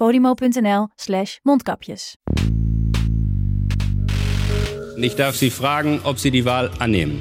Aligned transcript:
podimo.nl 0.00 0.86
slash 0.98 1.40
mondkapjes. 1.44 2.14
Ich 4.96 5.14
darf 5.16 5.36
Sie 5.36 5.50
fragen, 5.50 6.00
ob 6.04 6.18
Sie 6.18 6.30
die 6.30 6.44
Wahl 6.44 6.70
annehmen. 6.78 7.20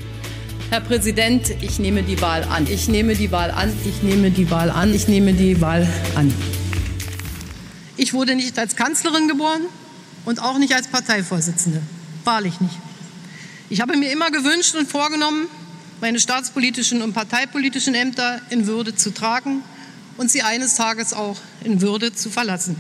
Herr 0.70 0.82
Präsident, 0.82 1.50
ich 1.62 1.80
nehme 1.80 2.04
die 2.04 2.22
Wahl 2.22 2.44
an. 2.44 2.68
Ich 2.70 2.88
nehme 2.88 3.16
die 3.16 3.32
Wahl 3.32 3.52
an. 3.52 3.72
Ich 3.86 4.02
nehme 4.02 4.32
die 4.32 4.50
Wahl 4.50 4.70
an. 4.70 4.94
Ich 4.94 5.08
nehme 5.08 5.34
die 5.34 5.60
Wahl 5.60 5.88
an. 6.16 6.34
Ich 7.98 8.14
wurde 8.14 8.36
nicht 8.36 8.58
als 8.58 8.76
Kanzlerin 8.78 9.28
geboren 9.28 9.64
und 10.26 10.42
auch 10.42 10.58
nicht 10.58 10.74
als 10.74 10.88
Parteivorsitzende. 10.88 11.82
Wahrlich 12.24 12.62
nicht. 12.62 12.78
Ich 13.70 13.82
habe 13.82 13.98
mir 13.98 14.12
immer 14.12 14.32
gewünscht 14.32 14.76
und 14.76 14.88
vorgenommen, 14.88 15.48
meine 16.00 16.20
staatspolitischen 16.20 17.02
und 17.02 17.14
parteipolitischen 17.14 17.94
Ämter 17.94 18.42
in 18.50 18.68
Würde 18.68 18.96
zu 18.96 19.14
tragen 19.14 19.64
und 20.20 20.30
sie 20.30 20.42
eines 20.42 20.76
Tages 20.76 21.14
auch 21.14 21.38
in 21.64 21.82
Würde 21.82 22.14
zu 22.14 22.30
verlassen. 22.30 22.76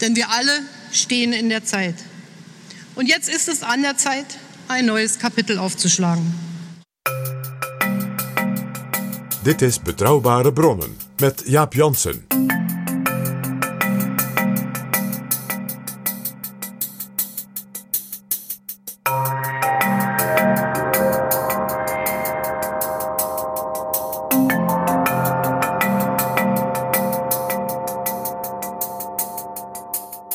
Denn 0.00 0.16
wir 0.16 0.28
alle 0.30 0.60
stehen 0.92 1.32
in 1.32 1.48
der 1.48 1.64
Zeit. 1.64 1.94
Und 2.96 3.06
jetzt 3.08 3.28
ist 3.28 3.48
es 3.48 3.62
an 3.62 3.82
der 3.82 3.96
Zeit, 3.96 4.26
ein 4.66 4.84
neues 4.84 5.20
Kapitel 5.20 5.58
aufzuschlagen. 5.58 6.34
Dit 9.44 9.62
is 9.62 9.78
Betrouwbare 9.78 10.52
Bronnen 10.52 10.96
met 11.20 11.44
Jaap 11.46 11.74
Jansen. 11.76 12.27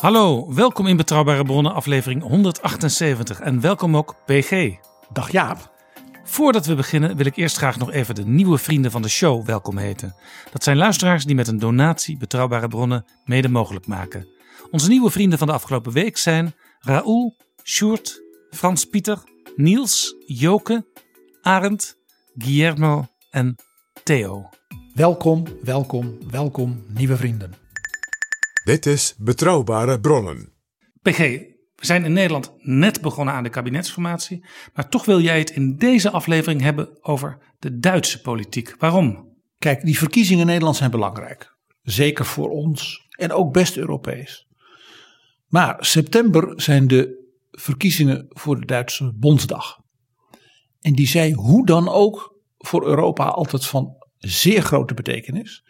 Hallo, 0.03 0.53
welkom 0.53 0.87
in 0.87 0.97
Betrouwbare 0.97 1.43
Bronnen, 1.43 1.73
aflevering 1.73 2.21
178. 2.21 3.39
En 3.39 3.61
welkom 3.61 3.97
ook 3.97 4.15
PG. 4.25 4.75
Dag 5.13 5.31
Jaap. 5.31 5.71
Voordat 6.23 6.65
we 6.65 6.75
beginnen 6.75 7.15
wil 7.15 7.25
ik 7.25 7.35
eerst 7.35 7.57
graag 7.57 7.77
nog 7.77 7.91
even 7.91 8.15
de 8.15 8.25
nieuwe 8.25 8.57
vrienden 8.57 8.91
van 8.91 9.01
de 9.01 9.09
show 9.09 9.45
welkom 9.45 9.77
heten. 9.77 10.15
Dat 10.51 10.63
zijn 10.63 10.77
luisteraars 10.77 11.25
die 11.25 11.35
met 11.35 11.47
een 11.47 11.59
donatie 11.59 12.17
Betrouwbare 12.17 12.67
Bronnen 12.67 13.05
mede 13.25 13.49
mogelijk 13.49 13.87
maken. 13.87 14.27
Onze 14.71 14.89
nieuwe 14.89 15.09
vrienden 15.09 15.37
van 15.37 15.47
de 15.47 15.53
afgelopen 15.53 15.91
week 15.91 16.17
zijn 16.17 16.55
Raoul, 16.79 17.35
Sjoerd, 17.63 18.21
Frans 18.49 18.85
Pieter, 18.85 19.23
Niels, 19.55 20.15
Joke, 20.25 20.85
Arend, 21.41 21.97
Guillermo 22.37 23.05
en 23.29 23.55
Theo. 24.03 24.49
Welkom, 24.93 25.43
welkom, 25.61 26.17
welkom, 26.29 26.83
nieuwe 26.87 27.15
vrienden. 27.15 27.62
Dit 28.63 28.85
is 28.85 29.15
Betrouwbare 29.17 29.99
Bronnen. 29.99 30.53
PG, 31.01 31.17
we 31.75 31.85
zijn 31.85 32.05
in 32.05 32.13
Nederland 32.13 32.53
net 32.57 33.01
begonnen 33.01 33.33
aan 33.33 33.43
de 33.43 33.49
kabinetsformatie, 33.49 34.45
maar 34.73 34.89
toch 34.89 35.05
wil 35.05 35.21
jij 35.21 35.39
het 35.39 35.49
in 35.49 35.75
deze 35.77 36.09
aflevering 36.09 36.61
hebben 36.61 36.97
over 37.01 37.37
de 37.59 37.79
Duitse 37.79 38.21
politiek. 38.21 38.75
Waarom? 38.79 39.35
Kijk, 39.57 39.85
die 39.85 39.97
verkiezingen 39.97 40.41
in 40.41 40.47
Nederland 40.47 40.75
zijn 40.75 40.91
belangrijk. 40.91 41.55
Zeker 41.81 42.25
voor 42.25 42.49
ons 42.49 43.07
en 43.09 43.31
ook 43.31 43.53
best 43.53 43.77
Europees. 43.77 44.47
Maar 45.47 45.85
september 45.85 46.61
zijn 46.61 46.87
de 46.87 47.31
verkiezingen 47.51 48.25
voor 48.29 48.59
de 48.59 48.65
Duitse 48.65 49.13
Bondsdag. 49.15 49.79
En 50.81 50.93
die 50.93 51.07
zijn 51.07 51.33
hoe 51.33 51.65
dan 51.65 51.89
ook 51.89 52.41
voor 52.57 52.85
Europa 52.87 53.25
altijd 53.25 53.65
van 53.65 53.95
zeer 54.17 54.61
grote 54.61 54.93
betekenis. 54.93 55.63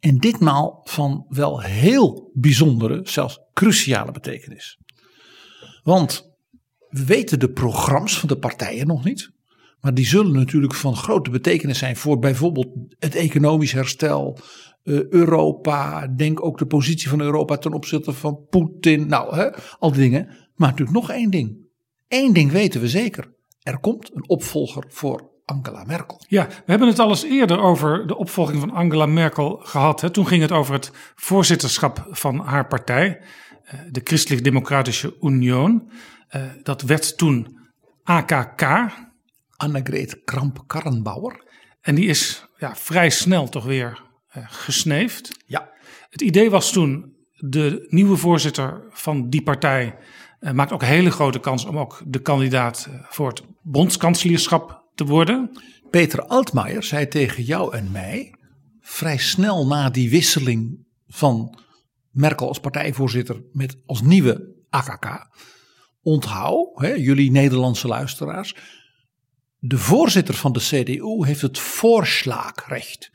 En 0.00 0.18
ditmaal 0.18 0.80
van 0.84 1.26
wel 1.28 1.60
heel 1.60 2.30
bijzondere, 2.34 3.00
zelfs 3.02 3.40
cruciale 3.54 4.12
betekenis. 4.12 4.78
Want 5.82 6.30
we 6.88 7.04
weten 7.04 7.38
de 7.38 7.50
programma's 7.50 8.18
van 8.18 8.28
de 8.28 8.38
partijen 8.38 8.86
nog 8.86 9.04
niet. 9.04 9.30
Maar 9.80 9.94
die 9.94 10.06
zullen 10.06 10.32
natuurlijk 10.32 10.74
van 10.74 10.96
grote 10.96 11.30
betekenis 11.30 11.78
zijn 11.78 11.96
voor 11.96 12.18
bijvoorbeeld 12.18 12.68
het 12.98 13.14
economisch 13.14 13.72
herstel, 13.72 14.38
eh, 14.82 15.08
Europa. 15.08 16.06
Denk 16.06 16.44
ook 16.44 16.58
de 16.58 16.66
positie 16.66 17.08
van 17.08 17.20
Europa 17.20 17.56
ten 17.56 17.72
opzichte 17.72 18.12
van 18.12 18.46
Poetin. 18.50 19.06
Nou, 19.06 19.36
hè, 19.36 19.50
al 19.78 19.92
die 19.92 20.00
dingen. 20.00 20.26
Maar 20.54 20.68
natuurlijk 20.68 20.98
nog 20.98 21.10
één 21.10 21.30
ding. 21.30 21.56
Eén 22.08 22.32
ding 22.32 22.50
weten 22.50 22.80
we 22.80 22.88
zeker. 22.88 23.34
Er 23.62 23.78
komt 23.78 24.10
een 24.14 24.28
opvolger 24.28 24.84
voor 24.88 25.29
Angela 25.50 25.84
Merkel. 25.84 26.20
Ja, 26.28 26.46
we 26.46 26.70
hebben 26.70 26.88
het 26.88 26.98
al 26.98 27.08
eens 27.08 27.24
eerder 27.24 27.60
over 27.60 28.06
de 28.06 28.16
opvolging 28.16 28.60
van 28.60 28.70
Angela 28.70 29.06
Merkel 29.06 29.60
gehad. 29.62 30.00
Hè. 30.00 30.10
Toen 30.10 30.26
ging 30.26 30.42
het 30.42 30.52
over 30.52 30.74
het 30.74 30.92
voorzitterschap 31.14 32.06
van 32.10 32.38
haar 32.38 32.66
partij, 32.66 33.20
eh, 33.64 33.80
de 33.90 34.00
Christelijk 34.04 34.44
Democratische 34.44 35.16
Union. 35.20 35.90
Eh, 36.28 36.42
Dat 36.62 36.82
werd 36.82 37.16
toen 37.18 37.58
AKK. 38.02 38.62
Annegret 39.56 40.24
Kramp-Karrenbauer. 40.24 41.44
En 41.80 41.94
die 41.94 42.06
is 42.06 42.44
ja, 42.56 42.76
vrij 42.76 43.10
snel 43.10 43.48
toch 43.48 43.64
weer 43.64 44.02
eh, 44.28 44.44
gesneefd. 44.48 45.30
Ja. 45.46 45.70
Het 46.10 46.20
idee 46.20 46.50
was 46.50 46.72
toen, 46.72 47.14
de 47.36 47.86
nieuwe 47.88 48.16
voorzitter 48.16 48.82
van 48.90 49.28
die 49.30 49.42
partij 49.42 49.96
maakt 50.52 50.72
ook 50.72 50.82
een 50.82 50.88
hele 50.88 51.10
grote 51.10 51.38
kans 51.38 51.64
om 51.64 51.78
ook 51.78 52.02
de 52.06 52.18
kandidaat 52.18 52.88
voor 53.08 53.28
het 53.28 53.42
bondskanselierschap 53.62 54.79
te 54.94 55.04
worden. 55.04 55.50
Peter 55.90 56.26
Altmaier 56.26 56.82
zei 56.82 57.08
tegen 57.08 57.42
jou 57.42 57.74
en 57.76 57.90
mij, 57.90 58.34
vrij 58.80 59.18
snel 59.18 59.66
na 59.66 59.90
die 59.90 60.10
wisseling 60.10 60.86
van 61.06 61.58
Merkel 62.10 62.48
als 62.48 62.60
partijvoorzitter 62.60 63.42
met 63.52 63.76
als 63.86 64.02
nieuwe 64.02 64.54
AKK. 64.68 65.28
Onthoud, 66.02 66.68
hè, 66.74 66.92
jullie 66.92 67.30
Nederlandse 67.30 67.88
luisteraars, 67.88 68.54
de 69.58 69.78
voorzitter 69.78 70.34
van 70.34 70.52
de 70.52 70.60
CDU 70.60 71.26
heeft 71.26 71.40
het 71.40 71.58
voorslaagrecht. 71.58 73.10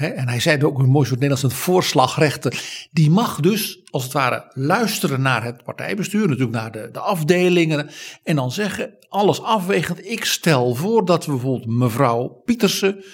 En 0.00 0.28
hij 0.28 0.40
zei 0.40 0.64
ook 0.64 0.78
een 0.78 0.88
mooi 0.88 1.06
soort 1.06 1.20
Nederlands, 1.20 1.54
het 1.54 1.62
voorslagrechten. 1.62 2.52
Die 2.90 3.10
mag 3.10 3.40
dus, 3.40 3.80
als 3.90 4.02
het 4.02 4.12
ware, 4.12 4.50
luisteren 4.54 5.22
naar 5.22 5.44
het 5.44 5.64
partijbestuur, 5.64 6.28
natuurlijk 6.28 6.56
naar 6.56 6.72
de, 6.72 6.88
de 6.92 6.98
afdelingen. 6.98 7.90
En 8.24 8.36
dan 8.36 8.52
zeggen, 8.52 8.94
alles 9.08 9.42
afwegend, 9.42 10.06
ik 10.10 10.24
stel 10.24 10.74
voor 10.74 11.04
dat 11.04 11.26
we 11.26 11.32
bijvoorbeeld 11.32 11.66
mevrouw 11.66 12.28
Pietersen, 12.28 13.04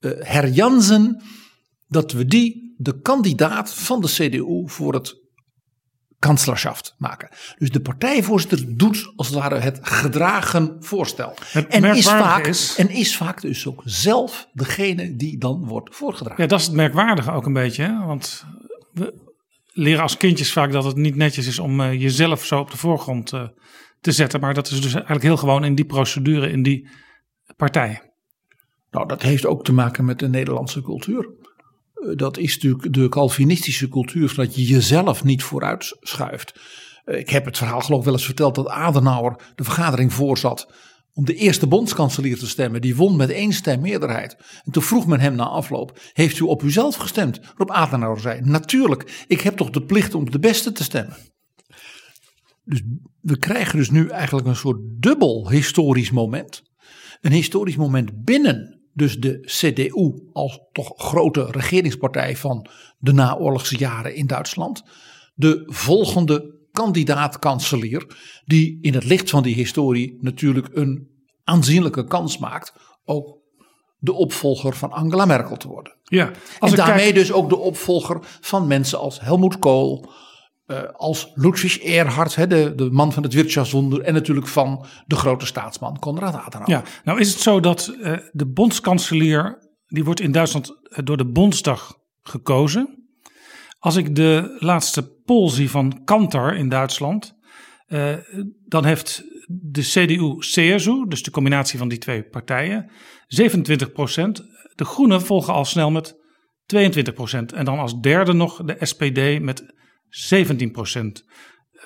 eh 0.00 0.10
Her 0.18 0.48
Jansen, 0.48 1.22
dat 1.88 2.12
we 2.12 2.26
die 2.26 2.74
de 2.76 3.00
kandidaat 3.00 3.74
van 3.74 4.00
de 4.00 4.08
CDU 4.08 4.62
voor 4.66 4.94
het 4.94 5.23
kanslerschaft 6.24 6.94
maken. 6.98 7.28
Dus 7.58 7.70
de 7.70 7.80
partijvoorzitter 7.80 8.76
doet 8.76 9.12
als 9.16 9.26
het 9.26 9.36
ware 9.36 9.58
het 9.58 9.78
gedragen 9.82 10.76
voorstel. 10.80 11.34
Het 11.48 11.66
En 11.66 11.84
is, 11.84 12.08
vaak, 12.08 12.46
is- 12.46 12.76
en 12.76 12.90
is 12.90 13.16
vaak 13.16 13.40
dus 13.40 13.66
ook 13.66 13.82
zelf 13.84 14.48
degene 14.52 15.16
die 15.16 15.38
dan 15.38 15.64
wordt 15.66 15.96
voorgedragen. 15.96 16.42
Ja, 16.42 16.48
dat 16.48 16.60
is 16.60 16.66
het 16.66 16.74
merkwaardige 16.74 17.30
ook 17.32 17.46
een 17.46 17.52
beetje. 17.52 17.82
Hè? 17.82 18.06
Want 18.06 18.44
we 18.92 19.32
leren 19.72 20.02
als 20.02 20.16
kindjes 20.16 20.52
vaak 20.52 20.72
dat 20.72 20.84
het 20.84 20.96
niet 20.96 21.16
netjes 21.16 21.46
is 21.46 21.58
om 21.58 21.80
eh, 21.80 22.00
jezelf 22.00 22.44
zo 22.44 22.58
op 22.58 22.70
de 22.70 22.76
voorgrond 22.76 23.32
eh, 23.32 23.48
te 24.00 24.12
zetten. 24.12 24.40
Maar 24.40 24.54
dat 24.54 24.70
is 24.70 24.80
dus 24.80 24.92
eigenlijk 24.94 25.24
heel 25.24 25.36
gewoon 25.36 25.64
in 25.64 25.74
die 25.74 25.84
procedure, 25.84 26.50
in 26.50 26.62
die 26.62 26.88
partij. 27.56 28.12
Nou, 28.90 29.06
dat 29.08 29.22
heeft 29.22 29.46
ook 29.46 29.64
te 29.64 29.72
maken 29.72 30.04
met 30.04 30.18
de 30.18 30.28
Nederlandse 30.28 30.82
cultuur. 30.82 31.28
Eh, 31.94 32.16
Dat 32.16 32.38
is 32.38 32.54
natuurlijk 32.54 32.92
de 32.92 33.08
Calvinistische 33.08 33.88
cultuur, 33.88 34.32
dat 34.36 34.54
je 34.54 34.64
jezelf 34.64 35.24
niet 35.24 35.42
vooruit 35.42 35.96
schuift. 36.00 36.60
Eh, 37.04 37.18
Ik 37.18 37.30
heb 37.30 37.44
het 37.44 37.58
verhaal 37.58 37.80
geloof 37.80 37.98
ik 37.98 38.04
wel 38.04 38.14
eens 38.14 38.24
verteld 38.24 38.54
dat 38.54 38.68
Adenauer 38.68 39.52
de 39.54 39.64
vergadering 39.64 40.12
voorzat 40.12 40.72
om 41.12 41.24
de 41.24 41.34
eerste 41.34 41.66
bondskanselier 41.66 42.38
te 42.38 42.48
stemmen. 42.48 42.80
Die 42.80 42.96
won 42.96 43.16
met 43.16 43.30
één 43.30 43.52
stem 43.52 43.80
meerderheid. 43.80 44.36
En 44.64 44.72
toen 44.72 44.82
vroeg 44.82 45.06
men 45.06 45.20
hem 45.20 45.34
na 45.34 45.44
afloop, 45.44 45.98
heeft 46.12 46.38
u 46.38 46.44
op 46.44 46.62
uzelf 46.62 46.96
gestemd? 46.96 47.40
Waarop 47.40 47.70
Adenauer 47.70 48.20
zei, 48.20 48.40
natuurlijk, 48.40 49.24
ik 49.28 49.40
heb 49.40 49.56
toch 49.56 49.70
de 49.70 49.82
plicht 49.82 50.14
om 50.14 50.30
de 50.30 50.38
beste 50.38 50.72
te 50.72 50.82
stemmen. 50.82 51.16
Dus 52.64 52.82
we 53.20 53.38
krijgen 53.38 53.78
dus 53.78 53.90
nu 53.90 54.08
eigenlijk 54.08 54.46
een 54.46 54.56
soort 54.56 54.80
dubbel 54.82 55.50
historisch 55.50 56.10
moment. 56.10 56.62
Een 57.20 57.32
historisch 57.32 57.76
moment 57.76 58.24
binnen 58.24 58.83
dus 58.94 59.20
de 59.20 59.40
CDU 59.40 60.28
als 60.32 60.60
toch 60.72 60.92
grote 60.96 61.44
regeringspartij 61.50 62.36
van 62.36 62.66
de 62.98 63.12
naoorlogse 63.12 63.78
jaren 63.78 64.14
in 64.14 64.26
Duitsland. 64.26 64.82
De 65.34 65.62
volgende 65.66 66.54
kandidaat-kanselier 66.72 68.06
die 68.44 68.78
in 68.80 68.94
het 68.94 69.04
licht 69.04 69.30
van 69.30 69.42
die 69.42 69.54
historie 69.54 70.18
natuurlijk 70.20 70.68
een 70.72 71.08
aanzienlijke 71.44 72.04
kans 72.04 72.38
maakt 72.38 72.72
ook 73.04 73.38
de 73.98 74.12
opvolger 74.12 74.76
van 74.76 74.92
Angela 74.92 75.24
Merkel 75.24 75.56
te 75.56 75.68
worden. 75.68 75.96
Ja, 76.04 76.30
en 76.60 76.74
daarmee 76.74 77.04
kijk- 77.04 77.14
dus 77.14 77.32
ook 77.32 77.48
de 77.48 77.56
opvolger 77.56 78.18
van 78.40 78.66
mensen 78.66 78.98
als 78.98 79.20
Helmut 79.20 79.58
Kohl, 79.58 80.02
eh, 80.02 80.10
als 80.96 81.30
Ludwig 81.34 81.78
Erhard, 81.78 82.34
hè, 82.34 82.46
de, 82.46 82.74
de 82.74 82.90
man 82.90 83.12
van 83.12 83.22
het 83.22 83.32
Wirtschaftswunder 83.32 84.00
en 84.00 84.14
natuurlijk 84.14 84.46
van 84.46 84.86
de 85.06 85.16
grote 85.16 85.46
staatsman 85.46 85.98
Konrad 85.98 86.34
Adenauer. 86.34 86.70
Ja, 86.70 86.82
nou 87.04 87.20
is 87.20 87.30
het 87.30 87.40
zo 87.40 87.60
dat 87.60 87.96
eh, 88.02 88.12
de 88.32 88.46
bondskanselier, 88.46 89.58
die 89.86 90.04
wordt 90.04 90.20
in 90.20 90.32
Duitsland 90.32 90.78
eh, 90.82 90.98
door 91.04 91.16
de 91.16 91.30
Bondsdag 91.30 91.98
gekozen. 92.22 93.08
Als 93.78 93.96
ik 93.96 94.14
de 94.14 94.56
laatste 94.58 95.22
poll 95.24 95.50
zie 95.50 95.70
van 95.70 96.04
Kantar 96.04 96.56
in 96.56 96.68
Duitsland, 96.68 97.34
eh, 97.86 98.14
dan 98.66 98.84
heeft 98.84 99.24
de 99.46 99.82
CDU-CSU, 99.82 101.04
dus 101.08 101.22
de 101.22 101.30
combinatie 101.30 101.78
van 101.78 101.88
die 101.88 101.98
twee 101.98 102.22
partijen, 102.22 102.90
27% 103.26 104.52
De 104.74 104.84
Groenen 104.84 105.22
volgen 105.22 105.54
al 105.54 105.64
snel 105.64 105.90
met 105.90 106.16
22% 106.66 107.52
En 107.52 107.64
dan 107.64 107.78
als 107.78 108.00
derde 108.00 108.32
nog 108.32 108.64
de 108.64 108.76
SPD 108.80 109.40
met 109.40 109.74
17% 110.14 111.24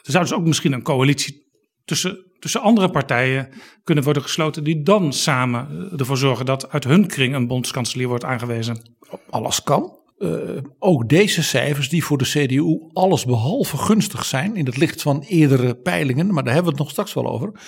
Er 0.02 0.12
zou 0.12 0.25
dus 0.25 0.32
ook 0.32 0.44
misschien 0.44 0.72
een 0.72 0.82
coalitie 0.82 1.46
tussen, 1.84 2.25
tussen 2.38 2.60
andere 2.60 2.90
partijen 2.90 3.48
kunnen 3.84 4.04
worden 4.04 4.22
gesloten 4.22 4.64
die 4.64 4.82
dan 4.82 5.12
samen 5.12 5.69
eh, 5.70 6.00
ervoor 6.00 6.16
zorgen 6.16 6.46
dat 6.46 6.70
uit 6.70 6.84
hun 6.84 7.06
kring 7.06 7.34
een 7.34 7.46
bondskanselier 7.46 8.08
wordt 8.08 8.25
aangewezen. 8.25 8.96
alles 9.30 9.62
kan. 9.62 9.96
Eh, 10.19 10.30
ook 10.78 11.08
deze 11.08 11.42
cijfers 11.42 11.88
die 11.88 12.04
voor 12.04 12.19
de 12.19 12.25
CDU 12.25 12.90
alles 12.92 13.25
behalve 13.25 13.76
gunstig 13.76 14.25
zijn 14.25 14.56
in 14.56 14.66
het 14.66 14.76
licht 14.76 15.02
van 15.02 15.25
eerdere 15.28 15.75
peilingen, 15.75 16.32
maar 16.32 16.44
daar 16.44 16.54
hebben 16.54 16.72
we 16.72 16.78
het 16.78 16.86
nog 16.86 16.90
straks 16.90 17.14
wel 17.14 17.26
over, 17.26 17.60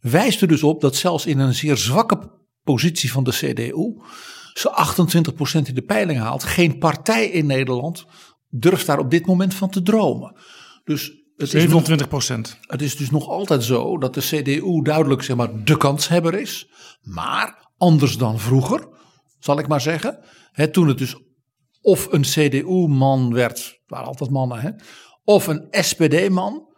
wijst 0.00 0.42
er 0.42 0.48
dus 0.48 0.62
op 0.62 0.80
dat 0.80 0.96
zelfs 0.96 1.26
in 1.26 1.38
een 1.38 1.54
zeer 1.54 1.76
zwakke 1.76 2.18
positie 2.62 3.12
van 3.12 3.24
de 3.24 3.30
CDU 3.30 4.02
ze 4.54 5.64
28% 5.64 5.68
in 5.68 5.74
de 5.74 5.82
peilingen 5.82 6.22
haalt. 6.22 6.44
Geen 6.44 6.78
partij 6.78 7.26
in 7.26 7.46
Nederland 7.46 8.04
durft 8.50 8.86
daar 8.86 8.98
op 8.98 9.10
dit 9.10 9.26
moment 9.26 9.54
van 9.54 9.70
te 9.70 9.82
dromen. 9.82 10.36
Dus 10.84 11.12
het 11.36 11.54
is, 11.54 11.66
nog, 11.66 11.88
27% 11.88 12.58
het 12.60 12.82
is 12.82 12.96
dus 12.96 13.10
nog 13.10 13.28
altijd 13.28 13.64
zo 13.64 13.98
dat 13.98 14.14
de 14.14 14.20
CDU 14.20 14.82
duidelijk 14.82 15.22
zeg 15.22 15.36
maar, 15.36 15.64
de 15.64 15.76
kanshebber 15.76 16.34
is. 16.34 16.70
Maar 17.00 17.70
anders 17.76 18.16
dan 18.16 18.38
vroeger, 18.38 18.88
zal 19.38 19.58
ik 19.58 19.68
maar 19.68 19.80
zeggen. 19.80 20.18
Hè, 20.52 20.70
toen 20.70 20.88
het 20.88 20.98
dus 20.98 21.16
of 21.80 22.12
een 22.12 22.22
CDU-man 22.22 23.34
werd, 23.34 23.58
het 23.58 23.80
waren 23.86 24.06
altijd 24.06 24.30
mannen, 24.30 24.60
hè, 24.60 24.70
of 25.24 25.46
een 25.46 25.66
SPD-man. 25.70 26.68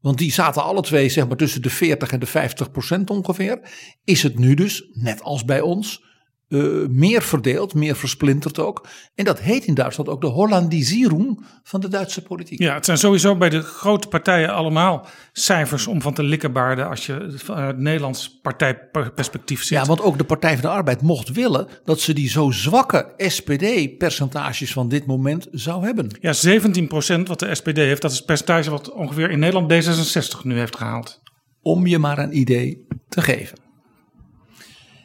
Want 0.00 0.18
die 0.18 0.32
zaten 0.32 0.62
alle 0.62 0.80
twee 0.80 1.08
zeg 1.08 1.28
maar, 1.28 1.36
tussen 1.36 1.62
de 1.62 1.70
40 1.70 2.12
en 2.12 2.20
de 2.20 2.26
50 2.26 2.70
procent 2.70 3.10
ongeveer. 3.10 3.70
Is 4.04 4.22
het 4.22 4.38
nu 4.38 4.54
dus, 4.54 4.90
net 4.92 5.22
als 5.22 5.44
bij 5.44 5.60
ons, 5.60 6.04
eh, 6.50 6.86
meer 6.88 7.22
verdeeld, 7.22 7.74
meer 7.74 7.96
versplinterd 7.96 8.58
ook. 8.58 8.86
En 9.14 9.24
dat 9.24 9.40
heet 9.40 9.64
in 9.64 9.74
Duitsland 9.74 10.08
ook 10.08 10.20
de 10.20 10.26
Hollandisierung 10.26 11.44
van 11.62 11.80
de 11.80 11.88
Duitse 11.88 12.22
politiek. 12.22 12.58
Ja, 12.58 12.74
het 12.74 12.84
zijn 12.84 12.98
sowieso 12.98 13.36
bij 13.36 13.48
de 13.48 13.62
grote 13.62 14.08
partijen 14.08 14.54
allemaal 14.54 15.06
cijfers 15.32 15.86
om 15.86 16.02
van 16.02 16.14
te 16.14 16.22
likkerbaarden 16.22 16.88
als 16.88 17.06
je 17.06 17.34
vanuit 17.36 17.66
het 17.66 17.78
Nederlands 17.78 18.40
partijperspectief 18.42 19.60
ziet. 19.62 19.78
Ja, 19.78 19.84
want 19.84 20.00
ook 20.00 20.18
de 20.18 20.24
Partij 20.24 20.52
van 20.52 20.60
de 20.60 20.68
Arbeid 20.68 21.02
mocht 21.02 21.32
willen 21.32 21.68
dat 21.84 22.00
ze 22.00 22.12
die 22.12 22.28
zo 22.28 22.50
zwakke 22.50 23.12
SPD-percentages 23.16 24.72
van 24.72 24.88
dit 24.88 25.06
moment 25.06 25.48
zou 25.52 25.84
hebben. 25.84 26.18
Ja, 26.20 26.34
17% 26.34 27.22
wat 27.22 27.38
de 27.38 27.54
SPD 27.54 27.76
heeft, 27.76 28.02
dat 28.02 28.10
is 28.10 28.16
het 28.16 28.26
percentage 28.26 28.70
wat 28.70 28.92
ongeveer 28.92 29.30
in 29.30 29.38
Nederland 29.38 29.72
D66 29.72 30.42
nu 30.42 30.58
heeft 30.58 30.76
gehaald. 30.76 31.22
Om 31.62 31.86
je 31.86 31.98
maar 31.98 32.18
een 32.18 32.36
idee 32.36 32.86
te 33.08 33.22
geven. 33.22 33.58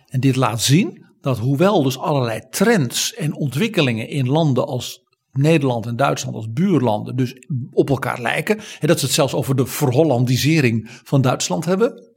En 0.09 0.19
dit 0.19 0.35
laat 0.35 0.61
zien 0.61 1.04
dat 1.25 1.39
hoewel 1.39 1.83
dus 1.83 1.97
allerlei 1.97 2.41
trends 2.49 3.13
en 3.13 3.35
ontwikkelingen 3.35 4.07
in 4.07 4.27
landen 4.27 4.65
als 4.65 5.03
Nederland 5.31 5.85
en 5.85 5.95
Duitsland 5.95 6.35
als 6.35 6.51
buurlanden 6.51 7.15
dus 7.15 7.33
op 7.71 7.89
elkaar 7.89 8.21
lijken. 8.21 8.57
En 8.79 8.87
dat 8.87 8.99
ze 8.99 9.05
het 9.05 9.13
zelfs 9.13 9.33
over 9.33 9.55
de 9.55 9.65
verhollandisering 9.65 10.89
van 11.03 11.21
Duitsland 11.21 11.65
hebben. 11.65 12.15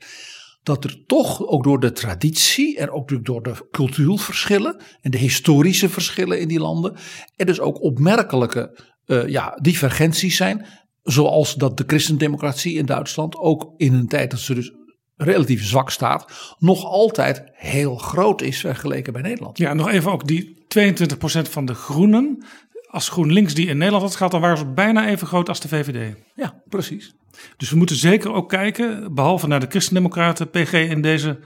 Dat 0.63 0.85
er 0.85 1.05
toch 1.07 1.47
ook 1.47 1.65
door 1.65 1.81
de 1.81 1.93
traditie 1.93 2.79
en 2.79 2.91
ook 2.91 3.25
door 3.25 3.43
de 3.43 3.69
cultuurverschillen 3.71 4.83
en 5.01 5.11
de 5.11 5.19
historische 5.19 5.89
verschillen 5.89 6.41
in 6.41 6.49
die 6.49 6.61
landen. 6.61 6.97
Er 7.37 7.47
dus 7.47 7.61
ook 7.61 7.83
opmerkelijke 7.83 8.81
uh, 9.07 9.29
ja, 9.29 9.59
divergenties 9.61 10.37
zijn. 10.37 10.67
Zoals 11.03 11.55
dat 11.55 11.77
de 11.77 11.85
christendemocratie 11.87 12.75
in 12.75 12.87
Duitsland 12.87 13.37
ook 13.37 13.73
in 13.77 13.95
een 13.95 14.09
tijd 14.09 14.31
dat 14.31 14.41
ze 14.41 14.55
dus 14.55 14.73
relatief 15.19 15.65
zwak 15.65 15.91
staat, 15.91 16.55
nog 16.59 16.85
altijd 16.85 17.43
heel 17.53 17.97
groot 17.97 18.43
is 18.43 18.61
vergeleken 18.61 19.13
bij 19.13 19.23
Nederland. 19.23 19.59
Ja, 19.59 19.75
nog 19.75 19.89
even 19.89 20.13
ook 20.13 20.27
die 20.27 20.67
22% 20.79 21.51
van 21.51 21.65
de 21.65 21.75
groenen. 21.75 22.45
Als 22.91 23.09
GroenLinks 23.09 23.55
die 23.55 23.67
in 23.67 23.77
Nederland 23.79 24.05
had 24.05 24.17
gehad, 24.17 24.33
dan 24.33 24.41
waren 24.41 24.59
ze 24.59 24.73
bijna 24.73 25.09
even 25.09 25.27
groot 25.27 25.49
als 25.49 25.61
de 25.61 25.69
VVD. 25.69 26.17
Ja, 26.35 26.63
precies. 26.69 27.15
Dus 27.57 27.71
we 27.71 27.77
moeten 27.77 27.97
zeker 27.97 28.33
ook 28.33 28.49
kijken, 28.49 29.15
behalve 29.15 29.47
naar 29.47 29.61
de 29.61 29.67
Christendemocraten, 29.69 30.51
PG 30.51 30.73
in 30.73 31.03
deze 31.03 31.41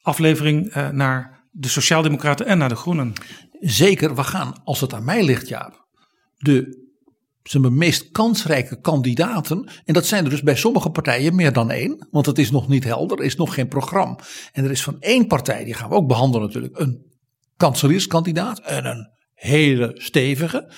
aflevering, 0.00 0.68
eh, 0.68 0.88
naar 0.88 1.46
de 1.50 1.68
Sociaaldemocraten 1.68 2.46
en 2.46 2.58
naar 2.58 2.68
de 2.68 2.76
Groenen. 2.76 3.12
Zeker, 3.60 4.14
we 4.14 4.24
gaan, 4.24 4.52
als 4.64 4.80
het 4.80 4.94
aan 4.94 5.04
mij 5.04 5.24
ligt, 5.24 5.48
Jaap, 5.48 5.86
de 6.36 6.87
zijn 7.50 7.76
meest 7.76 8.10
kansrijke 8.10 8.80
kandidaten. 8.80 9.70
En 9.84 9.94
dat 9.94 10.06
zijn 10.06 10.24
er 10.24 10.30
dus 10.30 10.42
bij 10.42 10.56
sommige 10.56 10.90
partijen 10.90 11.34
meer 11.34 11.52
dan 11.52 11.70
één. 11.70 12.06
Want 12.10 12.26
het 12.26 12.38
is 12.38 12.50
nog 12.50 12.68
niet 12.68 12.84
helder, 12.84 13.18
er 13.18 13.24
is 13.24 13.36
nog 13.36 13.54
geen 13.54 13.68
programma. 13.68 14.18
En 14.52 14.64
er 14.64 14.70
is 14.70 14.82
van 14.82 14.96
één 15.00 15.26
partij, 15.26 15.64
die 15.64 15.74
gaan 15.74 15.88
we 15.88 15.94
ook 15.94 16.08
behandelen 16.08 16.46
natuurlijk, 16.46 16.78
een 16.78 17.06
kanselierskandidaat. 17.56 18.60
En 18.60 18.84
een 18.86 19.10
hele 19.34 19.90
stevige. 19.94 20.72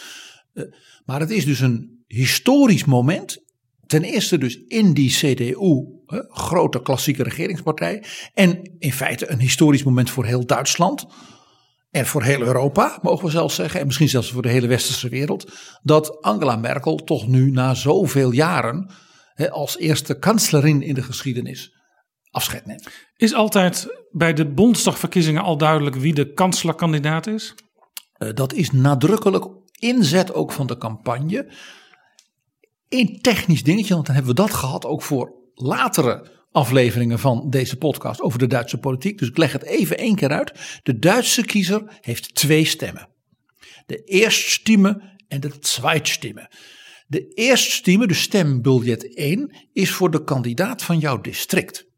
Maar 1.04 1.20
het 1.20 1.30
is 1.30 1.44
dus 1.44 1.60
een 1.60 2.04
historisch 2.06 2.84
moment. 2.84 3.48
Ten 3.86 4.02
eerste 4.02 4.38
dus 4.38 4.56
in 4.66 4.92
die 4.92 5.10
CDU, 5.10 5.84
grote 6.28 6.82
klassieke 6.82 7.22
regeringspartij. 7.22 8.04
En 8.34 8.72
in 8.78 8.92
feite 8.92 9.30
een 9.30 9.40
historisch 9.40 9.84
moment 9.84 10.10
voor 10.10 10.24
heel 10.24 10.46
Duitsland. 10.46 11.06
En 11.90 12.06
voor 12.06 12.22
heel 12.22 12.40
Europa, 12.40 12.98
mogen 13.02 13.24
we 13.24 13.30
zelfs 13.30 13.54
zeggen, 13.54 13.80
en 13.80 13.86
misschien 13.86 14.08
zelfs 14.08 14.32
voor 14.32 14.42
de 14.42 14.48
hele 14.48 14.66
westerse 14.66 15.08
wereld, 15.08 15.52
dat 15.82 16.22
Angela 16.22 16.56
Merkel 16.56 16.96
toch 16.96 17.26
nu 17.26 17.50
na 17.50 17.74
zoveel 17.74 18.30
jaren 18.30 18.90
hè, 19.34 19.50
als 19.50 19.78
eerste 19.78 20.18
kanslerin 20.18 20.82
in 20.82 20.94
de 20.94 21.02
geschiedenis 21.02 21.74
afscheid 22.30 22.66
neemt. 22.66 22.88
Is 23.16 23.34
altijd 23.34 24.04
bij 24.10 24.32
de 24.32 24.52
Bondsdagverkiezingen 24.52 25.42
al 25.42 25.56
duidelijk 25.56 25.96
wie 25.96 26.14
de 26.14 26.32
kanslerkandidaat 26.32 27.26
is? 27.26 27.54
Uh, 28.18 28.28
dat 28.34 28.52
is 28.52 28.70
nadrukkelijk 28.70 29.46
inzet 29.78 30.34
ook 30.34 30.52
van 30.52 30.66
de 30.66 30.76
campagne. 30.76 31.52
Een 32.88 33.18
technisch 33.20 33.62
dingetje, 33.62 33.94
want 33.94 34.06
dan 34.06 34.14
hebben 34.14 34.34
we 34.34 34.42
dat 34.42 34.54
gehad 34.54 34.84
ook 34.86 35.02
voor 35.02 35.32
latere 35.54 36.39
afleveringen 36.52 37.18
van 37.18 37.50
deze 37.50 37.76
podcast 37.76 38.20
over 38.20 38.38
de 38.38 38.46
Duitse 38.46 38.78
politiek. 38.78 39.18
Dus 39.18 39.28
ik 39.28 39.36
leg 39.36 39.52
het 39.52 39.62
even 39.62 39.98
één 39.98 40.14
keer 40.14 40.30
uit. 40.30 40.80
De 40.82 40.98
Duitse 40.98 41.44
kiezer 41.44 41.98
heeft 42.00 42.34
twee 42.34 42.64
stemmen. 42.64 43.08
De 43.86 44.04
eerststimme 44.04 45.18
en 45.28 45.40
de 45.40 45.50
zweitstimme. 45.60 46.50
De 47.06 47.28
eerststimme, 47.28 48.06
de 48.06 48.14
stembiljet 48.14 49.14
1, 49.14 49.56
is 49.72 49.90
voor 49.90 50.10
de 50.10 50.24
kandidaat 50.24 50.82
van 50.82 50.98
jouw 50.98 51.20
district. 51.20 51.88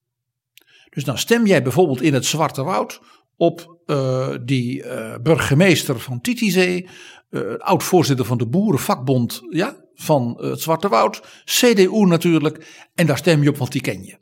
Dus 0.90 1.04
dan 1.04 1.18
stem 1.18 1.46
jij 1.46 1.62
bijvoorbeeld 1.62 2.02
in 2.02 2.14
het 2.14 2.24
Zwarte 2.24 2.62
Woud 2.62 3.00
op 3.36 3.80
uh, 3.86 4.34
die 4.44 4.84
uh, 4.84 5.14
burgemeester 5.22 6.00
van 6.00 6.20
Titisee, 6.20 6.88
uh, 7.30 7.54
oud-voorzitter 7.58 8.26
van 8.26 8.38
de 8.38 8.48
Boerenvakbond 8.48 9.40
ja, 9.50 9.84
van 9.94 10.36
het 10.40 10.60
Zwarte 10.60 10.88
Woud, 10.88 11.42
CDU 11.44 12.06
natuurlijk, 12.06 12.88
en 12.94 13.06
daar 13.06 13.18
stem 13.18 13.42
je 13.42 13.48
op, 13.48 13.56
want 13.56 13.72
die 13.72 13.80
ken 13.80 14.04
je. 14.04 14.16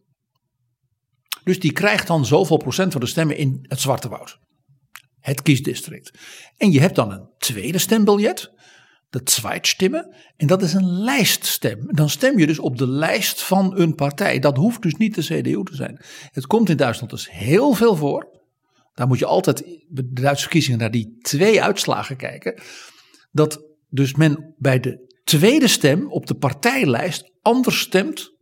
Dus 1.44 1.60
die 1.60 1.72
krijgt 1.72 2.06
dan 2.06 2.26
zoveel 2.26 2.56
procent 2.56 2.92
van 2.92 3.00
de 3.00 3.06
stemmen 3.06 3.36
in 3.36 3.58
het 3.62 3.80
Zwarte 3.80 4.08
Woud. 4.08 4.38
Het 5.20 5.42
kiesdistrict. 5.42 6.18
En 6.56 6.72
je 6.72 6.80
hebt 6.80 6.94
dan 6.94 7.12
een 7.12 7.28
tweede 7.38 7.78
stembiljet. 7.78 8.52
de 9.10 9.20
Zweitstimmen. 9.24 10.16
En 10.36 10.46
dat 10.46 10.62
is 10.62 10.72
een 10.72 10.92
lijststem. 10.92 11.78
Dan 11.86 12.10
stem 12.10 12.38
je 12.38 12.46
dus 12.46 12.58
op 12.58 12.78
de 12.78 12.88
lijst 12.88 13.42
van 13.42 13.78
een 13.78 13.94
partij. 13.94 14.38
Dat 14.38 14.56
hoeft 14.56 14.82
dus 14.82 14.94
niet 14.94 15.14
de 15.14 15.22
CDU 15.22 15.64
te 15.64 15.74
zijn. 15.74 16.00
Het 16.30 16.46
komt 16.46 16.68
in 16.68 16.76
Duitsland 16.76 17.10
dus 17.10 17.30
heel 17.30 17.72
veel 17.72 17.96
voor. 17.96 18.38
Daar 18.94 19.06
moet 19.06 19.18
je 19.18 19.26
altijd 19.26 19.64
bij 19.88 20.04
de 20.04 20.20
Duitse 20.20 20.42
verkiezingen 20.42 20.78
naar 20.78 20.90
die 20.90 21.18
twee 21.20 21.62
uitslagen 21.62 22.16
kijken. 22.16 22.62
Dat 23.30 23.62
dus 23.88 24.14
men 24.14 24.54
bij 24.58 24.80
de 24.80 25.20
tweede 25.24 25.68
stem 25.68 26.10
op 26.10 26.26
de 26.26 26.34
partijlijst 26.34 27.32
anders 27.42 27.80
stemt 27.80 28.32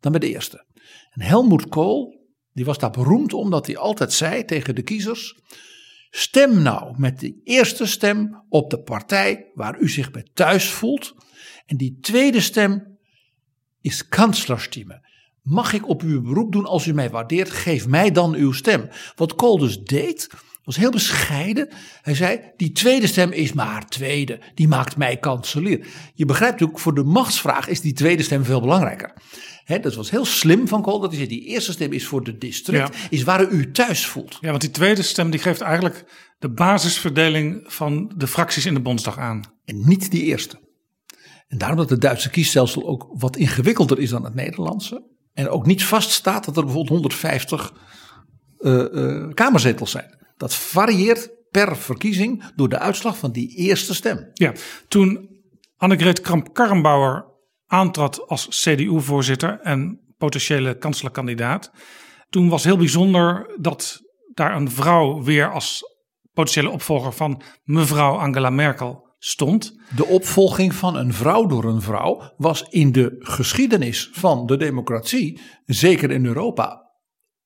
dan 0.00 0.12
bij 0.12 0.20
de 0.20 0.28
eerste. 0.28 0.64
En 1.10 1.20
Helmoet 1.20 1.68
Kool, 1.68 2.19
die 2.60 2.68
was 2.68 2.78
daar 2.78 2.90
beroemd 2.90 3.32
omdat 3.32 3.66
hij 3.66 3.76
altijd 3.76 4.12
zei 4.12 4.44
tegen 4.44 4.74
de 4.74 4.82
kiezers: 4.82 5.38
Stem 6.10 6.62
nou 6.62 6.94
met 6.98 7.20
die 7.20 7.40
eerste 7.44 7.86
stem 7.86 8.44
op 8.48 8.70
de 8.70 8.82
partij 8.82 9.50
waar 9.54 9.78
u 9.78 9.88
zich 9.88 10.10
bij 10.10 10.26
thuis 10.34 10.70
voelt. 10.70 11.14
En 11.66 11.76
die 11.76 11.98
tweede 12.00 12.40
stem 12.40 12.98
is 13.80 14.08
kanslerstimme. 14.08 15.08
Mag 15.42 15.72
ik 15.72 15.88
op 15.88 16.02
u 16.02 16.20
beroep 16.20 16.52
doen 16.52 16.64
als 16.64 16.86
u 16.86 16.92
mij 16.92 17.10
waardeert? 17.10 17.50
Geef 17.50 17.86
mij 17.86 18.10
dan 18.10 18.34
uw 18.34 18.52
stem. 18.52 18.88
Wat 19.14 19.34
Kool 19.34 19.58
dus 19.58 19.78
deed, 19.78 20.28
was 20.70 20.82
heel 20.82 20.90
bescheiden. 20.90 21.68
Hij 22.02 22.14
zei: 22.14 22.40
Die 22.56 22.72
tweede 22.72 23.06
stem 23.06 23.32
is 23.32 23.52
maar 23.52 23.88
tweede. 23.88 24.38
Die 24.54 24.68
maakt 24.68 24.96
mij 24.96 25.16
kanselier. 25.16 25.86
Je 26.14 26.24
begrijpt 26.24 26.52
natuurlijk, 26.52 26.80
voor 26.80 26.94
de 26.94 27.04
machtsvraag 27.04 27.68
is 27.68 27.80
die 27.80 27.92
tweede 27.92 28.22
stem 28.22 28.44
veel 28.44 28.60
belangrijker. 28.60 29.12
He, 29.64 29.80
dat 29.80 29.94
was 29.94 30.10
heel 30.10 30.24
slim 30.24 30.68
van 30.68 30.82
Kool. 30.82 31.00
Dat 31.00 31.10
hij 31.10 31.18
zei: 31.18 31.28
Die 31.28 31.44
eerste 31.44 31.72
stem 31.72 31.92
is 31.92 32.06
voor 32.06 32.24
de 32.24 32.38
district, 32.38 32.96
is 33.10 33.22
waar 33.22 33.50
u 33.50 33.70
thuis 33.70 34.06
voelt. 34.06 34.38
Ja, 34.40 34.48
want 34.48 34.60
die 34.60 34.70
tweede 34.70 35.02
stem 35.02 35.30
die 35.30 35.40
geeft 35.40 35.60
eigenlijk 35.60 36.04
de 36.38 36.50
basisverdeling 36.50 37.64
van 37.66 38.12
de 38.16 38.26
fracties 38.26 38.66
in 38.66 38.74
de 38.74 38.80
Bondsdag 38.80 39.18
aan. 39.18 39.42
En 39.64 39.88
niet 39.88 40.10
die 40.10 40.22
eerste. 40.22 40.58
En 41.48 41.58
daarom 41.58 41.76
dat 41.76 41.90
het 41.90 42.00
Duitse 42.00 42.30
kiesstelsel 42.30 42.86
ook 42.86 43.08
wat 43.12 43.36
ingewikkelder 43.36 43.98
is 43.98 44.10
dan 44.10 44.24
het 44.24 44.34
Nederlandse. 44.34 45.02
En 45.32 45.48
ook 45.48 45.66
niet 45.66 45.84
vaststaat 45.84 46.44
dat 46.44 46.56
er 46.56 46.64
bijvoorbeeld 46.64 46.94
150 46.94 47.72
uh, 48.58 48.84
uh, 48.92 49.28
kamerzetels 49.34 49.90
zijn. 49.90 50.18
Dat 50.40 50.54
varieert 50.54 51.30
per 51.50 51.76
verkiezing 51.76 52.44
door 52.56 52.68
de 52.68 52.78
uitslag 52.78 53.18
van 53.18 53.32
die 53.32 53.56
eerste 53.56 53.94
stem. 53.94 54.30
Ja, 54.32 54.52
toen 54.88 55.28
Annegreet 55.76 56.20
Kramp-Karrenbauer 56.20 57.26
aantrad 57.66 58.28
als 58.28 58.48
CDU-voorzitter 58.48 59.60
en 59.60 60.00
potentiële 60.18 60.78
kanslerkandidaat. 60.78 61.72
Toen 62.30 62.48
was 62.48 62.64
heel 62.64 62.76
bijzonder 62.76 63.56
dat 63.60 64.00
daar 64.34 64.56
een 64.56 64.70
vrouw 64.70 65.22
weer 65.22 65.52
als 65.52 65.82
potentiële 66.32 66.70
opvolger 66.70 67.12
van 67.12 67.42
mevrouw 67.64 68.14
Angela 68.14 68.50
Merkel 68.50 69.08
stond. 69.18 69.78
De 69.96 70.06
opvolging 70.06 70.74
van 70.74 70.96
een 70.96 71.14
vrouw 71.14 71.46
door 71.46 71.64
een 71.64 71.82
vrouw 71.82 72.32
was 72.36 72.62
in 72.68 72.92
de 72.92 73.16
geschiedenis 73.18 74.10
van 74.12 74.46
de 74.46 74.56
democratie, 74.56 75.40
zeker 75.64 76.10
in 76.10 76.26
Europa, 76.26 76.90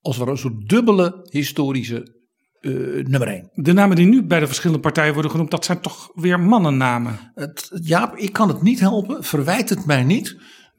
als 0.01 0.17
wel 0.17 0.27
een 0.27 0.37
soort 0.37 0.69
dubbele 0.69 1.27
historische 1.29 2.14
uh, 2.65 3.05
nummer 3.05 3.27
één. 3.27 3.49
De 3.53 3.73
namen 3.73 3.95
die 3.95 4.05
nu 4.05 4.23
bij 4.23 4.39
de 4.39 4.45
verschillende 4.45 4.81
partijen 4.81 5.13
worden 5.13 5.31
genoemd, 5.31 5.51
dat 5.51 5.65
zijn 5.65 5.79
toch 5.81 6.11
weer 6.13 6.39
mannennamen? 6.39 7.31
Het, 7.35 7.69
Jaap, 7.83 8.17
ik 8.17 8.33
kan 8.33 8.47
het 8.47 8.61
niet 8.61 8.79
helpen. 8.79 9.23
Verwijt 9.23 9.69
het 9.69 9.85
mij 9.85 10.03
niet. 10.03 10.35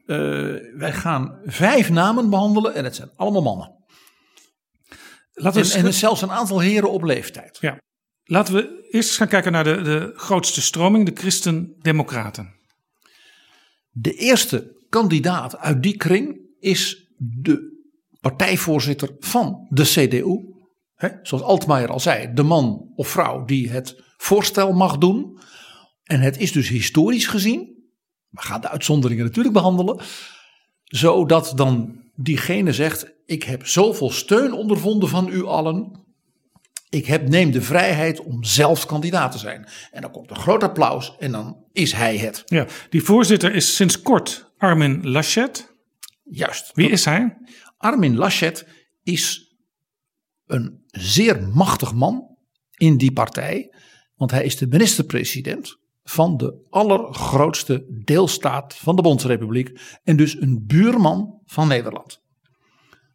Uh, 0.07 0.17
wij 0.77 0.93
gaan 0.93 1.39
vijf 1.45 1.91
namen 1.91 2.31
behandelen 2.31 2.75
en 2.75 2.85
het 2.85 2.97
zijn 2.97 3.11
allemaal 3.17 3.43
mannen. 3.43 3.75
Laten 5.33 5.63
we 5.63 5.73
en, 5.73 5.85
en 5.85 5.95
zelfs 5.95 6.23
een 6.23 6.31
aantal 6.31 6.61
heren 6.61 6.91
op 6.91 7.03
leeftijd. 7.03 7.59
Ja. 7.61 7.79
Laten 8.25 8.55
we 8.55 8.89
eerst 8.91 9.09
eens 9.09 9.17
gaan 9.17 9.29
kijken 9.29 9.53
naar 9.53 9.65
de, 9.65 9.83
de 9.83 10.13
grootste 10.15 10.63
stroming, 10.63 11.07
de 11.07 11.21
Christen-Democraten. 11.21 12.55
De 13.91 14.15
eerste 14.15 14.85
kandidaat 14.89 15.59
uit 15.59 15.83
die 15.83 15.97
kring 15.97 16.41
is 16.59 17.11
de 17.17 17.75
partijvoorzitter 18.21 19.11
van 19.19 19.67
de 19.69 19.83
CDU. 19.83 20.56
He, 20.97 21.09
zoals 21.23 21.45
Altmaier 21.45 21.91
al 21.91 22.01
zei, 22.01 22.33
de 22.35 22.43
man 22.43 22.93
of 22.95 23.09
vrouw 23.09 23.45
die 23.45 23.71
het 23.71 24.03
voorstel 24.17 24.73
mag 24.73 24.99
doen. 24.99 25.39
En 26.03 26.21
het 26.21 26.39
is 26.39 26.53
dus 26.53 26.69
historisch 26.69 27.27
gezien, 27.27 27.77
we 28.29 28.43
gaan 28.43 28.61
de 28.61 28.69
uitzonderingen 28.69 29.25
natuurlijk 29.25 29.55
behandelen, 29.55 30.01
zodat 30.85 31.53
dan 31.57 32.01
diegene 32.15 32.73
zegt: 32.73 33.13
Ik 33.27 33.43
heb 33.43 33.67
zoveel 33.67 34.11
steun 34.11 34.53
ondervonden 34.53 35.09
van 35.09 35.29
u 35.29 35.45
allen. 35.45 36.05
Ik 36.89 37.07
heb, 37.07 37.29
neem 37.29 37.51
de 37.51 37.63
vrijheid 37.63 38.21
om 38.21 38.45
zelf 38.45 38.87
kandidaat 38.87 39.33
te 39.33 39.39
zijn. 39.39 39.67
En 39.91 40.01
dan 40.01 40.11
komt 40.11 40.31
een 40.31 40.37
groot 40.37 40.63
applaus 40.63 41.17
en 41.19 41.33
dan 41.33 41.65
is 41.73 41.93
hij 41.93 42.17
het. 42.17 42.43
Ja, 42.47 42.67
die 42.91 43.03
voorzitter 43.03 43.55
is 43.55 43.77
sinds 43.77 44.03
kort 44.03 44.53
Armin 44.59 45.11
Laschet. 45.11 45.75
Juist. 46.25 46.71
Wie 46.75 46.91
is 46.91 47.05
hij? 47.05 47.37
Armin 47.77 48.17
Laschet 48.17 48.67
is 49.03 49.46
een 50.47 50.85
zeer 50.87 51.49
machtig 51.49 51.95
man 51.95 52.37
in 52.77 52.97
die 52.97 53.13
partij. 53.13 53.75
Want 54.15 54.31
hij 54.31 54.45
is 54.45 54.57
de 54.57 54.67
minister-president 54.67 55.79
van 56.03 56.37
de 56.37 56.67
allergrootste 56.71 58.01
deelstaat 58.05 58.75
van 58.75 58.97
de 58.97 59.03
Bondsrepubliek. 59.03 59.81
En 60.05 60.17
dus 60.17 60.41
een 60.41 60.65
buurman 60.67 61.41
van 61.45 61.69
Nederland. 61.69 62.21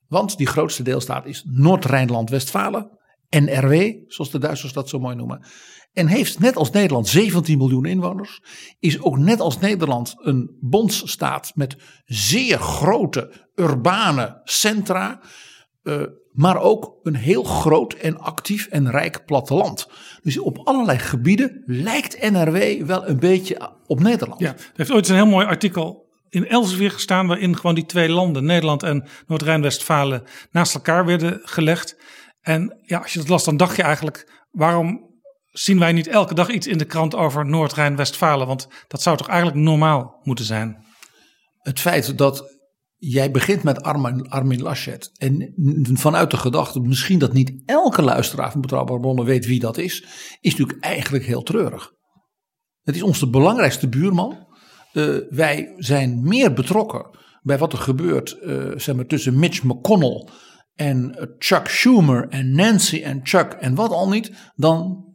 Want 0.07 0.37
die 0.37 0.47
grootste 0.47 0.83
deelstaat 0.83 1.25
is 1.25 1.43
Noord-Rijnland-Westfalen. 1.47 2.99
NRW, 3.29 3.93
zoals 4.07 4.31
de 4.31 4.39
Duitsers 4.39 4.73
dat 4.73 4.89
zo 4.89 4.99
mooi 4.99 5.15
noemen. 5.15 5.45
En 5.93 6.07
heeft 6.07 6.39
net 6.39 6.55
als 6.55 6.71
Nederland 6.71 7.07
17 7.07 7.57
miljoen 7.57 7.85
inwoners. 7.85 8.41
Is 8.79 9.01
ook 9.01 9.17
net 9.17 9.39
als 9.39 9.59
Nederland 9.59 10.15
een 10.17 10.57
bondsstaat 10.59 11.51
met 11.55 11.75
zeer 12.05 12.59
grote 12.59 13.49
urbane 13.55 14.41
centra. 14.43 15.21
Uh, 15.83 16.03
maar 16.31 16.61
ook 16.61 16.99
een 17.03 17.15
heel 17.15 17.43
groot 17.43 17.93
en 17.93 18.19
actief 18.19 18.67
en 18.67 18.91
rijk 18.91 19.25
platteland. 19.25 19.87
Dus 20.21 20.39
op 20.39 20.57
allerlei 20.57 20.97
gebieden 20.97 21.63
lijkt 21.65 22.31
NRW 22.31 22.85
wel 22.85 23.07
een 23.07 23.19
beetje 23.19 23.71
op 23.87 23.99
Nederland. 23.99 24.39
Ja, 24.39 24.53
er 24.53 24.71
heeft 24.75 24.91
ooit 24.91 25.09
een 25.09 25.15
heel 25.15 25.25
mooi 25.25 25.45
artikel 25.45 26.09
in 26.29 26.47
Elsevier 26.47 26.91
gestaan 26.91 27.27
waarin 27.27 27.55
gewoon 27.55 27.75
die 27.75 27.85
twee 27.85 28.09
landen, 28.09 28.45
Nederland 28.45 28.83
en 28.83 29.07
Noord-Rijn-Westfalen, 29.27 30.23
naast 30.51 30.75
elkaar 30.75 31.05
werden 31.05 31.39
gelegd. 31.43 31.97
En 32.41 32.79
ja, 32.81 32.99
als 32.99 33.13
je 33.13 33.19
dat 33.19 33.27
las, 33.27 33.43
dan 33.43 33.57
dacht 33.57 33.75
je 33.75 33.83
eigenlijk, 33.83 34.45
waarom 34.51 35.09
zien 35.51 35.79
wij 35.79 35.91
niet 35.91 36.07
elke 36.07 36.33
dag 36.33 36.49
iets 36.49 36.67
in 36.67 36.77
de 36.77 36.85
krant 36.85 37.15
over 37.15 37.45
Noord-Rijn-Westfalen? 37.45 38.47
Want 38.47 38.67
dat 38.87 39.01
zou 39.01 39.17
toch 39.17 39.27
eigenlijk 39.27 39.59
normaal 39.59 40.19
moeten 40.23 40.45
zijn? 40.45 40.85
Het 41.59 41.79
feit 41.79 42.17
dat 42.17 42.60
jij 43.03 43.31
begint 43.31 43.63
met 43.63 43.81
Armin, 43.81 44.61
Laschet. 44.61 45.11
En 45.17 45.53
vanuit 45.93 46.31
de 46.31 46.37
gedachte, 46.37 46.79
misschien 46.79 47.19
dat 47.19 47.33
niet 47.33 47.63
elke 47.65 48.01
luisteraar 48.01 48.51
van 48.51 48.61
Betrouwbare 48.61 48.99
Bronnen 48.99 49.25
weet 49.25 49.45
wie 49.45 49.59
dat 49.59 49.77
is, 49.77 50.05
is 50.39 50.55
natuurlijk 50.55 50.83
eigenlijk 50.83 51.25
heel 51.25 51.43
treurig. 51.43 51.91
Het 52.81 52.95
is 52.95 53.01
onze 53.01 53.29
belangrijkste 53.29 53.89
buurman. 53.89 54.47
Uh, 54.93 55.17
wij 55.29 55.73
zijn 55.77 56.21
meer 56.23 56.53
betrokken 56.53 57.19
bij 57.41 57.57
wat 57.57 57.73
er 57.73 57.79
gebeurt 57.79 58.37
uh, 58.41 58.71
zeg 58.75 58.95
maar, 58.95 59.05
tussen 59.05 59.39
Mitch 59.39 59.63
McConnell 59.63 60.27
en 60.73 61.29
Chuck 61.37 61.67
Schumer 61.67 62.27
en 62.27 62.55
Nancy 62.55 63.01
en 63.01 63.19
Chuck 63.23 63.51
en 63.51 63.75
wat 63.75 63.91
al 63.91 64.09
niet, 64.09 64.31
dan 64.55 65.05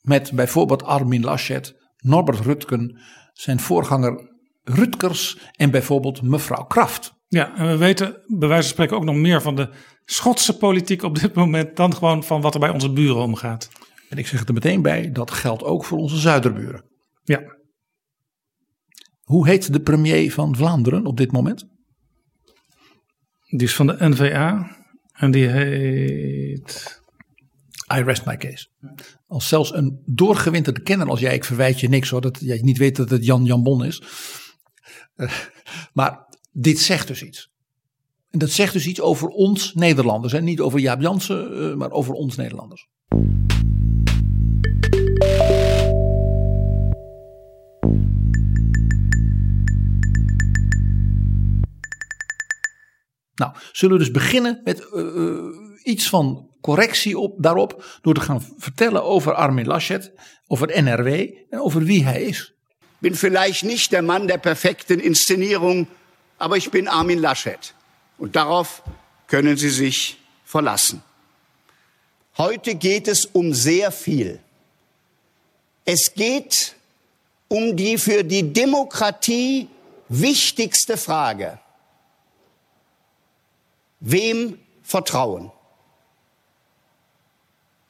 met 0.00 0.32
bijvoorbeeld 0.32 0.82
Armin 0.82 1.24
Laschet, 1.24 1.74
Norbert 1.96 2.40
Rutgen, 2.40 3.00
zijn 3.32 3.60
voorganger 3.60 4.31
Rutgers 4.64 5.38
en 5.56 5.70
bijvoorbeeld 5.70 6.22
mevrouw 6.22 6.64
Kraft. 6.64 7.14
Ja, 7.28 7.56
en 7.56 7.68
we 7.68 7.76
weten 7.76 8.22
bij 8.26 8.48
wijze 8.48 8.62
van 8.62 8.72
spreken 8.72 8.96
ook 8.96 9.04
nog 9.04 9.14
meer 9.14 9.42
van 9.42 9.56
de 9.56 9.70
Schotse 10.04 10.56
politiek 10.56 11.02
op 11.02 11.18
dit 11.18 11.34
moment 11.34 11.76
dan 11.76 11.94
gewoon 11.94 12.24
van 12.24 12.40
wat 12.40 12.54
er 12.54 12.60
bij 12.60 12.70
onze 12.70 12.92
buren 12.92 13.22
omgaat. 13.22 13.68
En 14.08 14.18
ik 14.18 14.26
zeg 14.26 14.38
het 14.38 14.48
er 14.48 14.54
meteen 14.54 14.82
bij, 14.82 15.12
dat 15.12 15.30
geldt 15.30 15.64
ook 15.64 15.84
voor 15.84 15.98
onze 15.98 16.16
zuiderburen. 16.16 16.84
Ja. 17.24 17.56
Hoe 19.22 19.48
heet 19.48 19.72
de 19.72 19.80
premier 19.80 20.32
van 20.32 20.56
Vlaanderen 20.56 21.06
op 21.06 21.16
dit 21.16 21.32
moment? 21.32 21.64
Die 23.48 23.66
is 23.66 23.74
van 23.74 23.86
de 23.86 23.96
NVA 23.98 24.76
en 25.12 25.30
die 25.30 25.46
heet. 25.46 27.00
I 27.94 28.02
rest 28.02 28.26
my 28.26 28.36
case. 28.36 28.66
Als 29.26 29.48
zelfs 29.48 29.74
een 29.74 30.02
doorgewinterde 30.06 30.82
kenner 30.82 31.08
als 31.08 31.20
jij, 31.20 31.34
ik 31.34 31.44
verwijt 31.44 31.80
je 31.80 31.88
niks 31.88 32.10
hoor, 32.10 32.20
dat 32.20 32.38
jij 32.40 32.60
niet 32.62 32.78
weet 32.78 32.96
dat 32.96 33.10
het 33.10 33.24
Jan 33.24 33.44
Jan 33.44 33.62
Bon 33.62 33.84
is. 33.84 34.02
Uh, 35.16 35.32
maar 35.92 36.26
dit 36.52 36.78
zegt 36.78 37.06
dus 37.06 37.22
iets. 37.22 37.50
En 38.30 38.38
dat 38.38 38.50
zegt 38.50 38.72
dus 38.72 38.86
iets 38.86 39.00
over 39.00 39.28
ons 39.28 39.74
Nederlanders. 39.74 40.32
En 40.32 40.44
niet 40.44 40.60
over 40.60 40.78
Jaap 40.78 41.00
Jansen, 41.00 41.52
uh, 41.52 41.74
maar 41.74 41.90
over 41.90 42.14
ons 42.14 42.36
Nederlanders. 42.36 42.88
Nou, 53.34 53.54
zullen 53.72 53.96
we 53.96 54.02
dus 54.02 54.12
beginnen 54.12 54.60
met 54.64 54.88
uh, 54.94 55.34
iets 55.82 56.08
van 56.08 56.50
correctie 56.60 57.18
op, 57.18 57.42
daarop. 57.42 57.98
Door 58.02 58.14
te 58.14 58.20
gaan 58.20 58.42
vertellen 58.56 59.04
over 59.04 59.34
Armin 59.34 59.66
Laschet, 59.66 60.12
over 60.46 60.82
NRW 60.82 61.06
en 61.50 61.60
over 61.60 61.82
wie 61.82 62.04
hij 62.04 62.22
is. 62.22 62.54
Bin 63.02 63.16
vielleicht 63.16 63.64
nicht 63.64 63.92
der 63.92 64.00
Mann 64.00 64.28
der 64.28 64.38
perfekten 64.38 65.00
Inszenierung, 65.00 65.88
aber 66.38 66.56
ich 66.56 66.70
bin 66.70 66.88
Armin 66.88 67.18
Laschet. 67.18 67.74
Und 68.16 68.36
darauf 68.36 68.82
können 69.26 69.56
Sie 69.56 69.70
sich 69.70 70.18
verlassen. 70.44 71.02
Heute 72.38 72.76
geht 72.76 73.08
es 73.08 73.26
um 73.26 73.52
sehr 73.52 73.90
viel. 73.90 74.38
Es 75.84 76.14
geht 76.14 76.76
um 77.48 77.76
die 77.76 77.98
für 77.98 78.22
die 78.22 78.52
Demokratie 78.52 79.68
wichtigste 80.08 80.96
Frage. 80.96 81.58
Wem 83.98 84.60
vertrauen? 84.84 85.50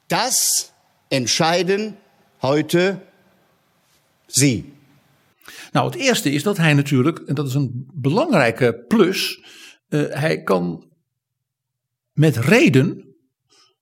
Das 0.08 0.72
entscheiden 1.10 1.98
heute 2.40 3.02
Sie. 4.26 4.71
Nou, 5.72 5.86
het 5.86 5.94
eerste 5.94 6.30
is 6.30 6.42
dat 6.42 6.56
hij 6.56 6.74
natuurlijk, 6.74 7.18
en 7.18 7.34
dat 7.34 7.46
is 7.46 7.54
een 7.54 7.90
belangrijke 7.94 8.84
plus, 8.88 9.44
uh, 9.88 10.04
hij 10.08 10.42
kan 10.42 10.90
met 12.12 12.36
reden 12.36 13.14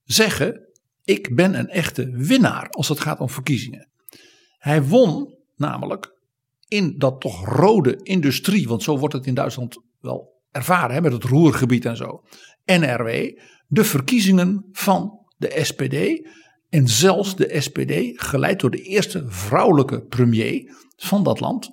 zeggen: 0.05 0.69
ik 1.05 1.35
ben 1.35 1.59
een 1.59 1.69
echte 1.69 2.11
winnaar 2.11 2.69
als 2.69 2.89
het 2.89 3.01
gaat 3.01 3.21
om 3.21 3.29
verkiezingen. 3.29 3.89
Hij 4.59 4.83
won 4.83 5.39
namelijk 5.57 6.19
in 6.69 6.95
dat 6.99 7.21
toch 7.21 7.47
rode 7.47 7.97
industrie, 8.03 8.69
want 8.69 8.83
zo 8.83 8.99
wordt 8.99 9.15
het 9.15 9.27
in 9.27 9.35
Duitsland 9.35 9.83
wel 10.01 10.43
ervaren 10.51 10.95
hè, 10.95 11.01
met 11.01 11.13
het 11.13 11.25
roergebied 11.25 11.85
en 11.85 11.97
zo, 11.97 12.23
NRW, 12.65 13.39
de 13.67 13.85
verkiezingen 13.85 14.69
van 14.73 15.27
de 15.37 15.59
SPD 15.63 16.29
en 16.69 16.89
zelfs 16.89 17.37
de 17.37 17.61
SPD, 17.61 18.23
geleid 18.23 18.61
door 18.61 18.71
de 18.71 18.83
eerste 18.83 19.25
vrouwelijke 19.27 20.03
premier 20.03 20.75
van 20.97 21.23
dat 21.23 21.41
land, 21.41 21.71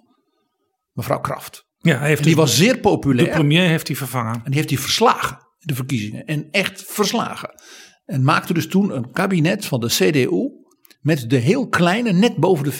mevrouw 0.98 1.20
Kraft. 1.20 1.66
Ja, 1.77 1.98
hij 1.98 2.08
heeft 2.08 2.24
die 2.24 2.36
dus 2.36 2.44
was 2.44 2.58
zeer 2.58 2.80
populair. 2.80 3.25
De 3.25 3.34
premier 3.34 3.68
heeft 3.68 3.88
hij 3.88 3.96
vervangen. 3.96 4.34
En 4.34 4.42
die 4.46 4.56
heeft 4.56 4.70
hij 4.70 4.77
verslagen, 4.77 5.38
de 5.60 5.75
verkiezingen. 5.75 6.25
En 6.25 6.48
echt 6.51 6.84
verslagen. 6.88 7.50
En 8.06 8.24
maakte 8.24 8.54
dus 8.54 8.68
toen 8.68 8.96
een 8.96 9.12
kabinet 9.12 9.66
van 9.66 9.80
de 9.80 9.88
CDU 9.88 10.51
met 11.01 11.30
de 11.30 11.38
heel 11.38 11.68
kleine, 11.68 12.12
net 12.12 12.36
boven 12.36 12.63
de 12.63 12.74
5% 12.74 12.77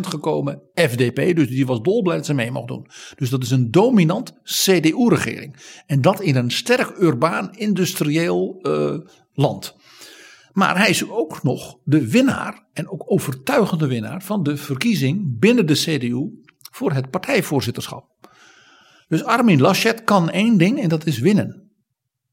gekomen 0.00 0.62
FDP. 0.74 1.36
Dus 1.36 1.48
die 1.48 1.66
was 1.66 1.80
dolblij 1.80 2.16
dat 2.16 2.26
ze 2.26 2.34
mee 2.34 2.50
mocht 2.50 2.68
doen. 2.68 2.86
Dus 3.16 3.30
dat 3.30 3.42
is 3.42 3.50
een 3.50 3.70
dominant 3.70 4.32
CDU-regering. 4.42 5.56
En 5.86 6.00
dat 6.00 6.20
in 6.20 6.36
een 6.36 6.50
sterk 6.50 6.98
urbaan, 6.98 7.54
industrieel 7.54 8.58
uh, 8.62 8.98
land. 9.32 9.76
Maar 10.52 10.78
hij 10.78 10.88
is 10.88 11.10
ook 11.10 11.42
nog 11.42 11.78
de 11.84 12.10
winnaar, 12.10 12.68
en 12.72 12.90
ook 12.90 13.12
overtuigende 13.12 13.86
winnaar, 13.86 14.22
van 14.22 14.42
de 14.42 14.56
verkiezing 14.56 15.38
binnen 15.38 15.66
de 15.66 15.74
CDU 15.74 16.42
voor 16.72 16.92
het 16.92 17.10
partijvoorzitterschap. 17.10 18.10
Dus 19.08 19.24
Armin 19.24 19.60
Laschet 19.60 20.04
kan 20.04 20.30
één 20.30 20.58
ding 20.58 20.80
en 20.80 20.88
dat 20.88 21.06
is 21.06 21.18
winnen. 21.18 21.70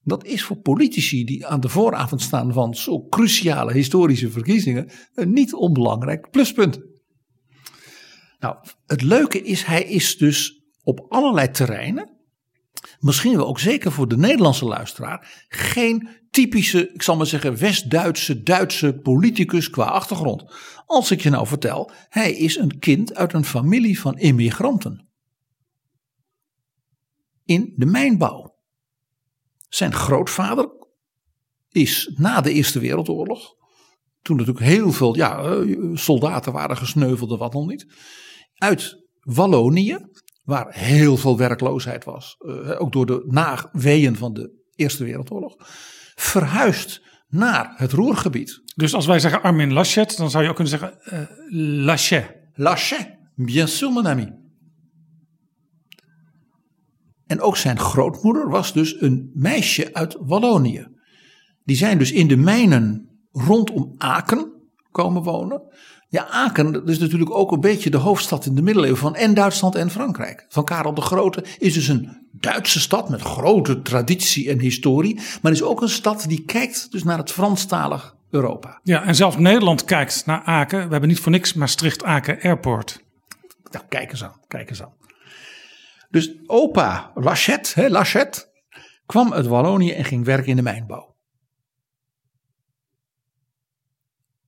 Dat 0.04 0.26
is 0.26 0.44
voor 0.44 0.58
politici 0.58 1.26
die 1.26 1.46
aan 1.46 1.60
de 1.60 1.70
vooravond 1.70 2.22
staan 2.22 2.54
van 2.54 2.76
zo 2.76 3.08
cruciale 3.08 3.74
historische 3.74 4.32
verkiezingen 4.32 4.92
een 5.14 5.34
niet 5.34 5.54
onbelangrijk 5.54 6.30
pluspunt. 6.30 6.80
Nou, 8.40 8.56
het 8.86 9.02
leuke 9.02 9.42
is, 9.42 9.64
hij 9.64 9.84
is 9.84 10.18
dus 10.18 10.64
op 10.84 11.06
allerlei 11.10 11.52
terreinen, 11.52 12.19
misschien 13.00 13.36
wel 13.36 13.48
ook 13.48 13.60
zeker 13.60 13.92
voor 13.92 14.08
de 14.08 14.18
Nederlandse 14.18 14.66
luisteraar, 14.66 15.46
geen 15.48 16.10
typische, 16.32 16.92
ik 16.94 17.02
zal 17.02 17.16
maar 17.16 17.26
zeggen, 17.26 17.58
West-Duitse, 17.58 18.44
Duitse 18.44 18.94
politicus 18.94 19.70
qua 19.70 19.86
achtergrond. 19.86 20.44
Als 20.86 21.12
ik 21.12 21.22
je 21.22 21.30
nou 21.30 21.48
vertel, 21.48 21.92
hij 22.10 22.32
is 22.34 22.56
een 22.56 22.80
kind 22.80 23.16
uit 23.16 23.34
een 23.34 23.46
familie 23.46 24.00
van 24.00 24.18
immigranten. 24.18 25.08
In 27.46 27.74
de 27.76 27.86
mijnbouw. 27.86 28.58
Zijn 29.70 29.94
grootvader 29.94 30.70
is 31.70 32.12
na 32.16 32.42
de 32.42 32.52
Eerste 32.52 32.80
Wereldoorlog, 32.80 33.56
toen 34.22 34.38
natuurlijk 34.38 34.66
heel 34.66 34.92
veel 34.92 35.16
ja, 35.16 35.44
eh, 35.44 35.96
soldaten 35.96 36.54
waren 36.54 36.78
gesneuveld 36.78 37.32
en 37.32 37.38
wat 37.38 37.54
nog 37.54 37.68
niet, 37.68 37.88
uit 38.56 39.08
Wallonië, 39.20 39.98
waar 40.50 40.68
heel 40.70 41.18
veel 41.18 41.38
werkloosheid 41.38 42.04
was, 42.04 42.36
eh, 42.40 42.82
ook 42.82 42.92
door 42.92 43.06
de 43.06 43.24
naweeën 43.28 44.16
van 44.16 44.34
de 44.34 44.58
Eerste 44.76 45.04
Wereldoorlog, 45.04 45.56
verhuisd 46.16 47.02
naar 47.28 47.74
het 47.76 47.92
Roergebied. 47.92 48.62
Dus 48.76 48.94
als 48.94 49.06
wij 49.06 49.20
zeggen 49.20 49.42
Armin 49.42 49.74
Laschet, 49.74 50.18
dan 50.18 50.30
zou 50.30 50.44
je 50.44 50.50
ook 50.50 50.56
kunnen 50.56 50.80
zeggen 50.80 51.00
uh, 51.14 51.86
Laschet. 51.86 52.36
Laschet, 52.54 53.18
bien 53.36 53.68
sûr 53.68 53.92
mon 53.92 54.08
ami. 54.08 54.32
En 57.26 57.42
ook 57.42 57.58
zijn 57.58 57.80
grootmoeder 57.80 58.50
was 58.50 58.74
dus 58.74 59.02
een 59.02 59.32
meisje 59.34 59.94
uit 59.94 60.18
Wallonië. 60.20 60.88
Die 61.64 61.76
zijn 61.76 61.98
dus 61.98 62.12
in 62.12 62.28
de 62.28 62.38
mijnen 62.38 63.10
rondom 63.32 63.94
Aken 63.98 64.54
komen 64.92 65.24
wonen. 65.24 65.62
Ja, 66.12 66.28
Aken 66.28 66.86
is 66.86 67.00
natuurlijk 67.00 67.32
ook 67.32 67.52
een 67.52 67.60
beetje 67.60 67.90
de 67.90 67.98
hoofdstad 67.98 68.46
in 68.46 68.56
de 68.56 68.62
middeleeuwen 68.62 69.00
van 69.00 69.16
en 69.16 69.34
Duitsland 69.34 69.76
en 69.76 69.90
Frankrijk. 69.90 70.46
Van 70.50 70.66
Karel 70.66 70.94
de 70.94 71.02
Grote 71.02 71.44
is 71.58 71.74
dus 71.74 71.88
een 71.88 72.28
Duitse 72.32 72.80
stad 72.80 73.10
met 73.10 73.22
grote 73.22 73.82
traditie 73.82 74.50
en 74.50 74.60
historie. 74.60 75.20
Maar 75.42 75.52
is 75.52 75.64
ook 75.64 75.82
een 75.82 75.90
stad 75.90 76.26
die 76.28 76.46
kijkt 76.46 76.92
dus 76.92 77.04
naar 77.04 77.18
het 77.18 77.32
Franstalig 77.32 78.16
Europa. 78.30 78.80
Ja, 78.84 79.04
en 79.04 79.16
zelfs 79.16 79.38
Nederland 79.38 79.84
kijkt 79.84 80.26
naar 80.26 80.42
Aken. 80.44 80.86
We 80.86 80.92
hebben 80.92 81.10
niet 81.10 81.20
voor 81.20 81.32
niks 81.32 81.54
Maastricht-Aken 81.54 82.42
Airport. 82.42 83.04
Nou, 83.72 83.86
kijk 83.90 84.12
eens 84.12 84.24
aan, 84.24 84.40
kijk 84.48 84.70
eens 84.70 84.82
aan. 84.82 84.94
Dus 86.10 86.32
opa 86.46 87.12
Lachet, 87.16 87.74
hè, 87.74 87.88
Lachet 87.88 88.52
kwam 89.06 89.34
uit 89.34 89.46
Wallonië 89.46 89.92
en 89.92 90.06
ging 90.06 90.26
werken 90.26 90.48
in 90.48 90.56
de 90.56 90.62
mijnbouw. 90.62 91.16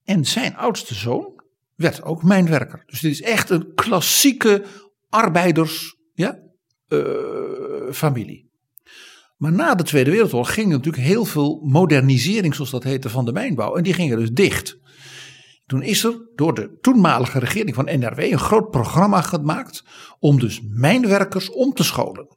En 0.04 0.26
zijn 0.26 0.56
oudste 0.56 0.96
zoon 0.96 1.41
werd 1.82 2.04
ook 2.04 2.24
mijnwerker. 2.24 2.84
Dus 2.86 3.00
dit 3.00 3.12
is 3.12 3.22
echt 3.22 3.50
een 3.50 3.74
klassieke 3.76 4.64
arbeiders 5.10 5.96
ja, 6.14 6.40
familie. 7.92 8.50
Maar 9.38 9.52
na 9.52 9.76
de 9.76 9.84
Tweede 9.84 10.12
Wereldoorlog 10.12 10.54
ging 10.54 10.68
er 10.68 10.78
natuurlijk 10.78 11.04
heel 11.04 11.26
veel 11.26 11.62
modernisering, 11.64 12.56
zoals 12.56 12.70
dat 12.70 12.84
heette, 12.84 13.10
van 13.10 13.26
de 13.26 13.32
mijnbouw. 13.32 13.76
En 13.76 13.84
die 13.84 13.94
gingen 13.94 14.18
dus 14.18 14.32
dicht. 14.32 14.78
Toen 15.66 15.82
is 15.84 16.04
er 16.04 16.30
door 16.36 16.54
de 16.54 16.78
toenmalige 16.82 17.40
regering 17.40 17.76
van 17.76 17.86
NRW 17.86 18.20
een 18.20 18.40
groot 18.40 18.70
programma 18.70 19.22
gemaakt 19.22 19.84
om 20.20 20.40
dus 20.40 20.62
mijnwerkers 20.64 21.50
om 21.50 21.74
te 21.74 21.84
scholen. 21.84 22.28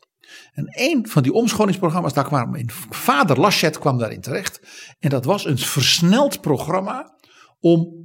En 0.52 0.68
een 0.70 1.08
van 1.08 1.22
die 1.22 1.32
omscholingsprogramma's, 1.32 2.12
daar 2.12 2.24
kwam 2.24 2.50
mijn 2.50 2.70
vader 2.90 3.40
Laschet 3.40 3.78
kwam 3.78 3.98
daarin 3.98 4.20
terecht. 4.20 4.60
En 4.98 5.10
dat 5.10 5.24
was 5.24 5.44
een 5.44 5.58
versneld 5.58 6.40
programma 6.40 7.18
om 7.60 8.04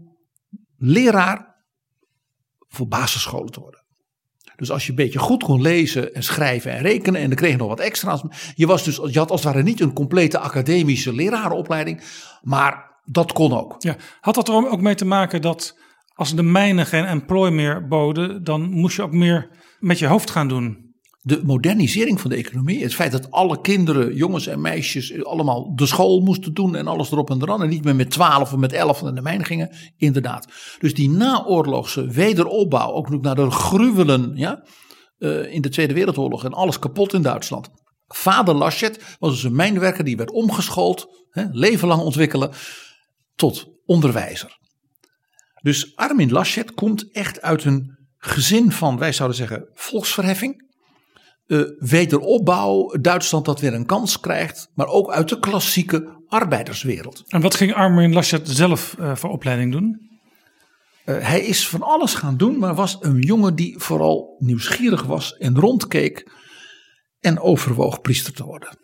leraar 0.79 1.55
voor 2.67 2.87
basisscholen 2.87 3.51
te 3.51 3.59
worden. 3.59 3.83
Dus 4.55 4.71
als 4.71 4.83
je 4.83 4.89
een 4.89 4.95
beetje 4.95 5.19
goed 5.19 5.43
kon 5.43 5.61
lezen 5.61 6.13
en 6.13 6.23
schrijven 6.23 6.71
en 6.71 6.81
rekenen 6.81 7.21
en 7.21 7.27
dan 7.27 7.37
kreeg 7.37 7.51
je 7.51 7.57
nog 7.57 7.67
wat 7.67 7.79
extra's. 7.79 8.23
Je, 8.55 8.67
was 8.67 8.83
dus, 8.83 8.95
je 9.11 9.19
had 9.19 9.31
als 9.31 9.43
het 9.43 9.53
ware 9.53 9.63
niet 9.63 9.79
een 9.79 9.93
complete 9.93 10.39
academische 10.39 11.13
lerarenopleiding, 11.13 12.01
maar 12.41 13.01
dat 13.05 13.33
kon 13.33 13.53
ook. 13.53 13.75
Ja. 13.77 13.95
Had 14.21 14.35
dat 14.35 14.47
er 14.47 14.53
ook 14.53 14.81
mee 14.81 14.95
te 14.95 15.05
maken 15.05 15.41
dat 15.41 15.77
als 16.13 16.35
de 16.35 16.43
mijnen 16.43 16.85
geen 16.85 17.05
employ 17.05 17.49
meer 17.49 17.87
boden, 17.87 18.43
dan 18.43 18.69
moest 18.69 18.95
je 18.95 19.01
ook 19.01 19.13
meer 19.13 19.49
met 19.79 19.99
je 19.99 20.07
hoofd 20.07 20.29
gaan 20.29 20.47
doen? 20.47 20.88
De 21.29 21.41
modernisering 21.43 22.21
van 22.21 22.29
de 22.29 22.35
economie, 22.35 22.83
het 22.83 22.93
feit 22.93 23.11
dat 23.11 23.31
alle 23.31 23.61
kinderen, 23.61 24.15
jongens 24.15 24.47
en 24.47 24.61
meisjes, 24.61 25.23
allemaal 25.23 25.75
de 25.75 25.85
school 25.85 26.19
moesten 26.19 26.53
doen 26.53 26.75
en 26.75 26.87
alles 26.87 27.11
erop 27.11 27.29
en 27.29 27.41
eraan. 27.41 27.61
En 27.61 27.69
niet 27.69 27.83
meer 27.83 27.95
met 27.95 28.11
twaalf 28.11 28.53
of 28.53 28.59
met 28.59 28.73
elf 28.73 29.01
naar 29.01 29.15
de 29.15 29.21
mijn 29.21 29.45
gingen, 29.45 29.75
inderdaad. 29.97 30.47
Dus 30.79 30.93
die 30.93 31.09
naoorlogse 31.09 32.07
wederopbouw, 32.07 32.91
ook 32.91 33.09
nog 33.09 33.21
naar 33.21 33.35
de 33.35 33.51
gruwelen 33.51 34.31
ja, 34.35 34.63
uh, 35.19 35.53
in 35.53 35.61
de 35.61 35.69
Tweede 35.69 35.93
Wereldoorlog 35.93 36.43
en 36.43 36.53
alles 36.53 36.79
kapot 36.79 37.13
in 37.13 37.21
Duitsland. 37.21 37.69
Vader 38.07 38.55
Laschet 38.55 39.17
was 39.19 39.31
dus 39.31 39.43
een 39.43 39.55
mijnwerker 39.55 40.03
die 40.03 40.17
werd 40.17 40.31
omgeschoold, 40.31 41.25
hè, 41.29 41.45
leven 41.51 41.87
lang 41.87 42.01
ontwikkelen 42.01 42.51
tot 43.35 43.67
onderwijzer. 43.85 44.57
Dus 45.61 45.95
Armin 45.95 46.31
Laschet 46.31 46.73
komt 46.73 47.11
echt 47.11 47.41
uit 47.41 47.63
een 47.63 47.97
gezin 48.17 48.71
van, 48.71 48.97
wij 48.97 49.13
zouden 49.13 49.37
zeggen, 49.37 49.69
volksverheffing. 49.73 50.67
Uh, 51.49 51.69
wederopbouw, 51.77 52.97
Duitsland 53.01 53.45
dat 53.45 53.59
weer 53.59 53.73
een 53.73 53.85
kans 53.85 54.19
krijgt, 54.19 54.69
maar 54.73 54.87
ook 54.87 55.11
uit 55.11 55.29
de 55.29 55.39
klassieke 55.39 56.23
arbeiderswereld. 56.27 57.23
En 57.27 57.41
wat 57.41 57.55
ging 57.55 57.73
Armin 57.73 58.13
Laschet 58.13 58.49
zelf 58.49 58.95
uh, 58.99 59.15
voor 59.15 59.29
opleiding 59.29 59.71
doen? 59.71 60.09
Uh, 61.05 61.19
hij 61.19 61.41
is 61.41 61.67
van 61.67 61.81
alles 61.81 62.13
gaan 62.13 62.37
doen, 62.37 62.59
maar 62.59 62.75
was 62.75 62.97
een 62.99 63.19
jongen 63.19 63.55
die 63.55 63.79
vooral 63.79 64.35
nieuwsgierig 64.39 65.03
was 65.03 65.37
en 65.37 65.59
rondkeek 65.59 66.31
en 67.19 67.39
overwoog 67.39 68.01
priester 68.01 68.33
te 68.33 68.43
worden. 68.43 68.77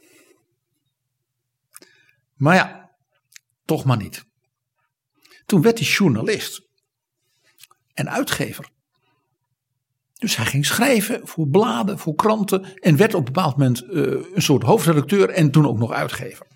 Maar 2.36 2.56
ja, 2.56 2.91
toch 3.65 3.84
maar 3.84 3.97
niet. 3.97 4.25
Toen 5.45 5.62
werd 5.62 5.80
hij 5.80 5.88
journalist 5.88 6.62
en 7.93 8.10
uitgever. 8.10 8.73
Dus 10.17 10.36
hij 10.36 10.45
ging 10.45 10.65
schrijven 10.65 11.19
voor 11.23 11.47
bladen, 11.47 11.99
voor 11.99 12.15
kranten 12.15 12.65
en 12.80 12.97
werd 12.97 13.13
op 13.13 13.28
een 13.28 13.34
bepaald 13.34 13.58
moment 13.58 13.82
eh, 13.82 14.01
een 14.34 14.41
soort 14.41 14.63
hoofdredacteur 14.63 15.30
en 15.30 15.51
toen 15.51 15.67
ook 15.67 15.78
nog 15.78 15.91
uitgever. 15.91 16.47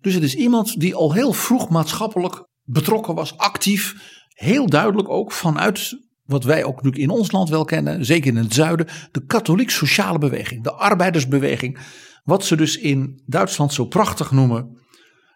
Dus 0.00 0.14
het 0.14 0.22
is 0.22 0.34
iemand 0.34 0.80
die 0.80 0.94
al 0.94 1.12
heel 1.12 1.32
vroeg 1.32 1.68
maatschappelijk 1.68 2.46
betrokken 2.64 3.14
was, 3.14 3.36
actief, 3.36 3.94
heel 4.28 4.66
duidelijk 4.66 5.08
ook 5.08 5.32
vanuit 5.32 5.98
wat 6.24 6.44
wij 6.44 6.64
ook 6.64 6.74
natuurlijk 6.74 7.02
in 7.02 7.10
ons 7.10 7.32
land 7.32 7.48
wel 7.48 7.64
kennen, 7.64 8.04
zeker 8.04 8.30
in 8.30 8.36
het 8.36 8.54
zuiden, 8.54 8.86
de 9.12 9.24
katholiek-sociale 9.24 10.18
beweging, 10.18 10.62
de 10.62 10.72
arbeidersbeweging, 10.72 11.78
wat 12.24 12.44
ze 12.44 12.56
dus 12.56 12.78
in 12.78 13.22
Duitsland 13.26 13.72
zo 13.72 13.84
prachtig 13.84 14.30
noemen 14.30 14.78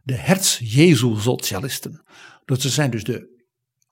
de 0.03 0.15
Herz-Jesu-socialisten. 0.15 2.03
Dat 2.45 2.61
ze 2.61 2.69
zijn 2.69 2.91
dus 2.91 3.05
de 3.05 3.32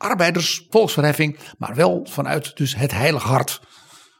arbeidersvolksverheffing, 0.00 1.38
maar 1.58 1.74
wel 1.74 2.06
vanuit 2.10 2.56
dus 2.56 2.76
het 2.76 2.92
heilig 2.92 3.22
hart. 3.22 3.60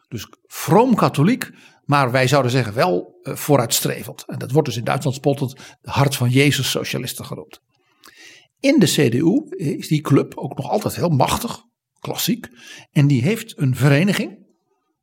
Dus 0.08 0.26
vroom 0.46 0.94
katholiek, 0.94 1.50
maar 1.84 2.10
wij 2.10 2.28
zouden 2.28 2.50
zeggen 2.50 2.74
wel 2.74 3.18
uh, 3.22 3.36
vooruitstrevend. 3.36 4.24
En 4.26 4.38
dat 4.38 4.50
wordt 4.50 4.68
dus 4.68 4.76
in 4.76 4.84
Duitsland 4.84 5.16
spottend 5.16 5.56
de 5.80 5.90
hart 5.90 6.16
van 6.16 6.28
Jezus 6.28 6.70
socialisten 6.70 7.24
genoemd. 7.24 7.60
In 8.60 8.78
de 8.78 8.86
CDU 8.86 9.56
is 9.56 9.88
die 9.88 10.00
club 10.00 10.32
ook 10.36 10.56
nog 10.56 10.70
altijd 10.70 10.96
heel 10.96 11.08
machtig, 11.08 11.62
klassiek. 11.98 12.48
En 12.90 13.06
die 13.06 13.22
heeft 13.22 13.58
een 13.58 13.76
vereniging 13.76 14.38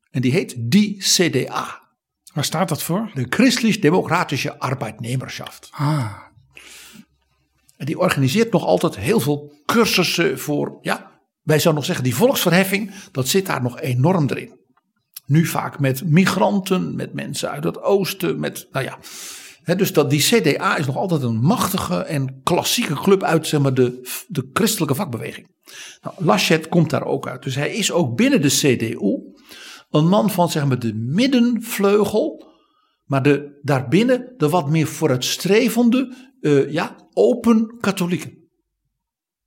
en 0.09 0.21
die 0.21 0.31
heet 0.31 0.55
die 0.57 0.97
CDA. 0.97 1.85
Waar 2.33 2.45
staat 2.45 2.69
dat 2.69 2.83
voor? 2.83 3.11
De 3.13 3.25
Christlich-Democratische 3.29 4.59
Arbeidnemerschaft. 4.59 5.69
Ah. 5.71 6.26
En 7.77 7.85
die 7.85 7.99
organiseert 7.99 8.51
nog 8.51 8.65
altijd 8.65 8.97
heel 8.97 9.19
veel 9.19 9.53
cursussen 9.65 10.39
voor, 10.39 10.77
ja, 10.81 11.11
wij 11.41 11.59
zouden 11.59 11.73
nog 11.73 11.85
zeggen, 11.85 12.03
die 12.03 12.15
volksverheffing, 12.15 12.91
dat 13.11 13.27
zit 13.27 13.45
daar 13.45 13.61
nog 13.61 13.79
enorm 13.79 14.29
erin. 14.29 14.55
Nu 15.25 15.45
vaak 15.45 15.79
met 15.79 16.09
migranten, 16.09 16.95
met 16.95 17.13
mensen 17.13 17.49
uit 17.49 17.63
het 17.63 17.81
oosten, 17.81 18.39
met, 18.39 18.67
nou 18.71 18.85
ja. 18.85 18.97
Dus 19.75 19.93
dat, 19.93 20.09
die 20.09 20.21
CDA 20.21 20.77
is 20.77 20.85
nog 20.85 20.95
altijd 20.95 21.21
een 21.21 21.39
machtige 21.39 22.03
en 22.03 22.41
klassieke 22.43 22.93
club 22.93 23.23
uit 23.23 23.47
zeg 23.47 23.61
maar, 23.61 23.73
de, 23.73 24.09
de 24.27 24.49
christelijke 24.53 24.95
vakbeweging. 24.95 25.47
Nou, 26.01 26.15
Laschet 26.17 26.69
komt 26.69 26.89
daar 26.89 27.05
ook 27.05 27.27
uit. 27.27 27.43
Dus 27.43 27.55
hij 27.55 27.69
is 27.69 27.91
ook 27.91 28.15
binnen 28.15 28.41
de 28.41 28.47
CDU 28.47 29.35
een 29.89 30.07
man 30.07 30.29
van 30.29 30.49
zeg 30.49 30.65
maar, 30.65 30.79
de 30.79 30.93
middenvleugel. 30.93 32.45
Maar 33.05 33.23
de, 33.23 33.59
daarbinnen 33.61 34.33
de 34.37 34.49
wat 34.49 34.69
meer 34.69 34.87
vooruitstrevende, 34.87 36.26
uh, 36.41 36.71
ja, 36.71 36.95
open 37.13 37.77
katholieken. 37.79 38.49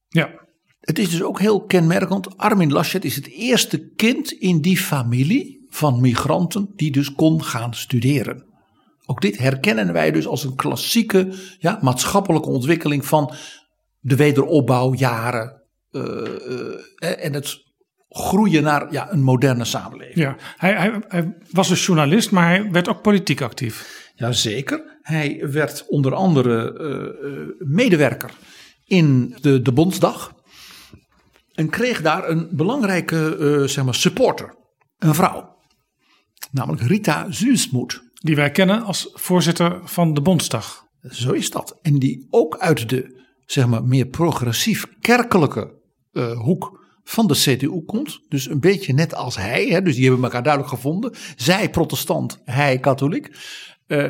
Ja. 0.09 0.38
Het 0.81 0.98
is 0.98 1.11
dus 1.11 1.22
ook 1.22 1.40
heel 1.40 1.64
kenmerkend. 1.64 2.37
Armin 2.37 2.72
Laschet 2.72 3.05
is 3.05 3.16
het 3.16 3.26
eerste 3.26 3.88
kind 3.88 4.33
in 4.33 4.61
die 4.61 4.76
familie 4.76 5.66
van 5.68 6.00
migranten 6.00 6.72
die 6.76 6.90
dus 6.90 7.14
kon 7.14 7.44
gaan 7.44 7.74
studeren. 7.74 8.44
Ook 9.07 9.20
dit 9.20 9.38
herkennen 9.38 9.92
wij 9.92 10.11
dus 10.11 10.26
als 10.26 10.44
een 10.44 10.57
klassieke 10.57 11.35
ja, 11.59 11.79
maatschappelijke 11.83 12.48
ontwikkeling 12.48 13.07
van 13.07 13.35
de 14.00 14.16
wederopbouwjaren. 14.16 15.62
Uh, 15.90 16.03
uh, 16.03 17.24
en 17.24 17.33
het 17.33 17.69
groeien 18.11 18.62
naar 18.62 18.92
ja, 18.92 19.12
een 19.12 19.23
moderne 19.23 19.64
samenleving. 19.64 20.18
Ja, 20.18 20.37
hij, 20.57 20.75
hij, 20.75 21.01
hij 21.09 21.37
was 21.51 21.68
dus 21.68 21.87
journalist, 21.87 22.31
maar 22.31 22.46
hij 22.46 22.70
werd 22.70 22.88
ook 22.88 23.03
politiek 23.03 23.40
actief. 23.40 24.09
Jazeker. 24.14 24.99
Hij 25.03 25.51
werd 25.51 25.85
onder 25.88 26.14
andere 26.14 26.79
uh, 26.81 27.66
medewerker 27.68 28.31
in 28.85 29.37
de, 29.40 29.62
de 29.62 29.73
Bondsdag. 29.73 30.35
En 31.55 31.68
kreeg 31.68 32.03
daar 32.03 32.29
een 32.29 32.49
belangrijke 32.51 33.37
uh, 33.38 33.66
zeg 33.66 33.85
maar 33.85 33.94
supporter. 33.94 34.55
Een 34.99 35.14
vrouw. 35.14 35.57
Namelijk 36.51 36.83
Rita 36.83 37.27
Zuusmoed. 37.31 38.03
Die 38.14 38.37
wij 38.37 38.51
kennen 38.51 38.83
als 38.83 39.11
voorzitter 39.12 39.81
van 39.85 40.14
de 40.14 40.20
Bondsdag. 40.20 40.85
Zo 41.11 41.33
is 41.33 41.51
dat. 41.51 41.79
En 41.83 41.99
die 41.99 42.27
ook 42.31 42.59
uit 42.59 42.88
de 42.88 43.23
zeg 43.46 43.66
maar, 43.66 43.85
meer 43.85 44.07
progressief 44.07 44.87
kerkelijke 45.01 45.79
hoek 46.35 46.80
van 47.04 47.26
de 47.26 47.34
CDU 47.34 47.84
komt. 47.86 48.20
Dus 48.28 48.48
een 48.48 48.60
beetje 48.60 48.92
net 48.92 49.14
als 49.14 49.36
hij. 49.36 49.66
Hè, 49.66 49.82
dus 49.82 49.94
die 49.94 50.04
hebben 50.04 50.24
elkaar 50.24 50.42
duidelijk 50.42 50.74
gevonden. 50.74 51.14
Zij 51.36 51.70
protestant, 51.70 52.40
hij 52.44 52.78
katholiek. 52.78 53.36
Uh, 53.86 54.06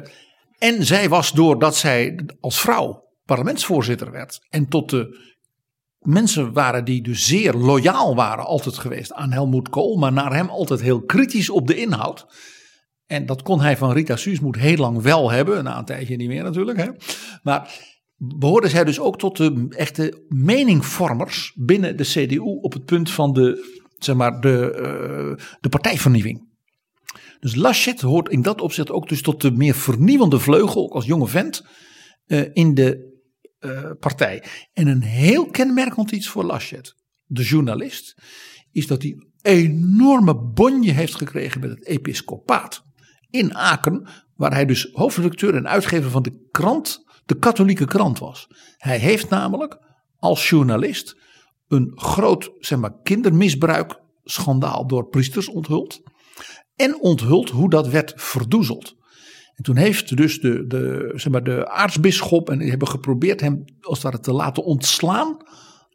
en 0.58 0.84
zij 0.86 1.08
was 1.08 1.32
doordat 1.32 1.76
zij 1.76 2.26
als 2.40 2.60
vrouw 2.60 3.04
parlementsvoorzitter 3.24 4.10
werd. 4.10 4.46
En 4.48 4.68
tot 4.68 4.90
de 4.90 5.28
mensen 5.98 6.52
waren 6.52 6.84
die 6.84 7.02
dus 7.02 7.26
zeer 7.26 7.54
loyaal 7.54 8.14
waren 8.14 8.44
altijd 8.44 8.78
geweest 8.78 9.12
aan 9.12 9.32
Helmoet 9.32 9.68
Kool. 9.68 9.96
Maar 9.96 10.12
naar 10.12 10.34
hem 10.34 10.48
altijd 10.48 10.80
heel 10.80 11.02
kritisch 11.02 11.50
op 11.50 11.66
de 11.66 11.76
inhoud. 11.76 12.26
En 13.06 13.26
dat 13.26 13.42
kon 13.42 13.60
hij 13.60 13.76
van 13.76 13.92
Rita 13.92 14.16
Suusmoed 14.16 14.56
heel 14.56 14.76
lang 14.76 15.02
wel 15.02 15.30
hebben. 15.30 15.64
Na 15.64 15.78
een 15.78 15.84
tijdje 15.84 16.16
niet 16.16 16.28
meer 16.28 16.42
natuurlijk. 16.42 16.78
Hè. 16.78 16.88
Maar 17.42 17.70
behoorde 18.22 18.68
zij 18.68 18.84
dus 18.84 19.00
ook 19.00 19.18
tot 19.18 19.36
de 19.36 19.66
echte 19.68 20.24
meningvormers 20.28 21.52
binnen 21.56 21.96
de 21.96 22.04
CDU 22.04 22.38
op 22.38 22.72
het 22.72 22.84
punt 22.84 23.10
van 23.10 23.32
de, 23.32 23.78
zeg 23.98 24.16
maar, 24.16 24.40
de, 24.40 24.76
uh, 24.76 25.46
de 25.60 25.68
partijvernieuwing. 25.68 26.48
Dus 27.40 27.54
Laschet 27.54 28.00
hoort 28.00 28.28
in 28.28 28.42
dat 28.42 28.60
opzicht 28.60 28.90
ook 28.90 29.08
dus 29.08 29.22
tot 29.22 29.40
de 29.40 29.50
meer 29.50 29.74
vernieuwende 29.74 30.38
vleugel, 30.38 30.82
ook 30.82 30.94
als 30.94 31.04
jonge 31.04 31.26
vent, 31.26 31.66
uh, 32.26 32.44
in 32.52 32.74
de 32.74 33.18
uh, 33.60 33.90
partij. 34.00 34.44
En 34.72 34.86
een 34.86 35.02
heel 35.02 35.46
kenmerkend 35.46 36.10
iets 36.10 36.28
voor 36.28 36.44
Laschet, 36.44 36.94
de 37.24 37.42
journalist, 37.42 38.22
is 38.72 38.86
dat 38.86 39.02
hij 39.02 39.26
enorme 39.42 40.34
bonje 40.34 40.92
heeft 40.92 41.14
gekregen 41.14 41.60
met 41.60 41.70
het 41.70 41.86
episcopaat 41.86 42.82
in 43.30 43.54
Aken, 43.54 44.08
waar 44.34 44.52
hij 44.52 44.66
dus 44.66 44.88
hoofdredacteur 44.92 45.54
en 45.54 45.68
uitgever 45.68 46.10
van 46.10 46.22
de 46.22 46.48
krant 46.50 47.08
de 47.30 47.38
katholieke 47.38 47.84
krant 47.84 48.18
was. 48.18 48.48
Hij 48.76 48.98
heeft 48.98 49.28
namelijk 49.28 49.78
als 50.18 50.48
journalist 50.48 51.16
een 51.68 51.92
groot 51.94 52.50
zeg 52.58 52.78
maar, 52.78 52.92
kindermisbruik 53.02 54.00
schandaal 54.24 54.86
door 54.86 55.08
priesters 55.08 55.48
onthuld. 55.48 56.02
En 56.76 57.00
onthuld 57.00 57.50
hoe 57.50 57.70
dat 57.70 57.88
werd 57.88 58.12
verdoezeld. 58.16 58.96
En 59.54 59.64
toen 59.64 59.76
heeft 59.76 60.16
dus 60.16 60.40
de, 60.40 60.66
de, 60.66 61.12
zeg 61.14 61.32
maar, 61.32 61.42
de 61.42 61.68
aartsbisschop 61.68 62.50
en 62.50 62.58
die 62.58 62.70
hebben 62.70 62.88
geprobeerd 62.88 63.40
hem 63.40 63.64
als 63.80 64.02
het 64.02 64.02
ware 64.02 64.20
te 64.20 64.32
laten 64.32 64.64
ontslaan 64.64 65.36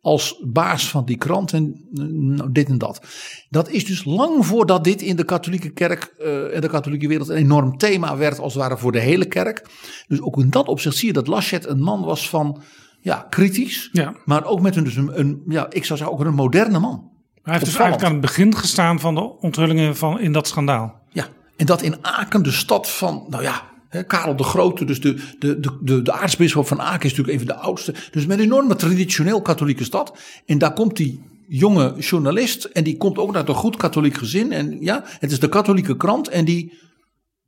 als 0.05 0.41
baas 0.43 0.89
van 0.89 1.05
die 1.05 1.17
krant 1.17 1.53
en 1.53 1.87
nou, 1.91 2.51
dit 2.51 2.69
en 2.69 2.77
dat. 2.77 3.01
Dat 3.49 3.69
is 3.69 3.85
dus 3.85 4.03
lang 4.03 4.45
voordat 4.45 4.83
dit 4.83 5.01
in 5.01 5.15
de 5.15 5.23
katholieke 5.23 5.69
kerk 5.69 6.13
uh, 6.19 6.55
en 6.55 6.61
de 6.61 6.67
katholieke 6.67 7.07
wereld 7.07 7.29
een 7.29 7.35
enorm 7.35 7.77
thema 7.77 8.17
werd, 8.17 8.39
als 8.39 8.53
het 8.53 8.61
ware 8.61 8.77
voor 8.77 8.91
de 8.91 8.99
hele 8.99 9.25
kerk. 9.25 9.65
Dus 10.07 10.21
ook 10.21 10.37
in 10.37 10.49
dat 10.49 10.67
opzicht 10.67 10.95
zie 10.95 11.07
je 11.07 11.13
dat 11.13 11.27
Laschet 11.27 11.67
een 11.67 11.79
man 11.79 12.03
was 12.03 12.29
van, 12.29 12.61
ja, 12.99 13.25
kritisch, 13.29 13.89
ja. 13.91 14.15
maar 14.25 14.45
ook 14.45 14.61
met 14.61 14.75
een, 14.75 14.83
dus 14.83 14.95
een, 14.95 15.19
een, 15.19 15.41
ja, 15.47 15.65
ik 15.69 15.85
zou 15.85 15.99
zeggen 15.99 16.17
ook 16.17 16.25
een 16.25 16.33
moderne 16.33 16.79
man. 16.79 17.11
Hij 17.43 17.53
heeft 17.53 17.65
dus 17.65 17.75
eigenlijk 17.75 18.05
aan 18.05 18.11
het 18.11 18.21
begin 18.21 18.55
gestaan 18.55 18.99
van 18.99 19.15
de 19.15 19.39
onthullingen 19.39 19.95
van 19.95 20.19
in 20.19 20.31
dat 20.31 20.47
schandaal. 20.47 21.01
Ja, 21.09 21.27
en 21.55 21.65
dat 21.65 21.81
in 21.81 21.95
Aken, 22.01 22.43
de 22.43 22.51
stad 22.51 22.89
van, 22.89 23.25
nou 23.29 23.43
ja, 23.43 23.61
Karel 24.03 24.35
de 24.35 24.43
Grote, 24.43 24.85
dus 24.85 25.01
de, 25.01 25.13
de, 25.39 25.59
de, 25.59 25.77
de, 25.81 26.01
de 26.01 26.11
aartsbisschop 26.11 26.67
van 26.67 26.81
Aken 26.81 27.05
is 27.05 27.15
natuurlijk 27.15 27.39
een 27.39 27.47
van 27.47 27.55
de 27.55 27.63
oudste. 27.63 27.93
Dus 28.11 28.25
met 28.25 28.37
een 28.37 28.43
enorme 28.43 28.75
traditioneel 28.75 29.41
katholieke 29.41 29.83
stad. 29.83 30.17
En 30.45 30.57
daar 30.57 30.73
komt 30.73 30.95
die 30.95 31.21
jonge 31.47 31.95
journalist 31.99 32.63
en 32.63 32.83
die 32.83 32.97
komt 32.97 33.17
ook 33.17 33.35
uit 33.35 33.49
een 33.49 33.55
goed 33.55 33.77
katholiek 33.77 34.17
gezin. 34.17 34.51
En 34.51 34.77
ja, 34.81 35.03
het 35.05 35.31
is 35.31 35.39
de 35.39 35.49
katholieke 35.49 35.97
krant 35.97 36.27
en 36.27 36.45
die, 36.45 36.73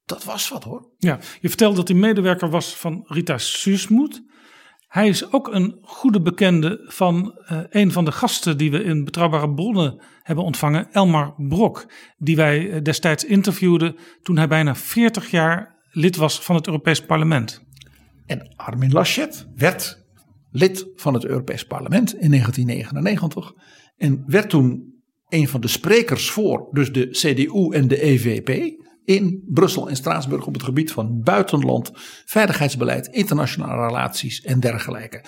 dat 0.06 0.24
was 0.24 0.50
wat 0.50 0.64
hoor. 0.64 0.90
Ja, 0.98 1.20
je 1.42 1.48
vertelde 1.48 1.76
dat 1.76 1.88
hij 1.88 1.98
medewerker 1.98 2.50
was 2.50 2.76
van 2.76 3.04
Rita 3.08 3.38
Susmoed. 3.38 4.22
Hij 4.88 5.08
is 5.08 5.32
ook 5.32 5.54
een 5.54 5.78
goede 5.82 6.22
bekende 6.22 6.84
van 6.84 7.40
uh, 7.52 7.60
een 7.70 7.92
van 7.92 8.06
de 8.06 8.12
gasten 8.12 8.58
die 8.58 8.72
we 8.72 8.84
in 8.84 9.04
Betrouwbare 9.04 9.54
Bronnen 9.54 10.02
hebben 10.24 10.46
ontvangen, 10.46 10.92
Elmar 10.92 11.34
Brok. 11.38 11.92
Die 12.18 12.36
wij 12.36 12.82
destijds 12.82 13.26
interviewden 13.26 13.96
toen 14.22 14.38
hij 14.38 14.48
bijna 14.48 14.76
40 14.76 15.32
jaar 15.32 15.77
lid 15.92 16.16
was 16.16 16.40
van 16.40 16.56
het 16.56 16.68
Europees 16.68 17.06
Parlement. 17.06 17.66
En 18.26 18.54
Armin 18.56 18.92
Laschet 18.92 19.48
werd 19.56 20.06
lid 20.52 20.88
van 20.96 21.14
het 21.14 21.26
Europees 21.26 21.66
Parlement 21.66 22.20
in 22.20 22.30
1999 22.30 23.54
en 23.98 24.24
werd 24.28 24.50
toen 24.50 24.96
een 25.30 25.48
van 25.48 25.62
de 25.62 25.68
sprekers 25.68 26.30
voor 26.30 26.70
dus 26.72 26.92
de 26.92 27.08
CDU 27.10 27.70
en 27.70 27.88
de 27.88 28.02
EVP 28.02 28.76
in 29.04 29.44
Brussel 29.48 29.90
en 29.90 29.96
Straatsburg 29.96 30.46
op 30.46 30.54
het 30.54 30.64
gebied 30.64 30.92
van 30.92 31.22
buitenland, 31.22 31.92
veiligheidsbeleid, 32.26 33.08
internationale 33.08 33.86
relaties 33.86 34.42
en 34.42 34.60
dergelijke. 34.60 35.24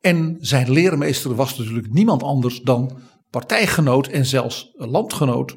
En 0.00 0.36
zijn 0.38 0.70
leermeester 0.70 1.34
was 1.34 1.58
natuurlijk 1.58 1.92
niemand 1.92 2.22
anders 2.22 2.60
dan 2.60 2.98
partijgenoot 3.30 4.06
en 4.06 4.26
zelfs 4.26 4.70
landgenoot, 4.72 5.56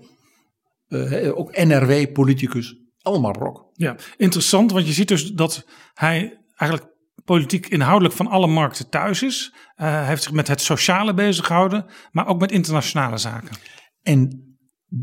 uh, 0.90 1.38
ook 1.38 1.58
NRW-politicus 1.58 2.83
Elmar 3.04 3.38
Brok. 3.38 3.70
Ja, 3.74 3.96
interessant, 4.18 4.72
want 4.72 4.88
je 4.88 4.94
ziet 4.94 5.08
dus 5.08 5.32
dat 5.32 5.66
hij 5.94 6.40
eigenlijk 6.56 6.92
politiek 7.26 7.68
inhoudelijk 7.68 8.16
van 8.16 8.28
alle 8.28 8.48
markten 8.48 8.90
thuis 8.90 9.24
is. 9.24 9.54
Uh, 9.54 9.60
hij 9.76 10.06
heeft 10.06 10.24
zich 10.24 10.32
met 10.32 10.48
het 10.48 10.62
sociale 10.62 11.14
bezig 11.14 11.46
gehouden, 11.46 11.86
maar 12.12 12.28
ook 12.28 12.40
met 12.40 12.52
internationale 12.52 13.18
zaken. 13.18 13.58
En 14.02 14.42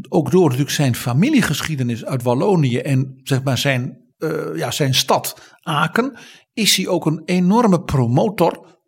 ook 0.09 0.31
door 0.31 0.45
natuurlijk 0.45 0.71
zijn 0.71 0.95
familiegeschiedenis 0.95 2.05
uit 2.05 2.23
Wallonië 2.23 2.79
en 2.79 3.21
zeg 3.23 3.43
maar 3.43 3.59
zijn, 3.59 4.13
uh, 4.19 4.57
ja, 4.57 4.71
zijn 4.71 4.95
stad 4.95 5.57
Aken, 5.61 6.19
is 6.53 6.77
hij 6.77 6.89
ook 6.89 7.07
een 7.07 7.23
enorme 7.25 7.83
promotor, 7.83 8.81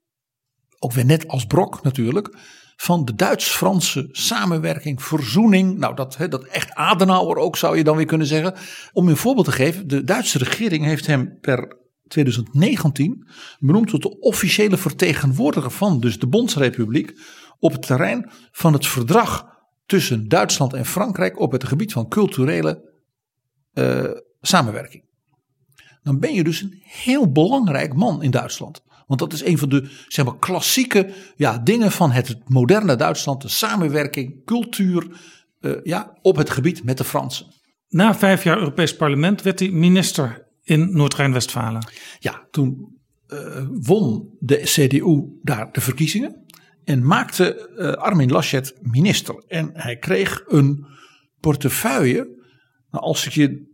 ook 0.78 0.92
weer 0.92 1.04
net 1.04 1.28
als 1.28 1.44
Brok 1.44 1.82
natuurlijk, 1.82 2.38
van 2.76 3.04
de 3.04 3.14
Duits-Franse 3.14 4.08
samenwerking, 4.10 5.02
verzoening. 5.02 5.78
Nou, 5.78 5.94
dat, 5.94 6.16
dat 6.28 6.44
echt 6.44 6.74
Adenauer 6.74 7.36
ook 7.36 7.56
zou 7.56 7.76
je 7.76 7.84
dan 7.84 7.96
weer 7.96 8.06
kunnen 8.06 8.26
zeggen. 8.26 8.54
Om 8.92 9.08
een 9.08 9.16
voorbeeld 9.16 9.46
te 9.46 9.52
geven, 9.52 9.88
de 9.88 10.04
Duitse 10.04 10.38
regering 10.38 10.84
heeft 10.84 11.06
hem 11.06 11.38
per 11.40 11.80
2019 12.08 13.28
benoemd 13.58 13.88
tot 13.88 14.02
de 14.02 14.18
officiële 14.18 14.76
vertegenwoordiger 14.76 15.70
van 15.70 16.00
dus 16.00 16.18
de 16.18 16.26
Bondsrepubliek 16.26 17.18
op 17.58 17.72
het 17.72 17.82
terrein 17.82 18.30
van 18.50 18.72
het 18.72 18.86
verdrag 18.86 19.46
tussen 19.86 20.28
Duitsland 20.28 20.72
en 20.72 20.86
Frankrijk 20.86 21.40
op 21.40 21.52
het 21.52 21.64
gebied 21.64 21.92
van 21.92 22.08
culturele 22.08 22.90
uh, 23.74 24.10
samenwerking. 24.40 25.04
Dan 26.02 26.18
ben 26.18 26.34
je 26.34 26.44
dus 26.44 26.62
een 26.62 26.80
heel 26.82 27.32
belangrijk 27.32 27.94
man 27.94 28.22
in 28.22 28.30
Duitsland. 28.30 28.82
Want 29.06 29.20
dat 29.20 29.32
is 29.32 29.44
een 29.44 29.58
van 29.58 29.68
de 29.68 29.90
zeg 30.08 30.24
maar, 30.24 30.38
klassieke 30.38 31.12
ja, 31.36 31.58
dingen 31.58 31.92
van 31.92 32.10
het 32.10 32.36
moderne 32.46 32.96
Duitsland. 32.96 33.42
De 33.42 33.48
samenwerking, 33.48 34.44
cultuur 34.44 35.06
uh, 35.60 35.72
ja, 35.82 36.18
op 36.22 36.36
het 36.36 36.50
gebied 36.50 36.84
met 36.84 36.98
de 36.98 37.04
Fransen. 37.04 37.46
Na 37.88 38.14
vijf 38.14 38.44
jaar 38.44 38.58
Europees 38.58 38.96
Parlement 38.96 39.42
werd 39.42 39.58
hij 39.58 39.70
minister 39.70 40.46
in 40.62 40.96
Noord-Rijn-Westfalen. 40.96 41.86
Ja, 42.18 42.46
toen 42.50 43.00
uh, 43.28 43.66
won 43.70 44.36
de 44.38 44.56
CDU 44.56 45.38
daar 45.42 45.72
de 45.72 45.80
verkiezingen. 45.80 46.44
En 46.84 47.06
maakte 47.06 47.70
uh, 47.76 47.92
Armin 47.92 48.30
Laschet 48.30 48.74
minister. 48.80 49.44
En 49.46 49.70
hij 49.72 49.96
kreeg 49.96 50.44
een 50.46 50.86
portefeuille. 51.40 52.41
Nou, 52.92 53.04
als 53.04 53.26
ik 53.26 53.32
je 53.32 53.70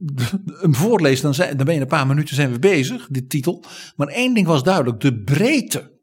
hem 0.61 0.74
voorlees, 0.74 1.20
dan, 1.20 1.35
zijn, 1.35 1.57
dan 1.57 1.66
ben 1.66 1.74
je 1.74 1.81
een 1.81 1.87
paar 1.87 2.07
minuten 2.07 2.35
zijn 2.35 2.52
we 2.52 2.59
bezig, 2.59 3.09
dit 3.11 3.31
titel. 3.31 3.64
Maar 3.96 4.09
één 4.09 4.35
ding 4.35 4.46
was 4.46 4.62
duidelijk: 4.62 5.00
de 5.00 5.22
breedte 5.22 5.98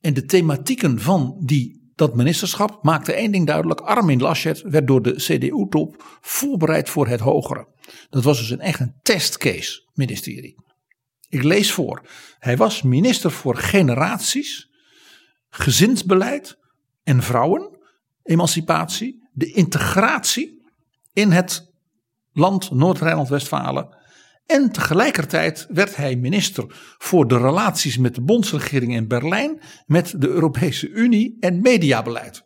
en 0.00 0.14
de 0.14 0.24
thematieken 0.24 1.00
van 1.00 1.40
die, 1.44 1.92
dat 1.94 2.16
ministerschap 2.16 2.82
maakte 2.82 3.12
één 3.12 3.32
ding 3.32 3.46
duidelijk. 3.46 3.80
Armin 3.80 4.20
Laschet 4.20 4.62
werd 4.62 4.86
door 4.86 5.02
de 5.02 5.14
CDU-top 5.14 6.18
voorbereid 6.20 6.88
voor 6.88 7.08
het 7.08 7.20
hogere. 7.20 7.68
Dat 8.10 8.24
was 8.24 8.38
dus 8.38 8.50
een 8.50 8.60
echt 8.60 8.80
een 8.80 8.94
testcase 9.02 9.88
ministerie. 9.92 10.54
Ik 11.28 11.42
lees 11.42 11.72
voor. 11.72 12.08
Hij 12.38 12.56
was 12.56 12.82
minister 12.82 13.30
voor 13.30 13.56
generaties, 13.56 14.70
gezinsbeleid 15.48 16.58
en 17.02 17.22
vrouwen, 17.22 17.78
emancipatie, 18.22 19.28
de 19.32 19.52
integratie 19.52 20.62
in 21.12 21.30
het 21.30 21.69
land 22.40 22.70
Noord-Rijnland-Westfalen. 22.70 23.96
En 24.46 24.72
tegelijkertijd 24.72 25.66
werd 25.68 25.96
hij 25.96 26.16
minister 26.16 26.64
voor 26.98 27.28
de 27.28 27.38
relaties 27.38 27.98
met 27.98 28.14
de 28.14 28.20
bondsregering 28.20 28.94
in 28.94 29.08
Berlijn, 29.08 29.60
met 29.86 30.14
de 30.18 30.28
Europese 30.28 30.88
Unie 30.88 31.36
en 31.40 31.60
mediabeleid. 31.60 32.42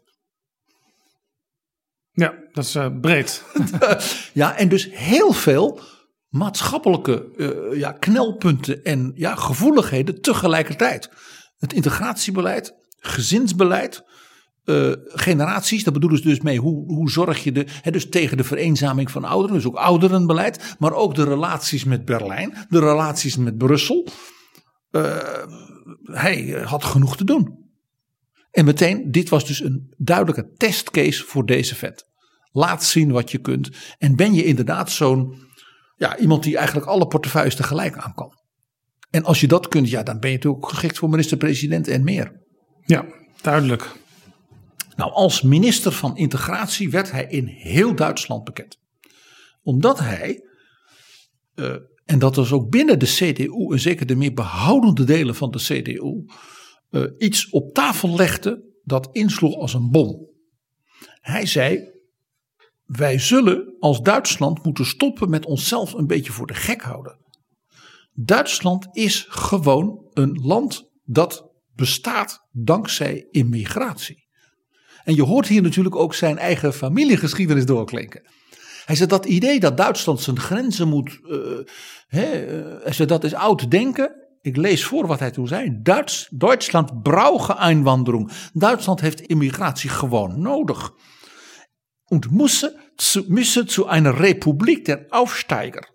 Ja, 2.11 2.35
dat 2.53 2.65
is 2.65 2.75
uh, 2.75 2.87
breed. 3.01 3.45
ja, 4.33 4.57
en 4.57 4.69
dus 4.69 4.89
heel 4.93 5.33
veel 5.33 5.81
maatschappelijke 6.29 7.29
uh, 7.37 7.79
ja, 7.79 7.93
knelpunten 7.93 8.85
en 8.85 9.13
ja, 9.15 9.35
gevoeligheden 9.35 10.21
tegelijkertijd. 10.21 11.11
Het 11.57 11.73
integratiebeleid, 11.73 12.75
gezinsbeleid, 12.99 14.05
uh, 14.65 14.93
generaties. 15.07 15.85
Dat 15.85 15.93
bedoelen 15.93 16.19
ze 16.19 16.29
dus 16.29 16.41
mee. 16.41 16.59
Hoe, 16.59 16.85
hoe 16.87 17.11
zorg 17.11 17.45
je 17.45 17.53
de, 17.53 17.67
dus 17.91 18.09
tegen 18.09 18.37
de 18.37 18.45
vereenzaming 18.45 19.11
van 19.11 19.25
ouderen. 19.25 19.57
Dus 19.57 19.67
ook 19.67 19.77
ouderenbeleid. 19.77 20.77
Maar 20.79 20.93
ook 20.93 21.15
de 21.15 21.25
relaties 21.25 21.85
met 21.85 22.05
Berlijn. 22.05 22.67
De 22.69 22.79
relaties 22.79 23.37
met 23.37 23.57
Brussel. 23.57 24.09
Uh, 24.91 25.19
hij 26.03 26.63
had 26.65 26.85
genoeg 26.85 27.17
te 27.17 27.25
doen. 27.25 27.63
En 28.51 28.65
meteen, 28.65 29.11
dit 29.11 29.29
was 29.29 29.47
dus 29.47 29.61
een 29.61 29.95
duidelijke 29.97 30.53
testcase 30.57 31.25
voor 31.25 31.47
deze 31.47 31.75
vet. 31.75 32.07
Laat 32.53 32.85
zien 32.85 33.13
wat 33.13 33.31
je 33.31 33.39
kunt. 33.39 33.71
En 33.99 34.17
ben 34.17 34.35
je 34.35 34.45
inderdaad 34.45 34.91
zo'n, 34.91 35.35
ja, 35.97 36.19
iemand 36.19 36.43
die 36.43 36.57
eigenlijk 36.57 36.87
alle 36.87 37.07
portefeuilles 37.07 37.55
tegelijk 37.55 37.97
aan 37.97 38.15
kan. 38.15 38.33
En 39.11 39.25
als 39.25 39.41
je 39.41 39.47
dat 39.47 39.69
kunt, 39.69 39.91
ja, 39.91 40.03
dan 40.03 40.21
ben 40.21 40.31
je 40.31 40.37
natuurlijk 40.37 40.69
geschikt 40.69 40.99
voor 40.99 41.09
minister-president 41.09 41.89
en 41.89 42.05
meer. 42.05 42.43
Ja, 42.85 43.05
duidelijk. 43.43 44.03
Nou, 44.97 45.13
als 45.13 45.43
minister 45.43 45.93
van 45.93 46.17
Integratie 46.17 46.91
werd 46.91 47.11
hij 47.11 47.27
in 47.27 47.47
heel 47.47 47.95
Duitsland 47.95 48.45
bekend. 48.45 48.79
Omdat 49.63 49.99
hij, 49.99 50.45
uh, 51.55 51.77
en 52.05 52.19
dat 52.19 52.37
was 52.37 52.53
ook 52.53 52.71
binnen 52.71 52.99
de 52.99 53.07
CDU, 53.07 53.73
en 53.73 53.81
zeker 53.81 54.07
de 54.07 54.17
meer 54.17 54.35
behoudende 54.35 55.05
delen 55.05 55.35
van 55.35 55.51
de 55.51 55.59
CDU, 55.59 56.25
uh, 56.91 57.05
iets 57.19 57.51
op 57.51 57.75
tafel 57.75 58.15
legde 58.17 58.73
dat 58.83 59.09
insloeg 59.13 59.57
als 59.57 59.75
een 59.75 59.91
bom. 59.91 60.29
Hij 61.21 61.47
zei: 61.47 61.91
Wij 62.85 63.19
zullen 63.19 63.77
als 63.79 64.03
Duitsland 64.03 64.65
moeten 64.65 64.87
stoppen 64.87 65.31
met 65.31 65.47
onszelf 65.47 65.93
een 65.93 66.07
beetje 66.07 66.33
voor 66.33 66.47
de 66.47 66.55
gek 66.55 66.83
houden. 66.83 67.19
Duitsland 68.13 68.89
is 68.93 69.27
gewoon 69.29 70.07
een 70.13 70.41
land 70.43 70.91
dat 71.05 71.51
bestaat 71.75 72.47
dankzij 72.53 73.27
immigratie. 73.31 74.24
En 75.05 75.15
je 75.15 75.23
hoort 75.23 75.47
hier 75.47 75.63
natuurlijk 75.63 75.97
ook 75.97 76.15
zijn 76.15 76.39
eigen 76.39 76.73
familiegeschiedenis 76.73 77.67
doorklinken. 77.67 78.23
Hij 78.85 78.97
zegt 78.97 79.11
dat 79.11 79.25
idee 79.25 79.61
dat 79.61 79.77
Duitsland 79.77 80.21
zijn 80.21 80.41
grenzen 80.41 80.89
moet. 80.89 81.21
Uh, 81.23 81.39
hè, 82.07 82.47
uh, 83.01 83.07
dat 83.07 83.25
is 83.25 83.35
oud 83.35 83.71
denken. 83.71 84.15
Ik 84.41 84.57
lees 84.57 84.85
voor 84.85 85.07
wat 85.07 85.19
hij 85.19 85.31
toen 85.31 85.47
zei. 85.47 85.79
Duits, 85.83 86.29
Duitsland 86.31 87.03
brauche 87.03 87.55
Einwanderung. 87.55 88.31
Duitsland 88.53 89.01
heeft 89.01 89.21
immigratie 89.21 89.91
gewoon 89.91 90.41
nodig. 90.41 90.93
Und 92.05 92.31
müsse 92.31 92.77
zu, 92.97 93.25
müsse 93.29 93.67
zu 93.67 93.87
einer 93.87 94.21
Republik 94.21 94.85
der 94.85 95.07
Aufsteiger. 95.09 95.89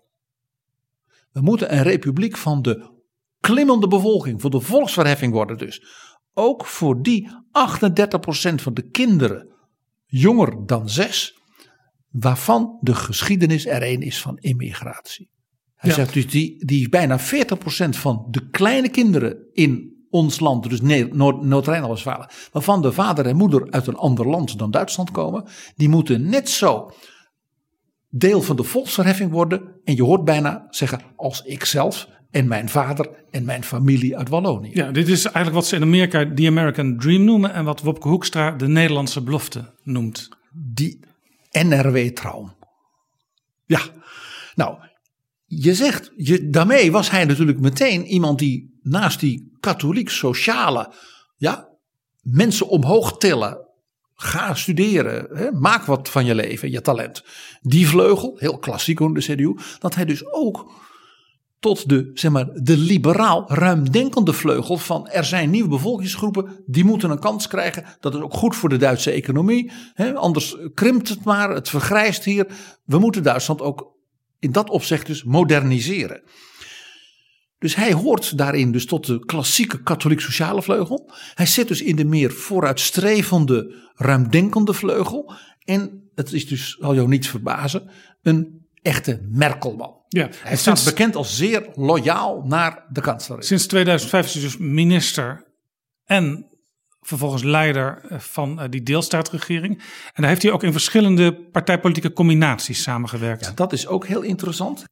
We 1.32 1.40
moeten 1.40 1.74
een 1.74 1.82
republiek 1.82 2.36
van 2.36 2.62
de 2.62 3.02
klimmende 3.40 3.88
bevolking, 3.88 4.40
voor 4.40 4.50
de 4.50 4.60
volksverheffing 4.60 5.32
worden 5.32 5.58
dus 5.58 5.82
ook 6.34 6.66
voor 6.66 7.02
die 7.02 7.28
38% 7.28 8.54
van 8.54 8.74
de 8.74 8.88
kinderen 8.90 9.48
jonger 10.06 10.66
dan 10.66 10.88
zes, 10.88 11.38
waarvan 12.08 12.78
de 12.80 12.94
geschiedenis 12.94 13.66
er 13.66 13.82
een 13.82 14.02
is 14.02 14.20
van 14.20 14.38
immigratie. 14.38 15.30
Hij 15.74 15.92
zegt 15.92 16.12
dus 16.12 16.28
die, 16.28 16.64
die 16.64 16.88
bijna 16.88 17.20
40% 17.20 17.22
van 17.88 18.26
de 18.30 18.48
kleine 18.50 18.88
kinderen 18.88 19.46
in 19.52 19.98
ons 20.10 20.40
land, 20.40 20.68
dus 20.68 20.80
Noord-Rijn-Westfalen, 20.80 22.30
waarvan 22.52 22.82
de 22.82 22.92
vader 22.92 23.26
en 23.26 23.36
moeder 23.36 23.70
uit 23.70 23.86
een 23.86 23.96
ander 23.96 24.26
land 24.28 24.58
dan 24.58 24.70
Duitsland 24.70 25.10
komen, 25.10 25.44
die 25.76 25.88
moeten 25.88 26.28
net 26.28 26.48
zo 26.48 26.90
deel 28.08 28.42
van 28.42 28.56
de 28.56 28.62
volksverheffing 28.62 29.30
worden. 29.30 29.80
En 29.84 29.94
je 29.94 30.02
hoort 30.02 30.24
bijna 30.24 30.66
zeggen, 30.70 31.00
als 31.16 31.42
ik 31.42 31.64
zelf, 31.64 32.08
en 32.30 32.48
mijn 32.48 32.68
vader 32.68 33.08
en 33.30 33.44
mijn 33.44 33.64
familie 33.64 34.16
uit 34.16 34.28
Wallonië. 34.28 34.70
Ja, 34.74 34.90
dit 34.90 35.08
is 35.08 35.24
eigenlijk 35.24 35.54
wat 35.54 35.66
ze 35.66 35.76
in 35.76 35.82
Amerika 35.82 36.24
de 36.24 36.46
American 36.46 36.96
Dream 36.96 37.24
noemen 37.24 37.52
en 37.52 37.64
wat 37.64 37.80
Wopke 37.80 38.08
Hoekstra 38.08 38.50
de 38.50 38.68
Nederlandse 38.68 39.22
belofte 39.22 39.74
noemt. 39.82 40.28
Die 40.52 41.00
NRW-traum. 41.50 42.52
Ja, 43.66 43.80
nou, 44.54 44.78
je 45.46 45.74
zegt, 45.74 46.12
je, 46.16 46.50
daarmee 46.50 46.92
was 46.92 47.10
hij 47.10 47.24
natuurlijk 47.24 47.60
meteen 47.60 48.06
iemand 48.06 48.38
die 48.38 48.78
naast 48.82 49.20
die 49.20 49.56
katholiek 49.60 50.08
sociale, 50.08 50.92
ja, 51.36 51.68
mensen 52.22 52.68
omhoog 52.68 53.18
tillen, 53.18 53.68
ga 54.14 54.54
studeren, 54.54 55.26
hè, 55.38 55.52
maak 55.52 55.84
wat 55.84 56.08
van 56.08 56.24
je 56.24 56.34
leven, 56.34 56.70
je 56.70 56.80
talent. 56.80 57.24
Die 57.60 57.88
vleugel, 57.88 58.36
heel 58.38 58.58
klassiek 58.58 59.00
onder 59.00 59.22
de 59.22 59.34
CDU, 59.34 59.56
dat 59.78 59.94
hij 59.94 60.04
dus 60.04 60.32
ook 60.32 60.72
tot 61.60 61.88
de, 61.88 62.10
zeg 62.14 62.30
maar, 62.30 62.48
de 62.54 62.76
liberaal 62.76 63.44
ruimdenkende 63.46 64.32
vleugel 64.32 64.76
van 64.76 65.08
er 65.08 65.24
zijn 65.24 65.50
nieuwe 65.50 65.68
bevolkingsgroepen 65.68 66.62
die 66.66 66.84
moeten 66.84 67.10
een 67.10 67.18
kans 67.18 67.48
krijgen. 67.48 67.84
Dat 68.00 68.14
is 68.14 68.20
ook 68.20 68.34
goed 68.34 68.56
voor 68.56 68.68
de 68.68 68.76
Duitse 68.76 69.10
economie. 69.10 69.72
Anders 70.14 70.56
krimpt 70.74 71.08
het 71.08 71.24
maar, 71.24 71.50
het 71.50 71.68
vergrijst 71.68 72.24
hier. 72.24 72.46
We 72.84 72.98
moeten 72.98 73.22
Duitsland 73.22 73.60
ook 73.60 73.92
in 74.38 74.52
dat 74.52 74.70
opzicht 74.70 75.06
dus 75.06 75.24
moderniseren. 75.24 76.22
Dus 77.58 77.74
hij 77.74 77.92
hoort 77.92 78.38
daarin 78.38 78.72
dus 78.72 78.86
tot 78.86 79.06
de 79.06 79.24
klassieke 79.24 79.82
katholiek 79.82 80.20
sociale 80.20 80.62
vleugel. 80.62 81.12
Hij 81.34 81.46
zit 81.46 81.68
dus 81.68 81.82
in 81.82 81.96
de 81.96 82.04
meer 82.04 82.32
vooruitstrevende, 82.32 83.90
ruimdenkende 83.94 84.72
vleugel. 84.72 85.32
En 85.64 86.10
het 86.14 86.32
is 86.32 86.48
dus, 86.48 86.76
zal 86.80 86.94
jou 86.94 87.08
niet 87.08 87.28
verbazen, 87.28 87.90
een 88.22 88.59
echte 88.82 89.26
Merkelman. 89.30 89.98
Ja, 90.08 90.22
hij 90.22 90.56
staat 90.56 90.78
sinds, 90.78 90.84
bekend 90.84 91.16
als 91.16 91.36
zeer 91.36 91.68
loyaal 91.74 92.42
naar 92.42 92.86
de 92.88 93.00
kanselier. 93.00 93.42
Sinds 93.42 93.66
2005 93.66 94.26
is 94.26 94.34
hij 94.34 94.42
dus 94.42 94.56
minister 94.56 95.44
en 96.04 96.50
vervolgens 97.00 97.42
leider 97.42 98.04
eh, 98.08 98.18
van 98.18 98.66
die 98.70 98.82
deelstaatregering. 98.82 99.78
En 100.12 100.22
daar 100.22 100.28
heeft 100.28 100.42
hij 100.42 100.52
ook 100.52 100.62
in 100.62 100.72
verschillende 100.72 101.48
partijpolitieke 101.50 102.12
combinaties 102.12 102.82
samengewerkt. 102.82 103.44
Ja, 103.44 103.52
dat 103.52 103.72
is 103.72 103.86
ook 103.86 104.06
heel 104.06 104.22
interessant. 104.22 104.84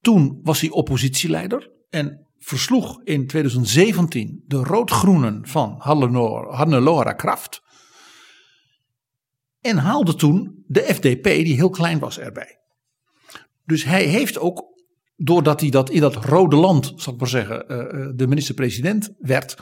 Toen 0.00 0.40
was 0.42 0.60
hij 0.60 0.70
oppositieleider 0.70 1.70
en 1.90 2.26
versloeg 2.38 3.00
in 3.04 3.26
2017 3.26 4.44
de 4.46 4.56
rood-groenen 4.56 5.46
van 5.46 5.74
Hannelore 5.78 7.16
Kraft. 7.16 7.62
En 9.60 9.76
haalde 9.76 10.14
toen 10.14 10.64
de 10.66 10.80
FDP, 10.80 11.24
die 11.24 11.54
heel 11.54 11.70
klein 11.70 11.98
was, 11.98 12.18
erbij. 12.18 12.59
Dus 13.70 13.84
hij 13.84 14.04
heeft 14.04 14.38
ook, 14.38 14.64
doordat 15.16 15.60
hij 15.60 15.70
dat 15.70 15.90
in 15.90 16.00
dat 16.00 16.14
rode 16.14 16.56
land, 16.56 16.92
zal 16.96 17.12
ik 17.12 17.18
maar 17.18 17.28
zeggen, 17.28 17.68
eh, 17.68 17.78
eh, 17.78 18.10
de 18.14 18.26
minister-president 18.26 19.10
werd, 19.18 19.56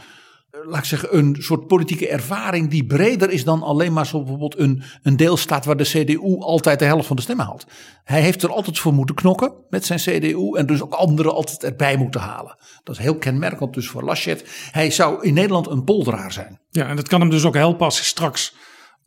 eh, 0.50 0.60
laat 0.64 0.78
ik 0.78 0.84
zeggen, 0.84 1.16
een 1.16 1.36
soort 1.38 1.66
politieke 1.66 2.08
ervaring 2.08 2.70
die 2.70 2.86
breder 2.86 3.30
is 3.30 3.44
dan 3.44 3.62
alleen 3.62 3.92
maar 3.92 4.06
zo 4.06 4.18
bijvoorbeeld 4.18 4.58
een, 4.58 4.82
een 5.02 5.16
deelstaat 5.16 5.64
waar 5.64 5.76
de 5.76 5.84
CDU 5.84 6.38
altijd 6.38 6.78
de 6.78 6.84
helft 6.84 7.06
van 7.06 7.16
de 7.16 7.22
stemmen 7.22 7.46
haalt. 7.46 7.66
Hij 8.04 8.20
heeft 8.20 8.42
er 8.42 8.52
altijd 8.52 8.78
voor 8.78 8.92
moeten 8.92 9.14
knokken 9.14 9.52
met 9.70 9.84
zijn 9.84 9.98
CDU 9.98 10.56
en 10.56 10.66
dus 10.66 10.82
ook 10.82 10.94
anderen 10.94 11.34
altijd 11.34 11.64
erbij 11.64 11.96
moeten 11.96 12.20
halen. 12.20 12.56
Dat 12.82 12.94
is 12.94 13.02
heel 13.02 13.18
kenmerkend 13.18 13.74
dus 13.74 13.88
voor 13.88 14.04
Laschet. 14.04 14.68
Hij 14.70 14.90
zou 14.90 15.22
in 15.22 15.34
Nederland 15.34 15.66
een 15.66 15.84
polderaar 15.84 16.32
zijn. 16.32 16.60
Ja, 16.70 16.88
en 16.88 16.96
dat 16.96 17.08
kan 17.08 17.20
hem 17.20 17.30
dus 17.30 17.44
ook 17.44 17.54
helpen 17.54 17.84
als 17.84 18.06
straks 18.06 18.54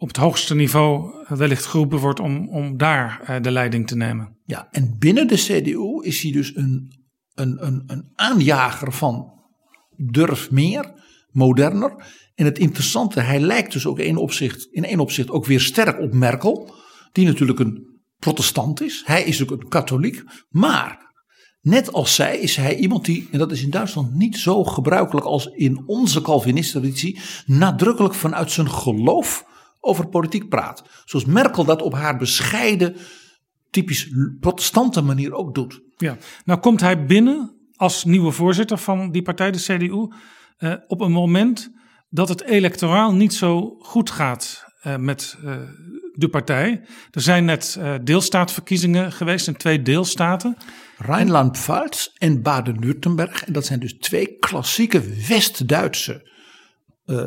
op 0.01 0.07
het 0.07 0.17
hoogste 0.17 0.55
niveau 0.55 1.13
wellicht 1.27 1.65
geroepen 1.65 1.99
wordt 1.99 2.19
om, 2.19 2.49
om 2.49 2.77
daar 2.77 3.21
eh, 3.25 3.41
de 3.41 3.51
leiding 3.51 3.87
te 3.87 3.95
nemen. 3.95 4.37
Ja, 4.45 4.67
en 4.71 4.95
binnen 4.99 5.27
de 5.27 5.35
CDU 5.35 6.05
is 6.07 6.21
hij 6.21 6.31
dus 6.31 6.55
een, 6.55 6.91
een, 7.33 7.65
een, 7.65 7.83
een 7.87 8.11
aanjager 8.15 8.93
van 8.93 9.31
durf 9.95 10.51
meer, 10.51 10.93
moderner. 11.31 12.05
En 12.35 12.45
het 12.45 12.59
interessante, 12.59 13.19
hij 13.19 13.39
lijkt 13.39 13.71
dus 13.71 13.85
ook 13.85 13.99
in, 13.99 14.17
opzicht, 14.17 14.67
in 14.71 14.85
één 14.85 14.99
opzicht 14.99 15.29
ook 15.29 15.45
weer 15.45 15.61
sterk 15.61 15.99
op 15.99 16.13
Merkel, 16.13 16.73
die 17.11 17.25
natuurlijk 17.25 17.59
een 17.59 18.01
protestant 18.19 18.81
is. 18.81 19.03
Hij 19.05 19.23
is 19.23 19.41
ook 19.41 19.51
een 19.51 19.67
katholiek, 19.67 20.23
maar 20.49 21.09
Net 21.61 21.93
als 21.93 22.15
zij 22.15 22.39
is 22.39 22.55
hij 22.55 22.75
iemand 22.75 23.05
die, 23.05 23.27
en 23.31 23.39
dat 23.39 23.51
is 23.51 23.63
in 23.63 23.69
Duitsland 23.69 24.13
niet 24.13 24.37
zo 24.37 24.63
gebruikelijk 24.63 25.25
als 25.25 25.45
in 25.45 25.83
onze 25.85 26.21
Calvinistentraditie, 26.21 27.19
nadrukkelijk 27.45 28.13
vanuit 28.13 28.51
zijn 28.51 28.69
geloof 28.69 29.49
over 29.81 30.07
politiek 30.07 30.49
praat. 30.49 30.83
Zoals 31.05 31.25
Merkel 31.25 31.65
dat 31.65 31.81
op 31.81 31.93
haar 31.93 32.17
bescheiden, 32.17 32.95
typisch 33.69 34.13
protestante 34.39 35.01
manier 35.01 35.33
ook 35.33 35.55
doet. 35.55 35.81
Ja, 35.97 36.17
nou 36.45 36.59
komt 36.59 36.81
hij 36.81 37.05
binnen 37.05 37.55
als 37.75 38.03
nieuwe 38.03 38.31
voorzitter 38.31 38.77
van 38.77 39.11
die 39.11 39.21
partij, 39.21 39.51
de 39.51 39.57
CDU, 39.57 40.07
eh, 40.57 40.73
op 40.87 41.01
een 41.01 41.11
moment 41.11 41.71
dat 42.09 42.29
het 42.29 42.43
electoraal 42.43 43.13
niet 43.13 43.33
zo 43.33 43.75
goed 43.79 44.09
gaat 44.09 44.65
uh, 44.83 44.95
met 44.95 45.37
uh, 45.43 45.55
de 46.13 46.29
partij. 46.29 46.81
Er 47.11 47.21
zijn 47.21 47.45
net 47.45 47.77
uh, 47.79 47.95
deelstaatverkiezingen 48.03 49.11
geweest 49.11 49.47
in 49.47 49.55
twee 49.55 49.81
deelstaten. 49.81 50.57
Rijnland-Pfalz 50.97 52.07
en 52.17 52.41
Baden-Württemberg. 52.41 53.43
En 53.43 53.53
dat 53.53 53.65
zijn 53.65 53.79
dus 53.79 53.93
twee 53.93 54.37
klassieke 54.39 55.01
West-Duitse 55.27 56.30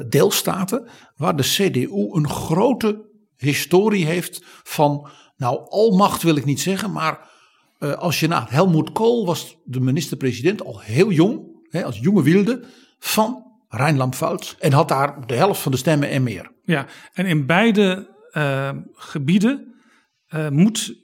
deelstaten 0.09 0.89
waar 1.17 1.37
de 1.37 1.43
CDU 1.43 2.09
een 2.13 2.29
grote 2.29 3.05
historie 3.37 4.05
heeft 4.05 4.45
van, 4.63 5.09
nou 5.37 5.69
almacht 5.69 6.23
wil 6.23 6.37
ik 6.37 6.45
niet 6.45 6.61
zeggen, 6.61 6.93
maar 6.93 7.31
uh, 7.79 7.93
als 7.93 8.21
je 8.21 8.29
naar 8.29 8.47
Helmoet 8.51 8.93
Kool 8.93 9.27
was 9.27 9.57
de 9.65 9.81
minister-president 9.81 10.65
al 10.65 10.81
heel 10.81 11.11
jong, 11.11 11.41
hè, 11.69 11.85
als 11.85 11.99
jonge 11.99 12.23
wilde, 12.23 12.65
van 12.99 13.43
Rijnland-Pfalz 13.69 14.55
en 14.59 14.73
had 14.73 14.89
daar 14.89 15.27
de 15.27 15.35
helft 15.35 15.61
van 15.61 15.73
de 15.73 15.79
stemmen 15.79 16.09
en 16.09 16.23
meer. 16.23 16.53
Ja, 16.65 16.87
en 17.13 17.27
in 17.27 17.47
beide 17.47 18.13
uh, 18.33 18.71
gebieden 18.93 19.75
moet, 20.51 20.95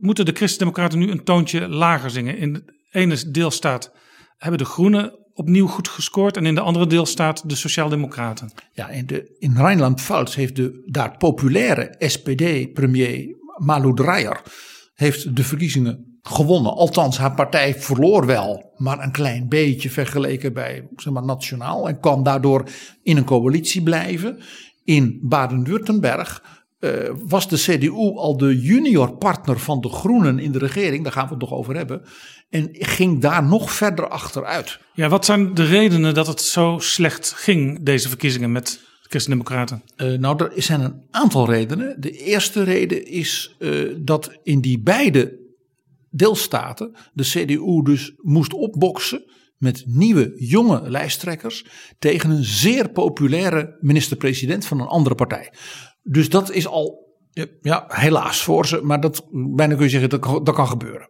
moeten 0.00 0.24
de 0.24 0.32
Christen-Democraten 0.32 0.98
nu 0.98 1.10
een 1.10 1.24
toontje 1.24 1.68
lager 1.68 2.10
zingen. 2.10 2.36
In 2.36 2.52
de 2.52 2.64
ene 2.90 3.30
deelstaat 3.30 3.92
hebben 4.36 4.58
de 4.58 4.64
Groenen 4.64 5.23
opnieuw 5.34 5.66
goed 5.66 5.88
gescoord. 5.88 6.36
En 6.36 6.46
in 6.46 6.54
de 6.54 6.60
andere 6.60 6.86
deel 6.86 7.06
staat 7.06 7.48
de 7.48 7.54
Sociaaldemocraten. 7.54 8.52
Ja, 8.72 8.88
in, 8.88 9.06
de, 9.06 9.36
in 9.38 9.56
Rijnland-Pfalz 9.56 10.34
heeft 10.34 10.56
de 10.56 10.82
daar 10.86 11.16
populaire 11.16 11.94
SPD-premier 11.98 13.36
Malu 13.56 13.94
Dreyer 13.94 14.42
heeft 14.94 15.36
de 15.36 15.44
verkiezingen 15.44 16.18
gewonnen. 16.22 16.74
Althans, 16.74 17.18
haar 17.18 17.34
partij 17.34 17.74
verloor 17.74 18.26
wel, 18.26 18.72
maar 18.76 18.98
een 18.98 19.12
klein 19.12 19.48
beetje 19.48 19.90
vergeleken 19.90 20.52
bij 20.52 20.88
zeg 20.96 21.12
maar, 21.12 21.24
nationaal. 21.24 21.88
En 21.88 22.00
kan 22.00 22.22
daardoor 22.22 22.68
in 23.02 23.16
een 23.16 23.24
coalitie 23.24 23.82
blijven. 23.82 24.38
In 24.84 25.18
Baden-Württemberg 25.22 26.63
uh, 26.84 27.10
was 27.26 27.48
de 27.48 27.56
CDU 27.56 27.90
al 28.16 28.36
de 28.36 28.60
junior 28.60 29.16
partner 29.16 29.58
van 29.58 29.80
de 29.80 29.88
Groenen 29.88 30.38
in 30.38 30.52
de 30.52 30.58
regering. 30.58 31.02
Daar 31.02 31.12
gaan 31.12 31.24
we 31.24 31.30
het 31.30 31.40
nog 31.40 31.52
over 31.52 31.76
hebben. 31.76 32.02
En 32.50 32.68
ging 32.72 33.20
daar 33.20 33.44
nog 33.44 33.72
verder 33.72 34.08
achteruit. 34.08 34.78
Ja, 34.94 35.08
wat 35.08 35.24
zijn 35.24 35.54
de 35.54 35.64
redenen 35.64 36.14
dat 36.14 36.26
het 36.26 36.40
zo 36.40 36.78
slecht 36.78 37.32
ging, 37.36 37.82
deze 37.82 38.08
verkiezingen 38.08 38.52
met 38.52 38.80
de 39.02 39.08
Christen-Democraten? 39.08 39.82
Uh, 39.96 40.18
nou, 40.18 40.44
er 40.44 40.62
zijn 40.62 40.80
een 40.80 41.02
aantal 41.10 41.50
redenen. 41.50 41.96
De 42.00 42.10
eerste 42.10 42.62
reden 42.62 43.06
is 43.06 43.56
uh, 43.58 43.94
dat 43.98 44.38
in 44.42 44.60
die 44.60 44.80
beide 44.80 45.42
deelstaten 46.10 46.94
de 47.12 47.22
CDU 47.22 47.82
dus 47.82 48.12
moest 48.16 48.52
opboksen 48.52 49.24
met 49.58 49.84
nieuwe 49.86 50.32
jonge 50.36 50.90
lijsttrekkers 50.90 51.64
tegen 51.98 52.30
een 52.30 52.44
zeer 52.44 52.88
populaire 52.88 53.76
minister-president 53.80 54.66
van 54.66 54.80
een 54.80 54.86
andere 54.86 55.14
partij. 55.14 55.52
Dus 56.04 56.28
dat 56.28 56.50
is 56.50 56.66
al, 56.66 57.16
ja, 57.60 57.84
helaas 57.88 58.42
voor 58.42 58.66
ze, 58.66 58.80
maar 58.82 59.00
dat 59.00 59.26
bijna 59.30 59.74
kun 59.74 59.84
je 59.84 59.90
zeggen 59.90 60.10
dat, 60.10 60.46
dat 60.46 60.54
kan 60.54 60.68
gebeuren. 60.68 61.08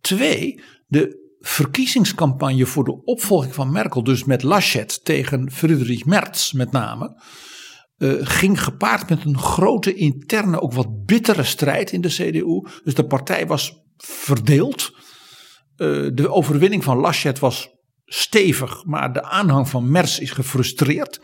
Twee, 0.00 0.62
de 0.86 1.20
verkiezingscampagne 1.40 2.66
voor 2.66 2.84
de 2.84 3.04
opvolging 3.04 3.54
van 3.54 3.72
Merkel, 3.72 4.04
dus 4.04 4.24
met 4.24 4.42
Laschet 4.42 5.04
tegen 5.04 5.50
Friedrich 5.50 6.04
Merz 6.04 6.52
met 6.52 6.72
name, 6.72 7.22
uh, 7.98 8.14
ging 8.20 8.62
gepaard 8.62 9.08
met 9.08 9.24
een 9.24 9.38
grote 9.38 9.94
interne, 9.94 10.60
ook 10.60 10.72
wat 10.72 11.04
bittere 11.04 11.42
strijd 11.42 11.92
in 11.92 12.00
de 12.00 12.08
CDU. 12.08 12.68
Dus 12.84 12.94
de 12.94 13.06
partij 13.06 13.46
was 13.46 13.80
verdeeld. 13.96 14.90
Uh, 15.76 16.10
de 16.14 16.28
overwinning 16.28 16.84
van 16.84 16.98
Laschet 16.98 17.38
was 17.38 17.68
stevig, 18.04 18.84
maar 18.84 19.12
de 19.12 19.22
aanhang 19.22 19.68
van 19.68 19.90
Merz 19.90 20.18
is 20.18 20.30
gefrustreerd. 20.30 21.20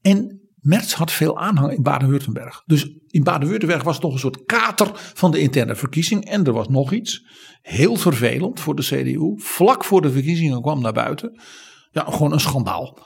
En 0.00 0.45
Merz 0.66 0.92
had 0.92 1.12
veel 1.12 1.38
aanhang 1.38 1.72
in 1.72 1.82
Baden-Württemberg. 1.82 2.62
Dus 2.66 2.90
in 3.06 3.22
Baden-Württemberg 3.22 3.82
was 3.82 3.94
het 3.94 4.04
nog 4.04 4.12
een 4.12 4.18
soort 4.18 4.44
kater 4.44 4.90
van 4.94 5.30
de 5.30 5.38
interne 5.38 5.74
verkiezing. 5.74 6.24
En 6.24 6.44
er 6.44 6.52
was 6.52 6.68
nog 6.68 6.92
iets. 6.92 7.24
Heel 7.62 7.96
vervelend 7.96 8.60
voor 8.60 8.74
de 8.74 8.82
CDU. 8.82 9.32
Vlak 9.36 9.84
voor 9.84 10.02
de 10.02 10.10
verkiezingen 10.10 10.62
kwam 10.62 10.80
naar 10.80 10.92
buiten. 10.92 11.40
Ja, 11.90 12.04
gewoon 12.08 12.32
een 12.32 12.40
schandaal. 12.40 12.98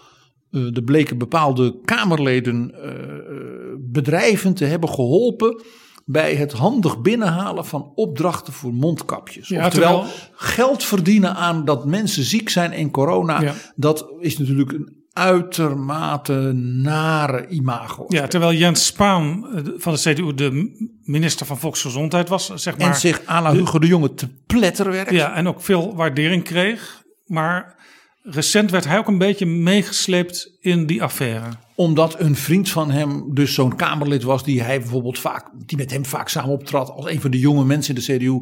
Uh, 0.50 0.76
er 0.76 0.82
bleken 0.82 1.18
bepaalde 1.18 1.80
Kamerleden 1.84 2.74
uh, 2.74 3.74
bedrijven 3.78 4.54
te 4.54 4.64
hebben 4.64 4.88
geholpen 4.88 5.62
bij 6.04 6.34
het 6.34 6.52
handig 6.52 7.00
binnenhalen 7.00 7.66
van 7.66 7.92
opdrachten 7.94 8.52
voor 8.52 8.74
mondkapjes. 8.74 9.48
Ja, 9.48 9.66
Oftewel, 9.66 9.98
terwijl... 9.98 10.14
geld 10.32 10.84
verdienen 10.84 11.34
aan 11.34 11.64
dat 11.64 11.86
mensen 11.86 12.24
ziek 12.24 12.48
zijn 12.48 12.72
in 12.72 12.90
corona, 12.90 13.40
ja. 13.40 13.54
dat 13.76 14.12
is 14.18 14.38
natuurlijk 14.38 14.72
een 14.72 14.99
uitermate 15.12 16.52
nare 16.82 17.46
imago. 17.48 18.04
Ja, 18.08 18.26
terwijl 18.26 18.52
Jens 18.52 18.86
Spaan 18.86 19.46
eh, 19.54 19.62
van 19.76 19.92
de 19.92 19.98
CDU 19.98 20.34
de 20.34 20.90
minister 21.02 21.46
van 21.46 21.58
Volksgezondheid 21.58 22.28
was, 22.28 22.52
zeg 22.54 22.78
maar. 22.78 22.88
En 22.88 22.94
zich 22.94 23.20
aan 23.24 23.42
la 23.42 23.52
Hugo 23.52 23.78
de 23.78 23.86
Jonge 23.86 24.14
te 24.14 24.28
pletteren 24.46 24.92
werkt. 24.92 25.10
Ja, 25.10 25.34
en 25.34 25.48
ook 25.48 25.62
veel 25.62 25.94
waardering 25.94 26.44
kreeg. 26.44 27.02
Maar 27.26 27.74
recent 28.22 28.70
werd 28.70 28.84
hij 28.84 28.98
ook 28.98 29.08
een 29.08 29.18
beetje 29.18 29.46
meegesleept 29.46 30.56
in 30.60 30.86
die 30.86 31.02
affaire. 31.02 31.46
Omdat 31.74 32.20
een 32.20 32.36
vriend 32.36 32.68
van 32.68 32.90
hem 32.90 33.34
dus 33.34 33.54
zo'n 33.54 33.76
Kamerlid 33.76 34.22
was 34.22 34.44
die 34.44 34.62
hij 34.62 34.80
bijvoorbeeld 34.80 35.18
vaak, 35.18 35.50
die 35.66 35.76
met 35.76 35.90
hem 35.90 36.04
vaak 36.04 36.28
samen 36.28 36.50
optrad 36.50 36.90
als 36.90 37.06
een 37.06 37.20
van 37.20 37.30
de 37.30 37.38
jonge 37.38 37.64
mensen 37.64 37.94
in 37.94 38.00
de 38.00 38.16
CDU. 38.16 38.40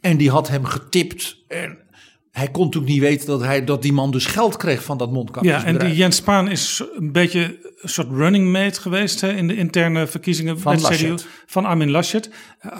En 0.00 0.16
die 0.16 0.30
had 0.30 0.48
hem 0.48 0.64
getipt. 0.64 1.36
En 1.48 1.78
hij 2.40 2.50
kon 2.50 2.64
natuurlijk 2.64 2.92
niet 2.92 3.00
weten 3.00 3.26
dat, 3.26 3.40
hij, 3.40 3.64
dat 3.64 3.82
die 3.82 3.92
man 3.92 4.10
dus 4.10 4.26
geld 4.26 4.56
kreeg 4.56 4.82
van 4.82 4.98
dat 4.98 5.12
mondkapje. 5.12 5.50
Ja, 5.50 5.64
en 5.64 5.78
die 5.78 5.94
Jens 5.94 6.16
Spaan 6.16 6.48
is 6.48 6.82
een 6.96 7.12
beetje 7.12 7.58
een 7.76 7.88
soort 7.88 8.08
running 8.10 8.52
mate 8.52 8.80
geweest 8.80 9.20
hè, 9.20 9.32
in 9.32 9.48
de 9.48 9.56
interne 9.56 10.06
verkiezingen 10.06 10.60
van 10.60 10.76
CDU, 10.76 11.14
van 11.46 11.64
Armin 11.64 11.90
Laschet. 11.90 12.30
Uh, 12.66 12.72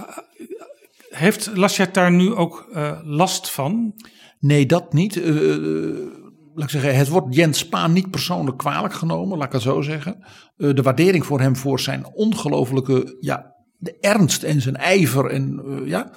heeft 1.09 1.51
Laschet 1.55 1.95
daar 1.95 2.13
nu 2.13 2.35
ook 2.35 2.69
uh, 2.75 2.99
last 3.05 3.51
van? 3.51 3.95
Nee, 4.39 4.67
dat 4.67 4.93
niet. 4.93 5.17
Uh, 5.17 5.57
laat 6.55 6.65
ik 6.65 6.71
zeggen, 6.71 6.97
het 6.97 7.09
wordt 7.09 7.35
Jens 7.35 7.59
Spaan 7.59 7.93
niet 7.93 8.11
persoonlijk 8.11 8.59
kwalijk 8.59 8.95
genomen, 8.95 9.39
laat 9.39 9.47
ik 9.47 9.53
het 9.53 9.63
zo 9.63 9.81
zeggen. 9.81 10.25
de 10.57 10.83
waardering 10.83 11.27
voor 11.27 11.41
hem 11.41 11.57
voor 11.57 11.81
zijn 11.81 12.07
ongelofelijke 12.15 13.17
ja, 13.21 13.55
de 13.79 13.97
ernst 14.01 14.43
en 14.43 14.61
zijn 14.61 14.77
ijver 14.77 15.27
en 15.27 15.63
ja 15.85 16.13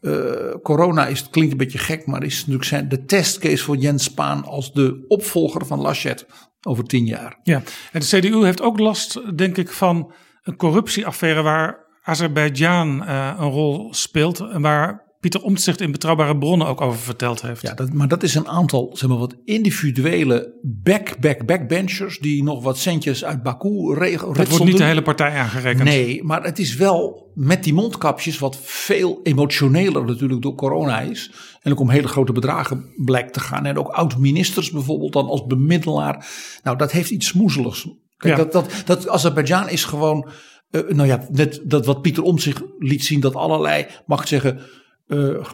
uh, 0.00 0.54
corona 0.62 1.06
is, 1.06 1.30
klinkt 1.30 1.52
een 1.52 1.58
beetje 1.58 1.78
gek, 1.78 2.06
maar 2.06 2.22
is 2.22 2.38
natuurlijk 2.38 2.64
zijn, 2.64 2.88
de 2.88 3.04
testcase 3.04 3.64
voor 3.64 3.76
Jens 3.76 4.04
Spaan 4.04 4.44
als 4.44 4.72
de 4.72 5.04
opvolger 5.08 5.66
van 5.66 5.80
Laschet. 5.80 6.26
over 6.62 6.84
tien 6.84 7.06
jaar. 7.06 7.38
Ja, 7.42 7.62
en 7.92 8.00
de 8.00 8.06
CDU 8.06 8.44
heeft 8.44 8.62
ook 8.62 8.78
last, 8.78 9.36
denk 9.36 9.56
ik, 9.56 9.70
van 9.70 10.12
een 10.42 10.56
corruptieaffaire 10.56 11.42
waar 11.42 11.86
Azerbeidzjan 12.02 13.02
uh, 13.02 13.34
een 13.38 13.50
rol 13.50 13.94
speelt. 13.94 14.40
En 14.40 14.62
waar 14.62 15.07
Pieter 15.20 15.42
Omtzigt 15.42 15.80
in 15.80 15.92
Betrouwbare 15.92 16.38
Bronnen 16.38 16.66
ook 16.66 16.80
over 16.80 16.98
verteld 16.98 17.42
heeft. 17.42 17.62
Ja, 17.62 17.74
dat, 17.74 17.92
maar 17.92 18.08
dat 18.08 18.22
is 18.22 18.34
een 18.34 18.48
aantal, 18.48 18.90
zeg 18.92 19.08
maar, 19.08 19.18
wat 19.18 19.36
individuele 19.44 20.58
back, 20.62 21.20
back, 21.20 21.46
backbenchers 21.46 22.18
die 22.18 22.42
nog 22.42 22.62
wat 22.62 22.78
centjes 22.78 23.24
uit 23.24 23.42
Baku 23.42 23.94
regelen. 23.94 24.34
Dat 24.34 24.48
wordt 24.48 24.64
niet 24.64 24.76
de 24.76 24.84
hele 24.84 25.02
partij 25.02 25.34
aangerekend. 25.34 25.84
Nee, 25.84 26.24
maar 26.24 26.42
het 26.42 26.58
is 26.58 26.76
wel 26.76 27.30
met 27.34 27.64
die 27.64 27.74
mondkapjes 27.74 28.38
wat 28.38 28.58
veel 28.62 29.20
emotioneler 29.22 30.04
natuurlijk 30.04 30.42
door 30.42 30.54
corona 30.54 31.00
is. 31.00 31.30
En 31.62 31.72
ook 31.72 31.80
om 31.80 31.90
hele 31.90 32.08
grote 32.08 32.32
bedragen 32.32 32.92
blijkt 32.96 33.32
te 33.32 33.40
gaan. 33.40 33.66
En 33.66 33.78
ook 33.78 33.88
oud-ministers 33.88 34.70
bijvoorbeeld 34.70 35.12
dan 35.12 35.26
als 35.26 35.46
bemiddelaar. 35.46 36.26
Nou, 36.62 36.76
dat 36.76 36.92
heeft 36.92 37.10
iets 37.10 37.26
smoezeligs. 37.26 37.88
Kijk, 38.16 38.36
Ja. 38.36 38.44
dat, 38.44 38.52
dat, 38.52 38.82
dat 38.84 39.08
Azerbeidzjan 39.08 39.68
is 39.68 39.84
gewoon, 39.84 40.28
eh, 40.70 40.80
nou 40.88 41.08
ja, 41.08 41.26
net 41.30 41.60
dat 41.64 41.86
wat 41.86 42.02
Pieter 42.02 42.22
om 42.22 42.38
zich 42.38 42.62
liet 42.78 43.04
zien, 43.04 43.20
dat 43.20 43.34
allerlei, 43.34 43.86
mag 44.06 44.20
ik 44.20 44.26
zeggen, 44.26 44.60
eh, 45.08 45.44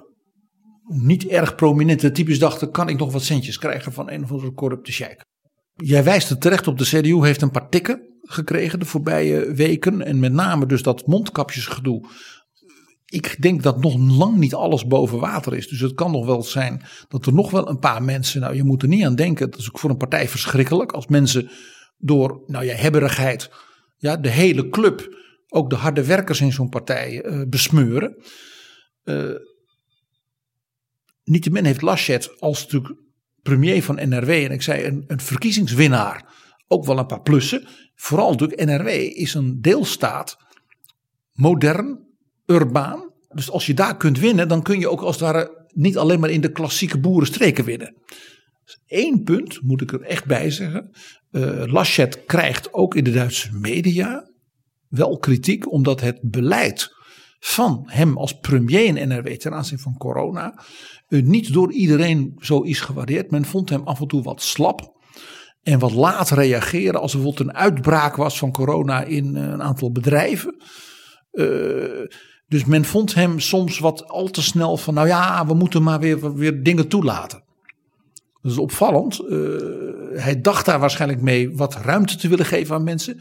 niet 0.87 1.27
erg 1.27 1.55
prominente 1.55 2.11
types 2.11 2.39
dachten, 2.39 2.71
kan 2.71 2.89
ik 2.89 2.99
nog 2.99 3.13
wat 3.13 3.23
centjes 3.23 3.59
krijgen 3.59 3.93
van 3.93 4.11
een 4.11 4.23
of 4.23 4.31
andere 4.31 4.53
corrupte 4.53 4.93
sheik. 4.93 5.25
Jij 5.75 6.05
wijst 6.05 6.29
het 6.29 6.41
terecht 6.41 6.67
op, 6.67 6.79
de 6.79 6.85
CDU 6.85 7.25
heeft 7.25 7.43
een 7.43 7.51
paar 7.51 7.69
tikken 7.69 8.15
gekregen 8.25 8.79
de 8.79 8.85
voorbije 8.85 9.53
weken. 9.53 10.03
En 10.03 10.19
met 10.19 10.33
name 10.33 10.67
dus 10.67 10.83
dat 10.83 11.07
mondkapjesgedoe. 11.07 12.09
Ik 13.05 13.43
denk 13.43 13.63
dat 13.63 13.81
nog 13.81 13.97
lang 13.99 14.37
niet 14.37 14.55
alles 14.55 14.87
boven 14.87 15.19
water 15.19 15.55
is. 15.55 15.69
Dus 15.69 15.81
het 15.81 15.95
kan 15.95 16.11
nog 16.11 16.27
wel 16.27 16.43
zijn 16.43 16.83
dat 17.09 17.27
er 17.27 17.33
nog 17.33 17.51
wel 17.51 17.69
een 17.69 17.79
paar 17.79 18.03
mensen. 18.03 18.41
Nou, 18.41 18.55
je 18.55 18.65
moet 18.65 18.83
er 18.83 18.89
niet 18.89 19.05
aan 19.05 19.15
denken. 19.15 19.51
Dat 19.51 19.61
is 19.61 19.69
ook 19.69 19.79
voor 19.79 19.91
een 19.91 19.97
partij 19.97 20.29
verschrikkelijk. 20.29 20.93
Als 20.93 21.07
mensen 21.07 21.51
door, 21.99 22.43
nou 22.47 22.65
ja, 22.65 22.75
hebberigheid. 22.75 23.51
Ja, 23.97 24.17
de 24.17 24.31
hele 24.31 24.69
club. 24.69 25.23
Ook 25.49 25.71
de 25.71 25.77
harde 25.77 26.05
werkers 26.05 26.41
in 26.41 26.53
zo'n 26.53 26.69
partij 26.69 27.23
eh, 27.23 27.41
besmeuren. 27.49 28.17
Eh 29.05 29.35
Niettemin 31.25 31.65
heeft 31.65 31.83
Laschet 31.83 32.41
als 32.41 32.63
natuurlijk 32.63 32.95
premier 33.43 33.83
van 33.83 34.09
NRW. 34.09 34.31
En 34.31 34.51
ik 34.51 34.63
zei 34.63 34.85
een, 34.85 35.05
een 35.07 35.21
verkiezingswinnaar. 35.21 36.33
Ook 36.69 36.85
wel 36.85 36.99
een 36.99 37.07
paar 37.07 37.23
plussen. 37.23 37.67
Vooral 37.95 38.31
natuurlijk 38.31 38.65
NRW 38.65 38.89
is 38.89 39.35
een 39.35 39.61
deelstaat. 39.61 40.37
Modern, 41.33 41.99
urbaan. 42.47 43.13
Dus 43.29 43.51
als 43.51 43.67
je 43.67 43.75
daar 43.75 43.97
kunt 43.97 44.19
winnen, 44.19 44.49
dan 44.49 44.63
kun 44.63 44.79
je 44.79 44.89
ook 44.89 45.01
als 45.01 45.15
het 45.15 45.25
ware 45.25 45.67
niet 45.75 45.97
alleen 45.97 46.21
maar 46.21 46.31
in 46.31 46.41
de 46.41 46.53
klassieke 46.53 46.99
boerenstreken 46.99 47.65
winnen. 47.65 47.95
Dus 48.65 48.79
één 48.87 49.23
punt 49.23 49.63
moet 49.63 49.81
ik 49.81 49.93
er 49.93 50.01
echt 50.01 50.27
bij 50.27 50.51
zeggen. 50.51 50.91
Eh 51.31 51.65
Laschet 51.67 52.25
krijgt 52.25 52.73
ook 52.73 52.95
in 52.95 53.05
de 53.05 53.13
Duitse 53.13 53.53
media 53.53 54.31
wel 54.89 55.19
kritiek, 55.19 55.73
omdat 55.73 56.01
het 56.01 56.19
beleid 56.23 56.94
van 57.47 57.83
hem 57.87 58.17
als 58.17 58.39
premier 58.39 58.85
in 58.85 59.09
NRW 59.09 59.29
ten 59.29 59.55
aanzien 59.55 59.79
van 59.79 59.97
corona 59.97 60.65
eh, 61.09 61.23
niet 61.23 61.53
door 61.53 61.73
iedereen 61.73 62.35
zo 62.39 62.61
is 62.61 62.81
gewaardeerd. 62.81 63.31
Men 63.31 63.45
vond 63.45 63.69
hem 63.69 63.83
af 63.83 64.01
en 64.01 64.07
toe 64.07 64.23
wat 64.23 64.43
slap 64.43 64.93
en 65.63 65.79
wat 65.79 65.93
laat 65.93 66.31
reageren 66.31 67.01
als 67.01 67.13
er 67.13 67.19
bijvoorbeeld 67.19 67.49
een 67.49 67.57
uitbraak 67.57 68.17
was 68.17 68.39
van 68.39 68.53
corona 68.53 69.03
in 69.03 69.37
eh, 69.37 69.43
een 69.43 69.63
aantal 69.63 69.93
bedrijven. 69.93 70.63
Eh, 71.31 71.47
dus 72.47 72.65
men 72.65 72.85
vond 72.85 73.15
hem 73.15 73.41
soms 73.41 73.79
wat 73.79 74.09
al 74.09 74.29
te 74.29 74.43
snel 74.43 74.77
van, 74.77 74.95
nou 74.95 75.07
ja, 75.07 75.47
we 75.47 75.55
moeten 75.55 75.83
maar 75.83 76.01
weer, 76.01 76.35
weer 76.35 76.63
dingen 76.63 76.89
toelaten. 76.89 77.45
Dat 78.43 78.53
is 78.53 78.59
opvallend. 78.59 79.17
Hij 80.13 80.41
dacht 80.41 80.67
daar 80.67 80.81
waarschijnlijk 80.81 81.21
mee 81.23 81.57
wat 81.57 81.75
ruimte 81.75 82.17
te 82.17 82.29
willen 82.29 82.47
geven 82.47 82.75
aan 82.75 82.85
mensen. 82.85 83.21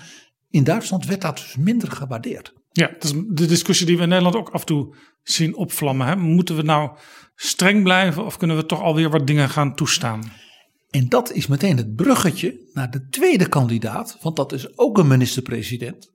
In 0.49 0.63
Duitsland 0.63 1.05
werd 1.05 1.21
dat 1.21 1.37
dus 1.37 1.55
minder 1.57 1.91
gewaardeerd. 1.91 2.53
Ja, 2.75 2.87
dat 2.87 3.03
is 3.03 3.11
de 3.27 3.45
discussie 3.45 3.85
die 3.85 3.97
we 3.97 4.03
in 4.03 4.09
Nederland 4.09 4.35
ook 4.35 4.49
af 4.49 4.59
en 4.59 4.65
toe 4.65 4.95
zien 5.21 5.55
opvlammen. 5.55 6.07
Hè? 6.07 6.15
Moeten 6.15 6.55
we 6.55 6.61
nou 6.61 6.97
streng 7.35 7.83
blijven 7.83 8.25
of 8.25 8.37
kunnen 8.37 8.55
we 8.57 8.65
toch 8.65 8.81
alweer 8.81 9.09
wat 9.09 9.27
dingen 9.27 9.49
gaan 9.49 9.75
toestaan? 9.75 10.23
En 10.89 11.09
dat 11.09 11.31
is 11.31 11.47
meteen 11.47 11.77
het 11.77 11.95
bruggetje 11.95 12.69
naar 12.73 12.91
de 12.91 13.07
tweede 13.07 13.47
kandidaat, 13.49 14.17
want 14.21 14.35
dat 14.35 14.51
is 14.51 14.77
ook 14.77 14.97
een 14.97 15.07
minister-president. 15.07 16.11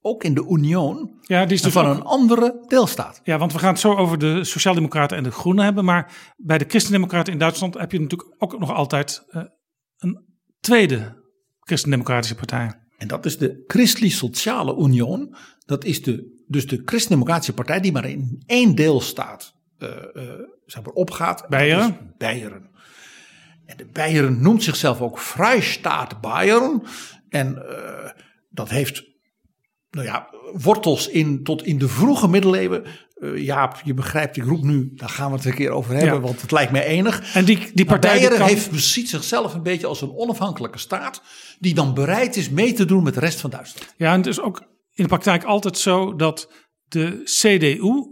Ook 0.00 0.24
in 0.24 0.34
de 0.34 0.46
Union. 0.50 1.18
Ja, 1.20 1.44
die 1.44 1.54
is 1.54 1.62
dus 1.62 1.72
van 1.72 1.86
ook- 1.86 1.96
een 1.96 2.02
andere 2.02 2.64
deelstaat. 2.66 3.20
Ja, 3.24 3.38
want 3.38 3.52
we 3.52 3.58
gaan 3.58 3.70
het 3.72 3.80
zo 3.80 3.94
over 3.94 4.18
de 4.18 4.44
Sociaaldemocraten 4.44 5.16
en 5.16 5.22
de 5.22 5.30
Groenen 5.30 5.64
hebben. 5.64 5.84
Maar 5.84 6.32
bij 6.36 6.58
de 6.58 6.64
Christendemocraten 6.68 7.32
in 7.32 7.38
Duitsland 7.38 7.74
heb 7.74 7.92
je 7.92 8.00
natuurlijk 8.00 8.34
ook 8.38 8.58
nog 8.58 8.72
altijd 8.72 9.24
eh, 9.28 9.42
een 9.96 10.24
tweede 10.60 11.22
Christendemocratische 11.60 12.34
partij. 12.34 12.72
En 12.98 13.08
dat 13.08 13.26
is 13.26 13.38
de 13.38 13.64
Christlich 13.66 14.12
Sociale 14.12 14.76
Union. 14.76 15.36
Dat 15.68 15.84
is 15.84 16.02
de, 16.02 16.42
dus 16.46 16.66
de 16.66 16.82
Christendemocratische 16.84 17.52
partij 17.54 17.80
die 17.80 17.92
maar 17.92 18.08
in 18.10 18.42
één 18.46 18.74
deelstaat 18.74 19.54
eh, 19.78 19.88
eh, 19.88 20.22
zeg 20.66 20.82
maar 20.82 20.92
opgaat. 20.92 21.48
Beieren? 21.48 22.14
Beieren. 22.18 22.70
En 23.66 23.76
de 23.76 23.86
Beieren 23.92 24.42
noemt 24.42 24.62
zichzelf 24.62 25.00
ook 25.00 25.18
Freistaat 25.18 26.20
Bayern. 26.20 26.82
En 27.28 27.68
eh, 27.68 28.10
dat 28.50 28.68
heeft 28.68 29.04
nou 29.90 30.06
ja, 30.06 30.28
wortels 30.52 31.08
in, 31.08 31.42
tot 31.42 31.62
in 31.64 31.78
de 31.78 31.88
vroege 31.88 32.28
middeleeuwen. 32.28 32.84
Eh, 33.14 33.36
Jaap, 33.44 33.80
je 33.84 33.94
begrijpt, 33.94 34.36
ik 34.36 34.44
roep 34.44 34.62
nu, 34.62 34.90
daar 34.94 35.08
gaan 35.08 35.30
we 35.30 35.36
het 35.36 35.44
een 35.44 35.54
keer 35.54 35.70
over 35.70 35.94
hebben, 35.94 36.14
Ja. 36.14 36.20
want 36.20 36.40
het 36.40 36.50
lijkt 36.50 36.72
mij 36.72 36.84
enig. 36.84 37.34
En 37.34 37.44
die, 37.44 37.70
die 37.74 37.84
partij 37.84 38.10
die 38.18 38.20
Beieren 38.20 38.46
kan- 38.46 38.56
heeft, 38.56 38.82
ziet 38.84 39.08
zichzelf 39.08 39.54
een 39.54 39.62
beetje 39.62 39.86
als 39.86 40.00
een 40.00 40.14
onafhankelijke 40.16 40.78
staat, 40.78 41.22
die 41.58 41.74
dan 41.74 41.94
bereid 41.94 42.36
is 42.36 42.50
mee 42.50 42.72
te 42.72 42.84
doen 42.84 43.02
met 43.02 43.14
de 43.14 43.20
rest 43.20 43.40
van 43.40 43.50
Duitsland. 43.50 43.94
Ja, 43.96 44.12
en 44.12 44.18
het 44.18 44.26
is 44.26 44.40
ook 44.40 44.62
in 44.98 45.04
de 45.04 45.10
praktijk 45.10 45.44
altijd 45.44 45.78
zo 45.78 46.16
dat 46.16 46.52
de 46.84 47.20
CDU, 47.24 48.04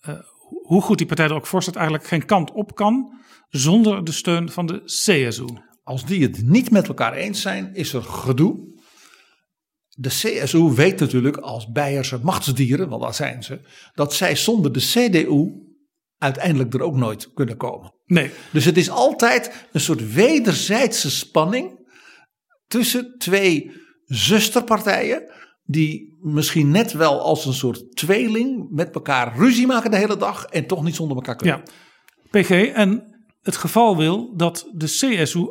eh, 0.00 0.18
hoe 0.62 0.82
goed 0.82 0.98
die 0.98 1.06
partij 1.06 1.26
er 1.26 1.34
ook 1.34 1.46
voor 1.46 1.62
staat, 1.62 1.76
eigenlijk 1.76 2.06
geen 2.06 2.24
kant 2.24 2.52
op 2.52 2.74
kan 2.74 3.20
zonder 3.48 4.04
de 4.04 4.12
steun 4.12 4.50
van 4.50 4.66
de 4.66 4.82
CSU. 4.84 5.46
Als 5.82 6.04
die 6.04 6.22
het 6.22 6.42
niet 6.42 6.70
met 6.70 6.88
elkaar 6.88 7.12
eens 7.12 7.40
zijn, 7.40 7.74
is 7.74 7.92
er 7.92 8.02
gedoe. 8.02 8.78
De 9.88 10.08
CSU 10.08 10.58
weet 10.58 11.00
natuurlijk 11.00 11.36
als 11.36 11.70
Beierse 11.70 12.18
machtsdieren, 12.22 12.88
want 12.88 13.02
daar 13.02 13.14
zijn 13.14 13.42
ze, 13.42 13.60
dat 13.94 14.14
zij 14.14 14.36
zonder 14.36 14.72
de 14.72 14.80
CDU 14.80 15.52
uiteindelijk 16.18 16.74
er 16.74 16.82
ook 16.82 16.96
nooit 16.96 17.32
kunnen 17.32 17.56
komen. 17.56 17.94
Nee, 18.06 18.30
Dus 18.52 18.64
het 18.64 18.76
is 18.76 18.90
altijd 18.90 19.66
een 19.72 19.80
soort 19.80 20.12
wederzijdse 20.12 21.10
spanning 21.10 21.88
tussen 22.66 23.14
twee 23.18 23.72
zusterpartijen. 24.04 25.32
Die 25.70 26.18
misschien 26.20 26.70
net 26.70 26.92
wel 26.92 27.20
als 27.20 27.46
een 27.46 27.52
soort 27.52 27.96
tweeling 27.96 28.66
met 28.70 28.94
elkaar 28.94 29.36
ruzie 29.36 29.66
maken 29.66 29.90
de 29.90 29.96
hele 29.96 30.16
dag 30.16 30.44
en 30.44 30.66
toch 30.66 30.82
niet 30.82 30.94
zonder 30.94 31.16
elkaar 31.16 31.36
kunnen. 31.36 31.62
ja. 31.64 32.40
PG, 32.40 32.50
en 32.50 33.10
het 33.40 33.56
geval 33.56 33.96
wil 33.96 34.36
dat 34.36 34.70
de 34.72 34.86
CSU 34.86 35.46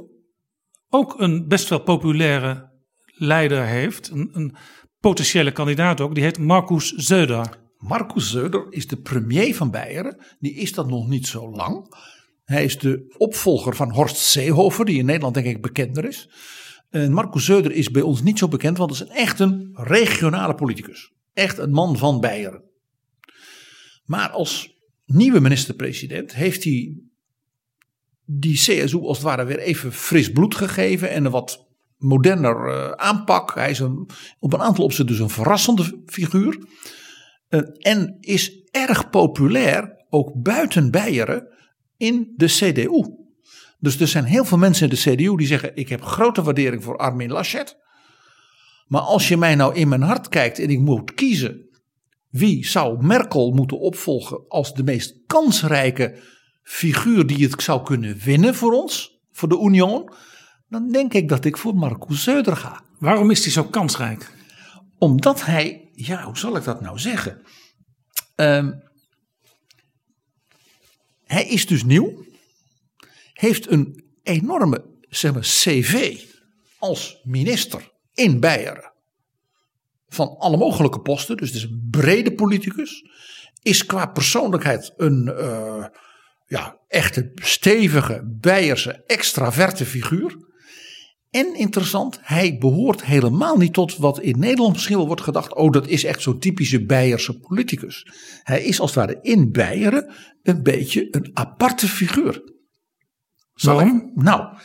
ook 0.89 1.19
een 1.19 1.47
best 1.47 1.69
wel 1.69 1.79
populaire 1.79 2.71
leider 3.05 3.65
heeft, 3.65 4.09
een, 4.09 4.29
een 4.33 4.55
potentiële 4.99 5.51
kandidaat 5.51 6.01
ook, 6.01 6.15
die 6.15 6.23
heet 6.23 6.39
Markus 6.39 7.11
Söder. 7.11 7.67
Markus 7.77 8.35
Söder 8.35 8.69
is 8.69 8.87
de 8.87 8.97
premier 8.97 9.55
van 9.55 9.71
Beieren. 9.71 10.17
Die 10.39 10.53
is 10.53 10.73
dat 10.73 10.87
nog 10.87 11.07
niet 11.07 11.27
zo 11.27 11.49
lang. 11.49 11.95
Hij 12.43 12.63
is 12.63 12.79
de 12.79 13.15
opvolger 13.17 13.75
van 13.75 13.91
Horst 13.91 14.15
Seehofer, 14.15 14.85
die 14.85 14.99
in 14.99 15.05
Nederland 15.05 15.33
denk 15.33 15.45
ik 15.45 15.61
bekender 15.61 16.05
is. 16.05 16.29
En 16.89 17.11
Markus 17.13 17.51
Söder 17.51 17.71
is 17.71 17.91
bij 17.91 18.01
ons 18.01 18.21
niet 18.21 18.37
zo 18.37 18.47
bekend, 18.47 18.77
want 18.77 18.91
het 18.91 19.01
is 19.01 19.07
een 19.07 19.15
echt 19.15 19.39
een 19.39 19.69
regionale 19.73 20.55
politicus. 20.55 21.11
Echt 21.33 21.57
een 21.57 21.71
man 21.71 21.97
van 21.97 22.19
Beieren. 22.19 22.63
Maar 24.05 24.29
als 24.29 24.77
nieuwe 25.05 25.39
minister-president 25.39 26.35
heeft 26.35 26.63
hij 26.63 26.97
die 28.25 28.55
CSU 28.55 28.97
als 28.97 29.17
het 29.17 29.25
ware 29.25 29.45
weer 29.45 29.59
even 29.59 29.93
fris 29.93 30.31
bloed 30.31 30.55
gegeven 30.55 31.09
en 31.09 31.25
een 31.25 31.31
wat 31.31 31.67
moderner 31.97 32.67
eh, 32.67 32.91
aanpak. 32.91 33.55
Hij 33.55 33.69
is 33.69 33.81
op 34.39 34.53
een 34.53 34.61
aantal 34.61 34.83
opzichten 34.83 35.07
dus 35.07 35.19
een 35.19 35.29
verrassende 35.29 36.01
figuur. 36.05 36.65
Eh, 37.47 37.61
en 37.79 38.17
is 38.19 38.61
erg 38.71 39.09
populair, 39.09 40.05
ook 40.09 40.31
buiten 40.41 40.91
Beieren, 40.91 41.47
in 41.97 42.33
de 42.35 42.45
CDU. 42.45 43.03
Dus 43.79 43.99
er 43.99 44.07
zijn 44.07 44.23
heel 44.23 44.45
veel 44.45 44.57
mensen 44.57 44.89
in 44.89 44.95
de 44.95 45.01
CDU 45.01 45.35
die 45.35 45.47
zeggen: 45.47 45.75
Ik 45.75 45.89
heb 45.89 46.01
grote 46.01 46.41
waardering 46.41 46.83
voor 46.83 46.97
Armin 46.97 47.31
Laschet. 47.31 47.77
Maar 48.87 49.01
als 49.01 49.27
je 49.27 49.37
mij 49.37 49.55
nou 49.55 49.75
in 49.75 49.87
mijn 49.87 50.01
hart 50.01 50.29
kijkt 50.29 50.59
en 50.59 50.69
ik 50.69 50.79
moet 50.79 51.13
kiezen. 51.13 51.67
Wie 52.29 52.67
zou 52.67 53.05
Merkel 53.05 53.51
moeten 53.51 53.79
opvolgen 53.79 54.47
als 54.47 54.73
de 54.73 54.83
meest 54.83 55.13
kansrijke 55.27 56.19
figuur 56.63 57.27
die 57.27 57.43
het 57.43 57.61
zou 57.61 57.83
kunnen 57.83 58.17
winnen 58.17 58.55
voor 58.55 58.73
ons, 58.73 59.21
voor 59.31 59.49
de 59.49 59.59
Union? 59.59 60.13
Dan 60.67 60.91
denk 60.91 61.13
ik 61.13 61.29
dat 61.29 61.45
ik 61.45 61.57
voor 61.57 61.75
Marcus 61.75 62.29
Söder 62.29 62.55
ga. 62.55 62.83
Waarom 62.99 63.31
is 63.31 63.43
hij 63.43 63.51
zo 63.51 63.63
kansrijk? 63.63 64.31
Omdat 64.97 65.45
hij, 65.45 65.89
ja, 65.93 66.23
hoe 66.23 66.37
zal 66.37 66.55
ik 66.55 66.63
dat 66.63 66.81
nou 66.81 66.99
zeggen? 66.99 67.41
Ehm, 68.35 68.71
hij 71.23 71.47
is 71.47 71.67
dus 71.67 71.83
nieuw, 71.83 72.25
heeft 73.39 73.71
een 73.71 74.03
enorme 74.23 74.85
zeg 75.09 75.33
maar, 75.33 75.41
CV 75.41 76.19
als 76.79 77.21
minister 77.23 77.91
in 78.13 78.39
Beieren 78.39 78.93
van 80.07 80.37
alle 80.37 80.57
mogelijke 80.57 81.01
posten. 81.01 81.37
Dus 81.37 81.47
het 81.47 81.57
is 81.57 81.63
een 81.63 81.87
brede 81.91 82.33
politicus. 82.33 83.03
Is 83.61 83.85
qua 83.85 84.05
persoonlijkheid 84.05 84.93
een 84.97 85.25
uh, 85.27 85.85
ja, 86.45 86.77
echte 86.87 87.31
stevige, 87.35 88.21
Beierse, 88.25 89.03
extraverte 89.05 89.85
figuur. 89.85 90.37
En 91.29 91.55
interessant, 91.55 92.19
hij 92.21 92.57
behoort 92.57 93.05
helemaal 93.05 93.57
niet 93.57 93.73
tot 93.73 93.97
wat 93.97 94.19
in 94.19 94.39
Nederland 94.39 94.73
misschien 94.73 94.97
wel 94.97 95.07
wordt 95.07 95.21
gedacht. 95.21 95.55
Oh, 95.55 95.71
dat 95.71 95.87
is 95.87 96.03
echt 96.03 96.21
zo'n 96.21 96.39
typische 96.39 96.85
Beierse 96.85 97.39
politicus. 97.39 98.07
Hij 98.43 98.63
is 98.63 98.79
als 98.79 98.95
het 98.95 99.05
ware 99.05 99.19
in 99.21 99.51
Beieren 99.51 100.13
een 100.43 100.63
beetje 100.63 101.07
een 101.11 101.31
aparte 101.33 101.87
figuur. 101.87 102.57
Waarom? 103.61 104.11
Nou, 104.15 104.57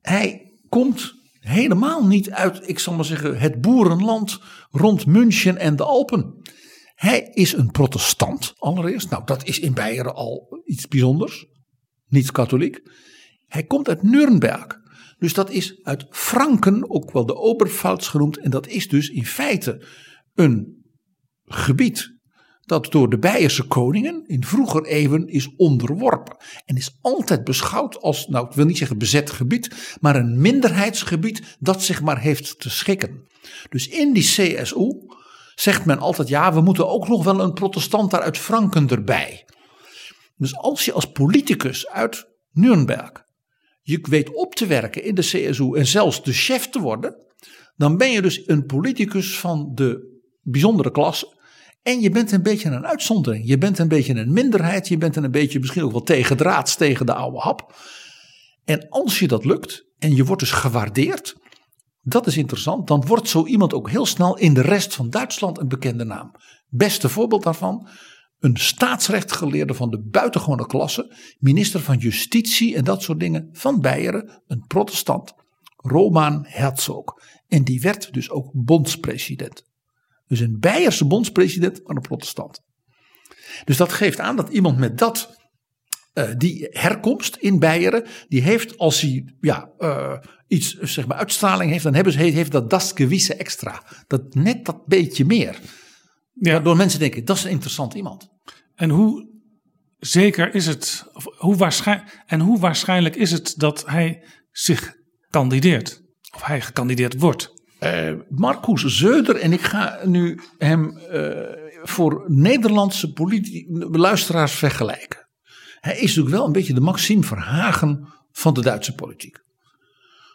hij 0.00 0.52
komt 0.68 1.14
helemaal 1.40 2.06
niet 2.06 2.30
uit, 2.30 2.68
ik 2.68 2.78
zal 2.78 2.94
maar 2.94 3.04
zeggen, 3.04 3.38
het 3.38 3.60
boerenland 3.60 4.40
rond 4.70 5.06
München 5.06 5.56
en 5.56 5.76
de 5.76 5.84
Alpen. 5.84 6.42
Hij 6.94 7.20
is 7.20 7.52
een 7.52 7.70
protestant 7.70 8.52
allereerst. 8.56 9.10
Nou, 9.10 9.24
dat 9.24 9.44
is 9.44 9.58
in 9.58 9.74
Beieren 9.74 10.14
al 10.14 10.62
iets 10.64 10.88
bijzonders. 10.88 11.46
Niet 12.06 12.30
katholiek. 12.30 12.80
Hij 13.46 13.64
komt 13.64 13.88
uit 13.88 14.02
Nuremberg. 14.02 14.78
Dus 15.18 15.34
dat 15.34 15.50
is 15.50 15.82
uit 15.82 16.06
Franken, 16.10 16.90
ook 16.90 17.12
wel 17.12 17.26
de 17.26 17.34
Oberpfalz 17.34 18.08
genoemd. 18.08 18.38
En 18.38 18.50
dat 18.50 18.66
is 18.66 18.88
dus 18.88 19.08
in 19.08 19.26
feite 19.26 19.86
een 20.34 20.84
gebied 21.44 22.18
dat 22.70 22.92
door 22.92 23.10
de 23.10 23.18
Beierse 23.18 23.62
koningen 23.62 24.24
in 24.26 24.44
vroeger 24.44 24.84
eeuwen 24.84 25.28
is 25.28 25.54
onderworpen. 25.56 26.36
En 26.64 26.76
is 26.76 26.98
altijd 27.00 27.44
beschouwd 27.44 28.00
als, 28.00 28.26
nou 28.26 28.46
ik 28.46 28.52
wil 28.52 28.64
niet 28.64 28.78
zeggen 28.78 28.98
bezet 28.98 29.30
gebied, 29.30 29.96
maar 30.00 30.16
een 30.16 30.40
minderheidsgebied 30.40 31.56
dat 31.58 31.82
zich 31.82 32.02
maar 32.02 32.20
heeft 32.20 32.60
te 32.60 32.70
schikken. 32.70 33.28
Dus 33.68 33.88
in 33.88 34.12
die 34.12 34.22
CSU 34.22 34.92
zegt 35.54 35.84
men 35.84 35.98
altijd, 35.98 36.28
ja 36.28 36.54
we 36.54 36.60
moeten 36.60 36.88
ook 36.88 37.08
nog 37.08 37.24
wel 37.24 37.40
een 37.40 37.52
protestant 37.52 38.10
daar 38.10 38.22
uit 38.22 38.38
Franken 38.38 38.88
erbij. 38.88 39.44
Dus 40.36 40.56
als 40.56 40.84
je 40.84 40.92
als 40.92 41.12
politicus 41.12 41.88
uit 41.88 42.26
Nuremberg 42.52 43.10
je 43.82 43.98
weet 44.02 44.34
op 44.34 44.54
te 44.54 44.66
werken 44.66 45.04
in 45.04 45.14
de 45.14 45.22
CSU 45.22 45.76
en 45.76 45.86
zelfs 45.86 46.22
de 46.22 46.32
chef 46.32 46.68
te 46.68 46.80
worden, 46.80 47.26
dan 47.76 47.96
ben 47.96 48.10
je 48.10 48.22
dus 48.22 48.48
een 48.48 48.66
politicus 48.66 49.38
van 49.38 49.70
de 49.74 50.20
bijzondere 50.42 50.90
klasse. 50.90 51.38
En 51.82 52.00
je 52.00 52.10
bent 52.10 52.32
een 52.32 52.42
beetje 52.42 52.70
een 52.70 52.86
uitzondering. 52.86 53.48
Je 53.48 53.58
bent 53.58 53.78
een 53.78 53.88
beetje 53.88 54.14
een 54.14 54.32
minderheid. 54.32 54.88
Je 54.88 54.98
bent 54.98 55.16
een 55.16 55.30
beetje 55.30 55.58
misschien 55.58 55.82
ook 55.82 55.92
wel 55.92 56.02
tegen 56.02 56.36
draads 56.36 56.76
tegen 56.76 57.06
de 57.06 57.14
oude 57.14 57.38
hap. 57.38 57.74
En 58.64 58.88
als 58.88 59.18
je 59.18 59.28
dat 59.28 59.44
lukt 59.44 59.84
en 59.98 60.14
je 60.14 60.24
wordt 60.24 60.40
dus 60.40 60.50
gewaardeerd, 60.50 61.36
dat 62.02 62.26
is 62.26 62.36
interessant, 62.36 62.86
dan 62.86 63.06
wordt 63.06 63.28
zo 63.28 63.46
iemand 63.46 63.74
ook 63.74 63.90
heel 63.90 64.06
snel 64.06 64.36
in 64.36 64.54
de 64.54 64.60
rest 64.60 64.94
van 64.94 65.10
Duitsland 65.10 65.58
een 65.58 65.68
bekende 65.68 66.04
naam. 66.04 66.34
Beste 66.68 67.08
voorbeeld 67.08 67.42
daarvan, 67.42 67.88
een 68.38 68.56
staatsrechtgeleerde 68.56 69.74
van 69.74 69.90
de 69.90 70.02
buitengewone 70.02 70.66
klasse, 70.66 71.16
minister 71.38 71.80
van 71.80 71.96
Justitie 71.96 72.76
en 72.76 72.84
dat 72.84 73.02
soort 73.02 73.20
dingen 73.20 73.48
van 73.52 73.80
Beieren, 73.80 74.42
een 74.46 74.64
protestant, 74.66 75.32
Roman 75.76 76.44
Herzog. 76.48 77.04
En 77.48 77.64
die 77.64 77.80
werd 77.80 78.12
dus 78.12 78.30
ook 78.30 78.50
bondspresident. 78.52 79.69
Dus 80.30 80.40
een 80.40 80.58
Beierse 80.60 81.06
bondspresident, 81.06 81.80
maar 81.84 81.96
een 81.96 82.02
protestant. 82.02 82.60
Dus 83.64 83.76
dat 83.76 83.92
geeft 83.92 84.20
aan 84.20 84.36
dat 84.36 84.48
iemand 84.48 84.78
met 84.78 84.98
dat, 84.98 85.36
uh, 86.14 86.30
die 86.36 86.66
herkomst 86.70 87.36
in 87.36 87.58
Beieren, 87.58 88.06
die 88.28 88.42
heeft 88.42 88.78
als 88.78 89.00
hij 89.00 89.34
ja, 89.40 89.70
uh, 89.78 90.18
iets, 90.46 90.78
zeg 90.78 91.06
maar, 91.06 91.16
uitstraling 91.16 91.70
heeft, 91.70 91.84
dan 91.84 91.94
hebben 91.94 92.12
ze, 92.12 92.18
heeft 92.18 92.52
dat 92.52 92.70
das 92.70 92.92
gewisse 92.94 93.34
extra. 93.34 93.82
Dat 94.06 94.34
net 94.34 94.64
dat 94.64 94.86
beetje 94.86 95.24
meer. 95.24 95.58
Ja. 96.32 96.52
Waardoor 96.52 96.76
mensen 96.76 96.98
denken, 96.98 97.24
dat 97.24 97.36
is 97.36 97.44
een 97.44 97.50
interessant 97.50 97.94
iemand. 97.94 98.28
En 98.74 98.90
hoe 98.90 99.28
zeker 99.98 100.54
is 100.54 100.66
het, 100.66 101.06
of 101.12 101.24
hoe 101.36 101.56
waarschijnlijk, 101.56 102.22
en 102.26 102.40
hoe 102.40 102.58
waarschijnlijk 102.58 103.16
is 103.16 103.30
het 103.30 103.54
dat 103.56 103.86
hij 103.86 104.26
zich 104.50 104.94
kandideert? 105.30 106.02
Of 106.34 106.42
hij 106.42 106.60
gekandideerd 106.60 107.20
wordt? 107.20 107.59
Uh, 107.80 108.12
Marcus 108.28 108.82
Zeuder, 108.84 109.36
en 109.36 109.52
ik 109.52 109.60
ga 109.60 110.00
nu 110.04 110.40
hem 110.58 110.98
uh, 111.12 111.38
voor 111.82 112.24
Nederlandse 112.26 113.12
luisteraars 113.90 114.52
vergelijken. 114.52 115.28
Hij 115.80 115.94
is 115.94 116.00
natuurlijk 116.00 116.34
wel 116.34 116.46
een 116.46 116.52
beetje 116.52 116.74
de 116.74 116.80
Maxime 116.80 117.22
Verhagen 117.22 118.08
van 118.32 118.54
de 118.54 118.60
Duitse 118.60 118.94
politiek. 118.94 119.42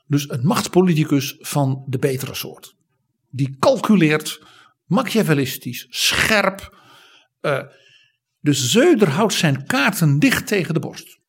Dus 0.07 0.29
een 0.29 0.45
machtspoliticus 0.45 1.35
van 1.39 1.83
de 1.87 1.97
betere 1.97 2.33
soort. 2.33 2.75
Die 3.29 3.55
calculeert, 3.59 4.43
machiavellistisch, 4.85 5.87
scherp. 5.89 6.77
Uh, 7.41 7.61
dus 8.41 8.71
Zeuder 8.71 9.09
houdt 9.09 9.33
zijn 9.33 9.65
kaarten 9.65 10.19
dicht 10.19 10.47
tegen 10.47 10.73
de 10.73 10.79
borst. 10.79 11.19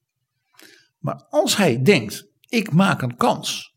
Maar 0.98 1.24
als 1.30 1.56
hij 1.56 1.82
denkt, 1.82 2.26
ik 2.48 2.72
maak 2.72 3.02
een 3.02 3.16
kans 3.16 3.75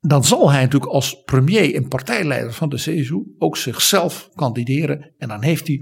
dan 0.00 0.24
zal 0.24 0.50
hij 0.50 0.62
natuurlijk 0.62 0.92
als 0.92 1.22
premier 1.22 1.74
en 1.74 1.88
partijleider 1.88 2.52
van 2.52 2.68
de 2.68 2.76
CSU 2.76 3.34
ook 3.38 3.56
zichzelf 3.56 4.28
kandideren. 4.34 5.14
En 5.18 5.28
dan 5.28 5.42
heeft 5.42 5.66
hij 5.66 5.80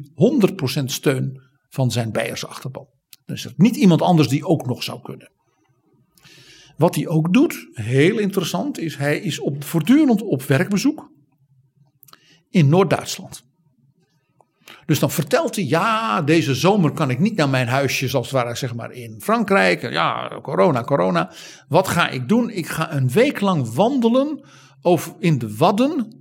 100% 0.81 0.85
steun 0.85 1.43
van 1.69 1.91
zijn 1.91 2.13
Beierse 2.13 2.47
achterban. 2.47 2.87
Dan 3.25 3.37
is 3.37 3.45
er 3.45 3.53
niet 3.57 3.77
iemand 3.77 4.03
anders 4.03 4.29
die 4.29 4.47
ook 4.47 4.67
nog 4.67 4.83
zou 4.83 5.01
kunnen. 5.03 5.33
Wat 6.77 6.95
hij 6.95 7.07
ook 7.07 7.33
doet, 7.33 7.69
heel 7.73 8.19
interessant, 8.19 8.79
is 8.79 8.97
hij 8.97 9.19
is 9.19 9.41
op, 9.41 9.65
voortdurend 9.65 10.23
op 10.23 10.43
werkbezoek 10.43 11.11
in 12.51 12.69
Noord-Duitsland. 12.69 13.48
Dus 14.89 14.99
dan 14.99 15.11
vertelt 15.11 15.55
hij, 15.55 15.65
ja, 15.65 16.23
deze 16.23 16.55
zomer 16.55 16.93
kan 16.93 17.11
ik 17.11 17.19
niet 17.19 17.37
naar 17.37 17.49
mijn 17.49 17.69
huisje, 17.69 18.09
zoals 18.09 18.27
het 18.31 18.35
ware, 18.35 18.55
zeg 18.55 18.75
maar, 18.75 18.93
in 18.93 19.21
Frankrijk. 19.21 19.91
Ja, 19.91 20.39
corona, 20.43 20.83
corona. 20.83 21.33
Wat 21.69 21.89
ga 21.89 22.09
ik 22.09 22.29
doen? 22.29 22.51
Ik 22.51 22.67
ga 22.67 22.93
een 22.93 23.11
week 23.11 23.41
lang 23.41 23.75
wandelen 23.75 24.45
over, 24.83 25.15
in 25.19 25.39
de 25.39 25.57
Wadden 25.57 26.13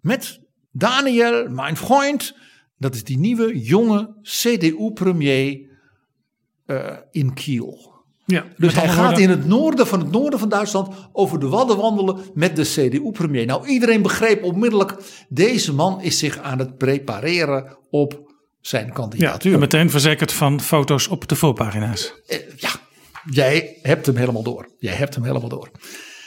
met 0.00 0.40
Daniel, 0.70 1.48
mijn 1.48 1.76
vriend. 1.76 2.36
Dat 2.78 2.94
is 2.94 3.04
die 3.04 3.18
nieuwe, 3.18 3.58
jonge 3.58 4.14
CDU-premier 4.22 5.60
eh, 6.66 6.96
in 7.10 7.34
Kiel. 7.34 7.93
Ja, 8.26 8.44
dus 8.56 8.74
hij 8.74 8.88
gaat 8.88 9.18
in 9.18 9.30
het 9.30 9.46
noorden 9.46 9.86
van 9.86 10.00
het 10.00 10.10
noorden 10.10 10.38
van 10.38 10.48
Duitsland 10.48 10.94
over 11.12 11.40
de 11.40 11.48
wadden 11.48 11.76
wandelen 11.76 12.18
met 12.34 12.56
de 12.56 12.62
CDU-premier. 12.62 13.46
Nou, 13.46 13.66
iedereen 13.66 14.02
begreep 14.02 14.44
onmiddellijk, 14.44 14.96
deze 15.28 15.74
man 15.74 16.02
is 16.02 16.18
zich 16.18 16.38
aan 16.38 16.58
het 16.58 16.78
prepareren 16.78 17.76
op 17.90 18.32
zijn 18.60 18.92
kandidatuur. 18.92 19.50
Ja, 19.50 19.54
en 19.56 19.62
meteen 19.62 19.90
verzekerd 19.90 20.32
van 20.32 20.60
foto's 20.60 21.08
op 21.08 21.28
de 21.28 21.36
voorpagina's. 21.36 22.14
Eh, 22.26 22.38
ja, 22.56 22.70
jij 23.30 23.78
hebt 23.82 24.06
hem 24.06 24.16
helemaal 24.16 24.42
door. 24.42 24.68
Jij 24.78 24.94
hebt 24.94 25.14
hem 25.14 25.24
helemaal 25.24 25.48
door. 25.48 25.70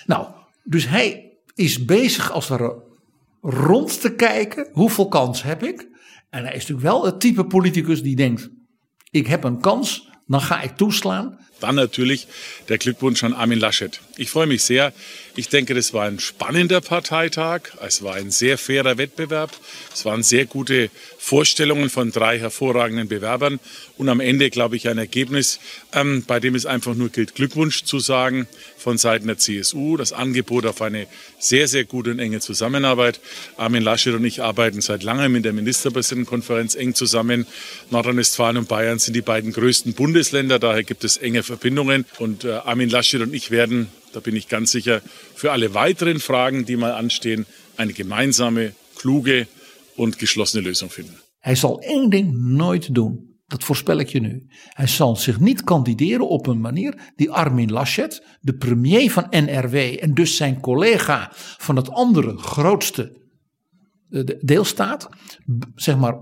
Nou, 0.05 0.27
dus 0.63 0.87
hij 0.87 1.37
is 1.55 1.85
bezig 1.85 2.31
als 2.31 2.49
er 2.49 2.75
rond 3.41 4.01
te 4.01 4.15
kijken, 4.15 4.69
hoeveel 4.71 5.07
kans 5.07 5.43
heb 5.43 5.63
ik? 5.63 5.87
En 6.29 6.43
hij 6.43 6.53
is 6.53 6.59
natuurlijk 6.59 6.87
wel 6.87 7.05
het 7.05 7.19
type 7.19 7.45
politicus 7.45 8.01
die 8.01 8.15
denkt, 8.15 8.49
ik 9.09 9.27
heb 9.27 9.43
een 9.43 9.59
kans, 9.59 10.09
dan 10.27 10.41
ga 10.41 10.61
ik. 10.61 10.73
Dann 11.59 11.75
natürlich 11.75 12.27
der 12.69 12.77
Glückwunsch 12.77 13.23
an 13.23 13.33
Armin 13.33 13.59
Laschet. 13.59 13.99
Ich 14.15 14.29
freue 14.29 14.45
mich 14.45 14.63
sehr. 14.63 14.93
Ich 15.35 15.49
denke, 15.49 15.73
das 15.73 15.91
war 15.91 16.05
ein 16.05 16.19
spannender 16.19 16.81
Parteitag. 16.81 17.61
Es 17.81 18.03
war 18.03 18.13
ein 18.13 18.29
sehr 18.29 18.59
fairer 18.59 18.97
Wettbewerb. 18.97 19.51
Es 19.91 20.05
waren 20.05 20.21
sehr 20.21 20.45
gute 20.45 20.91
Vorstellungen 21.27 21.89
von 21.89 22.13
drei 22.13 22.39
hervorragenden 22.39 23.09
Bewerbern. 23.09 23.59
Und 23.97 24.07
am 24.07 24.21
Ende, 24.21 24.49
glaube 24.49 24.77
ich, 24.77 24.87
ein 24.87 24.97
Ergebnis, 24.97 25.59
ähm, 25.91 26.23
bei 26.25 26.39
dem 26.39 26.55
es 26.55 26.65
einfach 26.65 26.95
nur 26.95 27.09
gilt, 27.09 27.35
Glückwunsch 27.35 27.83
zu 27.83 27.99
sagen 27.99 28.47
von 28.77 28.97
Seiten 28.97 29.27
der 29.27 29.37
CSU. 29.37 29.97
Das 29.97 30.13
Angebot 30.13 30.65
auf 30.65 30.81
eine 30.81 31.05
sehr, 31.37 31.67
sehr 31.67 31.83
gute 31.83 32.11
und 32.11 32.19
enge 32.19 32.39
Zusammenarbeit. 32.39 33.19
Armin 33.57 33.83
Laschet 33.83 34.13
und 34.13 34.23
ich 34.23 34.41
arbeiten 34.41 34.79
seit 34.79 35.03
langem 35.03 35.35
in 35.35 35.43
der 35.43 35.51
Ministerpräsidentenkonferenz 35.51 36.75
eng 36.75 36.95
zusammen. 36.95 37.45
Nordrhein-Westfalen 37.89 38.55
und 38.55 38.69
Bayern 38.69 38.97
sind 38.97 39.13
die 39.13 39.21
beiden 39.21 39.51
größten 39.51 39.95
Bundesländer. 39.95 40.59
Daher 40.59 40.85
gibt 40.85 41.03
es 41.03 41.17
enge 41.17 41.43
Verbindungen. 41.43 42.05
Und 42.19 42.45
äh, 42.45 42.51
Armin 42.51 42.89
Laschet 42.89 43.19
und 43.19 43.33
ich 43.33 43.51
werden, 43.51 43.89
da 44.13 44.21
bin 44.21 44.37
ich 44.37 44.47
ganz 44.47 44.71
sicher, 44.71 45.01
für 45.35 45.51
alle 45.51 45.73
weiteren 45.73 46.21
Fragen, 46.21 46.65
die 46.65 46.77
mal 46.77 46.93
anstehen, 46.93 47.45
eine 47.75 47.91
gemeinsame, 47.91 48.71
kluge 48.95 49.45
und 49.97 50.17
geschlossene 50.17 50.63
Lösung 50.63 50.91
finden. 50.91 51.15
Hij 51.39 51.55
zal 51.55 51.79
één 51.81 52.09
ding 52.09 52.37
nooit 52.37 52.93
doen. 52.93 53.35
Dat 53.47 53.63
voorspel 53.63 53.97
ik 53.97 54.09
je 54.09 54.19
nu. 54.19 54.45
Hij 54.69 54.87
zal 54.87 55.15
zich 55.15 55.39
niet 55.39 55.63
kandideren 55.63 56.27
op 56.27 56.47
een 56.47 56.59
manier 56.59 57.11
die 57.15 57.31
Armin 57.31 57.71
Laschet, 57.71 58.23
de 58.41 58.55
premier 58.55 59.11
van 59.11 59.27
NRW 59.29 59.75
en 59.75 60.13
dus 60.13 60.35
zijn 60.35 60.59
collega 60.59 61.31
van 61.57 61.75
het 61.75 61.89
andere 61.89 62.37
grootste 62.37 63.25
deelstaat, 64.39 65.09
zeg 65.75 65.97
maar 65.97 66.15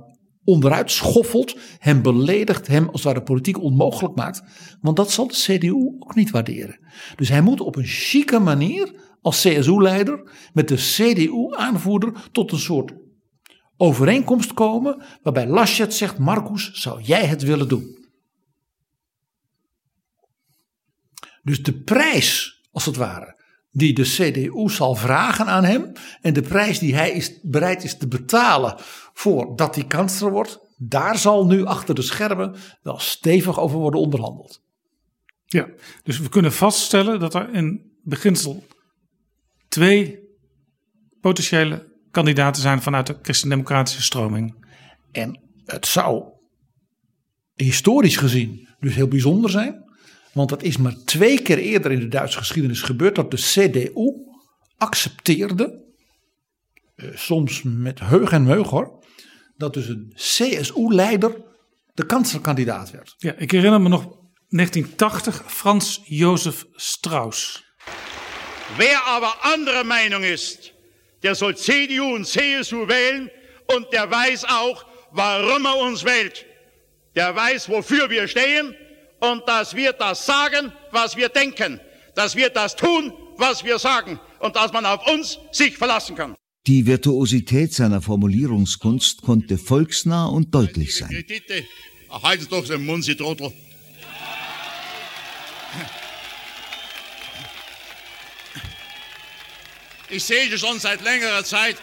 onderuit 0.44 0.92
schoffelt, 0.92 1.56
hem 1.78 2.02
beledigt, 2.02 2.68
hem 2.68 2.86
als 2.86 3.04
het 3.04 3.14
ware 3.14 3.24
politiek 3.24 3.62
onmogelijk 3.62 4.16
maakt. 4.16 4.44
Want 4.82 4.96
dat 4.96 5.12
zal 5.12 5.28
de 5.28 5.34
CDU 5.34 5.74
ook 6.00 6.16
niet 6.16 6.30
waarderen. 6.30 6.80
Dus 7.16 7.30
hij 7.30 7.42
moet 7.42 7.62
op 7.62 7.76
een 7.76 7.86
chique 7.86 8.40
manier 8.40 8.96
als 9.22 9.42
CSU-leider 9.42 10.32
met 10.54 10.68
de 10.68 10.76
CDU-aanvoerder 10.76 12.14
tot 12.32 12.52
een 12.52 12.60
soort 12.60 12.94
overeenkomst 13.78 14.54
komen 14.54 15.04
waarbij 15.24 15.48
Laschet 15.48 15.94
zegt, 15.94 16.18
Marcus, 16.18 16.72
zou 16.72 17.02
jij 17.02 17.26
het 17.26 17.42
willen 17.44 17.68
doen? 17.68 18.06
Dus 21.44 21.64
de 21.64 21.74
prijs, 21.74 22.62
als 22.72 22.86
het 22.86 22.96
ware, 22.96 23.44
die 23.72 23.94
de 23.94 24.04
CDU 24.04 24.70
zal 24.70 24.96
vragen 24.96 25.46
aan 25.46 25.64
hem 25.64 25.92
en 26.22 26.34
de 26.34 26.42
prijs 26.42 26.80
die 26.80 26.96
hij 26.96 27.12
is, 27.12 27.40
bereid 27.42 27.84
is 27.84 27.98
te 27.98 28.08
betalen 28.08 28.76
voordat 29.14 29.76
hij 29.76 29.86
kanselier 29.86 30.32
wordt, 30.34 30.60
daar 30.78 31.18
zal 31.18 31.46
nu 31.46 31.66
achter 31.66 31.96
de 31.96 32.02
schermen 32.02 32.56
wel 32.82 33.00
stevig 33.00 33.60
over 33.60 33.80
worden 33.80 34.00
onderhandeld. 34.00 34.62
Ja, 35.46 35.70
dus 36.04 36.20
we 36.20 36.30
kunnen 36.30 36.54
vaststellen 36.54 37.20
dat 37.20 37.34
er 37.34 37.54
in 37.54 37.92
beginsel 38.04 38.66
twee 39.68 40.20
potentiële 41.22 41.94
kandidaten 42.16 42.62
zijn 42.62 42.82
vanuit 42.82 43.08
de 43.08 43.18
christendemocratische 43.22 44.02
stroming. 44.02 44.56
En 45.12 45.40
het 45.66 45.86
zou 45.86 46.24
historisch 47.54 48.18
gezien 48.18 48.68
dus 48.80 48.96
heel 48.96 49.08
bijzonder 49.08 49.50
zijn. 49.50 49.84
Want 50.34 50.50
het 50.50 50.64
is 50.64 50.78
maar 50.78 50.96
twee 51.06 51.42
keer 51.42 51.58
eerder 51.58 51.92
in 51.92 52.00
de 52.00 52.08
Duitse 52.08 52.38
geschiedenis 52.38 52.82
gebeurd 52.82 53.16
dat 53.16 53.32
de 53.32 53.38
CDU 53.38 54.12
accepteerde, 54.78 55.84
eh, 56.96 57.10
soms 57.16 57.62
met 57.64 58.00
heug 58.00 58.32
en 58.32 58.44
meug 58.44 58.70
hoor, 58.70 59.04
dat 59.58 59.74
dus 59.74 59.88
een 59.88 60.12
CSU-leider 60.16 61.44
de 61.94 62.06
kanselkandidaat 62.06 62.92
werd. 62.92 63.16
Ja, 63.18 63.34
ik 63.38 63.52
herinner 63.52 63.82
me 63.82 63.90
nog 63.90 64.04
1980 64.48 65.44
Frans 65.48 66.02
Josef 66.04 66.66
Strauss. 66.72 67.64
Wer 68.78 69.02
aber 69.06 69.38
andere 69.42 69.84
Meinung 69.84 70.24
ist, 70.24 70.75
der 71.26 71.34
soll 71.34 71.58
CDU 71.58 72.14
und 72.14 72.28
CSU 72.28 72.88
wählen 72.88 73.32
und 73.76 73.92
der 73.92 74.10
weiß 74.10 74.46
auch, 74.46 74.86
warum 75.12 75.66
er 75.66 75.78
uns 75.78 76.06
wählt. 76.06 76.46
Der 77.16 77.36
weiß, 77.36 77.68
wofür 77.68 78.12
wir 78.12 78.28
stehen 78.28 78.76
und 79.20 79.42
dass 79.48 79.76
wir 79.76 79.94
das 79.94 80.24
sagen, 80.24 80.72
was 80.92 81.18
wir 81.18 81.30
denken. 81.30 81.80
Dass 82.14 82.36
wir 82.36 82.50
das 82.50 82.76
tun, 82.76 83.12
was 83.38 83.64
wir 83.64 83.80
sagen 83.80 84.20
und 84.40 84.56
dass 84.56 84.72
man 84.72 84.86
auf 84.86 85.02
uns 85.12 85.40
sich 85.52 85.76
verlassen 85.76 86.16
kann. 86.16 86.36
Die 86.68 86.86
Virtuosität 86.86 87.74
seiner 87.74 88.04
Formulierungskunst 88.04 89.24
konnte 89.24 89.58
volksnah 89.58 90.28
und 90.28 90.54
deutlich 90.54 90.96
sein. 90.96 91.10
Kredite, 91.10 91.64
haltet 92.10 92.52
doch 92.52 92.68
den 92.68 92.86
Mund, 92.86 93.04
Sie 93.04 93.16
Trottel. 93.16 93.52
Ich 100.10 100.24
sehe 100.24 100.50
Sie 100.50 100.58
schon 100.58 100.80
seit 100.80 101.02
längerer 101.04 101.44
Zeit. 101.44 101.78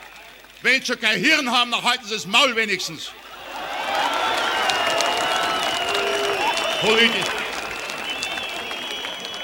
Wenn 0.62 0.80
Sie 0.80 0.96
kein 0.96 1.18
Hirn 1.18 1.50
haben, 1.50 1.72
dann 1.72 1.82
halten 1.82 2.04
Sie 2.06 2.14
das 2.14 2.26
Maul 2.26 2.54
wenigstens. 2.54 3.10
Politisch. 6.80 7.30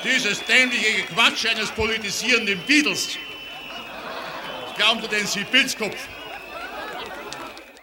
Dieses 0.04 0.44
dämliche 0.44 1.02
Quatsch 1.12 1.46
eines 1.46 1.70
politisierenden 1.70 2.60
Beatles. 2.66 3.18
Glauben 4.76 5.02
Sie 5.02 5.08
den 5.08 5.26
Sie 5.26 5.44
Pilzkopf? 5.44 6.08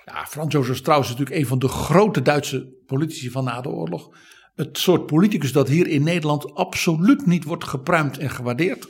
Ja, 0.06 0.26
Frans 0.26 0.54
Josef 0.54 0.78
Strauss 0.78 1.10
is 1.10 1.12
natuurlijk 1.12 1.42
een 1.42 1.48
van 1.48 1.60
de 1.60 1.68
grote 1.68 2.22
Duitse 2.22 2.68
politici 2.88 3.30
van 3.30 3.44
na 3.44 3.62
de 3.62 3.70
oorlog. 3.70 4.10
Het 4.56 4.78
soort 4.78 5.06
politicus 5.06 5.52
dat 5.52 5.68
hier 5.68 5.88
in 5.88 6.04
Nederland 6.04 6.56
absoluut 6.56 7.26
niet 7.26 7.44
wordt 7.44 7.64
gepruimd 7.64 8.18
en 8.18 8.30
gewaardeerd. 8.30 8.88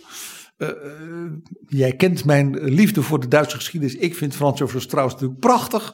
Uh, 0.58 0.70
uh, 0.70 1.32
jij 1.68 1.96
kent 1.96 2.26
mijn 2.26 2.64
liefde 2.64 3.02
voor 3.02 3.20
de 3.20 3.28
Duitse 3.28 3.56
geschiedenis. 3.56 3.96
Ik 3.96 4.16
vind 4.16 4.36
Frans 4.36 4.60
Josef 4.60 4.82
Strauss 4.82 5.14
natuurlijk 5.14 5.40
prachtig. 5.40 5.94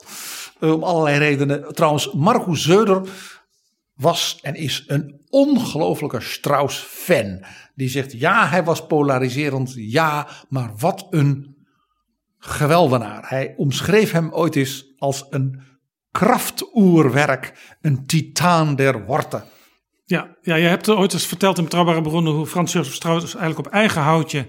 Uh, 0.60 0.74
om 0.74 0.84
allerlei 0.84 1.18
redenen. 1.18 1.74
Trouwens, 1.74 2.12
Marcus 2.12 2.64
Zeuder 2.64 3.02
was 3.94 4.40
en 4.42 4.56
is 4.56 4.84
een 4.88 5.22
ongelofelijke 5.30 6.22
Strauss-fan. 6.22 7.44
Die 7.76 7.90
zegt: 7.90 8.12
ja, 8.12 8.48
hij 8.48 8.64
was 8.64 8.86
polariserend. 8.86 9.74
Ja, 9.76 10.28
maar 10.50 10.72
wat 10.78 11.08
een 11.10 11.56
geweldenaar. 12.38 13.30
Hij 13.30 13.54
omschreef 13.58 14.12
hem 14.12 14.32
ooit 14.32 14.56
eens 14.56 14.94
als 14.98 15.26
een 15.30 15.62
kraftoerwerk, 16.12 17.76
een 17.82 18.06
titaan 18.06 18.76
der 18.76 19.06
worten. 19.06 19.44
Ja, 20.12 20.36
ja, 20.42 20.56
je 20.56 20.68
hebt 20.68 20.90
ooit 20.90 21.14
eens 21.14 21.26
verteld 21.26 21.58
in 21.58 21.64
Betrouwbare 21.64 22.02
Bronnen 22.02 22.34
hoe 22.34 22.46
Frans 22.46 22.74
Josef 22.74 22.94
Strauss 22.94 23.36
eigenlijk 23.36 23.68
op 23.68 23.74
eigen 23.74 24.02
houtje 24.02 24.48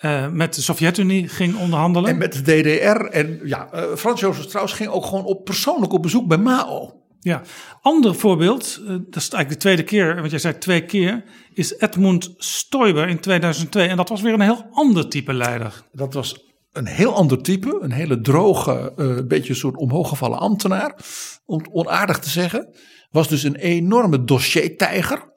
uh, 0.00 0.28
met 0.28 0.54
de 0.54 0.62
Sovjet-Unie 0.62 1.28
ging 1.28 1.56
onderhandelen. 1.56 2.10
En 2.10 2.18
met 2.18 2.32
de 2.32 2.42
DDR. 2.42 3.04
En 3.04 3.40
ja, 3.44 3.68
uh, 3.74 3.82
Frans 3.96 4.20
Josef 4.20 4.44
Strauss 4.44 4.74
ging 4.74 4.90
ook 4.90 5.04
gewoon 5.04 5.24
op, 5.24 5.44
persoonlijk 5.44 5.92
op 5.92 6.02
bezoek 6.02 6.28
bij 6.28 6.38
Mao. 6.38 7.02
Ja, 7.20 7.42
ander 7.80 8.14
voorbeeld, 8.14 8.80
uh, 8.80 8.88
dat 8.88 8.98
is 8.98 9.28
eigenlijk 9.28 9.48
de 9.48 9.56
tweede 9.56 9.82
keer, 9.82 10.14
want 10.14 10.30
jij 10.30 10.38
zei 10.38 10.58
twee 10.58 10.84
keer, 10.84 11.24
is 11.54 11.78
Edmund 11.78 12.34
Stoiber 12.36 13.08
in 13.08 13.20
2002. 13.20 13.88
En 13.88 13.96
dat 13.96 14.08
was 14.08 14.20
weer 14.20 14.32
een 14.32 14.40
heel 14.40 14.66
ander 14.70 15.08
type 15.08 15.32
leider. 15.32 15.82
Dat 15.92 16.14
was 16.14 16.44
een 16.72 16.86
heel 16.86 17.14
ander 17.14 17.42
type, 17.42 17.78
een 17.80 17.92
hele 17.92 18.20
droge, 18.20 18.92
beetje 19.28 19.50
een 19.50 19.56
soort 19.56 19.76
omhooggevallen 19.76 20.38
ambtenaar, 20.38 20.96
om 21.44 21.66
onaardig 21.72 22.18
te 22.18 22.30
zeggen. 22.30 22.74
Was 23.12 23.28
dus 23.28 23.42
een 23.42 23.56
enorme 23.56 24.24
dossiertijger. 24.24 25.32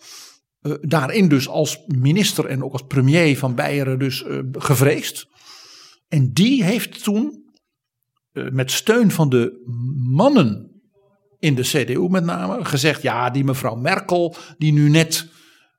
Uh, 0.62 0.74
daarin 0.82 1.28
dus 1.28 1.48
als 1.48 1.84
minister 1.88 2.46
en 2.46 2.64
ook 2.64 2.72
als 2.72 2.86
premier 2.88 3.38
van 3.38 3.56
Beieren 3.56 4.00
dus 4.00 4.24
uh, 4.24 4.40
gevreesd. 4.52 5.28
En 6.08 6.34
die 6.34 6.64
heeft 6.64 7.04
toen 7.04 7.44
met 8.52 8.72
steun 8.72 9.12
van 9.12 9.30
de 9.30 9.64
mannen 10.10 10.82
in 11.40 11.56
de 11.56 11.62
CDU 11.62 12.10
met 12.10 12.24
name 12.24 12.66
gezegd: 12.66 13.02
ja, 13.02 13.30
die 13.30 13.44
mevrouw 13.44 13.76
Merkel, 13.76 14.36
die 14.58 14.72
nu 14.72 14.90
net 14.90 15.28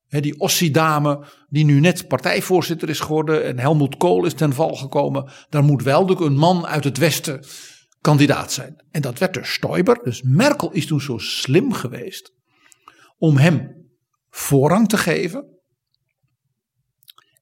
He, 0.07 0.21
die 0.21 0.41
Ossi-dame, 0.41 1.25
die 1.49 1.65
nu 1.65 1.81
net 1.81 2.09
partijvoorzitter 2.09 2.89
is 2.89 3.01
geworden 3.01 3.45
en 3.45 3.59
Helmoet 3.59 3.97
Kool 3.97 4.25
is 4.25 4.35
ten 4.35 4.53
val 4.53 4.75
gekomen. 4.75 5.31
Daar 5.49 5.65
moet 5.65 5.83
wel 5.83 6.21
een 6.21 6.37
man 6.37 6.67
uit 6.67 6.85
het 6.85 6.99
Westen 6.99 7.45
kandidaat 8.07 8.53
zijn. 8.53 8.85
En 8.91 9.03
dat 9.03 9.19
werd 9.19 9.35
dus 9.35 9.53
Stoiber. 9.53 10.01
Dus 10.03 10.23
Merkel 10.23 10.71
is 10.71 10.87
toen 10.87 11.01
zo 11.01 11.19
slim 11.19 11.73
geweest 11.73 12.33
om 13.19 13.37
hem 13.37 13.89
voorrang 14.31 14.89
te 14.89 14.99
geven. 14.99 15.45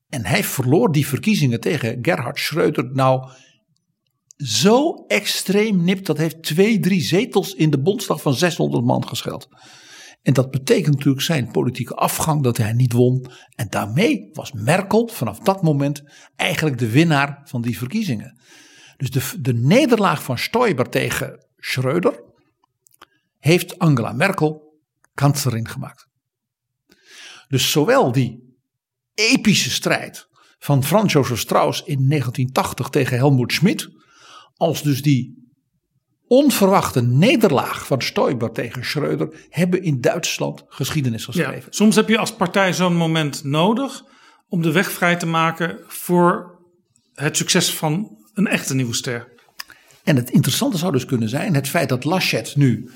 En 0.08 0.24
hij 0.24 0.44
verloor 0.44 0.92
die 0.92 1.06
verkiezingen 1.06 1.60
tegen 1.60 1.98
Gerhard 2.02 2.38
Schreuder 2.38 2.92
nou 2.92 3.30
zo 4.36 5.04
extreem 5.06 5.84
nipt. 5.84 6.06
Dat 6.06 6.18
heeft 6.18 6.42
twee, 6.42 6.80
drie 6.80 7.02
zetels 7.02 7.54
in 7.54 7.70
de 7.70 7.82
Bondsdag 7.82 8.20
van 8.20 8.34
600 8.34 8.84
man 8.84 9.08
gescheld. 9.08 9.48
En 10.22 10.32
dat 10.32 10.50
betekent 10.50 10.94
natuurlijk 10.94 11.24
zijn 11.24 11.50
politieke 11.50 11.94
afgang 11.94 12.42
dat 12.42 12.56
hij 12.56 12.72
niet 12.72 12.92
won. 12.92 13.26
En 13.54 13.68
daarmee 13.68 14.28
was 14.32 14.52
Merkel 14.52 15.08
vanaf 15.08 15.38
dat 15.38 15.62
moment 15.62 16.02
eigenlijk 16.36 16.78
de 16.78 16.90
winnaar 16.90 17.40
van 17.44 17.62
die 17.62 17.78
verkiezingen. 17.78 18.38
Dus 19.10 19.32
de, 19.32 19.40
de 19.40 19.54
nederlaag 19.54 20.22
van 20.22 20.38
Stoiber 20.38 20.88
tegen 20.88 21.46
Schreuder 21.58 22.22
heeft 23.38 23.78
Angela 23.78 24.12
Merkel 24.12 24.78
kanselier 25.14 25.68
gemaakt. 25.68 26.08
Dus 27.48 27.70
zowel 27.70 28.12
die 28.12 28.58
epische 29.14 29.70
strijd 29.70 30.28
van 30.58 30.84
Franz 30.84 31.12
Josef 31.12 31.38
Strauss 31.38 31.80
in 31.80 32.08
1980 32.08 32.88
tegen 32.88 33.16
Helmut 33.16 33.52
Schmidt, 33.52 33.88
als 34.56 34.82
dus 34.82 35.02
die 35.02 35.48
onverwachte 36.26 37.02
nederlaag 37.02 37.86
van 37.86 38.02
Stoiber 38.02 38.52
tegen 38.52 38.84
Schreuder 38.84 39.46
hebben 39.48 39.82
in 39.82 40.00
Duitsland 40.00 40.64
geschiedenis 40.68 41.24
geschreven. 41.24 41.54
Ja, 41.54 41.66
soms 41.70 41.96
heb 41.96 42.08
je 42.08 42.18
als 42.18 42.34
partij 42.34 42.72
zo'n 42.72 42.96
moment 42.96 43.44
nodig 43.44 44.04
om 44.48 44.62
de 44.62 44.72
weg 44.72 44.90
vrij 44.90 45.16
te 45.16 45.26
maken 45.26 45.78
voor 45.86 46.58
het 47.14 47.36
succes 47.36 47.74
van 47.74 48.22
een 48.34 48.46
echte 48.46 48.74
nieuwe 48.74 48.94
ster. 48.94 49.32
En 50.04 50.16
het 50.16 50.30
interessante 50.30 50.78
zou 50.78 50.92
dus 50.92 51.04
kunnen 51.04 51.28
zijn 51.28 51.54
het 51.54 51.68
feit 51.68 51.88
dat 51.88 52.04
Laschet 52.04 52.56
nu 52.56 52.90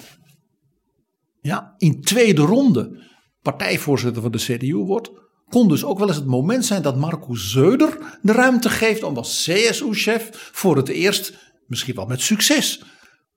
ja, 1.40 1.74
in 1.78 2.00
tweede 2.00 2.42
ronde 2.42 3.06
partijvoorzitter 3.42 4.22
van 4.22 4.32
de 4.32 4.38
CDU 4.38 4.74
wordt, 4.74 5.10
kon 5.48 5.68
dus 5.68 5.84
ook 5.84 5.98
wel 5.98 6.08
eens 6.08 6.16
het 6.16 6.26
moment 6.26 6.64
zijn 6.64 6.82
dat 6.82 6.96
Marcus 6.96 7.50
Zeuder 7.50 8.18
de 8.22 8.32
ruimte 8.32 8.70
geeft 8.70 9.02
om 9.02 9.16
als 9.16 9.44
CSU-chef 9.44 10.50
voor 10.52 10.76
het 10.76 10.88
eerst, 10.88 11.34
misschien 11.66 11.94
wel 11.94 12.06
met 12.06 12.20
succes, 12.20 12.82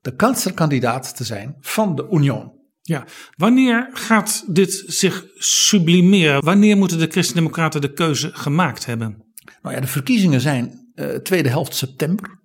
de 0.00 0.14
kanselkandidaat 0.14 1.16
te 1.16 1.24
zijn 1.24 1.56
van 1.60 1.94
de 1.94 2.06
Union. 2.10 2.52
Ja, 2.82 3.06
wanneer 3.36 3.90
gaat 3.92 4.44
dit 4.46 4.84
zich 4.86 5.26
sublimeren? 5.34 6.44
Wanneer 6.44 6.76
moeten 6.76 6.98
de 6.98 7.06
Christen-Democraten 7.06 7.80
de 7.80 7.92
keuze 7.92 8.30
gemaakt 8.32 8.86
hebben? 8.86 9.24
Nou 9.62 9.74
ja, 9.74 9.80
de 9.80 9.86
verkiezingen 9.86 10.40
zijn 10.40 10.81
tweede 11.22 11.48
helft 11.48 11.74
september. 11.74 12.40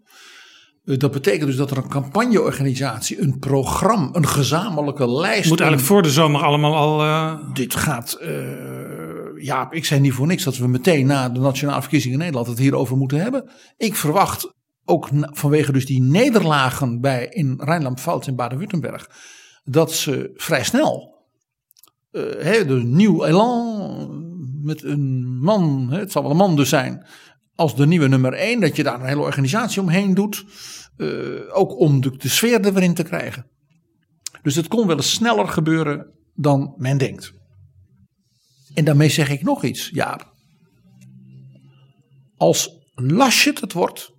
Eh, 0.85 0.97
Dat 0.97 1.11
betekent 1.11 1.45
dus 1.45 1.55
dat 1.55 1.71
er 1.71 1.77
een 1.77 1.89
campagneorganisatie, 1.89 3.21
een 3.21 3.39
programma, 3.39 4.09
een 4.11 4.27
gezamenlijke 4.27 5.09
lijst. 5.11 5.49
Moet 5.49 5.59
eigenlijk 5.59 5.89
voor 5.89 6.01
de 6.01 6.11
zomer 6.11 6.41
allemaal 6.43 6.75
al. 6.75 7.01
eh, 7.03 7.53
Dit 7.53 7.75
gaat. 7.75 8.13
eh, 8.13 9.43
ja, 9.43 9.71
ik 9.71 9.85
zei 9.85 9.99
niet 9.99 10.13
voor 10.13 10.27
niks 10.27 10.43
dat 10.43 10.57
we 10.57 10.67
meteen 10.67 11.05
na 11.05 11.29
de 11.29 11.39
nationale 11.39 11.81
verkiezingen 11.81 12.13
in 12.17 12.23
Nederland 12.23 12.47
het 12.47 12.59
hierover 12.59 12.97
moeten 12.97 13.19
hebben. 13.21 13.49
Ik 13.77 13.95
verwacht 13.95 14.53
ook 14.85 15.09
vanwege 15.13 15.71
dus 15.71 15.85
die 15.85 16.01
nederlagen 16.01 17.01
bij 17.01 17.27
in 17.29 17.53
Rijnland-Pfalz 17.63 18.27
en 18.27 18.35
Baden-Württemberg 18.35 19.09
dat 19.63 19.93
ze 19.93 20.31
vrij 20.35 20.63
snel 20.63 21.15
eh 22.11 22.21
hè, 22.39 22.65
dus 22.65 22.83
nieuw 22.83 23.25
elan 23.25 24.25
met 24.63 24.83
een 24.83 25.37
man, 25.41 25.87
het 25.91 26.11
zal 26.11 26.21
wel 26.21 26.31
een 26.31 26.37
man 26.37 26.55
dus 26.55 26.69
zijn, 26.69 27.05
als 27.57 27.75
de 27.75 27.87
nieuwe 27.87 28.07
nummer 28.07 28.33
één, 28.33 28.59
dat 28.59 28.75
je 28.75 28.83
daar 28.83 28.99
een 28.99 29.07
hele 29.07 29.21
organisatie 29.21 29.81
omheen 29.81 30.13
doet, 30.13 30.45
eh, 30.97 31.57
ook 31.57 31.79
om 31.79 32.01
de, 32.01 32.17
sfeer 32.19 32.65
er 32.65 32.73
weer 32.73 32.83
in 32.83 32.93
te 32.93 33.03
krijgen. 33.03 33.47
Dus 34.41 34.55
het 34.55 34.67
kon 34.67 34.87
wel 34.87 34.95
eens 34.95 35.13
sneller 35.13 35.47
gebeuren 35.47 36.13
dan 36.33 36.73
men 36.77 36.97
denkt. 36.97 37.31
En 38.73 38.85
daarmee 38.85 39.09
zeg 39.09 39.29
ik 39.29 39.41
nog 39.41 39.63
iets, 39.63 39.89
ja. 39.89 40.33
Als 42.35 42.69
Laschet 42.93 43.61
het 43.61 43.73
wordt, 43.73 44.09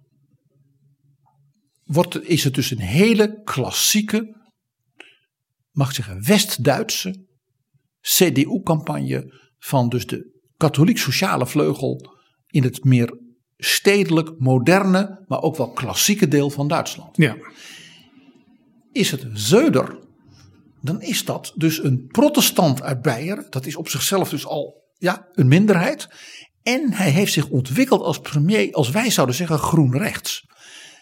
wordt 1.84 2.28
is 2.28 2.44
het 2.44 2.54
dus 2.54 2.70
een 2.70 2.80
hele 2.80 3.42
klassieke, 3.44 4.36
mag 5.70 5.88
ik 5.88 5.94
zeggen, 5.94 6.24
West-Duitse 6.24 7.26
CDU-campagne 8.00 9.34
van 9.58 9.88
dus 9.88 10.06
de 10.06 10.40
katholiek-sociale 10.56 11.46
vleugel 11.46 12.16
in 12.46 12.62
het 12.62 12.84
meer 12.84 13.26
stedelijk, 13.58 14.30
moderne, 14.38 15.24
maar 15.28 15.42
ook 15.42 15.56
wel 15.56 15.70
klassieke 15.70 16.28
deel 16.28 16.50
van 16.50 16.68
Duitsland. 16.68 17.16
Ja. 17.16 17.36
Is 18.92 19.10
het 19.10 19.26
Zeuder, 19.32 19.98
dan 20.80 21.02
is 21.02 21.24
dat 21.24 21.52
dus 21.56 21.82
een 21.82 22.06
protestant 22.06 22.82
uit 22.82 23.02
Beieren. 23.02 23.46
Dat 23.50 23.66
is 23.66 23.76
op 23.76 23.88
zichzelf 23.88 24.28
dus 24.28 24.46
al 24.46 24.82
ja, 24.98 25.28
een 25.32 25.48
minderheid. 25.48 26.08
En 26.62 26.92
hij 26.92 27.10
heeft 27.10 27.32
zich 27.32 27.48
ontwikkeld 27.48 28.02
als 28.02 28.20
premier, 28.20 28.72
als 28.72 28.90
wij 28.90 29.10
zouden 29.10 29.36
zeggen, 29.36 29.58
groen-rechts. 29.58 30.46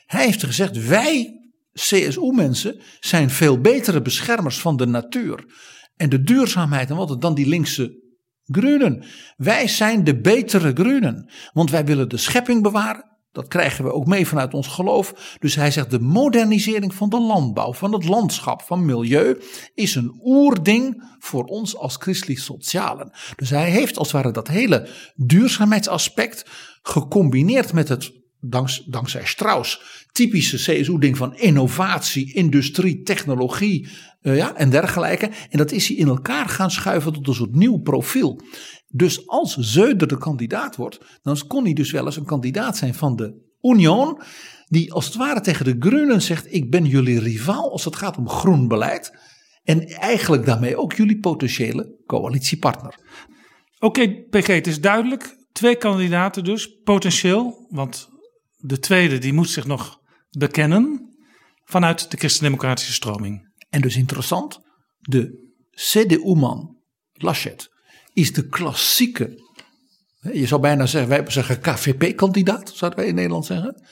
Hij 0.06 0.24
heeft 0.24 0.44
gezegd, 0.44 0.86
wij 0.86 1.40
CSU-mensen 1.72 2.80
zijn 3.00 3.30
veel 3.30 3.60
betere 3.60 4.02
beschermers 4.02 4.60
van 4.60 4.76
de 4.76 4.86
natuur 4.86 5.44
en 5.96 6.08
de 6.08 6.22
duurzaamheid 6.22 6.90
en 6.90 6.96
wat 6.96 7.20
dan 7.20 7.34
die 7.34 7.48
linkse 7.48 8.05
groenen. 8.46 9.04
Wij 9.36 9.68
zijn 9.68 10.04
de 10.04 10.20
betere 10.20 10.72
groenen, 10.74 11.30
want 11.52 11.70
wij 11.70 11.84
willen 11.84 12.08
de 12.08 12.16
schepping 12.16 12.62
bewaren. 12.62 13.14
Dat 13.32 13.48
krijgen 13.48 13.84
we 13.84 13.92
ook 13.92 14.06
mee 14.06 14.26
vanuit 14.26 14.54
ons 14.54 14.66
geloof. 14.66 15.36
Dus 15.38 15.54
hij 15.54 15.70
zegt 15.70 15.90
de 15.90 16.00
modernisering 16.00 16.94
van 16.94 17.08
de 17.08 17.20
landbouw, 17.20 17.72
van 17.72 17.92
het 17.92 18.04
landschap, 18.04 18.62
van 18.62 18.84
milieu 18.84 19.40
is 19.74 19.94
een 19.94 20.20
oerding 20.24 21.14
voor 21.18 21.44
ons 21.44 21.76
als 21.76 21.96
christelijk 21.96 22.40
socialen. 22.40 23.10
Dus 23.36 23.50
hij 23.50 23.70
heeft 23.70 23.98
als 23.98 24.12
het 24.12 24.16
ware 24.16 24.32
dat 24.32 24.48
hele 24.48 24.88
duurzaamheidsaspect 25.14 26.50
gecombineerd 26.82 27.72
met 27.72 27.88
het 27.88 28.12
danks, 28.40 28.84
dankzij 28.84 29.24
Strauss 29.24 29.80
typische 30.16 30.56
CSU-ding 30.56 31.16
van 31.16 31.36
innovatie, 31.36 32.34
industrie, 32.34 33.02
technologie 33.02 33.88
eh, 34.20 34.36
ja, 34.36 34.54
en 34.54 34.70
dergelijke. 34.70 35.30
En 35.50 35.58
dat 35.58 35.72
is 35.72 35.88
hij 35.88 35.96
in 35.96 36.08
elkaar 36.08 36.48
gaan 36.48 36.70
schuiven 36.70 37.12
tot 37.12 37.28
een 37.28 37.34
soort 37.34 37.54
nieuw 37.54 37.78
profiel. 37.78 38.40
Dus 38.88 39.28
als 39.28 39.56
Zeuder 39.56 40.08
de 40.08 40.18
kandidaat 40.18 40.76
wordt, 40.76 40.98
dan 41.22 41.38
kon 41.46 41.64
hij 41.64 41.72
dus 41.72 41.90
wel 41.90 42.04
eens 42.04 42.16
een 42.16 42.24
kandidaat 42.24 42.76
zijn 42.76 42.94
van 42.94 43.16
de 43.16 43.44
Union. 43.62 44.20
Die 44.66 44.92
als 44.92 45.04
het 45.04 45.14
ware 45.14 45.40
tegen 45.40 45.64
de 45.64 45.76
Groenen 45.78 46.22
zegt: 46.22 46.52
Ik 46.52 46.70
ben 46.70 46.84
jullie 46.84 47.20
rivaal 47.20 47.70
als 47.72 47.84
het 47.84 47.96
gaat 47.96 48.16
om 48.16 48.28
groen 48.28 48.68
beleid. 48.68 49.12
En 49.62 49.86
eigenlijk 49.88 50.46
daarmee 50.46 50.76
ook 50.76 50.92
jullie 50.92 51.18
potentiële 51.18 52.02
coalitiepartner. 52.06 52.98
Oké, 53.78 54.08
PG, 54.30 54.46
het 54.46 54.66
is 54.66 54.80
duidelijk. 54.80 55.36
Twee 55.52 55.76
kandidaten 55.76 56.44
dus, 56.44 56.80
potentieel. 56.84 57.66
Want 57.70 58.08
de 58.56 58.78
tweede 58.78 59.18
die 59.18 59.32
moet 59.32 59.50
zich 59.50 59.66
nog 59.66 60.00
bekennen 60.30 61.14
vanuit 61.64 62.10
de 62.10 62.16
christendemocratische 62.16 62.92
stroming. 62.92 63.52
En 63.70 63.80
dus 63.80 63.96
interessant, 63.96 64.60
de 64.98 65.52
CDU-man 65.70 66.76
Laschet 67.12 67.70
is 68.12 68.32
de 68.32 68.48
klassieke, 68.48 69.44
je 70.32 70.46
zou 70.46 70.60
bijna 70.60 70.86
zeggen, 70.86 71.10
wij 71.10 71.30
zeggen 71.30 71.60
KVP-kandidaat, 71.60 72.72
zouden 72.74 72.98
wij 72.98 73.08
in 73.08 73.14
Nederland 73.14 73.46
zeggen. 73.46 73.86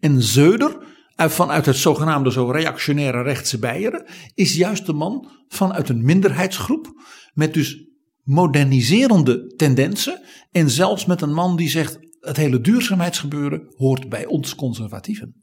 En 0.00 0.22
Zeuder, 0.22 0.78
uit- 1.14 1.32
vanuit 1.32 1.66
het 1.66 1.76
zogenaamde 1.76 2.32
zo 2.32 2.50
reactionaire 2.50 3.22
rechtse 3.22 3.58
Beieren, 3.58 4.06
is 4.34 4.54
juist 4.54 4.86
de 4.86 4.92
man 4.92 5.30
vanuit 5.48 5.88
een 5.88 6.04
minderheidsgroep, 6.04 7.02
met 7.32 7.54
dus 7.54 7.88
moderniserende 8.22 9.54
tendensen. 9.56 10.22
En 10.52 10.70
zelfs 10.70 11.04
met 11.06 11.20
een 11.20 11.32
man 11.32 11.56
die 11.56 11.68
zegt, 11.68 11.98
het 12.24 12.36
hele 12.36 12.60
duurzaamheidsgebeuren 12.60 13.72
hoort 13.76 14.08
bij 14.08 14.26
ons 14.26 14.54
conservatieven. 14.54 15.34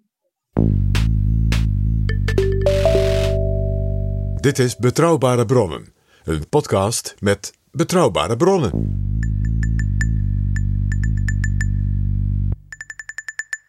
Dit 4.36 4.60
is 4.60 4.78
Betrouwbare 4.78 5.46
Bronnen, 5.46 5.94
een 6.24 6.50
podcast 6.50 7.16
met 7.20 7.54
betrouwbare 7.72 8.38
bronnen. 8.38 9.00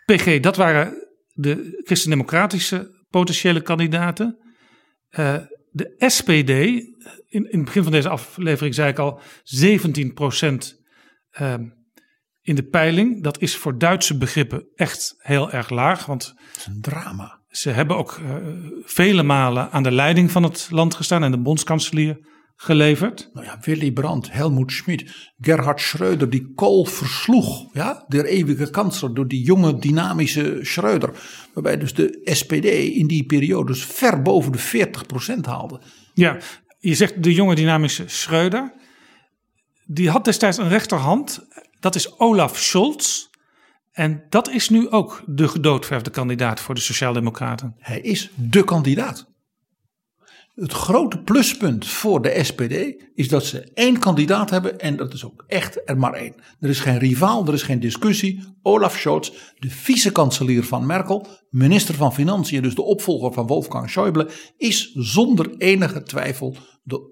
PG, 0.05 0.41
dat 0.41 0.57
waren 0.57 1.09
de 1.33 1.83
christendemocratische 1.85 3.05
potentiële 3.11 3.63
kandidaten. 3.63 4.39
Eh, 5.09 5.37
de 5.71 5.95
SPD, 5.99 6.51
in, 6.51 6.91
in 7.29 7.49
het 7.51 7.65
begin 7.65 7.83
van 7.83 7.93
deze 7.93 8.09
aflevering 8.09 8.75
zei 8.75 8.91
ik 8.91 8.99
al, 8.99 9.21
17 9.43 10.15
ehm, 11.31 11.69
in 12.43 12.55
de 12.55 12.62
peiling. 12.64 13.22
Dat 13.22 13.40
is 13.40 13.57
voor 13.57 13.78
Duitse 13.78 14.18
begrippen 14.18 14.66
echt 14.74 15.14
heel 15.18 15.51
erg 15.51 15.70
laag, 15.70 16.07
want 16.07 16.34
een 16.66 16.80
drama. 16.80 17.40
Ze 17.49 17.70
hebben 17.70 17.97
ook 17.97 18.20
eh, 18.24 18.36
vele 18.84 19.22
malen 19.22 19.70
aan 19.70 19.82
de 19.82 19.90
leiding 19.90 20.30
van 20.30 20.43
het 20.43 20.68
land 20.70 20.95
gestaan 20.95 21.22
en 21.22 21.30
de 21.30 21.40
bondskanselier 21.40 22.18
geleverd. 22.57 23.30
Nou 23.32 23.47
ja, 23.47 23.59
Willy 23.61 23.93
Brandt, 23.93 24.32
Helmut 24.32 24.72
Schmidt, 24.72 25.32
Gerhard 25.40 25.80
Schröder, 25.80 26.28
die 26.28 26.53
Kool 26.55 26.84
versloeg, 26.84 27.74
ja, 27.74 28.05
de 28.09 28.28
eeuwige 28.28 28.70
kanselier, 28.70 29.14
door 29.14 29.28
die 29.28 29.45
jonge 29.45 29.78
dynamische 29.78 30.59
Schröder. 30.64 31.11
Waarbij 31.55 31.78
dus 31.78 31.95
de 31.95 32.20
SPD 32.24 32.64
in 32.95 33.07
die 33.07 33.26
periode 33.26 33.72
dus 33.72 33.84
ver 33.84 34.22
boven 34.22 34.53
de 34.53 34.88
40% 35.36 35.40
haalde. 35.40 35.80
Ja, 36.14 36.38
je 36.78 36.95
zegt 36.95 37.22
de 37.22 37.34
jonge 37.34 37.55
dynamische 37.55 38.05
Schreuder. 38.07 38.72
Die 39.86 40.11
had 40.11 40.24
destijds 40.24 40.59
een 40.59 40.68
rechterhand. 40.68 41.47
Dat 41.83 41.95
is 41.95 42.18
Olaf 42.18 42.59
Scholz. 42.59 43.26
En 43.93 44.24
dat 44.28 44.49
is 44.51 44.68
nu 44.68 44.91
ook 44.91 45.22
de 45.26 45.49
gedoodverfde 45.49 46.11
kandidaat 46.11 46.61
voor 46.61 46.74
de 46.74 46.80
Sociaaldemocraten. 46.80 47.74
Hij 47.78 48.01
is 48.01 48.30
de 48.37 48.64
kandidaat. 48.64 49.30
Het 50.55 50.72
grote 50.72 51.18
pluspunt 51.18 51.87
voor 51.87 52.22
de 52.22 52.45
SPD 52.45 53.05
is 53.14 53.28
dat 53.28 53.45
ze 53.45 53.70
één 53.74 53.99
kandidaat 53.99 54.51
hebben 54.51 54.80
en 54.80 54.97
dat 54.97 55.12
is 55.12 55.24
ook 55.24 55.45
echt 55.47 55.80
er 55.85 55.99
maar 55.99 56.12
één. 56.12 56.35
Er 56.61 56.68
is 56.68 56.80
geen 56.80 56.99
rivaal, 56.99 57.47
er 57.47 57.55
is 57.55 57.62
geen 57.62 57.80
discussie. 57.80 58.45
Olaf 58.62 58.97
Scholz, 58.97 59.30
de 59.59 59.70
vice-kanselier 59.70 60.64
van 60.64 60.87
Merkel, 60.87 61.26
minister 61.51 61.95
van 61.95 62.14
Financiën, 62.14 62.62
dus 62.62 62.74
de 62.74 62.83
opvolger 62.83 63.33
van 63.33 63.47
Wolfgang 63.47 63.91
Schäuble, 63.91 64.33
is 64.57 64.93
zonder 64.95 65.57
enige 65.57 66.03
twijfel 66.03 66.57
de 66.83 67.11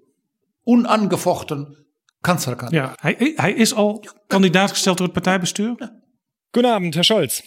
onaangevochten 0.62 1.81
kanslerkandidaat. 2.21 2.99
Ja, 3.01 3.09
hij, 3.09 3.33
hij 3.37 3.53
is 3.53 3.75
al 3.75 4.05
kandidaat 4.27 4.71
gesteld 4.71 4.97
door 4.97 5.07
het 5.07 5.14
partijbestuur. 5.14 5.77
Guten 6.51 6.71
Abend, 6.71 6.95
Herr 6.95 7.05
Scholz. 7.05 7.41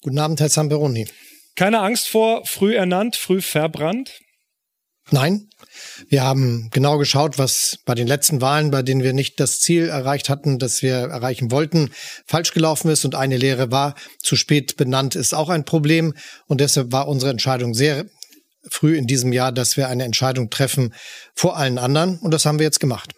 Guten 0.00 0.18
Abend, 0.18 0.38
Herr 0.38 0.50
Zamperoni. 0.50 1.06
Keine 1.54 1.78
Angst 1.78 2.08
vor 2.08 2.44
früh 2.44 2.74
ernannt, 2.76 3.16
früh 3.16 3.40
verbrannt? 3.40 4.20
Nein, 5.10 5.48
wir 6.08 6.22
haben 6.22 6.68
genau 6.70 6.96
geschaut, 6.96 7.36
was 7.36 7.78
bei 7.84 7.94
den 7.94 8.06
letzten 8.06 8.40
Wahlen, 8.40 8.70
bei 8.70 8.82
denen 8.82 9.02
wir 9.02 9.12
nicht 9.12 9.40
das 9.40 9.60
Ziel 9.60 9.88
erreicht 9.88 10.28
hatten, 10.28 10.58
das 10.58 10.80
wir 10.82 10.94
erreichen 10.94 11.50
wollten, 11.50 11.90
falsch 12.26 12.52
gelaufen 12.52 12.90
ist. 12.90 13.04
Und 13.04 13.14
eine 13.14 13.36
Lehre 13.36 13.70
war, 13.70 13.94
zu 14.18 14.36
spät 14.36 14.76
benannt 14.76 15.14
ist 15.14 15.34
auch 15.34 15.48
ein 15.48 15.64
Problem. 15.64 16.14
Und 16.46 16.60
deshalb 16.60 16.92
war 16.92 17.08
unsere 17.08 17.30
Entscheidung 17.30 17.74
sehr 17.74 18.06
früh 18.70 18.96
in 18.96 19.06
diesem 19.06 19.32
Jahr, 19.32 19.52
dass 19.52 19.76
wir 19.76 19.88
eine 19.88 20.04
Entscheidung 20.04 20.50
treffen 20.50 20.94
vor 21.34 21.56
allen 21.56 21.78
anderen. 21.78 22.18
Und 22.18 22.32
das 22.32 22.46
haben 22.46 22.58
wir 22.58 22.64
jetzt 22.64 22.80
gemacht. 22.80 23.12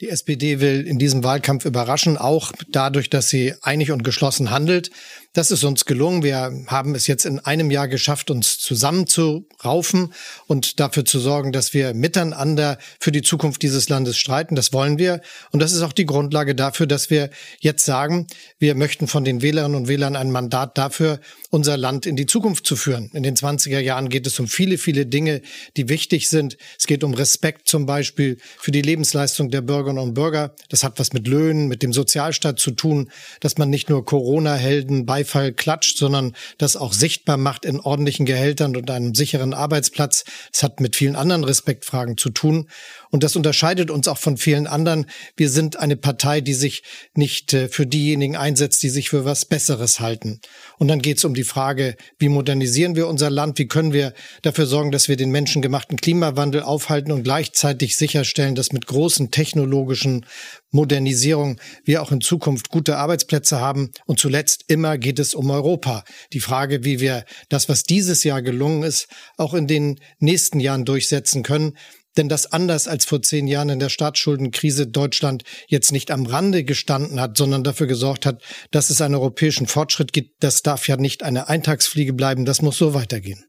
Die 0.00 0.08
SPD 0.08 0.60
will 0.60 0.86
in 0.86 0.98
diesem 0.98 1.22
Wahlkampf 1.24 1.66
überraschen, 1.66 2.16
auch 2.16 2.52
dadurch, 2.68 3.10
dass 3.10 3.28
sie 3.28 3.54
einig 3.60 3.92
und 3.92 4.02
geschlossen 4.02 4.50
handelt. 4.50 4.90
Das 5.32 5.52
ist 5.52 5.62
uns 5.62 5.84
gelungen. 5.84 6.24
Wir 6.24 6.52
haben 6.66 6.96
es 6.96 7.06
jetzt 7.06 7.24
in 7.24 7.38
einem 7.38 7.70
Jahr 7.70 7.86
geschafft, 7.86 8.32
uns 8.32 8.58
zusammenzuraufen 8.58 10.12
und 10.48 10.80
dafür 10.80 11.04
zu 11.04 11.20
sorgen, 11.20 11.52
dass 11.52 11.72
wir 11.72 11.94
miteinander 11.94 12.78
für 12.98 13.12
die 13.12 13.22
Zukunft 13.22 13.62
dieses 13.62 13.88
Landes 13.88 14.18
streiten. 14.18 14.56
Das 14.56 14.72
wollen 14.72 14.98
wir. 14.98 15.20
Und 15.52 15.60
das 15.62 15.70
ist 15.70 15.82
auch 15.82 15.92
die 15.92 16.04
Grundlage 16.04 16.56
dafür, 16.56 16.88
dass 16.88 17.10
wir 17.10 17.30
jetzt 17.60 17.84
sagen, 17.84 18.26
wir 18.58 18.74
möchten 18.74 19.06
von 19.06 19.22
den 19.22 19.40
Wählerinnen 19.40 19.76
und 19.76 19.86
Wählern 19.86 20.16
ein 20.16 20.32
Mandat 20.32 20.76
dafür, 20.76 21.20
unser 21.50 21.76
Land 21.76 22.06
in 22.06 22.16
die 22.16 22.26
Zukunft 22.26 22.66
zu 22.66 22.74
führen. 22.74 23.10
In 23.12 23.22
den 23.22 23.36
20er 23.36 23.78
Jahren 23.78 24.08
geht 24.08 24.26
es 24.26 24.40
um 24.40 24.48
viele, 24.48 24.78
viele 24.78 25.06
Dinge, 25.06 25.42
die 25.76 25.88
wichtig 25.88 26.28
sind. 26.28 26.56
Es 26.76 26.88
geht 26.88 27.04
um 27.04 27.14
Respekt 27.14 27.68
zum 27.68 27.86
Beispiel 27.86 28.38
für 28.58 28.72
die 28.72 28.82
Lebensleistung 28.82 29.52
der 29.52 29.60
Bürgerinnen 29.60 30.02
und 30.02 30.14
Bürger. 30.14 30.56
Das 30.70 30.82
hat 30.82 30.98
was 30.98 31.12
mit 31.12 31.28
Löhnen, 31.28 31.68
mit 31.68 31.84
dem 31.84 31.92
Sozialstaat 31.92 32.58
zu 32.58 32.72
tun, 32.72 33.12
dass 33.38 33.58
man 33.58 33.70
nicht 33.70 33.90
nur 33.90 34.04
Corona-Helden 34.04 35.06
bei 35.06 35.19
Beifall 35.20 35.52
klatscht, 35.52 35.98
sondern 35.98 36.34
das 36.56 36.76
auch 36.76 36.94
sichtbar 36.94 37.36
macht 37.36 37.66
in 37.66 37.78
ordentlichen 37.78 38.24
Gehältern 38.24 38.74
und 38.74 38.90
einem 38.90 39.14
sicheren 39.14 39.52
Arbeitsplatz. 39.52 40.24
Es 40.50 40.62
hat 40.62 40.80
mit 40.80 40.96
vielen 40.96 41.14
anderen 41.14 41.44
Respektfragen 41.44 42.16
zu 42.16 42.30
tun. 42.30 42.68
Und 43.10 43.22
das 43.22 43.36
unterscheidet 43.36 43.90
uns 43.90 44.08
auch 44.08 44.16
von 44.16 44.38
vielen 44.38 44.66
anderen. 44.66 45.06
Wir 45.36 45.50
sind 45.50 45.76
eine 45.76 45.96
Partei, 45.96 46.40
die 46.40 46.54
sich 46.54 46.82
nicht 47.14 47.52
äh, 47.52 47.68
für 47.68 47.86
diejenigen 47.86 48.36
einsetzt, 48.36 48.82
die 48.82 48.88
sich 48.88 49.10
für 49.10 49.26
was 49.26 49.44
Besseres 49.44 50.00
halten. 50.00 50.40
Und 50.78 50.88
dann 50.88 51.02
geht 51.02 51.18
es 51.18 51.24
um 51.24 51.34
die 51.34 51.44
Frage, 51.44 51.96
wie 52.18 52.30
modernisieren 52.30 52.96
wir 52.96 53.06
unser 53.06 53.28
Land? 53.28 53.58
Wie 53.58 53.68
können 53.68 53.92
wir 53.92 54.14
dafür 54.40 54.64
sorgen, 54.64 54.90
dass 54.90 55.08
wir 55.08 55.16
den 55.16 55.30
menschengemachten 55.30 55.98
Klimawandel 55.98 56.62
aufhalten 56.62 57.12
und 57.12 57.24
gleichzeitig 57.24 57.96
sicherstellen, 57.96 58.54
dass 58.54 58.72
mit 58.72 58.86
großen 58.86 59.30
technologischen 59.30 60.24
Modernisierung 60.70 61.60
wir 61.84 62.02
auch 62.02 62.12
in 62.12 62.20
Zukunft 62.20 62.68
gute 62.68 62.96
Arbeitsplätze 62.96 63.60
haben. 63.60 63.90
Und 64.06 64.20
zuletzt 64.20 64.64
immer 64.68 64.98
geht 64.98 65.18
es 65.18 65.34
um 65.34 65.50
Europa. 65.50 66.04
Die 66.32 66.40
Frage, 66.40 66.84
wie 66.84 67.00
wir 67.00 67.24
das, 67.48 67.68
was 67.68 67.82
dieses 67.82 68.24
Jahr 68.24 68.42
gelungen 68.42 68.82
ist, 68.82 69.08
auch 69.36 69.54
in 69.54 69.66
den 69.66 70.00
nächsten 70.18 70.60
Jahren 70.60 70.84
durchsetzen 70.84 71.42
können. 71.42 71.76
Denn 72.16 72.28
das 72.28 72.52
anders 72.52 72.88
als 72.88 73.04
vor 73.04 73.22
zehn 73.22 73.46
Jahren 73.46 73.68
in 73.68 73.78
der 73.78 73.88
Staatsschuldenkrise 73.88 74.88
Deutschland 74.88 75.44
jetzt 75.68 75.92
nicht 75.92 76.10
am 76.10 76.26
Rande 76.26 76.64
gestanden 76.64 77.20
hat, 77.20 77.36
sondern 77.36 77.62
dafür 77.62 77.86
gesorgt 77.86 78.26
hat, 78.26 78.42
dass 78.72 78.90
es 78.90 79.00
einen 79.00 79.14
europäischen 79.14 79.68
Fortschritt 79.68 80.12
gibt. 80.12 80.42
Das 80.42 80.62
darf 80.62 80.88
ja 80.88 80.96
nicht 80.96 81.22
eine 81.22 81.48
Eintagsfliege 81.48 82.12
bleiben. 82.12 82.44
Das 82.44 82.62
muss 82.62 82.78
so 82.78 82.94
weitergehen. 82.94 83.44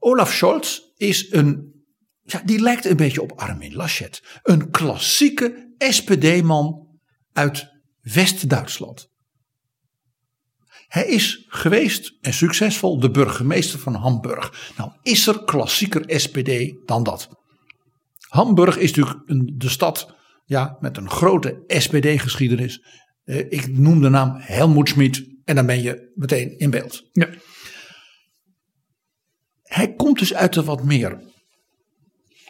Olaf 0.00 0.32
Scholz 0.32 0.82
is 0.98 1.32
een 1.32 1.80
ja, 2.24 2.42
die 2.44 2.60
lijkt 2.60 2.84
een 2.84 2.96
beetje 2.96 3.22
op 3.22 3.32
Armin 3.36 3.74
Laschet. 3.74 4.22
Een 4.42 4.70
klassieke 4.70 5.69
SPD-man 5.88 6.88
uit 7.32 7.68
West-Duitsland. 8.00 9.08
Hij 10.86 11.06
is 11.06 11.44
geweest 11.48 12.16
en 12.20 12.32
succesvol 12.32 13.00
de 13.00 13.10
burgemeester 13.10 13.78
van 13.78 13.94
Hamburg. 13.94 14.72
Nou, 14.76 14.92
is 15.02 15.26
er 15.26 15.44
klassieker 15.44 16.20
SPD 16.20 16.74
dan 16.86 17.02
dat? 17.02 17.28
Hamburg 18.28 18.76
is 18.76 18.94
natuurlijk 18.94 19.30
een, 19.30 19.54
de 19.56 19.68
stad 19.68 20.14
ja, 20.44 20.76
met 20.80 20.96
een 20.96 21.10
grote 21.10 21.64
SPD-geschiedenis. 21.66 22.84
Eh, 23.24 23.38
ik 23.38 23.78
noem 23.78 24.00
de 24.00 24.08
naam 24.08 24.34
Helmut 24.36 24.88
Schmid 24.88 25.28
en 25.44 25.54
dan 25.54 25.66
ben 25.66 25.82
je 25.82 26.12
meteen 26.14 26.58
in 26.58 26.70
beeld. 26.70 27.08
Ja. 27.12 27.28
Hij 29.62 29.94
komt 29.94 30.18
dus 30.18 30.34
uit 30.34 30.52
de 30.52 30.64
wat 30.64 30.84
meer, 30.84 31.20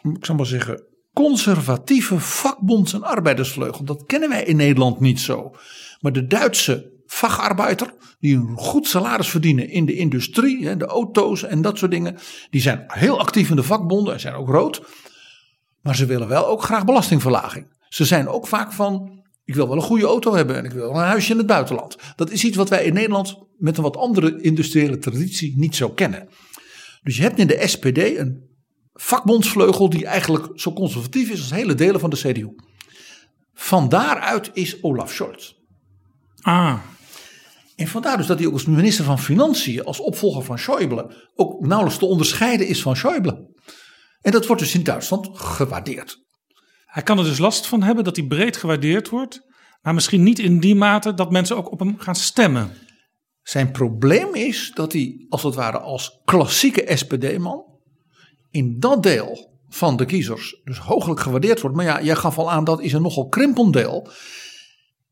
ik 0.01 0.25
zal 0.25 0.35
maar 0.35 0.45
zeggen, 0.45 0.85
conservatieve 1.13 2.19
vakbonds- 2.19 2.93
en 2.93 3.03
arbeidersvleugel. 3.03 3.83
Dat 3.83 4.03
kennen 4.05 4.29
wij 4.29 4.43
in 4.43 4.55
Nederland 4.55 4.99
niet 4.99 5.19
zo. 5.19 5.55
Maar 5.99 6.11
de 6.11 6.27
Duitse 6.27 6.91
vakarbeider, 7.05 7.93
die 8.19 8.35
een 8.35 8.57
goed 8.57 8.87
salaris 8.87 9.29
verdienen 9.29 9.69
in 9.69 9.85
de 9.85 9.95
industrie, 9.95 10.77
de 10.77 10.85
auto's 10.85 11.43
en 11.43 11.61
dat 11.61 11.77
soort 11.77 11.91
dingen, 11.91 12.17
die 12.49 12.61
zijn 12.61 12.83
heel 12.87 13.19
actief 13.19 13.49
in 13.49 13.55
de 13.55 13.63
vakbonden 13.63 14.13
en 14.13 14.19
zijn 14.19 14.33
ook 14.33 14.49
rood. 14.49 14.81
Maar 15.81 15.95
ze 15.95 16.05
willen 16.05 16.27
wel 16.27 16.47
ook 16.47 16.63
graag 16.63 16.85
belastingverlaging. 16.85 17.65
Ze 17.89 18.05
zijn 18.05 18.27
ook 18.27 18.47
vaak 18.47 18.71
van, 18.73 19.23
ik 19.45 19.55
wil 19.55 19.67
wel 19.67 19.75
een 19.75 19.81
goede 19.81 20.05
auto 20.05 20.33
hebben 20.33 20.55
en 20.55 20.65
ik 20.65 20.71
wil 20.71 20.89
een 20.89 20.95
huisje 20.95 21.31
in 21.31 21.37
het 21.37 21.47
buitenland. 21.47 21.97
Dat 22.15 22.31
is 22.31 22.43
iets 22.43 22.57
wat 22.57 22.69
wij 22.69 22.83
in 22.83 22.93
Nederland 22.93 23.37
met 23.57 23.77
een 23.77 23.83
wat 23.83 23.97
andere 23.97 24.41
industriële 24.41 24.97
traditie 24.97 25.53
niet 25.57 25.75
zo 25.75 25.89
kennen. 25.89 26.29
Dus 27.03 27.17
je 27.17 27.21
hebt 27.21 27.39
in 27.39 27.47
de 27.47 27.67
SPD 27.67 27.97
een 27.97 28.49
vakbondsvleugel 29.01 29.89
die 29.89 30.05
eigenlijk 30.05 30.47
zo 30.55 30.73
conservatief 30.73 31.29
is 31.29 31.39
als 31.39 31.51
hele 31.51 31.75
delen 31.75 31.99
van 31.99 32.09
de 32.09 32.15
CDU. 32.15 32.55
Van 33.53 33.89
daaruit 33.89 34.49
is 34.53 34.83
Olaf 34.83 35.11
Scholz. 35.11 35.53
Ah. 36.41 36.79
En 37.75 37.87
vandaar 37.87 38.17
dus 38.17 38.25
dat 38.25 38.37
hij 38.37 38.47
ook 38.47 38.53
als 38.53 38.65
minister 38.65 39.05
van 39.05 39.19
Financiën, 39.19 39.83
als 39.83 39.99
opvolger 39.99 40.43
van 40.43 40.59
Schäuble, 40.59 41.13
ook 41.35 41.65
nauwelijks 41.65 41.99
te 41.99 42.05
onderscheiden 42.05 42.67
is 42.67 42.81
van 42.81 42.97
Schäuble. 42.97 43.37
En 44.21 44.31
dat 44.31 44.45
wordt 44.45 44.61
dus 44.61 44.75
in 44.75 44.83
Duitsland 44.83 45.29
gewaardeerd. 45.33 46.17
Hij 46.85 47.03
kan 47.03 47.17
er 47.17 47.23
dus 47.23 47.37
last 47.37 47.67
van 47.67 47.83
hebben 47.83 48.03
dat 48.03 48.15
hij 48.15 48.25
breed 48.25 48.57
gewaardeerd 48.57 49.09
wordt, 49.09 49.41
maar 49.81 49.93
misschien 49.93 50.23
niet 50.23 50.39
in 50.39 50.59
die 50.59 50.75
mate 50.75 51.13
dat 51.13 51.31
mensen 51.31 51.57
ook 51.57 51.71
op 51.71 51.79
hem 51.79 51.99
gaan 51.99 52.15
stemmen. 52.15 52.71
Zijn 53.41 53.71
probleem 53.71 54.35
is 54.35 54.71
dat 54.73 54.93
hij 54.93 55.25
als 55.29 55.43
het 55.43 55.55
ware 55.55 55.79
als 55.79 56.21
klassieke 56.23 56.97
SPD-man 56.97 57.70
in 58.51 58.79
dat 58.79 59.03
deel 59.03 59.49
van 59.69 59.97
de 59.97 60.05
kiezers 60.05 60.61
dus 60.63 60.77
hooglijk 60.77 61.19
gewaardeerd 61.19 61.61
wordt. 61.61 61.75
Maar 61.75 61.85
ja, 61.85 62.01
jij 62.01 62.15
gaf 62.15 62.37
al 62.37 62.51
aan 62.51 62.63
dat 62.63 62.81
is 62.81 62.93
een 62.93 63.01
nogal 63.01 63.27
krimpend 63.27 63.73
deel. 63.73 64.09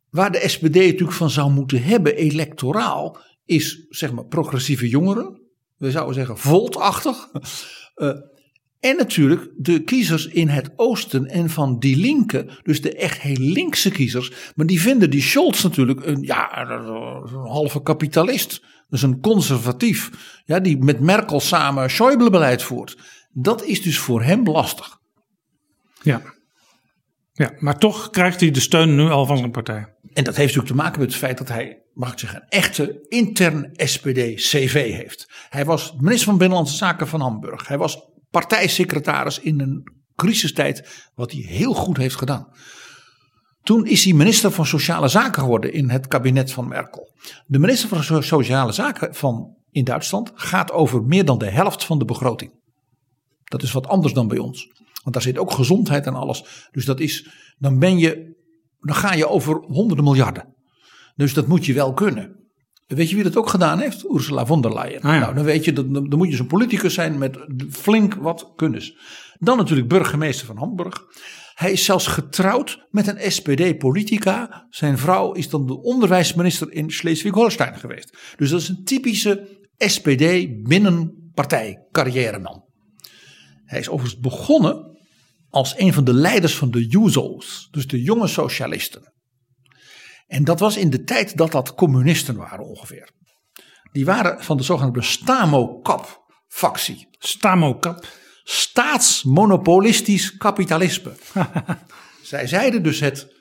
Waar 0.09 0.31
de 0.31 0.43
SPD 0.49 0.75
natuurlijk 0.75 1.11
van 1.11 1.29
zou 1.29 1.51
moeten 1.51 1.83
hebben 1.83 2.15
electoraal 2.15 3.17
is 3.45 3.85
zeg 3.89 4.11
maar 4.11 4.25
progressieve 4.25 4.89
jongeren. 4.89 5.41
We 5.77 5.91
zouden 5.91 6.15
zeggen 6.15 6.37
voltachtig. 6.37 7.29
Uh, 7.95 8.09
en 8.79 8.97
natuurlijk 8.97 9.51
de 9.57 9.83
kiezers 9.83 10.27
in 10.27 10.47
het 10.47 10.71
oosten 10.75 11.25
en 11.25 11.49
van 11.49 11.79
die 11.79 11.97
linken, 11.97 12.49
dus 12.63 12.81
de 12.81 12.95
echt 12.95 13.21
heel 13.21 13.37
linkse 13.39 13.91
kiezers. 13.91 14.31
Maar 14.55 14.65
die 14.65 14.81
vinden 14.81 15.09
die 15.09 15.21
Scholz 15.21 15.63
natuurlijk 15.63 16.05
een, 16.05 16.21
ja, 16.21 16.69
een 16.69 17.47
halve 17.47 17.81
kapitalist. 17.81 18.61
Dus 18.89 19.01
een 19.01 19.19
conservatief, 19.19 20.09
ja, 20.45 20.59
die 20.59 20.77
met 20.77 20.99
Merkel 20.99 21.39
samen 21.39 21.89
Schäuble-beleid 21.89 22.63
voert. 22.63 22.97
Dat 23.41 23.63
is 23.63 23.81
dus 23.81 23.97
voor 23.97 24.23
hem 24.23 24.47
lastig. 24.47 24.97
Ja. 26.01 26.21
ja, 27.31 27.53
maar 27.57 27.77
toch 27.77 28.09
krijgt 28.09 28.39
hij 28.39 28.51
de 28.51 28.59
steun 28.59 28.95
nu 28.95 29.09
al 29.09 29.25
van 29.25 29.37
zijn 29.37 29.51
partij. 29.51 29.95
En 30.13 30.23
dat 30.23 30.35
heeft 30.35 30.55
natuurlijk 30.55 30.67
te 30.67 30.75
maken 30.75 30.99
met 30.99 31.09
het 31.09 31.17
feit 31.17 31.37
dat 31.37 31.47
hij, 31.47 31.81
mag 31.93 32.11
ik 32.11 32.19
zeggen, 32.19 32.41
een 32.41 32.47
echte 32.49 33.05
intern 33.07 33.69
SPD-CV 33.73 34.93
heeft. 34.93 35.31
Hij 35.49 35.65
was 35.65 35.93
minister 35.97 36.25
van 36.25 36.37
Binnenlandse 36.37 36.75
Zaken 36.75 37.07
van 37.07 37.21
Hamburg. 37.21 37.67
Hij 37.67 37.77
was 37.77 37.97
partijsecretaris 38.29 39.39
in 39.39 39.59
een 39.59 39.83
crisistijd, 40.15 41.07
wat 41.15 41.31
hij 41.31 41.41
heel 41.41 41.73
goed 41.73 41.97
heeft 41.97 42.15
gedaan. 42.15 42.47
Toen 43.61 43.85
is 43.85 44.03
hij 44.03 44.13
minister 44.13 44.51
van 44.51 44.65
Sociale 44.65 45.07
Zaken 45.07 45.41
geworden 45.41 45.73
in 45.73 45.89
het 45.89 46.07
kabinet 46.07 46.51
van 46.51 46.67
Merkel. 46.67 47.13
De 47.45 47.59
minister 47.59 47.89
van 47.89 48.23
Sociale 48.23 48.71
Zaken 48.71 49.15
van 49.15 49.57
in 49.71 49.83
Duitsland 49.83 50.31
gaat 50.35 50.71
over 50.71 51.03
meer 51.03 51.25
dan 51.25 51.37
de 51.37 51.49
helft 51.49 51.85
van 51.85 51.99
de 51.99 52.05
begroting. 52.05 52.58
Dat 53.49 53.63
is 53.63 53.71
wat 53.71 53.87
anders 53.87 54.13
dan 54.13 54.27
bij 54.27 54.37
ons. 54.37 54.67
Want 55.03 55.15
daar 55.15 55.23
zit 55.23 55.37
ook 55.37 55.51
gezondheid 55.51 56.05
en 56.05 56.13
alles. 56.13 56.67
Dus 56.71 56.85
dat 56.85 56.99
is, 56.99 57.29
dan 57.57 57.79
ben 57.79 57.97
je, 57.97 58.37
dan 58.79 58.95
ga 58.95 59.13
je 59.13 59.27
over 59.27 59.55
honderden 59.55 60.05
miljarden. 60.05 60.55
Dus 61.15 61.33
dat 61.33 61.47
moet 61.47 61.65
je 61.65 61.73
wel 61.73 61.93
kunnen. 61.93 62.37
Weet 62.87 63.09
je 63.09 63.15
wie 63.15 63.23
dat 63.23 63.37
ook 63.37 63.49
gedaan 63.49 63.79
heeft? 63.79 64.05
Ursula 64.11 64.45
von 64.45 64.61
der 64.61 64.73
Leyen. 64.73 65.01
Ah, 65.01 65.13
ja. 65.13 65.19
Nou, 65.19 65.35
dan 65.35 65.43
weet 65.43 65.65
je, 65.65 65.73
dan, 65.73 65.93
dan 65.93 66.17
moet 66.17 66.29
je 66.29 66.35
zo'n 66.35 66.47
politicus 66.47 66.93
zijn 66.93 67.17
met 67.17 67.37
flink 67.69 68.13
wat 68.13 68.51
kunnis. 68.55 68.97
Dan 69.39 69.57
natuurlijk 69.57 69.87
burgemeester 69.87 70.45
van 70.45 70.57
Hamburg. 70.57 71.05
Hij 71.53 71.71
is 71.71 71.85
zelfs 71.85 72.07
getrouwd 72.07 72.87
met 72.89 73.07
een 73.07 73.31
SPD-politica. 73.31 74.65
Zijn 74.69 74.97
vrouw 74.97 75.31
is 75.31 75.49
dan 75.49 75.67
de 75.67 75.81
onderwijsminister 75.81 76.71
in 76.71 76.91
Schleswig-Holstein 76.91 77.75
geweest. 77.75 78.17
Dus 78.37 78.49
dat 78.49 78.61
is 78.61 78.69
een 78.69 78.83
typische 78.83 79.63
SPD-binnenpartij 79.77 81.87
carrièreman. 81.91 82.68
Hij 83.69 83.79
is 83.79 83.89
overigens 83.89 84.21
begonnen 84.21 84.97
als 85.49 85.73
een 85.77 85.93
van 85.93 86.03
de 86.03 86.13
leiders 86.13 86.55
van 86.55 86.71
de 86.71 86.87
Jusos, 86.87 87.67
dus 87.71 87.87
de 87.87 88.01
jonge 88.01 88.27
socialisten. 88.27 89.13
En 90.27 90.43
dat 90.43 90.59
was 90.59 90.77
in 90.77 90.89
de 90.89 91.03
tijd 91.03 91.37
dat 91.37 91.51
dat 91.51 91.75
communisten 91.75 92.35
waren 92.35 92.65
ongeveer. 92.65 93.09
Die 93.91 94.05
waren 94.05 94.43
van 94.43 94.57
de 94.57 94.63
zogenaamde 94.63 95.01
Stamo-Kap-factie. 95.01 97.07
Stamo-Kap? 97.11 98.05
Staatsmonopolistisch 98.43 100.37
kapitalisme. 100.37 101.11
Zij 102.21 102.47
zeiden 102.47 102.83
dus 102.83 102.99
het... 102.99 103.37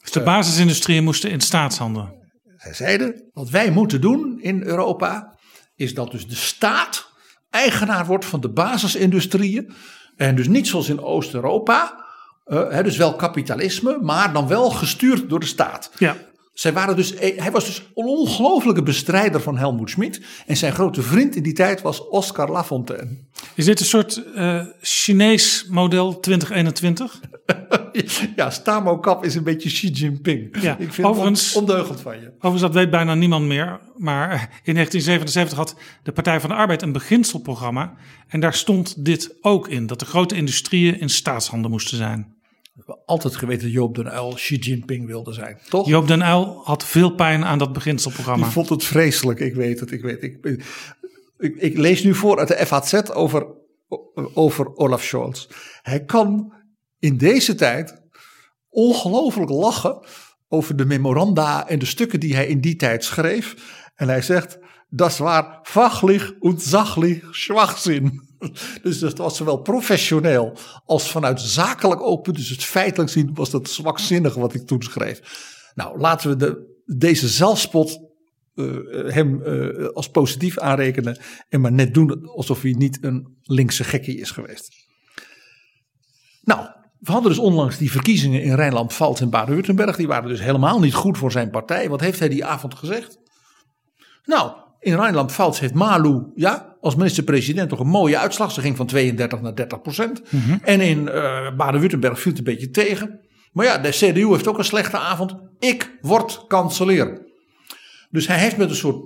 Dus 0.00 0.10
de 0.10 0.22
basisindustrieën 0.22 1.04
moesten 1.04 1.30
in 1.30 1.40
staatshanden. 1.40 2.30
Zij 2.56 2.74
zeiden, 2.74 3.30
wat 3.32 3.50
wij 3.50 3.70
moeten 3.70 4.00
doen 4.00 4.40
in 4.40 4.62
Europa... 4.62 5.38
is 5.74 5.94
dat 5.94 6.10
dus 6.10 6.26
de 6.26 6.34
staat 6.34 7.07
eigenaar 7.62 8.06
wordt 8.06 8.24
van 8.24 8.40
de 8.40 8.48
basisindustrieën. 8.48 9.72
En 10.16 10.34
dus 10.34 10.48
niet 10.48 10.68
zoals 10.68 10.88
in 10.88 11.00
Oost-Europa 11.00 12.06
hè, 12.48 12.82
dus 12.82 12.96
wel 12.96 13.14
kapitalisme, 13.14 13.98
maar 14.00 14.32
dan 14.32 14.48
wel 14.48 14.70
gestuurd 14.70 15.28
door 15.28 15.40
de 15.40 15.46
staat. 15.46 15.90
Ja. 15.98 16.16
Zij 16.58 16.72
waren 16.72 16.96
dus, 16.96 17.14
eh, 17.14 17.40
hij 17.40 17.50
was 17.50 17.64
dus 17.64 17.78
een 17.94 18.04
ongelofelijke 18.04 18.82
bestrijder 18.82 19.40
van 19.40 19.58
Helmoet 19.58 19.90
Schmid. 19.90 20.20
En 20.46 20.56
zijn 20.56 20.72
grote 20.72 21.02
vriend 21.02 21.36
in 21.36 21.42
die 21.42 21.52
tijd 21.52 21.82
was 21.82 22.08
Oscar 22.08 22.50
Lafontaine. 22.50 23.16
Is 23.54 23.64
dit 23.64 23.80
een 23.80 23.86
soort 23.86 24.22
uh, 24.34 24.64
Chinees 24.80 25.66
model 25.68 26.20
2021? 26.20 27.20
ja, 28.36 28.50
Stamo 28.50 28.98
Kap 28.98 29.24
is 29.24 29.34
een 29.34 29.42
beetje 29.42 29.68
Xi 29.68 29.88
Jinping. 29.88 30.60
Ja, 30.60 30.76
Ik 30.78 30.92
vind 30.92 31.08
overigens, 31.08 31.46
het 31.46 31.54
on, 31.54 31.60
ondeugend 31.60 32.00
van 32.00 32.20
je. 32.20 32.26
Overigens, 32.34 32.62
dat 32.62 32.74
weet 32.74 32.90
bijna 32.90 33.14
niemand 33.14 33.46
meer. 33.46 33.80
Maar 33.96 34.30
in 34.62 34.74
1977 34.74 35.58
had 35.58 35.74
de 36.02 36.12
Partij 36.12 36.40
van 36.40 36.50
de 36.50 36.56
Arbeid 36.56 36.82
een 36.82 36.92
beginselprogramma. 36.92 37.94
En 38.28 38.40
daar 38.40 38.54
stond 38.54 39.04
dit 39.04 39.34
ook 39.40 39.68
in. 39.68 39.86
Dat 39.86 39.98
de 39.98 40.04
grote 40.04 40.34
industrieën 40.36 41.00
in 41.00 41.10
staatshanden 41.10 41.70
moesten 41.70 41.96
zijn. 41.96 42.36
We 42.78 42.84
hebben 42.86 43.06
altijd 43.06 43.36
geweten 43.36 43.62
dat 43.62 43.72
Joop 43.72 43.94
den 43.94 44.06
Uyl 44.06 44.32
Xi 44.34 44.56
Jinping 44.56 45.06
wilde 45.06 45.32
zijn, 45.32 45.58
toch? 45.68 45.88
Joop 45.88 46.08
den 46.08 46.22
Uyl 46.22 46.60
had 46.64 46.84
veel 46.84 47.14
pijn 47.14 47.44
aan 47.44 47.58
dat 47.58 47.72
beginselprogramma. 47.72 48.44
Die 48.44 48.52
vond 48.52 48.68
het 48.68 48.84
vreselijk, 48.84 49.40
ik 49.40 49.54
weet 49.54 49.80
het. 49.80 49.90
Ik, 49.90 50.02
weet, 50.02 50.22
ik, 50.22 50.64
ik, 51.38 51.56
ik 51.56 51.76
lees 51.76 52.02
nu 52.02 52.14
voor 52.14 52.38
uit 52.38 52.48
de 52.48 52.66
FAZ 52.66 52.94
over, 53.12 53.46
over 54.34 54.76
Olaf 54.76 55.02
Scholz. 55.02 55.46
Hij 55.82 56.04
kan 56.04 56.52
in 56.98 57.16
deze 57.16 57.54
tijd 57.54 58.02
ongelooflijk 58.68 59.50
lachen 59.50 60.06
over 60.48 60.76
de 60.76 60.84
memoranda 60.84 61.68
en 61.68 61.78
de 61.78 61.86
stukken 61.86 62.20
die 62.20 62.34
hij 62.34 62.46
in 62.46 62.60
die 62.60 62.76
tijd 62.76 63.04
schreef. 63.04 63.54
En 63.94 64.08
hij 64.08 64.22
zegt, 64.22 64.58
dat 64.88 65.16
waar 65.16 65.60
fachlich 65.62 66.32
und 66.40 66.62
sachlich 66.62 67.24
Schwachsinn. 67.30 68.27
Dus 68.82 68.98
dat 68.98 69.18
was 69.18 69.36
zowel 69.36 69.56
professioneel 69.56 70.56
als 70.84 71.10
vanuit 71.10 71.40
zakelijk 71.40 72.02
open. 72.02 72.34
Dus 72.34 72.48
het 72.48 72.64
feitelijk 72.64 73.10
zien 73.10 73.34
was 73.34 73.50
dat 73.50 73.68
zwakzinnig 73.68 74.34
wat 74.34 74.54
ik 74.54 74.66
toen 74.66 74.82
schreef. 74.82 75.20
Nou, 75.74 75.98
laten 75.98 76.30
we 76.30 76.36
de, 76.36 76.82
deze 76.84 77.28
zelfspot 77.28 78.06
uh, 78.54 79.12
hem 79.12 79.42
uh, 79.42 79.88
als 79.88 80.08
positief 80.10 80.58
aanrekenen. 80.58 81.18
En 81.48 81.60
maar 81.60 81.72
net 81.72 81.94
doen 81.94 82.28
alsof 82.28 82.62
hij 82.62 82.72
niet 82.72 82.98
een 83.00 83.36
linkse 83.42 83.84
gekkie 83.84 84.18
is 84.18 84.30
geweest. 84.30 84.68
Nou, 86.42 86.66
we 86.98 87.12
hadden 87.12 87.30
dus 87.30 87.40
onlangs 87.40 87.78
die 87.78 87.90
verkiezingen 87.90 88.42
in 88.42 88.54
Rijnland-Pfalz 88.54 89.20
en 89.20 89.30
Baden-Württemberg. 89.30 89.96
Die 89.96 90.06
waren 90.06 90.28
dus 90.28 90.40
helemaal 90.40 90.80
niet 90.80 90.94
goed 90.94 91.18
voor 91.18 91.32
zijn 91.32 91.50
partij. 91.50 91.88
Wat 91.88 92.00
heeft 92.00 92.18
hij 92.18 92.28
die 92.28 92.44
avond 92.44 92.74
gezegd? 92.74 93.18
Nou, 94.24 94.52
in 94.88 94.96
Rijnland-Pfalz 94.96 95.60
heeft 95.60 95.74
Malu 95.74 96.22
ja, 96.34 96.76
als 96.80 96.94
minister-president 96.94 97.68
toch 97.68 97.80
een 97.80 97.86
mooie 97.86 98.18
uitslag. 98.18 98.52
Ze 98.52 98.60
ging 98.60 98.76
van 98.76 98.86
32 98.86 99.40
naar 99.40 99.54
30 99.54 99.80
procent. 99.80 100.22
Mhm. 100.32 100.58
En 100.62 100.80
in 100.80 100.98
uh, 101.06 101.56
Baden-Württemberg 101.56 102.20
viel 102.20 102.30
het 102.30 102.38
een 102.38 102.44
beetje 102.54 102.70
tegen. 102.70 103.20
Maar 103.52 103.66
ja, 103.66 103.78
de 103.78 103.88
CDU 103.88 104.28
heeft 104.28 104.46
ook 104.48 104.58
een 104.58 104.64
slechte 104.64 104.98
avond. 104.98 105.34
Ik 105.58 105.98
word 106.00 106.44
kanselier. 106.46 107.26
Dus 108.10 108.26
hij 108.26 108.38
heeft 108.38 108.56
met 108.56 108.70
een 108.70 108.76
soort 108.76 109.04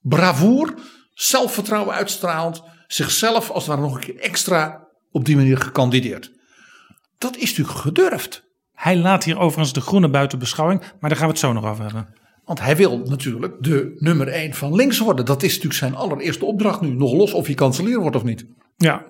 bravoer, 0.00 0.74
zelfvertrouwen 1.14 1.94
uitstralend, 1.94 2.62
zichzelf 2.86 3.50
als 3.50 3.66
het 3.66 3.74
ware 3.74 3.88
nog 3.88 3.94
een 3.94 4.00
keer 4.00 4.18
extra 4.20 4.88
op 5.10 5.24
die 5.24 5.36
manier 5.36 5.58
gekandideerd. 5.58 6.32
Dat 7.18 7.36
is 7.36 7.48
natuurlijk 7.48 7.78
gedurfd. 7.78 8.44
Hij 8.72 8.96
laat 8.96 9.24
hier 9.24 9.38
overigens 9.38 9.72
de 9.72 9.80
groene 9.80 10.10
buiten 10.10 10.38
beschouwing, 10.38 10.80
maar 10.80 11.10
daar 11.10 11.18
gaan 11.18 11.26
we 11.26 11.32
het 11.32 11.42
zo 11.42 11.52
nog 11.52 11.64
over 11.64 11.84
hebben. 11.84 12.14
Want 12.46 12.60
hij 12.60 12.76
wil 12.76 12.98
natuurlijk 12.98 13.54
de 13.60 13.96
nummer 13.98 14.28
1 14.28 14.54
van 14.54 14.74
links 14.74 14.98
worden. 14.98 15.24
Dat 15.24 15.42
is 15.42 15.48
natuurlijk 15.48 15.74
zijn 15.74 15.94
allereerste 15.94 16.44
opdracht 16.44 16.80
nu. 16.80 16.88
Nog 16.88 17.12
los 17.12 17.32
of 17.32 17.46
hij 17.46 17.54
kanselier 17.54 18.00
wordt 18.00 18.16
of 18.16 18.24
niet. 18.24 18.46
Ja. 18.76 18.94
Nou. 18.96 19.06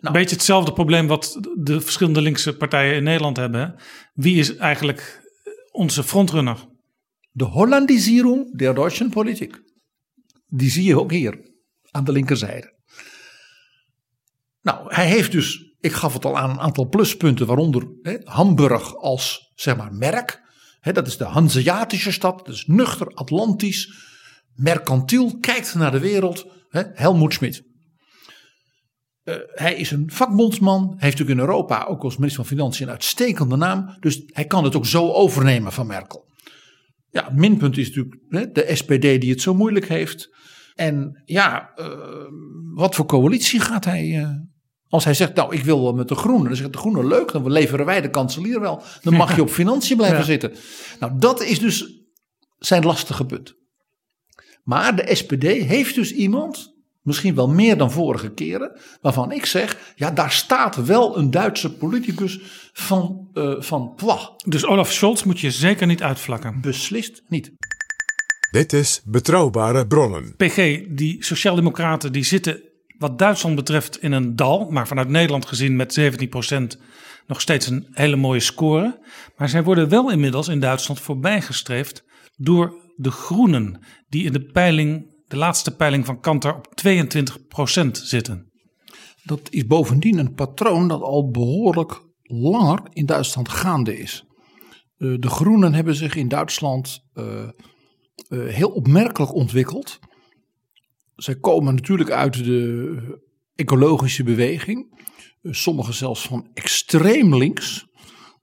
Een 0.00 0.12
beetje 0.12 0.36
hetzelfde 0.36 0.72
probleem 0.72 1.06
wat 1.06 1.40
de 1.54 1.80
verschillende 1.80 2.20
linkse 2.20 2.56
partijen 2.56 2.94
in 2.94 3.02
Nederland 3.02 3.36
hebben. 3.36 3.74
Wie 4.14 4.38
is 4.38 4.56
eigenlijk 4.56 5.30
onze 5.70 6.02
frontrunner? 6.02 6.68
De 7.30 7.44
Hollandisierung 7.44 8.58
der 8.58 8.74
deutschen 8.74 9.10
Politik. 9.10 9.62
Die 10.48 10.70
zie 10.70 10.84
je 10.84 11.00
ook 11.00 11.10
hier 11.10 11.50
aan 11.90 12.04
de 12.04 12.12
linkerzijde. 12.12 12.74
Nou, 14.62 14.94
hij 14.94 15.06
heeft 15.06 15.32
dus, 15.32 15.74
ik 15.80 15.92
gaf 15.92 16.12
het 16.12 16.24
al 16.24 16.38
aan, 16.38 16.50
een 16.50 16.60
aantal 16.60 16.88
pluspunten, 16.88 17.46
waaronder 17.46 17.88
hè, 18.02 18.16
Hamburg 18.24 18.96
als 18.96 19.52
zeg 19.54 19.76
maar 19.76 19.92
merk. 19.92 20.44
Dat 20.92 21.06
is 21.06 21.16
de 21.16 21.24
Hanseatische 21.24 22.12
stad, 22.12 22.48
is 22.48 22.66
nuchter, 22.66 23.06
Atlantisch, 23.06 23.92
mercantiel, 24.54 25.38
kijkt 25.38 25.74
naar 25.74 25.90
de 25.90 26.00
wereld. 26.00 26.46
Hè, 26.68 26.82
Helmoet 26.94 27.32
Schmidt. 27.32 27.62
Uh, 29.24 29.34
hij 29.48 29.74
is 29.74 29.90
een 29.90 30.10
vakbondsman. 30.10 30.88
Heeft 30.88 31.18
natuurlijk 31.18 31.38
in 31.38 31.46
Europa 31.46 31.84
ook 31.84 32.02
als 32.02 32.16
minister 32.16 32.44
van 32.44 32.56
Financiën 32.56 32.86
een 32.86 32.92
uitstekende 32.92 33.56
naam. 33.56 33.96
Dus 34.00 34.22
hij 34.26 34.44
kan 34.44 34.64
het 34.64 34.76
ook 34.76 34.86
zo 34.86 35.12
overnemen 35.12 35.72
van 35.72 35.86
Merkel. 35.86 36.24
Ja, 37.10 37.30
minpunt 37.34 37.78
is 37.78 37.88
natuurlijk 37.88 38.54
de 38.54 38.70
SPD 38.74 39.20
die 39.20 39.30
het 39.30 39.40
zo 39.40 39.54
moeilijk 39.54 39.88
heeft. 39.88 40.28
En 40.74 41.22
ja, 41.24 41.72
uh, 41.76 41.86
wat 42.74 42.94
voor 42.94 43.06
coalitie 43.06 43.60
gaat 43.60 43.84
hij. 43.84 44.06
Uh, 44.06 44.30
als 44.88 45.04
hij 45.04 45.14
zegt, 45.14 45.34
nou 45.34 45.54
ik 45.54 45.64
wil 45.64 45.82
wel 45.82 45.92
met 45.92 46.08
de 46.08 46.14
Groenen. 46.14 46.46
Dan 46.46 46.56
zegt 46.56 46.72
de 46.72 46.78
Groenen 46.78 47.06
leuk, 47.06 47.32
dan 47.32 47.52
leveren 47.52 47.86
wij 47.86 48.00
de 48.00 48.10
kanselier 48.10 48.60
wel. 48.60 48.82
Dan 49.02 49.14
mag 49.14 49.36
je 49.36 49.42
op 49.46 49.50
financiën 49.50 49.96
blijven 49.96 50.18
ja. 50.18 50.24
zitten. 50.24 50.52
Nou 51.00 51.12
dat 51.16 51.42
is 51.42 51.58
dus 51.58 52.00
zijn 52.58 52.84
lastige 52.84 53.24
punt. 53.24 53.54
Maar 54.64 54.96
de 54.96 55.14
SPD 55.14 55.42
heeft 55.42 55.94
dus 55.94 56.12
iemand 56.12 56.74
misschien 57.02 57.34
wel 57.34 57.48
meer 57.48 57.76
dan 57.78 57.90
vorige 57.90 58.30
keren, 58.30 58.80
waarvan 59.00 59.32
ik 59.32 59.46
zeg, 59.46 59.92
ja, 59.96 60.10
daar 60.10 60.32
staat 60.32 60.84
wel 60.84 61.18
een 61.18 61.30
Duitse 61.30 61.76
politicus 61.76 62.40
van, 62.72 63.28
uh, 63.34 63.54
van 63.58 63.94
Pwa. 63.94 64.30
Dus 64.46 64.66
Olaf 64.66 64.92
Scholz 64.92 65.22
moet 65.22 65.40
je 65.40 65.50
zeker 65.50 65.86
niet 65.86 66.02
uitvlakken. 66.02 66.60
Beslist 66.60 67.22
niet. 67.28 67.52
Dit 68.50 68.72
is 68.72 69.02
Betrouwbare 69.04 69.86
Bronnen. 69.86 70.34
PG, 70.36 70.86
die 70.88 71.24
sociaaldemocraten 71.24 72.12
die 72.12 72.24
zitten 72.24 72.62
wat 72.98 73.18
Duitsland 73.18 73.56
betreft 73.56 74.02
in 74.02 74.12
een 74.12 74.36
dal, 74.36 74.70
maar 74.70 74.88
vanuit 74.88 75.08
Nederland 75.08 75.46
gezien 75.46 75.76
met 75.76 76.00
17% 76.00 76.80
nog 77.26 77.40
steeds 77.40 77.66
een 77.66 77.86
hele 77.90 78.16
mooie 78.16 78.40
score. 78.40 79.00
Maar 79.36 79.48
zij 79.48 79.64
worden 79.64 79.88
wel 79.88 80.10
inmiddels 80.10 80.48
in 80.48 80.60
Duitsland 80.60 81.00
voorbijgestreefd 81.00 82.04
door 82.36 82.74
de 82.96 83.10
Groenen, 83.10 83.80
die 84.08 84.24
in 84.24 84.32
de 84.32 84.44
peiling 84.44 85.14
de 85.28 85.36
laatste 85.36 85.76
peiling 85.76 86.06
van 86.06 86.20
Kantar 86.20 86.56
op 86.56 86.66
22% 86.86 87.90
zitten. 87.90 88.50
Dat 89.22 89.40
is 89.50 89.66
bovendien 89.66 90.18
een 90.18 90.34
patroon 90.34 90.88
dat 90.88 91.00
al 91.00 91.30
behoorlijk 91.30 92.02
langer 92.22 92.80
in 92.92 93.06
Duitsland 93.06 93.48
gaande 93.48 93.98
is. 93.98 94.24
Uh, 94.98 95.16
de 95.20 95.28
Groenen 95.28 95.74
hebben 95.74 95.94
zich 95.94 96.14
in 96.14 96.28
Duitsland 96.28 97.00
uh, 97.14 97.48
uh, 98.28 98.54
heel 98.54 98.68
opmerkelijk 98.68 99.34
ontwikkeld. 99.34 99.98
Zij 101.16 101.36
komen 101.36 101.74
natuurlijk 101.74 102.10
uit 102.10 102.44
de 102.44 103.20
ecologische 103.54 104.24
beweging. 104.24 105.04
Sommigen 105.42 105.94
zelfs 105.94 106.26
van 106.26 106.50
extreem 106.54 107.36
links. 107.36 107.86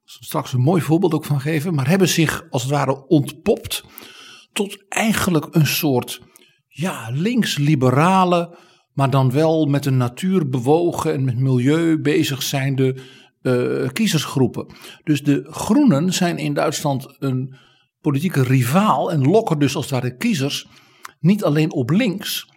Zal 0.03 0.23
straks 0.23 0.53
een 0.53 0.61
mooi 0.61 0.81
voorbeeld 0.81 1.13
ook 1.13 1.25
van 1.25 1.41
geven. 1.41 1.73
Maar 1.73 1.87
hebben 1.87 2.09
zich 2.09 2.45
als 2.49 2.61
het 2.61 2.71
ware 2.71 3.07
ontpopt 3.07 3.83
tot 4.51 4.85
eigenlijk 4.89 5.47
een 5.51 5.67
soort 5.67 6.21
ja, 6.67 7.09
links-liberale, 7.11 8.57
maar 8.93 9.09
dan 9.09 9.31
wel 9.31 9.65
met 9.65 9.85
een 9.85 9.97
natuur 9.97 10.49
bewogen 10.49 11.13
en 11.13 11.23
met 11.23 11.39
milieu 11.39 12.01
bezig 12.01 12.43
zijnde 12.43 12.97
uh, 13.41 13.89
kiezersgroepen. 13.89 14.65
Dus 15.03 15.23
de 15.23 15.47
Groenen 15.49 16.13
zijn 16.13 16.37
in 16.37 16.53
Duitsland 16.53 17.15
een 17.19 17.55
politieke 18.01 18.43
rivaal 18.43 19.11
en 19.11 19.21
lokken 19.21 19.59
dus 19.59 19.75
als 19.75 19.89
het 19.89 19.93
ware 19.93 20.17
kiezers 20.17 20.67
niet 21.19 21.43
alleen 21.43 21.71
op 21.71 21.89
links, 21.89 22.47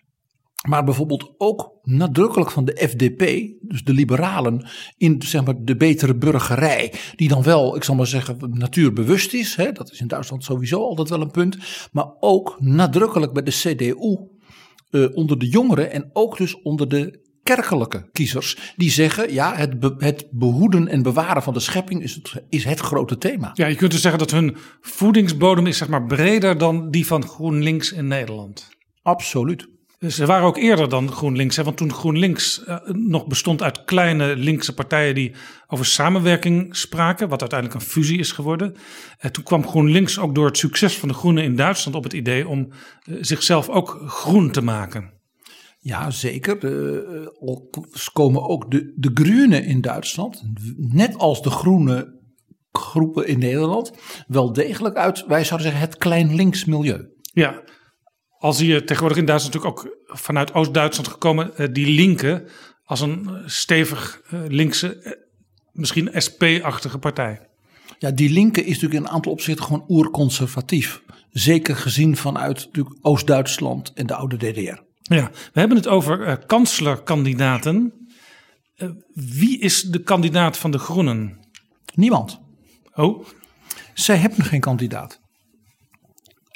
maar 0.68 0.84
bijvoorbeeld 0.84 1.34
ook 1.38 1.72
nadrukkelijk 1.82 2.50
van 2.50 2.64
de 2.64 2.88
FDP, 2.88 3.50
dus 3.60 3.84
de 3.84 3.92
liberalen, 3.92 4.66
in 4.96 5.22
zeg 5.22 5.44
maar, 5.44 5.54
de 5.58 5.76
betere 5.76 6.14
burgerij. 6.14 6.92
Die 7.16 7.28
dan 7.28 7.42
wel, 7.42 7.76
ik 7.76 7.84
zal 7.84 7.94
maar 7.94 8.06
zeggen, 8.06 8.36
natuurbewust 8.52 9.32
is. 9.34 9.56
Hè, 9.56 9.72
dat 9.72 9.92
is 9.92 10.00
in 10.00 10.06
Duitsland 10.06 10.44
sowieso 10.44 10.80
altijd 10.80 11.08
wel 11.08 11.20
een 11.20 11.30
punt. 11.30 11.58
Maar 11.92 12.06
ook 12.20 12.56
nadrukkelijk 12.60 13.32
bij 13.32 13.42
de 13.42 13.50
CDU. 13.50 14.18
Uh, 14.90 15.16
onder 15.16 15.38
de 15.38 15.48
jongeren 15.48 15.92
en 15.92 16.10
ook 16.12 16.36
dus 16.36 16.62
onder 16.62 16.88
de 16.88 17.24
kerkelijke 17.42 18.08
kiezers. 18.12 18.72
Die 18.76 18.90
zeggen, 18.90 19.32
ja, 19.32 19.56
het, 19.56 19.80
be 19.80 19.94
het 19.98 20.26
behoeden 20.30 20.88
en 20.88 21.02
bewaren 21.02 21.42
van 21.42 21.52
de 21.52 21.60
schepping 21.60 22.02
is 22.02 22.14
het, 22.14 22.42
is 22.48 22.64
het 22.64 22.80
grote 22.80 23.18
thema. 23.18 23.50
Ja, 23.54 23.66
je 23.66 23.74
kunt 23.74 23.90
dus 23.90 24.00
zeggen 24.00 24.18
dat 24.18 24.30
hun 24.30 24.56
voedingsbodem 24.80 25.66
is 25.66 25.78
zeg 25.78 25.88
maar 25.88 26.06
breder 26.06 26.58
dan 26.58 26.90
die 26.90 27.06
van 27.06 27.26
GroenLinks 27.26 27.92
in 27.92 28.06
Nederland. 28.06 28.68
Absoluut. 29.02 29.68
Ze 30.08 30.26
waren 30.26 30.46
ook 30.46 30.56
eerder 30.56 30.88
dan 30.88 31.12
GroenLinks. 31.12 31.56
Hè? 31.56 31.64
Want 31.64 31.76
toen 31.76 31.92
GroenLinks 31.92 32.64
uh, 32.68 32.76
nog 32.86 33.26
bestond 33.26 33.62
uit 33.62 33.84
kleine 33.84 34.36
linkse 34.36 34.74
partijen 34.74 35.14
die 35.14 35.34
over 35.66 35.86
samenwerking 35.86 36.76
spraken, 36.76 37.28
wat 37.28 37.40
uiteindelijk 37.40 37.80
een 37.80 37.86
fusie 37.86 38.18
is 38.18 38.32
geworden. 38.32 38.74
Uh, 39.20 39.30
toen 39.30 39.44
kwam 39.44 39.66
GroenLinks 39.66 40.18
ook 40.18 40.34
door 40.34 40.46
het 40.46 40.58
succes 40.58 40.98
van 40.98 41.08
de 41.08 41.14
Groenen 41.14 41.44
in 41.44 41.56
Duitsland 41.56 41.96
op 41.96 42.04
het 42.04 42.12
idee 42.12 42.48
om 42.48 42.68
uh, 42.68 43.18
zichzelf 43.20 43.68
ook 43.68 44.02
groen 44.06 44.50
te 44.50 44.60
maken. 44.60 45.14
Ja, 45.78 46.10
zeker. 46.10 46.64
Uh, 46.64 47.58
komen 48.12 48.42
ook 48.48 48.70
de, 48.70 48.92
de 48.96 49.10
Groenen 49.14 49.64
in 49.64 49.80
Duitsland, 49.80 50.42
net 50.76 51.16
als 51.18 51.42
de 51.42 51.50
groene 51.50 52.14
groepen 52.72 53.26
in 53.26 53.38
Nederland, 53.38 53.92
wel 54.26 54.52
degelijk 54.52 54.96
uit, 54.96 55.24
wij 55.26 55.44
zouden 55.44 55.70
zeggen, 55.70 55.86
het 55.88 55.98
klein 55.98 56.34
links 56.34 56.64
milieu. 56.64 57.08
Ja, 57.32 57.62
al 58.38 58.52
zie 58.52 58.72
je 58.72 58.84
tegenwoordig 58.84 59.18
in 59.18 59.24
Duitsland 59.24 59.54
natuurlijk 59.54 59.86
ook 59.86 59.96
vanuit 60.18 60.54
Oost-Duitsland 60.54 61.08
gekomen, 61.08 61.52
uh, 61.56 61.66
die 61.72 61.86
linken 61.86 62.48
als 62.84 63.00
een 63.00 63.42
stevig 63.46 64.20
uh, 64.30 64.40
linkse, 64.48 65.18
misschien 65.72 66.10
SP-achtige 66.14 66.98
partij. 66.98 67.48
Ja, 67.98 68.10
die 68.10 68.30
linker 68.30 68.62
is 68.62 68.68
natuurlijk 68.68 68.94
in 68.94 69.02
een 69.02 69.14
aantal 69.14 69.32
opzichten 69.32 69.64
gewoon 69.64 69.84
oerconservatief. 69.88 71.02
Zeker 71.30 71.76
gezien 71.76 72.16
vanuit 72.16 72.70
Oost-Duitsland 73.00 73.92
en 73.94 74.06
de 74.06 74.14
oude 74.14 74.36
DDR. 74.36 74.84
Ja, 75.02 75.30
we 75.52 75.60
hebben 75.60 75.76
het 75.76 75.86
over 75.86 76.26
uh, 76.26 76.34
kanslerkandidaten. 76.46 77.92
Uh, 78.76 78.90
wie 79.14 79.58
is 79.58 79.82
de 79.82 80.02
kandidaat 80.02 80.58
van 80.58 80.70
de 80.70 80.78
Groenen? 80.78 81.38
Niemand. 81.94 82.40
Oh? 82.94 83.26
Zij 83.94 84.16
hebben 84.16 84.44
geen 84.44 84.60
kandidaat. 84.60 85.20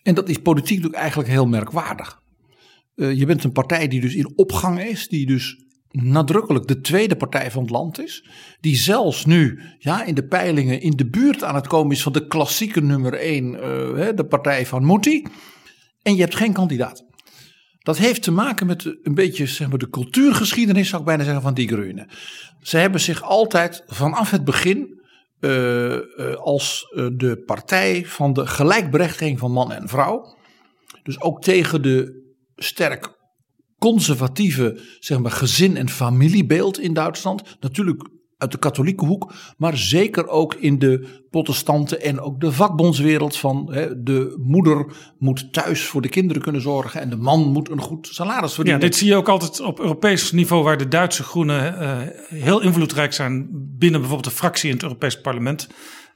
En 0.03 0.14
dat 0.14 0.28
is 0.28 0.38
politiek 0.38 0.76
natuurlijk 0.76 1.03
eigenlijk 1.03 1.30
heel 1.30 1.46
merkwaardig. 1.46 2.22
Uh, 2.96 3.18
je 3.18 3.26
bent 3.26 3.44
een 3.44 3.53
partij 3.53 3.88
die 3.88 4.01
dus 4.01 4.14
in 4.14 4.32
opgang 4.36 4.82
is, 4.82 5.09
die 5.09 5.26
dus 5.26 5.64
nadrukkelijk 5.90 6.66
de 6.66 6.80
tweede 6.80 7.16
partij 7.16 7.51
van 7.51 7.62
het 7.62 7.70
land 7.70 8.01
is. 8.01 8.28
Die 8.61 8.76
zelfs 8.76 9.24
nu 9.24 9.61
ja, 9.78 10.05
in 10.05 10.14
de 10.14 10.26
peilingen 10.26 10.80
in 10.80 10.96
de 10.96 11.07
buurt 11.07 11.44
aan 11.44 11.55
het 11.55 11.66
komen 11.66 11.96
is 11.96 12.03
van 12.03 12.12
de 12.12 12.26
klassieke 12.26 12.80
nummer 12.80 13.14
1, 13.14 13.53
de 14.16 14.26
partij 14.28 14.66
van 14.66 14.86
Mutti. 14.86 15.26
En 16.03 16.14
je 16.14 16.20
hebt 16.20 16.36
geen 16.36 16.53
kandidaat. 16.53 17.05
Dat 17.78 17.98
heeft 17.98 18.22
te 18.22 18.30
maken 18.30 18.66
met 18.66 18.96
een 19.03 19.14
beetje 19.14 19.46
zeg 19.46 19.68
maar, 19.68 19.78
de 19.78 19.90
cultuurgeschiedenis, 19.90 20.88
zou 20.88 21.01
ik 21.01 21.07
bijna 21.07 21.24
zeggen, 21.24 21.42
van 21.42 21.55
die 21.55 21.68
Groenen. 21.68 22.09
Ze 22.62 22.76
hebben 22.76 23.01
zich 23.01 23.22
altijd 23.22 23.82
vanaf 23.86 24.30
het 24.30 24.44
begin 24.44 24.99
uh, 25.41 25.99
als 26.34 26.93
uh, 26.95 27.07
de 27.12 27.43
partij 27.47 28.07
van 28.07 28.32
de 28.32 28.47
gelijkberechtiging 28.47 29.38
van 29.38 29.53
man 29.53 29.72
en 29.72 29.88
vrouw. 29.88 30.36
Dus 31.03 31.20
ook 31.20 31.43
tegen 31.43 31.82
de 31.82 32.28
sterk 32.57 33.18
conservatieve 33.78 34.80
zeg 34.99 35.18
maar, 35.18 35.30
gezin- 35.30 35.76
en 35.76 35.88
familiebeeld 35.88 36.78
in 36.78 36.93
Duitsland. 36.95 37.57
Natuurlijk 37.61 38.09
uit 38.41 38.53
de 38.53 38.59
katholieke 38.59 39.05
hoek, 39.05 39.32
maar 39.57 39.76
zeker 39.76 40.28
ook 40.28 40.55
in 40.55 40.78
de 40.78 41.09
protestanten 41.30 42.01
en 42.01 42.20
ook 42.20 42.41
de 42.41 42.53
vakbondswereld 42.53 43.36
van 43.36 43.72
hè, 43.72 44.03
de 44.03 44.43
moeder 44.43 44.86
moet 45.18 45.53
thuis 45.53 45.84
voor 45.84 46.03
de 46.03 46.09
kinderen 46.09 46.43
kunnen 46.43 46.61
zorgen 46.61 47.01
en 47.01 47.11
de 47.11 47.16
man 47.16 47.53
moet 47.53 47.70
een 47.70 47.80
goed 47.80 48.09
salaris 48.11 48.55
verdienen. 48.55 48.82
Ja, 48.82 48.88
dit 48.88 48.97
zie 48.97 49.09
je 49.09 49.16
ook 49.16 49.28
altijd 49.28 49.61
op 49.61 49.80
Europees 49.80 50.32
niveau 50.32 50.62
waar 50.62 50.78
de 50.78 50.88
Duitse 50.88 51.22
groenen 51.22 51.82
uh, 51.82 51.99
heel 52.41 52.61
invloedrijk 52.61 53.12
zijn 53.12 53.49
binnen 53.53 54.01
bijvoorbeeld 54.01 54.32
de 54.32 54.38
fractie 54.38 54.68
in 54.68 54.74
het 54.74 54.82
Europees 54.82 55.20
parlement 55.20 55.68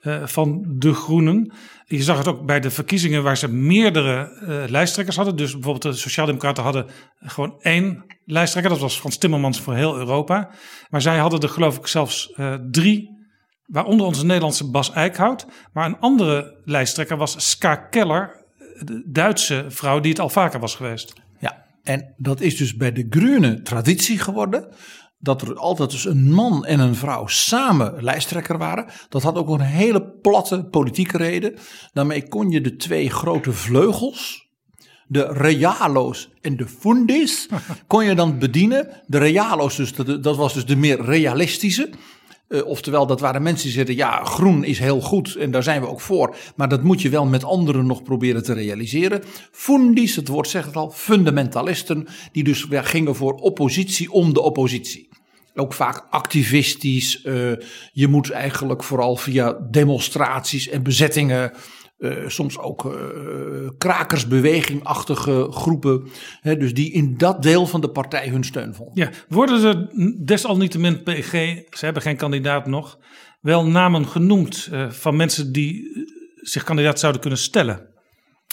uh, 0.04 0.26
van 0.26 0.64
de 0.68 0.94
groenen. 0.94 1.52
Je 1.86 2.02
zag 2.02 2.18
het 2.18 2.28
ook 2.28 2.46
bij 2.46 2.60
de 2.60 2.70
verkiezingen 2.70 3.22
waar 3.22 3.36
ze 3.36 3.48
meerdere 3.48 4.38
uh, 4.42 4.70
lijsttrekkers 4.70 5.16
hadden. 5.16 5.36
Dus 5.36 5.52
bijvoorbeeld 5.52 5.94
de 5.94 6.00
Sociaaldemocraten 6.00 6.62
hadden 6.62 6.86
gewoon 7.18 7.56
één 7.60 8.04
lijsttrekker. 8.24 8.72
Dat 8.72 8.80
was 8.80 8.98
Frans 8.98 9.18
Timmermans 9.18 9.60
voor 9.60 9.74
heel 9.74 9.96
Europa. 9.96 10.50
Maar 10.90 11.02
zij 11.02 11.18
hadden 11.18 11.40
er 11.40 11.48
geloof 11.48 11.76
ik 11.76 11.86
zelfs 11.86 12.32
uh, 12.36 12.54
drie. 12.70 13.12
Waaronder 13.64 14.06
onze 14.06 14.24
Nederlandse 14.24 14.70
Bas 14.70 14.92
Eickhout. 14.92 15.46
Maar 15.72 15.86
een 15.86 15.98
andere 15.98 16.60
lijsttrekker 16.64 17.16
was 17.16 17.50
Ska 17.50 17.76
Keller. 17.76 18.44
De 18.78 19.02
Duitse 19.06 19.64
vrouw 19.68 20.00
die 20.00 20.10
het 20.10 20.20
al 20.20 20.28
vaker 20.28 20.60
was 20.60 20.74
geweest. 20.74 21.12
Ja, 21.38 21.64
en 21.82 22.14
dat 22.16 22.40
is 22.40 22.56
dus 22.56 22.76
bij 22.76 22.92
de 22.92 23.06
Groene 23.10 23.62
traditie 23.62 24.18
geworden 24.18 24.68
dat 25.24 25.42
er 25.42 25.54
altijd 25.54 25.90
dus 25.90 26.04
een 26.04 26.32
man 26.32 26.64
en 26.64 26.80
een 26.80 26.94
vrouw 26.94 27.26
samen 27.26 28.02
lijsttrekker 28.02 28.58
waren. 28.58 28.86
Dat 29.08 29.22
had 29.22 29.36
ook 29.36 29.48
een 29.48 29.60
hele 29.60 30.02
platte 30.02 30.64
politieke 30.64 31.16
reden. 31.16 31.54
Daarmee 31.92 32.28
kon 32.28 32.50
je 32.50 32.60
de 32.60 32.76
twee 32.76 33.10
grote 33.10 33.52
vleugels, 33.52 34.48
de 35.06 35.32
realo's 35.32 36.30
en 36.40 36.56
de 36.56 36.66
fundis, 36.66 37.48
kon 37.86 38.04
je 38.04 38.14
dan 38.14 38.38
bedienen. 38.38 39.02
De 39.06 39.18
realo's, 39.18 39.76
dus, 39.76 39.92
dat 40.20 40.36
was 40.36 40.54
dus 40.54 40.66
de 40.66 40.76
meer 40.76 41.04
realistische. 41.04 41.90
Uh, 42.48 42.66
oftewel, 42.66 43.06
dat 43.06 43.20
waren 43.20 43.42
mensen 43.42 43.64
die 43.64 43.72
zeiden: 43.72 43.94
ja, 43.94 44.24
groen 44.24 44.64
is 44.64 44.78
heel 44.78 45.00
goed 45.00 45.34
en 45.34 45.50
daar 45.50 45.62
zijn 45.62 45.80
we 45.80 45.88
ook 45.88 46.00
voor. 46.00 46.36
Maar 46.56 46.68
dat 46.68 46.82
moet 46.82 47.02
je 47.02 47.08
wel 47.08 47.26
met 47.26 47.44
anderen 47.44 47.86
nog 47.86 48.02
proberen 48.02 48.42
te 48.42 48.52
realiseren. 48.52 49.22
Fundis, 49.50 50.16
het 50.16 50.28
woord 50.28 50.48
zegt 50.48 50.66
het 50.66 50.76
al, 50.76 50.90
fundamentalisten, 50.90 52.06
die 52.32 52.44
dus 52.44 52.66
ja, 52.70 52.82
gingen 52.82 53.14
voor 53.14 53.32
oppositie 53.34 54.12
om 54.12 54.32
de 54.32 54.40
oppositie. 54.40 55.08
Ook 55.54 55.72
vaak 55.72 56.06
activistisch. 56.10 57.24
Uh, 57.24 57.52
je 57.92 58.08
moet 58.08 58.30
eigenlijk 58.30 58.84
vooral 58.84 59.16
via 59.16 59.52
demonstraties 59.70 60.68
en 60.68 60.82
bezettingen. 60.82 61.52
Uh, 61.98 62.28
soms 62.28 62.58
ook 62.58 62.84
uh, 62.84 62.92
krakersbewegingachtige 63.78 65.46
groepen. 65.50 66.08
Hè, 66.40 66.56
dus 66.56 66.74
die 66.74 66.92
in 66.92 67.16
dat 67.16 67.42
deel 67.42 67.66
van 67.66 67.80
de 67.80 67.90
partij 67.90 68.28
hun 68.28 68.44
steun 68.44 68.74
vonden. 68.74 69.04
Ja, 69.04 69.10
worden 69.28 69.64
er 69.64 69.88
desalniettemin 70.24 71.02
PG, 71.02 71.32
ze 71.70 71.84
hebben 71.84 72.02
geen 72.02 72.16
kandidaat 72.16 72.66
nog, 72.66 72.98
wel 73.40 73.66
namen 73.66 74.06
genoemd 74.06 74.68
uh, 74.72 74.90
van 74.90 75.16
mensen 75.16 75.52
die 75.52 75.82
zich 76.34 76.64
kandidaat 76.64 76.98
zouden 76.98 77.20
kunnen 77.20 77.38
stellen? 77.38 77.88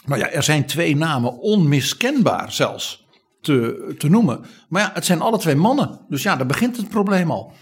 Nou 0.06 0.20
ja, 0.20 0.30
er 0.30 0.44
zijn 0.44 0.66
twee 0.66 0.96
namen 0.96 1.40
onmiskenbaar 1.40 2.52
zelfs 2.52 3.06
te, 3.42 3.94
te 3.98 4.10
noemen. 4.10 4.46
Maar 4.70 4.82
ja, 4.82 4.92
het 4.94 5.06
zijn 5.06 5.22
alle 5.22 5.38
twee 5.38 5.56
mannen. 5.56 6.06
Dus 6.10 6.24
ja, 6.24 6.36
daar 6.36 6.46
begint 6.46 6.78
het 6.78 6.90
probleem 6.90 7.32
al. 7.32 7.54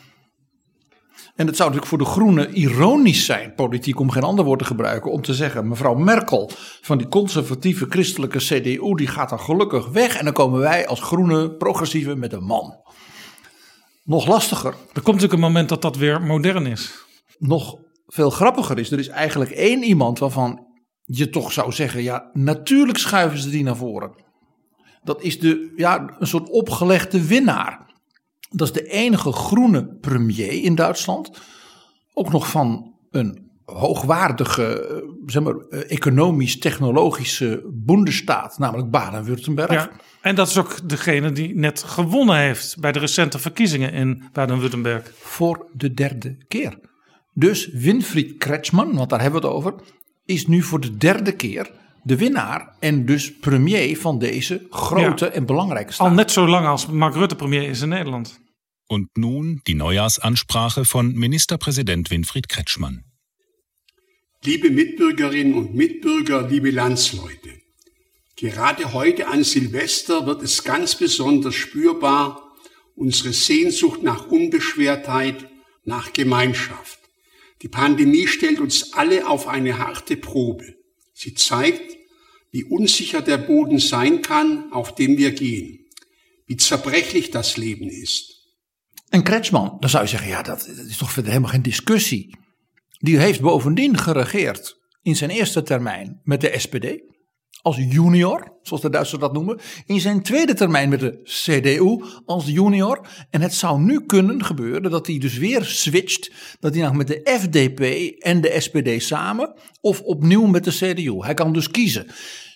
En 1.36 1.48
het 1.48 1.56
zou 1.56 1.70
natuurlijk 1.70 1.86
voor 1.86 1.98
de 1.98 2.20
Groenen 2.20 2.54
ironisch 2.54 3.26
zijn, 3.26 3.54
politiek 3.56 4.00
om 4.00 4.10
geen 4.10 4.24
ander 4.24 4.46
woord 4.46 4.60
te 4.60 4.66
gebruiken, 4.66 5.12
om 5.12 5.22
te 5.22 5.34
zeggen: 5.34 5.68
mevrouw 5.68 5.94
Merkel 5.94 6.52
van 6.82 6.98
die 6.98 7.08
conservatieve 7.08 7.86
christelijke 7.90 8.38
CDU, 8.38 8.96
die 8.96 9.08
gaat 9.08 9.30
dan 9.30 9.40
gelukkig 9.40 9.88
weg. 9.88 10.18
En 10.18 10.24
dan 10.24 10.34
komen 10.34 10.60
wij 10.60 10.88
als 10.88 11.02
groene 11.02 11.52
progressieve 11.52 12.16
met 12.16 12.34
een 12.34 12.44
man. 12.44 12.76
Nog 14.04 14.28
lastiger. 14.28 14.70
Er 14.72 15.02
komt 15.02 15.06
natuurlijk 15.06 15.34
een 15.34 15.40
moment 15.40 15.70
dat 15.70 15.82
dat 15.82 15.98
weer 15.98 16.22
modern 16.22 16.66
is. 16.66 17.06
Nog 17.38 17.76
veel 18.06 18.30
grappiger 18.30 18.80
is: 18.80 18.92
er 18.92 19.00
is 19.00 19.08
eigenlijk 19.08 19.52
één 19.52 19.84
iemand 19.84 20.20
waarvan 20.20 20.68
je 21.04 21.30
toch 21.30 21.52
zou 21.52 21.72
zeggen: 21.72 22.04
ja, 22.04 22.30
natuurlijk 22.34 22.98
schuiven 22.98 23.40
ze 23.40 23.50
die 23.50 23.64
naar 23.64 23.76
voren. 23.76 24.28
Dat 25.04 25.22
is 25.22 25.40
de, 25.40 25.74
ja, 25.76 26.16
een 26.20 26.28
soort 26.28 26.50
opgelegde 26.50 27.28
winnaar. 27.28 27.88
Dat 28.50 28.68
is 28.68 28.74
de 28.74 28.88
enige 28.88 29.32
groene 29.32 29.86
premier 30.02 30.64
in 30.64 30.76
Duitsland. 30.76 31.40
Ook 32.14 32.32
nog 32.32 32.50
van 32.50 32.94
een 33.12 33.50
hoogwaardige, 33.66 34.88
eh, 34.88 35.10
zeg 35.26 35.44
maar, 35.44 35.56
eh, 35.56 35.92
economisch-technologische 35.92 37.70
Bundesstaat, 37.74 38.58
namelijk 38.58 38.90
Baden-Württemberg. 38.90 39.72
Ja, 39.72 39.92
en 40.22 40.36
dat 40.36 40.48
is 40.48 40.58
ook 40.58 40.90
degene 40.90 41.32
die 41.32 41.56
net 41.56 41.84
gewonnen 41.84 42.38
heeft 42.38 42.80
bij 42.80 42.92
de 42.92 43.00
recente 43.00 43.40
verkiezingen 43.40 43.92
in 43.92 44.24
Baden-Württemberg. 44.34 45.12
Voor 45.16 45.70
de 45.74 45.94
derde 45.94 46.38
keer. 46.48 46.80
Dus 47.34 47.68
Winfried 47.68 48.38
Kretschmann, 48.38 48.96
want 48.96 49.10
daar 49.10 49.22
hebben 49.22 49.42
we 49.42 49.48
het 49.48 49.56
over, 49.56 49.74
is 50.26 50.48
nu 50.48 50.62
voor 50.62 50.80
de 50.80 50.98
derde 50.98 51.32
keer 51.32 51.72
de 52.04 52.18
winnaar 52.18 52.76
en 52.80 53.06
dus 53.06 53.40
premier 53.40 53.98
van 53.98 54.20
deze 54.20 54.68
grote 54.70 55.26
ja. 55.26 55.32
en 55.32 55.46
belangrijke 55.46 55.94
staat. 55.94 56.08
Al 56.08 56.14
net 56.14 56.32
zo 56.32 56.48
lang 56.48 56.66
als 56.66 56.88
Mark 56.88 57.16
Rutte 57.16 57.36
premier 57.36 57.70
is 57.70 57.82
in 57.82 57.90
Nederland. 57.90 58.40
Und 58.88 59.10
nun 59.18 59.62
die 59.68 59.76
Neujahrsansprache 59.76 60.86
von 60.86 61.14
Ministerpräsident 61.14 62.10
Winfried 62.10 62.48
Kretschmann. 62.48 63.04
Liebe 64.44 64.72
Mitbürgerinnen 64.72 65.54
und 65.54 65.76
Mitbürger, 65.76 66.48
liebe 66.48 66.72
Landsleute, 66.72 67.50
gerade 68.36 68.94
heute 68.94 69.28
an 69.28 69.44
Silvester 69.44 70.26
wird 70.26 70.42
es 70.42 70.64
ganz 70.64 70.96
besonders 70.96 71.56
spürbar, 71.56 72.42
unsere 72.96 73.34
Sehnsucht 73.34 74.02
nach 74.02 74.28
Unbeschwertheit, 74.28 75.50
nach 75.84 76.14
Gemeinschaft. 76.14 77.00
Die 77.62 77.68
Pandemie 77.68 78.28
stellt 78.28 78.60
uns 78.60 78.94
alle 78.94 79.28
auf 79.28 79.48
eine 79.48 79.78
harte 79.78 80.16
Probe. 80.16 80.79
Sie 81.20 81.34
zeigt, 81.34 81.98
wie 82.52 82.64
unsicher 82.64 83.22
der 83.22 83.38
Boden 83.38 83.80
sein 83.80 84.22
kann, 84.22 84.72
auf 84.72 84.96
dem 84.96 85.18
wir 85.18 85.32
gehen, 85.32 85.80
wie 86.46 86.56
zerbrechlich 86.56 87.30
das 87.30 87.58
Leben 87.58 87.90
ist. 87.90 88.38
En 89.10 89.24
Kretschmann, 89.24 89.78
dan 89.80 89.90
zou 89.90 90.04
je 90.04 90.10
zeggen, 90.10 90.30
ja, 90.30 90.44
dat, 90.44 90.66
dat 90.76 90.86
is 90.86 90.98
toch 90.98 91.12
verder 91.12 91.32
helemaal 91.32 91.52
geen 91.52 91.62
discussie. 91.62 92.38
Die 93.00 93.20
heeft 93.20 93.42
bovendien 93.42 93.98
geregeerd 93.98 94.78
in 95.02 95.16
zijn 95.16 95.30
eerste 95.30 95.64
termijn 95.64 96.22
met 96.24 96.42
de 96.42 96.60
SPD 96.60 96.86
als 97.62 97.78
junior, 97.78 98.58
zoals 98.62 98.82
de 98.82 98.90
Duitsers 98.90 99.22
dat 99.22 99.34
noemen. 99.34 99.60
In 99.86 100.00
zijn 100.00 100.22
tweede 100.22 100.54
termijn 100.54 100.90
met 100.90 101.00
de 101.00 101.20
CDU 101.24 102.04
als 102.26 102.46
junior. 102.46 103.08
En 103.30 103.42
het 103.42 103.54
zou 103.54 103.82
nu 103.82 104.06
kunnen 104.06 104.46
gebeuren 104.46 104.92
dat 104.92 105.08
hij 105.08 105.18
dus 105.18 105.38
weer 105.38 105.64
switcht. 105.64 106.32
Dat 106.60 106.74
hij 106.74 106.84
nou 106.84 106.96
met 106.96 107.08
de 107.08 107.38
FDP 107.40 107.82
en 108.24 108.42
de 108.42 108.56
SPD 108.60 109.04
samen 109.04 109.54
of 109.82 110.02
opnieuw 110.02 110.46
met 110.46 110.64
de 110.64 110.72
CDU. 110.72 111.18
Hij 111.20 111.34
kan 111.34 111.54
dus 111.54 111.72
kiezen. 111.72 112.08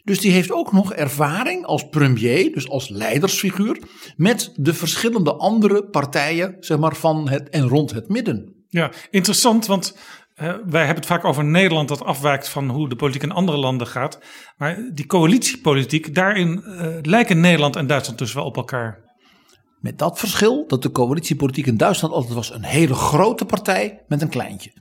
Dus 0.04 0.20
die 0.20 0.32
heeft 0.32 0.52
ook 0.52 0.72
nog 0.72 0.94
ervaring 0.94 1.66
als 1.66 1.90
premier, 1.90 2.52
dus 2.52 2.70
als 2.70 2.90
leidersfiguur, 2.90 3.80
met 4.16 4.52
de 4.56 4.74
verschillende 4.74 5.34
andere 5.34 5.84
partijen, 5.90 6.56
zeg 6.60 6.78
maar, 6.78 6.96
van 6.96 7.30
het 7.30 7.50
en 7.50 7.68
rond 7.68 7.92
het 7.92 8.10
midden. 8.10 8.66
Ja, 8.70 8.92
interessant, 9.12 9.66
want 9.66 9.98
uh, 10.42 10.54
wij 10.66 10.86
hebben 10.86 10.96
het 10.96 11.06
vaak 11.06 11.26
over 11.26 11.44
Nederland 11.44 11.88
dat 11.88 12.04
afwijkt 12.04 12.50
van 12.50 12.70
hoe 12.70 12.90
de 12.90 12.96
politiek 12.96 13.24
in 13.24 13.32
andere 13.32 13.58
landen 13.58 13.88
gaat. 13.88 14.20
Maar 14.58 14.90
die 14.94 15.06
coalitiepolitiek, 15.06 16.16
daarin 16.16 16.64
uh, 16.66 16.88
lijken 17.02 17.40
Nederland 17.40 17.76
en 17.76 17.88
Duitsland 17.88 18.20
dus 18.20 18.34
wel 18.34 18.46
op 18.46 18.56
elkaar. 18.56 19.02
Met 19.80 19.98
dat 19.98 20.20
verschil 20.20 20.68
dat 20.68 20.82
de 20.82 20.92
coalitiepolitiek 20.92 21.66
in 21.66 21.78
Duitsland 21.78 22.14
altijd 22.14 22.34
was 22.34 22.54
een 22.54 22.64
hele 22.64 22.94
grote 22.94 23.46
partij 23.46 24.04
met 24.08 24.22
een 24.22 24.30
kleintje. 24.30 24.72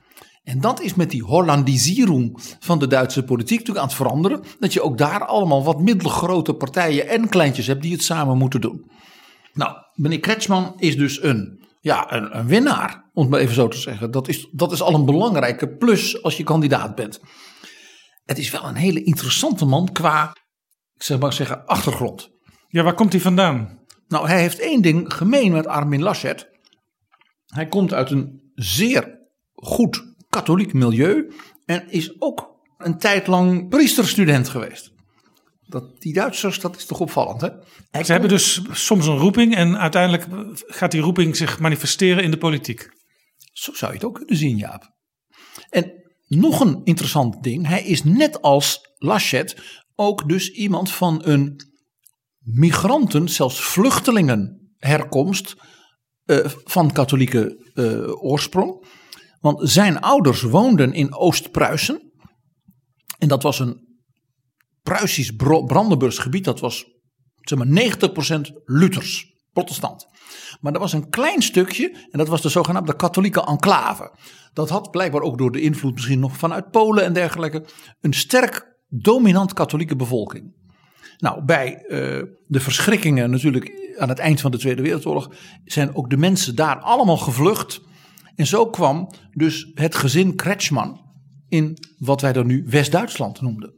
En 0.43 0.61
dat 0.61 0.81
is 0.81 0.93
met 0.93 1.09
die 1.09 1.23
Hollandisering 1.23 2.39
van 2.59 2.79
de 2.79 2.87
Duitse 2.87 3.23
politiek 3.23 3.57
natuurlijk 3.57 3.85
aan 3.85 3.91
het 3.91 4.01
veranderen. 4.01 4.43
Dat 4.59 4.73
je 4.73 4.81
ook 4.81 4.97
daar 4.97 5.25
allemaal 5.25 5.63
wat 5.63 5.81
middelgrote 5.81 6.53
partijen 6.53 7.07
en 7.07 7.29
kleintjes 7.29 7.67
hebt 7.67 7.81
die 7.81 7.91
het 7.91 8.03
samen 8.03 8.37
moeten 8.37 8.61
doen. 8.61 8.91
Nou, 9.53 9.75
meneer 9.93 10.19
Kretschmann 10.19 10.73
is 10.77 10.97
dus 10.97 11.23
een, 11.23 11.62
ja, 11.83 12.13
een, 12.13 12.37
een 12.37 12.47
winnaar, 12.47 13.09
om 13.13 13.21
het 13.21 13.31
maar 13.31 13.39
even 13.39 13.55
zo 13.55 13.67
te 13.67 13.77
zeggen. 13.77 14.11
Dat 14.11 14.27
is, 14.27 14.47
dat 14.51 14.71
is 14.71 14.81
al 14.81 14.93
een 14.93 15.05
belangrijke 15.05 15.67
plus 15.67 16.23
als 16.23 16.37
je 16.37 16.43
kandidaat 16.43 16.95
bent. 16.95 17.19
Het 18.25 18.37
is 18.37 18.51
wel 18.51 18.63
een 18.63 18.75
hele 18.75 19.03
interessante 19.03 19.65
man 19.65 19.91
qua, 19.91 20.35
ik 20.93 21.03
zeg 21.03 21.19
maar 21.19 21.33
zeggen, 21.33 21.65
achtergrond. 21.65 22.29
Ja, 22.67 22.83
waar 22.83 22.93
komt 22.93 23.11
hij 23.11 23.21
vandaan? 23.21 23.79
Nou, 24.07 24.27
hij 24.27 24.39
heeft 24.39 24.59
één 24.59 24.81
ding 24.81 25.13
gemeen 25.13 25.51
met 25.51 25.67
Armin 25.67 26.01
Laschet. 26.01 26.49
Hij 27.45 27.67
komt 27.67 27.93
uit 27.93 28.11
een 28.11 28.51
zeer 28.55 29.19
goed 29.53 30.15
katholiek 30.29 30.73
milieu 30.73 31.33
en 31.65 31.89
is 31.89 32.21
ook 32.21 32.59
een 32.77 32.97
tijd 32.97 33.27
lang 33.27 33.69
priesterstudent 33.69 34.49
geweest. 34.49 34.92
Dat, 35.73 36.01
die 36.01 36.13
Duitsers, 36.13 36.59
dat 36.59 36.75
is 36.75 36.85
toch 36.85 36.99
opvallend, 36.99 37.41
hè? 37.41 37.49
Ze 38.03 38.11
hebben 38.11 38.29
dus 38.29 38.61
soms 38.71 39.07
een 39.07 39.17
roeping 39.17 39.55
en 39.55 39.77
uiteindelijk 39.77 40.27
gaat 40.51 40.91
die 40.91 41.01
roeping 41.01 41.35
zich 41.35 41.59
manifesteren 41.59 42.23
in 42.23 42.31
de 42.31 42.37
politiek. 42.37 42.89
Zo 43.53 43.73
zou 43.73 43.91
je 43.91 43.97
het 43.97 44.07
ook 44.07 44.15
kunnen 44.15 44.35
zien, 44.35 44.57
Jaap. 44.57 44.91
En 45.69 45.91
nog 46.27 46.59
een 46.59 46.81
interessant 46.83 47.43
ding, 47.43 47.67
hij 47.67 47.83
is 47.83 48.03
net 48.03 48.41
als 48.41 48.79
Laschet 48.97 49.61
ook 49.95 50.29
dus 50.29 50.49
iemand 50.49 50.91
van 50.91 51.21
een 51.25 51.59
migranten, 52.39 53.29
zelfs 53.29 53.61
vluchtelingen 53.61 54.73
herkomst 54.77 55.55
uh, 56.25 56.45
van 56.45 56.91
katholieke 56.91 57.71
uh, 57.73 58.23
oorsprong. 58.23 58.87
Want 59.39 59.69
zijn 59.69 59.99
ouders 59.99 60.41
woonden 60.41 60.93
in 60.93 61.15
Oost-Pruisen. 61.15 62.11
En 63.17 63.27
dat 63.27 63.43
was 63.43 63.59
een 63.59 63.82
Pruisisch 64.83 65.31
Brandenburgs 65.65 66.17
gebied. 66.17 66.43
Dat 66.43 66.59
was 66.59 66.85
zeg 67.41 67.57
maar 67.57 67.67
90% 67.67 68.51
Luthers, 68.65 69.33
protestant. 69.53 70.07
Maar 70.61 70.73
er 70.73 70.79
was 70.79 70.93
een 70.93 71.09
klein 71.09 71.41
stukje, 71.41 72.07
en 72.11 72.17
dat 72.17 72.27
was 72.27 72.41
de 72.41 72.49
zogenaamde 72.49 72.95
katholieke 72.95 73.45
enclave. 73.45 74.11
Dat 74.53 74.69
had 74.69 74.91
blijkbaar 74.91 75.21
ook 75.21 75.37
door 75.37 75.51
de 75.51 75.61
invloed 75.61 75.93
misschien 75.93 76.19
nog 76.19 76.37
vanuit 76.37 76.71
Polen 76.71 77.03
en 77.03 77.13
dergelijke. 77.13 77.65
een 78.01 78.13
sterk 78.13 78.77
dominant 78.89 79.53
katholieke 79.53 79.95
bevolking. 79.95 80.61
Nou, 81.17 81.43
bij 81.45 81.83
uh, 81.83 81.89
de 82.47 82.59
verschrikkingen 82.59 83.29
natuurlijk 83.29 83.93
aan 83.97 84.09
het 84.09 84.19
eind 84.19 84.41
van 84.41 84.51
de 84.51 84.57
Tweede 84.57 84.81
Wereldoorlog 84.81 85.31
zijn 85.65 85.95
ook 85.95 86.09
de 86.09 86.17
mensen 86.17 86.55
daar 86.55 86.79
allemaal 86.79 87.17
gevlucht. 87.17 87.81
En 88.35 88.47
zo 88.47 88.69
kwam 88.69 89.09
dus 89.31 89.71
het 89.73 89.95
gezin 89.95 90.35
Kretschmann 90.35 91.01
in 91.47 91.77
wat 91.97 92.21
wij 92.21 92.33
dan 92.33 92.47
nu 92.47 92.65
West-Duitsland 92.67 93.41
noemden. 93.41 93.73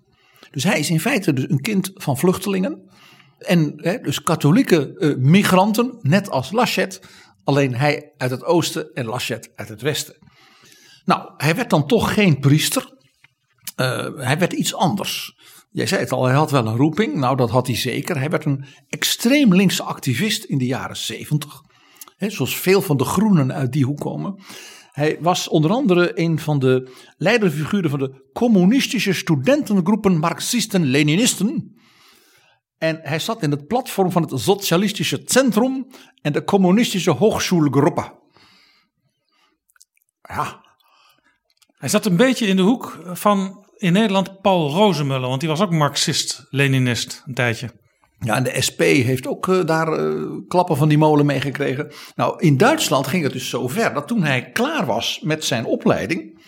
Dus 0.56 0.64
hij 0.64 0.80
is 0.80 0.90
in 0.90 0.99
feite 0.99 1.34
dus 1.34 1.49
een 1.49 1.61
kind 1.61 1.91
van 1.94 2.18
vluchtelingen. 2.18 2.90
En 3.38 3.73
hè, 3.76 3.99
dus 3.99 4.22
katholieke 4.22 4.95
uh, 4.98 5.15
migranten, 5.18 5.98
net 6.02 6.30
als 6.30 6.52
Laschet. 6.52 6.99
Alleen 7.44 7.76
hij 7.76 8.14
uit 8.18 8.32
het 8.32 8.44
oosten 8.44 8.94
en 8.94 9.06
Laschet 9.06 9.52
uit 9.56 9.69
het 9.69 9.82
westen. 9.82 10.15
Nou, 11.06 11.32
hij 11.38 11.56
werd 11.56 11.69
dan 11.69 11.88
toch 11.88 12.14
geen 12.14 12.40
priester. 12.40 12.94
Uh, 13.76 14.07
hij 14.15 14.38
werd 14.38 14.53
iets 14.53 14.73
anders. 14.73 15.38
Jij 15.72 15.88
zei 15.88 16.02
het 16.02 16.11
al, 16.11 16.26
hij 16.26 16.36
had 16.36 16.52
wel 16.52 16.68
een 16.68 16.76
roeping. 16.76 17.15
Nou, 17.15 17.36
dat 17.36 17.49
had 17.49 17.68
hij 17.68 17.76
zeker. 17.76 18.18
Hij 18.18 18.30
werd 18.30 18.45
een 18.45 18.65
extreem 18.90 19.56
linkse 19.56 19.84
activist 19.84 20.44
in 20.44 20.57
de 20.57 20.65
jaren 20.65 20.98
zeventig. 20.98 21.61
Zoals 22.18 22.57
veel 22.57 22.82
van 22.82 22.98
de 22.98 23.06
groenen 23.06 23.53
uit 23.53 23.72
die 23.72 23.86
hoek 23.86 23.99
komen. 23.99 24.44
Hij 24.96 25.18
was 25.20 25.48
onder 25.48 25.72
andere 25.72 26.20
een 26.20 26.40
van 26.40 26.60
de 26.60 26.92
leiderfiguren 27.18 27.90
van 27.90 28.00
de 28.00 28.30
communistische 28.34 29.14
studentengroepen 29.14 30.18
Marxisten-Leninisten. 30.18 31.78
En 32.78 33.00
hij 33.04 33.20
zat 33.20 33.44
in 33.44 33.52
het 33.52 33.68
platform 33.68 34.12
van 34.12 34.22
het 34.22 34.40
Socialistische 34.40 35.22
Centrum 35.26 35.88
en 36.22 36.34
de 36.34 36.44
Communistische 36.44 37.12
Hochschulgroepen. 37.12 38.14
Ja. 40.22 40.64
Hij 41.78 41.90
zat 41.90 42.06
een 42.06 42.18
beetje 42.18 42.48
in 42.48 42.56
de 42.56 42.62
hoek 42.62 43.00
van 43.14 43.68
in 43.78 43.94
Nederland 43.94 44.42
Paul 44.42 44.70
Rozemuller, 44.70 45.30
want 45.30 45.40
die 45.40 45.50
was 45.50 45.62
ook 45.62 45.72
Marxist-Leninist 45.72 47.24
een 47.26 47.34
tijdje. 47.34 47.84
Ja, 48.20 48.36
en 48.36 48.44
de 48.44 48.62
SP 48.68 48.82
heeft 48.82 49.28
ook 49.28 49.48
uh, 49.48 49.66
daar 49.66 50.00
uh, 50.00 50.32
klappen 50.48 50.78
van 50.78 50.88
die 50.88 50.98
molen 50.98 51.26
meegekregen. 51.26 51.92
Nou, 52.16 52.40
in 52.40 52.58
Duitsland 52.58 53.08
ging 53.08 53.24
het 53.24 53.34
dus 53.34 53.50
zo 53.50 53.68
ver 53.68 53.94
dat 53.94 54.08
toen 54.08 54.24
hij 54.24 54.52
klaar 54.52 54.86
was 54.86 55.20
met 55.24 55.44
zijn 55.46 55.66
opleiding, 55.66 56.44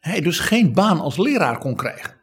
hij 0.00 0.20
dus 0.20 0.38
geen 0.38 0.72
baan 0.72 1.00
als 1.00 1.16
leraar 1.16 1.58
kon 1.58 1.76
krijgen. 1.76 2.14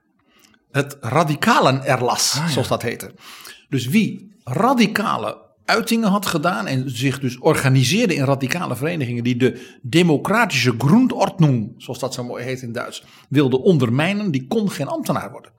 Het 0.72 0.97
radicalen 0.99 1.85
erlas, 1.85 2.35
ah, 2.38 2.45
ja. 2.45 2.51
zoals 2.51 2.68
dat 2.68 2.81
heette. 2.81 3.14
Dus 3.69 3.88
wie 3.88 4.35
radicale 4.43 5.47
uitingen 5.65 6.10
had 6.10 6.26
gedaan 6.26 6.68
en 6.68 6.89
zich 6.89 7.19
dus 7.19 7.39
organiseerde 7.39 8.15
in 8.15 8.23
radicale 8.23 8.76
verenigingen 8.76 9.23
die 9.23 9.35
de 9.35 9.77
democratische 9.81 10.73
Grundordnung, 10.77 11.73
zoals 11.77 11.99
dat 11.99 12.14
zo 12.14 12.23
mooi 12.23 12.43
heet 12.43 12.61
in 12.61 12.72
Duits, 12.72 13.03
wilde 13.30 13.61
ondermijnen, 13.61 14.31
die 14.31 14.47
kon 14.47 14.72
geen 14.72 14.88
ambtenaar 14.88 15.31
worden. 15.31 15.51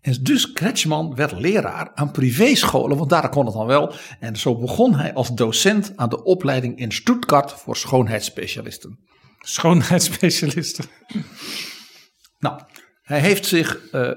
En 0.00 0.16
dus 0.20 0.52
Kretschmann 0.52 1.14
werd 1.14 1.32
leraar 1.32 1.90
aan 1.94 2.10
privéscholen, 2.10 2.96
want 2.96 3.10
daar 3.10 3.28
kon 3.28 3.44
het 3.44 3.54
dan 3.54 3.66
wel. 3.66 3.92
En 4.20 4.36
zo 4.36 4.58
begon 4.58 4.94
hij 4.94 5.14
als 5.14 5.34
docent 5.34 5.92
aan 5.96 6.08
de 6.08 6.22
opleiding 6.22 6.78
in 6.78 6.92
Stuttgart 6.92 7.52
voor 7.52 7.76
schoonheidsspecialisten. 7.76 8.98
Schoonheidsspecialisten. 9.38 10.84
Nou, 12.38 12.60
hij 13.02 13.20
heeft 13.20 13.46
zich 13.46 13.92
uh, 13.92 14.10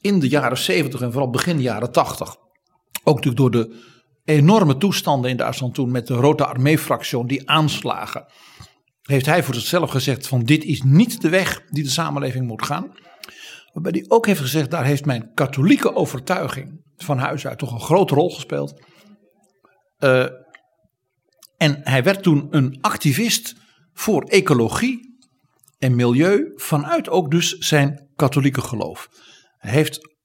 in 0.00 0.20
de 0.20 0.28
jaren 0.28 0.58
70 0.58 1.00
en 1.00 1.12
vooral 1.12 1.30
begin 1.30 1.60
jaren 1.60 1.92
80 1.92 2.36
ook 3.08 3.24
natuurlijk 3.24 3.36
door 3.36 3.50
de 3.50 3.86
enorme 4.24 4.76
toestanden 4.76 5.30
in 5.30 5.36
Duitsland 5.36 5.74
toen 5.74 5.90
met 5.90 6.06
de 6.06 6.14
Rode 6.14 6.46
Armee-fractie, 6.46 7.26
die 7.26 7.50
aanslagen. 7.50 8.26
Heeft 9.02 9.26
hij 9.26 9.42
voor 9.42 9.54
zichzelf 9.54 9.90
gezegd 9.90 10.26
van 10.26 10.42
dit 10.42 10.64
is 10.64 10.82
niet 10.82 11.20
de 11.20 11.28
weg 11.28 11.62
die 11.70 11.82
de 11.82 11.90
samenleving 11.90 12.46
moet 12.46 12.64
gaan. 12.64 12.92
Waarbij 13.82 14.00
hij 14.00 14.16
ook 14.16 14.26
heeft 14.26 14.40
gezegd 14.40 14.70
daar 14.70 14.84
heeft 14.84 15.04
mijn 15.04 15.30
katholieke 15.34 15.94
overtuiging 15.94 16.80
van 16.96 17.18
huis 17.18 17.46
uit 17.46 17.58
toch 17.58 17.72
een 17.72 17.80
grote 17.80 18.14
rol 18.14 18.30
gespeeld. 18.30 18.80
Uh, 19.98 20.26
en 21.56 21.80
hij 21.82 22.02
werd 22.02 22.22
toen 22.22 22.46
een 22.50 22.78
activist 22.80 23.54
voor 23.92 24.22
ecologie 24.22 25.18
en 25.78 25.94
milieu 25.94 26.52
vanuit 26.54 27.08
ook 27.08 27.30
dus 27.30 27.58
zijn 27.58 28.08
katholieke 28.16 28.60
geloof. 28.60 29.08
Hij 29.56 29.72
heeft 29.72 30.16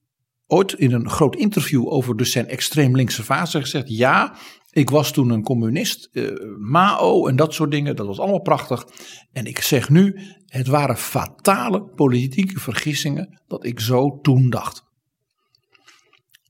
ooit 0.46 0.72
in 0.72 0.92
een 0.92 1.10
groot 1.10 1.36
interview 1.36 1.92
over 1.92 2.16
dus 2.16 2.30
zijn 2.30 2.48
extreem 2.48 2.96
linkse 2.96 3.22
fase 3.22 3.60
gezegd: 3.60 3.88
ja, 3.88 4.36
ik 4.70 4.90
was 4.90 5.12
toen 5.12 5.30
een 5.30 5.42
communist, 5.42 6.08
uh, 6.12 6.30
Mao 6.58 7.26
en 7.26 7.36
dat 7.36 7.54
soort 7.54 7.70
dingen, 7.70 7.96
dat 7.96 8.06
was 8.06 8.18
allemaal 8.18 8.42
prachtig. 8.42 8.86
En 9.32 9.46
ik 9.46 9.60
zeg 9.60 9.88
nu, 9.88 10.20
het 10.54 10.66
waren 10.66 10.96
fatale 10.96 11.82
politieke 11.82 12.60
vergissingen 12.60 13.40
dat 13.46 13.64
ik 13.64 13.80
zo 13.80 14.18
toen 14.22 14.50
dacht. 14.50 14.82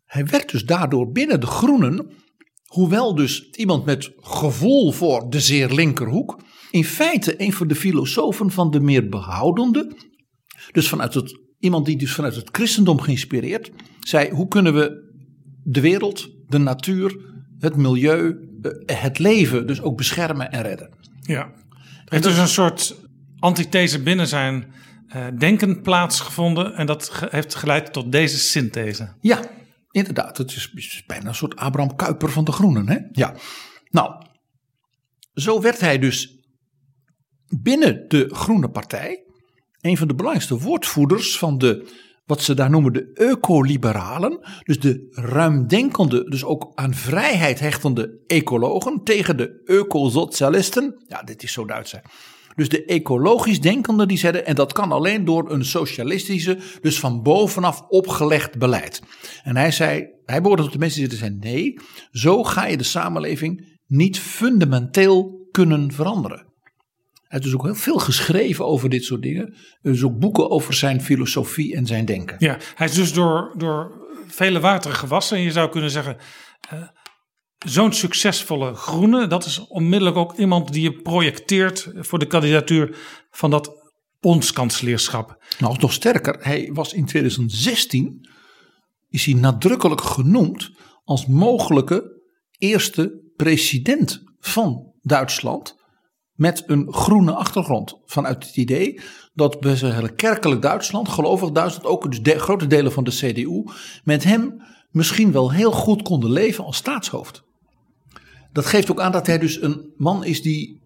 Hij 0.04 0.26
werd 0.26 0.50
dus 0.50 0.64
daardoor 0.64 1.10
binnen 1.10 1.40
de 1.40 1.46
Groenen, 1.46 2.10
hoewel 2.66 3.14
dus 3.14 3.50
iemand 3.50 3.84
met 3.84 4.12
gevoel 4.16 4.92
voor 4.92 5.30
de 5.30 5.40
zeer 5.40 5.70
linkerhoek, 5.70 6.40
in 6.70 6.84
feite 6.84 7.40
een 7.40 7.52
van 7.52 7.68
de 7.68 7.74
filosofen 7.74 8.50
van 8.50 8.70
de 8.70 8.80
meer 8.80 9.08
behoudende, 9.08 9.96
dus 10.72 10.88
vanuit 10.88 11.14
het 11.14 11.40
iemand 11.58 11.86
die 11.86 11.96
dus 11.96 12.12
vanuit 12.12 12.34
het 12.34 12.48
christendom 12.52 13.00
geïnspireerd 13.00 13.70
zei: 14.00 14.30
hoe 14.30 14.48
kunnen 14.48 14.74
we 14.74 15.14
de 15.62 15.80
wereld, 15.80 16.28
de 16.46 16.58
natuur, 16.58 17.16
het 17.58 17.76
milieu, 17.76 18.48
eh, 18.62 19.00
het 19.00 19.18
leven 19.18 19.66
dus 19.66 19.80
ook 19.80 19.96
beschermen 19.96 20.50
en 20.50 20.62
redden? 20.62 20.96
Ja, 21.20 21.52
heeft 22.04 22.22
dus 22.22 22.38
een 22.38 22.48
soort 22.48 23.03
antithese 23.44 24.02
binnen 24.02 24.26
zijn 24.26 24.72
uh, 25.16 25.26
denken 25.38 25.82
plaatsgevonden 25.82 26.74
en 26.74 26.86
dat 26.86 27.12
heeft 27.30 27.54
geleid 27.54 27.92
tot 27.92 28.12
deze 28.12 28.38
synthese. 28.38 29.16
Ja, 29.20 29.40
inderdaad. 29.90 30.38
Het 30.38 30.50
is, 30.50 31.04
bijna 31.06 31.28
een 31.28 31.34
soort 31.34 31.56
Abraham 31.56 31.96
Kuyper 31.96 32.30
van 32.30 32.44
de 32.44 32.52
Groenen. 32.52 32.88
Hè? 32.88 32.98
Ja. 33.12 33.34
Nou, 33.90 34.26
zo 35.34 35.60
werd 35.60 35.80
hij 35.80 35.98
dus 35.98 36.38
binnen 37.62 38.08
de 38.08 38.28
Groene 38.34 38.70
Partij 38.70 39.24
een 39.80 39.96
van 39.96 40.08
de 40.08 40.14
belangrijkste 40.14 40.58
woordvoerders 40.58 41.38
van 41.38 41.58
de 41.58 42.02
wat 42.26 42.42
ze 42.42 42.54
daar 42.54 42.70
noemen 42.70 42.92
de 42.92 43.12
ecoliberalen, 43.12 44.38
dus 44.62 44.80
de 44.80 45.06
ruimdenkende, 45.10 46.30
dus 46.30 46.44
ook 46.44 46.72
aan 46.74 46.94
vrijheid 46.94 47.60
hechtende 47.60 48.22
ecologen 48.26 49.00
tegen 49.02 49.36
de 49.36 49.62
ecosocialisten. 49.64 51.04
Ja, 51.06 51.22
dit 51.22 51.42
is 51.42 51.52
zo 51.52 51.64
Duits 51.64 51.92
hè. 51.92 51.98
Dus 52.54 52.68
de 52.68 52.84
ecologisch 52.84 53.60
denkenden 53.60 54.08
die 54.08 54.18
zeiden, 54.18 54.46
en 54.46 54.54
dat 54.54 54.72
kan 54.72 54.92
alleen 54.92 55.24
door 55.24 55.50
een 55.50 55.64
socialistische, 55.64 56.58
dus 56.80 57.00
van 57.00 57.22
bovenaf 57.22 57.80
opgelegd 57.88 58.58
beleid. 58.58 59.02
En 59.42 59.56
hij 59.56 59.70
zei, 59.70 60.06
hij 60.24 60.40
behoorde 60.40 60.62
tot 60.62 60.72
de 60.72 60.78
mensen 60.78 61.08
die 61.08 61.18
zeiden, 61.18 61.38
nee, 61.38 61.78
zo 62.10 62.44
ga 62.44 62.66
je 62.66 62.76
de 62.76 62.84
samenleving 62.84 63.78
niet 63.86 64.18
fundamenteel 64.18 65.48
kunnen 65.50 65.92
veranderen. 65.92 66.38
Hij 66.38 67.42
heeft 67.42 67.44
dus 67.44 67.54
ook 67.54 67.64
heel 67.64 67.74
veel 67.74 67.98
geschreven 67.98 68.66
over 68.66 68.88
dit 68.88 69.04
soort 69.04 69.22
dingen. 69.22 69.54
Dus 69.82 70.04
ook 70.04 70.18
boeken 70.18 70.50
over 70.50 70.74
zijn 70.74 71.00
filosofie 71.00 71.76
en 71.76 71.86
zijn 71.86 72.04
denken. 72.04 72.36
Ja, 72.38 72.58
hij 72.74 72.86
is 72.86 72.94
dus 72.94 73.12
door, 73.12 73.54
door 73.56 74.06
vele 74.26 74.60
wateren 74.60 74.96
gewassen. 74.96 75.36
En 75.36 75.42
je 75.42 75.52
zou 75.52 75.70
kunnen 75.70 75.90
zeggen, 75.90 76.16
uh, 76.72 76.82
zo'n 77.64 77.92
succesvolle 77.92 78.74
groene, 78.74 79.26
dat 79.26 79.44
is 79.44 79.66
onmiddellijk 79.66 80.16
ook 80.16 80.36
iemand 80.36 80.72
die 80.72 80.82
je 80.82 80.92
projecteert 80.92 81.90
voor 81.94 82.18
de 82.18 82.26
kandidatuur 82.26 82.96
van 83.30 83.50
dat 83.50 83.92
bondskansleerschap. 84.20 85.44
Nou, 85.58 85.76
nog 85.78 85.92
sterker, 85.92 86.36
hij 86.40 86.70
was 86.72 86.92
in 86.92 87.04
2016, 87.04 88.28
is 89.08 89.24
hij 89.24 89.34
nadrukkelijk 89.34 90.00
genoemd 90.00 90.70
als 91.04 91.26
mogelijke 91.26 92.22
eerste 92.58 93.32
president 93.36 94.22
van 94.38 94.92
Duitsland 95.00 95.82
met 96.32 96.62
een 96.66 96.92
groene 96.92 97.32
achtergrond. 97.32 98.00
Vanuit 98.04 98.46
het 98.46 98.56
idee 98.56 99.00
dat 99.34 99.56
zijn 99.74 100.14
kerkelijk 100.14 100.62
Duitsland, 100.62 101.08
gelovig 101.08 101.50
Duitsland, 101.50 101.86
ook 101.86 102.10
dus 102.10 102.22
de, 102.22 102.38
grote 102.38 102.66
delen 102.66 102.92
van 102.92 103.04
de 103.04 103.10
CDU, 103.10 103.64
met 104.04 104.24
hem 104.24 104.62
misschien 104.90 105.32
wel 105.32 105.52
heel 105.52 105.72
goed 105.72 106.02
konden 106.02 106.30
leven 106.30 106.64
als 106.64 106.76
staatshoofd. 106.76 107.42
Dat 108.54 108.66
geeft 108.66 108.90
ook 108.90 109.00
aan 109.00 109.12
dat 109.12 109.26
hij 109.26 109.38
dus 109.38 109.62
een 109.62 109.92
man 109.96 110.24
is 110.24 110.42
die 110.42 110.82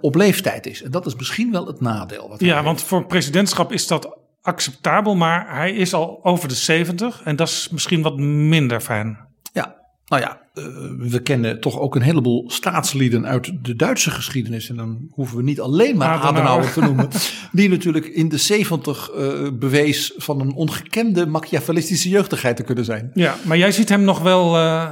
op 0.00 0.14
leeftijd 0.14 0.66
is. 0.66 0.82
En 0.82 0.90
dat 0.90 1.06
is 1.06 1.14
misschien 1.14 1.52
wel 1.52 1.66
het 1.66 1.80
nadeel. 1.80 2.28
Wat 2.28 2.40
ja, 2.40 2.62
want 2.62 2.82
voor 2.82 3.06
presidentschap 3.06 3.72
is 3.72 3.86
dat 3.86 4.18
acceptabel, 4.42 5.14
maar 5.14 5.56
hij 5.56 5.72
is 5.72 5.94
al 5.94 6.20
over 6.22 6.48
de 6.48 6.54
70 6.54 7.22
en 7.24 7.36
dat 7.36 7.48
is 7.48 7.68
misschien 7.70 8.02
wat 8.02 8.16
minder 8.18 8.80
fijn. 8.80 9.18
Ja, 9.52 9.76
nou 10.06 10.22
ja, 10.22 10.40
uh, 10.54 10.64
we 10.98 11.20
kennen 11.22 11.60
toch 11.60 11.78
ook 11.78 11.94
een 11.94 12.02
heleboel 12.02 12.50
staatslieden 12.50 13.26
uit 13.26 13.52
de 13.62 13.76
Duitse 13.76 14.10
geschiedenis. 14.10 14.68
En 14.68 14.76
dan 14.76 15.08
hoeven 15.10 15.36
we 15.36 15.42
niet 15.42 15.60
alleen 15.60 15.96
maar 15.96 16.08
Adenauer, 16.08 16.38
Adenauer 16.38 16.72
te 16.72 16.80
noemen. 16.88 17.08
die 17.52 17.68
natuurlijk 17.68 18.06
in 18.06 18.28
de 18.28 18.38
70 18.38 19.10
uh, 19.14 19.48
bewees 19.52 20.12
van 20.16 20.40
een 20.40 20.52
ongekende 20.52 21.26
machiavellistische 21.26 22.08
jeugdigheid 22.08 22.56
te 22.56 22.62
kunnen 22.62 22.84
zijn. 22.84 23.10
Ja, 23.14 23.36
maar 23.44 23.58
jij 23.58 23.72
ziet 23.72 23.88
hem 23.88 24.02
nog 24.02 24.20
wel 24.20 24.56
uh, 24.56 24.90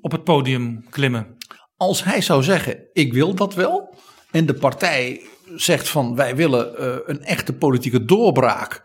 op 0.00 0.12
het 0.12 0.24
podium 0.24 0.84
klimmen. 0.90 1.36
Als 1.76 2.04
hij 2.04 2.20
zou 2.20 2.42
zeggen, 2.42 2.78
ik 2.92 3.12
wil 3.12 3.34
dat 3.34 3.54
wel. 3.54 3.94
En 4.30 4.46
de 4.46 4.54
partij 4.54 5.22
zegt 5.54 5.88
van, 5.88 6.14
wij 6.14 6.36
willen 6.36 6.82
een 7.10 7.22
echte 7.22 7.52
politieke 7.52 8.04
doorbraak. 8.04 8.82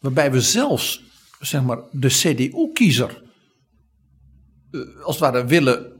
Waarbij 0.00 0.32
we 0.32 0.40
zelfs, 0.40 1.02
zeg 1.40 1.62
maar, 1.62 1.78
de 1.90 2.08
CDU-kiezer 2.08 3.22
eh, 4.72 4.80
als 5.02 5.20
het 5.20 5.32
ware 5.32 5.44
willen 5.44 5.92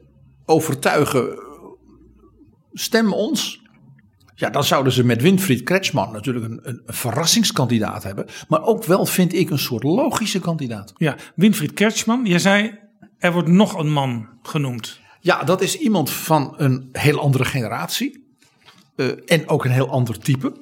overtuigen, 0.45 1.39
stem 2.73 3.13
ons. 3.13 3.61
Ja, 4.35 4.51
dan 4.51 4.65
zouden 4.65 4.93
ze 4.93 5.05
met 5.05 5.23
Winfried 5.23 5.63
Kretschmann 5.63 6.13
natuurlijk 6.13 6.45
een, 6.45 6.61
een, 6.63 6.83
verrassingskandidaat 6.87 8.03
hebben. 8.03 8.27
Maar 8.49 8.63
ook 8.63 8.85
wel, 8.85 9.07
vind 9.07 9.35
ik, 9.35 9.51
een 9.51 9.59
soort 9.59 9.83
logische 9.83 10.41
kandidaat. 10.41 10.93
Ja, 10.97 11.17
Winfried 11.35 11.73
Kretschmann, 11.73 12.25
je 12.25 12.39
zei, 12.39 12.79
er 13.23 13.33
wordt 13.33 13.49
nog 13.49 13.79
een 13.79 13.93
man 13.93 14.29
genoemd. 14.43 15.01
Ja, 15.21 15.45
dat 15.45 15.61
is 15.61 15.79
iemand 15.79 16.11
van 16.11 16.55
een 16.57 16.89
heel 16.93 17.21
andere 17.21 17.45
generatie. 17.45 18.25
Uh, 18.97 19.13
en 19.27 19.49
ook 19.49 19.65
een 19.65 19.71
heel 19.71 19.91
ander 19.91 20.19
type. 20.19 20.57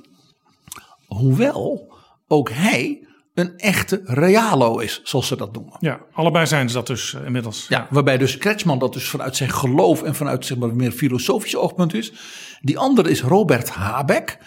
Hoewel 1.07 1.95
ook 2.29 2.51
hij 2.51 3.07
een 3.35 3.59
echte 3.59 4.01
realo 4.05 4.79
is, 4.79 5.01
zoals 5.05 5.27
ze 5.27 5.37
dat 5.37 5.53
noemen. 5.53 5.77
Ja, 5.81 6.01
allebei 6.13 6.47
zijn 6.47 6.69
ze 6.69 6.75
dat 6.75 6.87
dus 6.87 7.13
uh, 7.13 7.25
inmiddels. 7.25 7.67
Ja, 7.69 7.87
waarbij 7.91 8.19
dus 8.19 8.39
Kretschmann 8.39 8.79
dat 8.79 8.93
dus 8.93 9.09
vanuit 9.09 9.37
zijn 9.37 9.51
geloof 9.51 10.03
en 10.03 10.15
vanuit 10.15 10.47
zeg 10.47 10.59
maar 10.59 10.75
meer 10.75 10.93
filosofische 10.93 11.59
oogpunt 11.59 11.95
is. 11.95 12.13
Die 12.61 12.79
andere 12.79 13.11
is 13.11 13.23
Robert 13.23 13.71
Habeck. 13.71 14.39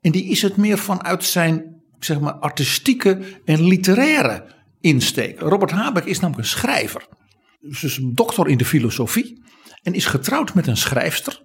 En 0.00 0.12
die 0.12 0.24
is 0.24 0.42
het 0.42 0.56
meer 0.56 0.78
vanuit 0.78 1.24
zijn 1.24 1.82
zeg 1.98 2.20
maar 2.20 2.32
artistieke 2.34 3.18
en 3.44 3.62
literaire 3.62 4.44
insteek. 4.80 5.40
Robert 5.40 5.70
Habeck 5.70 6.04
is 6.04 6.20
namelijk 6.20 6.44
een 6.44 6.50
schrijver. 6.50 7.06
Dus 7.60 7.96
een 7.96 8.14
dokter 8.14 8.48
in 8.48 8.58
de 8.58 8.64
filosofie. 8.64 9.42
En 9.82 9.94
is 9.94 10.06
getrouwd 10.06 10.54
met 10.54 10.66
een 10.66 10.76
schrijfster. 10.76 11.42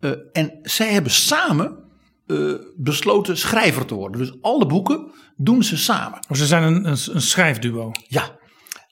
Uh, 0.00 0.10
en 0.32 0.58
zij 0.62 0.92
hebben 0.92 1.12
samen 1.12 1.78
uh, 2.26 2.54
besloten 2.76 3.38
schrijver 3.38 3.86
te 3.86 3.94
worden. 3.94 4.20
Dus 4.20 4.36
alle 4.40 4.66
boeken 4.66 5.12
doen 5.36 5.62
ze 5.62 5.76
samen. 5.76 6.18
Oh, 6.28 6.36
ze 6.36 6.46
zijn 6.46 6.62
een, 6.62 6.88
een, 6.88 6.98
een 7.12 7.22
schrijfduo. 7.22 7.92
Ja. 8.08 8.38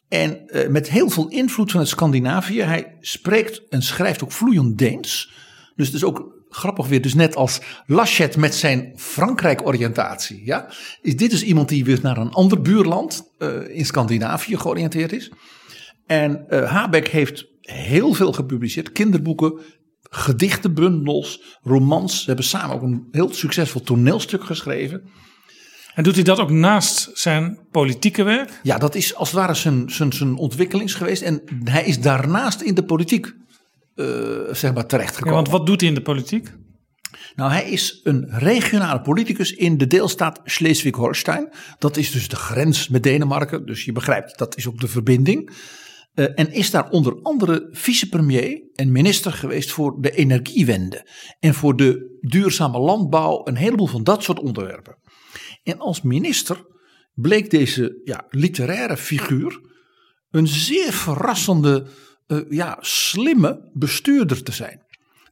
En 0.08 0.42
uh, 0.46 0.68
met 0.68 0.90
heel 0.90 1.10
veel 1.10 1.28
invloed 1.28 1.70
vanuit 1.70 1.88
Scandinavië. 1.88 2.62
Hij 2.62 2.96
spreekt 3.00 3.68
en 3.68 3.82
schrijft 3.82 4.24
ook 4.24 4.32
vloeiend 4.32 4.78
Deens. 4.78 5.32
Dus 5.76 5.86
het 5.86 5.96
is 5.96 6.04
ook 6.04 6.32
grappig 6.48 6.86
weer. 6.86 7.02
Dus 7.02 7.14
net 7.14 7.36
als 7.36 7.60
Laschet 7.86 8.36
met 8.36 8.54
zijn 8.54 8.92
Frankrijk-oriëntatie. 8.96 10.42
Ja, 10.44 10.68
is 11.02 11.16
dit 11.16 11.30
dus 11.30 11.42
iemand 11.42 11.68
die 11.68 11.84
weer 11.84 11.98
naar 12.02 12.16
een 12.16 12.32
ander 12.32 12.60
buurland 12.60 13.32
uh, 13.38 13.76
in 13.76 13.86
Scandinavië 13.86 14.56
georiënteerd 14.56 15.12
is. 15.12 15.30
En 16.12 16.46
Habeck 16.64 17.08
heeft 17.08 17.46
heel 17.60 18.12
veel 18.12 18.32
gepubliceerd. 18.32 18.92
Kinderboeken, 18.92 19.58
gedichtenbundels, 20.02 21.58
romans. 21.62 22.18
Ze 22.18 22.26
hebben 22.26 22.44
samen 22.44 22.76
ook 22.76 22.82
een 22.82 23.08
heel 23.10 23.32
succesvol 23.32 23.80
toneelstuk 23.80 24.44
geschreven. 24.44 25.02
En 25.94 26.02
doet 26.02 26.14
hij 26.14 26.24
dat 26.24 26.38
ook 26.38 26.50
naast 26.50 27.10
zijn 27.14 27.58
politieke 27.70 28.22
werk? 28.22 28.60
Ja, 28.62 28.78
dat 28.78 28.94
is 28.94 29.14
als 29.14 29.30
het 29.30 29.38
ware 29.38 29.54
zijn, 29.54 29.90
zijn, 29.90 30.12
zijn 30.12 30.36
ontwikkelings 30.36 30.94
geweest. 30.94 31.22
En 31.22 31.42
hij 31.64 31.84
is 31.84 32.00
daarnaast 32.00 32.60
in 32.60 32.74
de 32.74 32.84
politiek 32.84 33.32
uh, 33.96 34.06
zeg 34.50 34.74
maar 34.74 34.86
terechtgekomen. 34.86 35.38
Ja, 35.38 35.42
want 35.42 35.56
wat 35.56 35.66
doet 35.66 35.80
hij 35.80 35.88
in 35.88 35.94
de 35.94 36.02
politiek? 36.02 36.52
Nou, 37.34 37.50
hij 37.50 37.70
is 37.70 38.00
een 38.02 38.26
regionale 38.28 39.00
politicus 39.00 39.52
in 39.52 39.78
de 39.78 39.86
deelstaat 39.86 40.40
Schleswig-Holstein. 40.44 41.48
Dat 41.78 41.96
is 41.96 42.10
dus 42.10 42.28
de 42.28 42.36
grens 42.36 42.88
met 42.88 43.02
Denemarken. 43.02 43.66
Dus 43.66 43.84
je 43.84 43.92
begrijpt, 43.92 44.38
dat 44.38 44.56
is 44.56 44.66
ook 44.66 44.80
de 44.80 44.88
verbinding. 44.88 45.50
Uh, 46.14 46.26
en 46.34 46.52
is 46.52 46.70
daar 46.70 46.90
onder 46.90 47.22
andere 47.22 47.68
vicepremier 47.70 48.62
en 48.74 48.92
minister 48.92 49.32
geweest 49.32 49.70
voor 49.70 50.00
de 50.00 50.10
energiewende. 50.10 51.08
En 51.40 51.54
voor 51.54 51.76
de 51.76 52.18
duurzame 52.20 52.78
landbouw, 52.78 53.40
een 53.44 53.56
heleboel 53.56 53.86
van 53.86 54.04
dat 54.04 54.22
soort 54.22 54.40
onderwerpen. 54.40 54.98
En 55.62 55.78
als 55.78 56.02
minister 56.02 56.66
bleek 57.14 57.50
deze 57.50 58.00
ja, 58.04 58.26
literaire 58.30 58.96
figuur 58.96 59.60
een 60.30 60.46
zeer 60.46 60.92
verrassende, 60.92 61.86
uh, 62.26 62.40
ja, 62.48 62.76
slimme 62.80 63.70
bestuurder 63.72 64.42
te 64.42 64.52
zijn. 64.52 64.82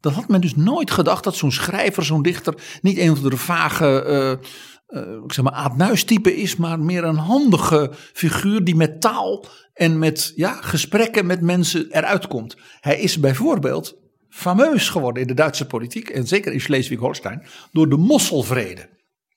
Dat 0.01 0.13
had 0.13 0.29
men 0.29 0.41
dus 0.41 0.57
nooit 0.57 0.91
gedacht 0.91 1.25
dat 1.25 1.37
zo'n 1.37 1.53
schrijver, 1.53 2.05
zo'n 2.05 2.23
dichter, 2.23 2.55
niet 2.83 2.99
een 2.99 3.17
van 3.17 3.31
de 3.31 3.37
vage 3.37 4.05
uh, 4.07 4.49
uh, 4.91 5.25
ik 5.25 5.33
zeg 5.33 5.45
maar 5.45 5.53
aadnuistype 5.53 6.37
is, 6.37 6.57
maar 6.57 6.81
meer 6.81 7.05
een 7.05 7.17
handige 7.17 7.91
figuur 8.13 8.65
die 8.65 8.77
met 8.77 9.01
taal 9.01 9.47
en 9.73 9.99
met 9.99 10.33
ja, 10.37 10.53
gesprekken 10.61 11.27
met 11.27 11.41
mensen 11.41 11.87
eruit 11.91 12.27
komt. 12.27 12.57
Hij 12.81 13.01
is 13.01 13.19
bijvoorbeeld 13.19 13.97
fameus 14.29 14.89
geworden 14.89 15.23
in 15.23 15.29
de 15.29 15.35
Duitse 15.35 15.67
politiek 15.67 16.09
en 16.09 16.27
zeker 16.27 16.53
in 16.53 16.61
Schleswig-Holstein 16.61 17.47
door 17.73 17.89
de 17.89 17.97
Mosselvrede. 17.97 18.89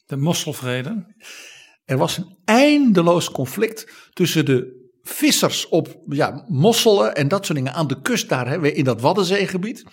De 0.06 0.18
Mosselvrede? 0.18 1.16
Er 1.86 1.98
was 1.98 2.18
een 2.18 2.38
eindeloos 2.46 3.32
conflict 3.32 3.92
tussen 4.14 4.46
de 4.46 4.82
vissers 5.02 5.68
op 5.68 5.98
ja, 6.10 6.46
mosselen 6.48 7.16
en 7.16 7.28
dat 7.28 7.46
soort 7.46 7.58
dingen 7.58 7.74
aan 7.74 7.88
de 7.88 8.02
kust 8.02 8.30
daar 8.30 8.48
hè, 8.48 8.68
in 8.68 8.84
dat 8.84 9.02
Waddenzeegebied. 9.02 9.84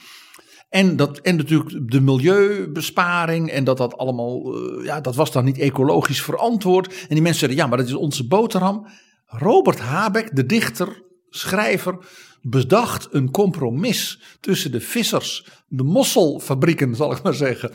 En, 0.71 0.97
dat, 0.97 1.19
en 1.19 1.37
natuurlijk 1.37 1.93
de 1.93 2.01
milieubesparing 2.01 3.51
en 3.51 3.65
dat 3.65 3.77
dat 3.77 3.97
allemaal, 3.97 4.59
uh, 4.59 4.85
ja, 4.85 5.01
dat 5.01 5.15
was 5.15 5.33
dan 5.33 5.45
niet 5.45 5.59
ecologisch 5.59 6.23
verantwoord. 6.23 6.87
En 6.87 7.15
die 7.15 7.23
mensen 7.23 7.39
zeiden, 7.39 7.61
ja, 7.61 7.67
maar 7.67 7.79
dat 7.79 7.87
is 7.87 7.95
onze 7.95 8.27
boterham. 8.27 8.87
Robert 9.27 9.79
Habeck, 9.79 10.37
de 10.37 10.47
dichter, 10.47 11.03
schrijver, 11.29 11.99
bedacht 12.43 13.09
een 13.11 13.31
compromis 13.31 14.21
tussen 14.41 14.73
de 14.73 14.81
vissers, 14.81 15.47
de 15.69 15.83
mosselfabrieken 15.83 16.95
zal 16.95 17.13
ik 17.13 17.23
maar 17.23 17.35
zeggen, 17.35 17.73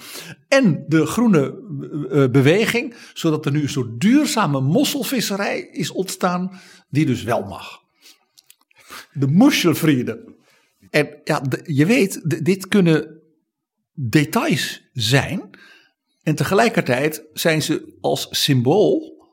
en 0.47 0.85
de 0.87 1.05
groene 1.05 1.59
uh, 2.11 2.29
beweging, 2.29 2.95
zodat 3.13 3.45
er 3.45 3.51
nu 3.51 3.61
een 3.61 3.69
soort 3.69 3.99
duurzame 3.99 4.61
mosselvisserij 4.61 5.59
is 5.59 5.91
ontstaan, 5.91 6.59
die 6.89 7.05
dus 7.05 7.23
wel 7.23 7.43
mag. 7.43 7.79
De 9.13 9.27
Muschelfriede. 9.27 10.34
En 10.95 11.09
ja, 11.23 11.41
je 11.63 11.85
weet, 11.85 12.21
dit 12.45 12.67
kunnen 12.67 13.21
details 13.93 14.89
zijn. 14.93 15.49
En 16.23 16.35
tegelijkertijd 16.35 17.23
zijn 17.33 17.61
ze 17.61 17.97
als 18.01 18.27
symbool 18.29 19.27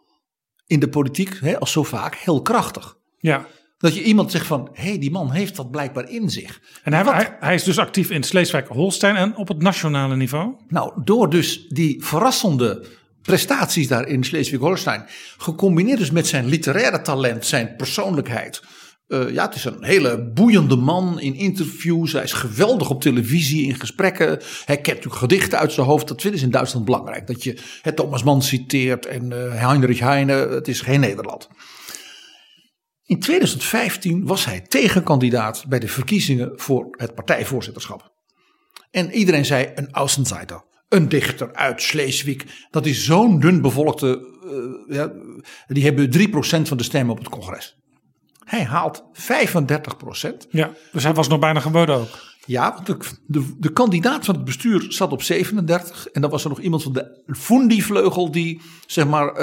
in 0.66 0.80
de 0.80 0.88
politiek, 0.88 1.38
hè, 1.40 1.58
als 1.58 1.72
zo 1.72 1.82
vaak, 1.82 2.14
heel 2.14 2.42
krachtig. 2.42 2.96
Ja. 3.18 3.46
Dat 3.78 3.94
je 3.94 4.02
iemand 4.02 4.30
zegt 4.30 4.46
van, 4.46 4.68
hé, 4.72 4.82
hey, 4.88 4.98
die 4.98 5.10
man 5.10 5.30
heeft 5.30 5.56
dat 5.56 5.70
blijkbaar 5.70 6.10
in 6.10 6.30
zich. 6.30 6.60
En 6.82 6.92
hij, 6.92 7.02
hij, 7.04 7.36
hij 7.40 7.54
is 7.54 7.64
dus 7.64 7.78
actief 7.78 8.10
in 8.10 8.22
Sleeswijk-Holstein 8.22 9.16
en 9.16 9.36
op 9.36 9.48
het 9.48 9.62
nationale 9.62 10.16
niveau? 10.16 10.54
Nou, 10.68 11.02
door 11.04 11.30
dus 11.30 11.66
die 11.68 12.04
verrassende 12.04 12.86
prestaties 13.22 13.88
daar 13.88 14.06
in 14.08 14.24
Schleswig-Holstein, 14.24 15.04
gecombineerd 15.36 15.98
dus 15.98 16.10
met 16.10 16.26
zijn 16.26 16.46
literaire 16.46 17.02
talent, 17.02 17.46
zijn 17.46 17.76
persoonlijkheid. 17.76 18.62
Uh, 19.12 19.30
ja, 19.30 19.44
het 19.44 19.54
is 19.54 19.64
een 19.64 19.84
hele 19.84 20.30
boeiende 20.34 20.76
man 20.76 21.20
in 21.20 21.34
interviews. 21.34 22.12
Hij 22.12 22.22
is 22.22 22.32
geweldig 22.32 22.90
op 22.90 23.00
televisie, 23.00 23.66
in 23.66 23.74
gesprekken. 23.74 24.28
Hij 24.64 24.74
kent 24.74 24.86
natuurlijk 24.86 25.14
gedichten 25.14 25.58
uit 25.58 25.72
zijn 25.72 25.86
hoofd. 25.86 26.08
Dat 26.08 26.20
vinden 26.20 26.40
ze 26.40 26.46
in 26.46 26.52
Duitsland 26.52 26.84
belangrijk. 26.84 27.26
Dat 27.26 27.42
je 27.42 27.58
het 27.82 27.96
Thomas 27.96 28.22
Mann 28.22 28.42
citeert 28.42 29.06
en 29.06 29.30
uh, 29.30 29.66
Heinrich 29.66 29.98
Heine. 29.98 30.32
Het 30.32 30.68
is 30.68 30.80
geen 30.80 31.00
Nederland. 31.00 31.48
In 33.04 33.20
2015 33.20 34.26
was 34.26 34.44
hij 34.44 34.60
tegenkandidaat 34.60 35.64
bij 35.68 35.78
de 35.78 35.88
verkiezingen 35.88 36.52
voor 36.54 36.86
het 36.90 37.14
partijvoorzitterschap. 37.14 38.12
En 38.90 39.10
iedereen 39.10 39.44
zei 39.44 39.70
een 39.74 39.88
Außenseiter, 39.90 40.64
een 40.88 41.08
dichter 41.08 41.54
uit 41.54 41.82
Schleswig. 41.82 42.66
Dat 42.70 42.86
is 42.86 43.04
zo'n 43.04 43.40
dun 43.40 43.60
bevolkte, 43.60 44.38
uh, 44.88 44.96
ja, 44.96 45.12
die 45.66 45.84
hebben 45.84 46.10
3% 46.18 46.68
van 46.68 46.76
de 46.76 46.82
stemmen 46.82 47.12
op 47.12 47.18
het 47.18 47.28
congres. 47.28 47.76
Hij 48.44 48.64
haalt 48.64 49.04
35%. 49.14 50.48
Ja, 50.50 50.70
dus 50.92 51.02
hij 51.02 51.14
was 51.14 51.28
nog 51.28 51.38
bijna 51.38 51.60
geboden 51.60 51.96
ook. 51.96 52.30
Ja, 52.46 52.72
want 52.72 52.86
de, 52.86 52.96
de, 53.26 53.56
de, 53.58 53.72
kandidaat 53.72 54.24
van 54.24 54.34
het 54.34 54.44
bestuur 54.44 54.92
zat 54.92 55.12
op 55.12 55.22
37. 55.22 56.06
En 56.06 56.20
dan 56.20 56.30
was 56.30 56.42
er 56.42 56.48
nog 56.48 56.60
iemand 56.60 56.82
van 56.82 56.92
de 56.92 57.24
Fundi-vleugel 57.26 58.30
die 58.30 58.60
zeg 58.86 59.06
maar 59.06 59.40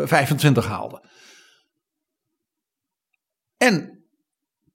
uh, 0.00 0.06
25 0.06 0.66
haalde. 0.66 1.02
En 3.56 4.04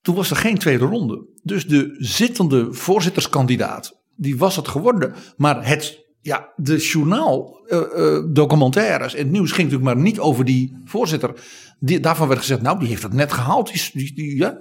toen 0.01 0.15
was 0.15 0.29
er 0.29 0.35
geen 0.35 0.57
tweede 0.57 0.85
ronde. 0.85 1.27
Dus 1.43 1.67
de 1.67 1.95
zittende 1.97 2.73
voorzitterskandidaat, 2.73 4.01
die 4.15 4.37
was 4.37 4.55
het 4.55 4.67
geworden. 4.67 5.15
Maar 5.37 5.67
het, 5.67 5.98
ja, 6.21 6.53
de 6.55 6.77
journaal, 6.77 7.61
uh, 7.67 7.79
uh, 7.95 8.23
documentaires 8.27 9.13
en 9.13 9.23
het 9.23 9.31
nieuws 9.31 9.51
ging 9.51 9.71
natuurlijk 9.71 9.95
maar 9.95 10.03
niet 10.03 10.19
over 10.19 10.45
die 10.45 10.77
voorzitter. 10.85 11.33
Die, 11.79 11.99
daarvan 11.99 12.27
werd 12.27 12.39
gezegd, 12.39 12.61
nou 12.61 12.79
die 12.79 12.87
heeft 12.87 13.03
het 13.03 13.13
net 13.13 13.33
gehaald. 13.33 13.73
Die, 13.73 13.89
die, 13.93 14.13
die, 14.13 14.37
ja, 14.37 14.59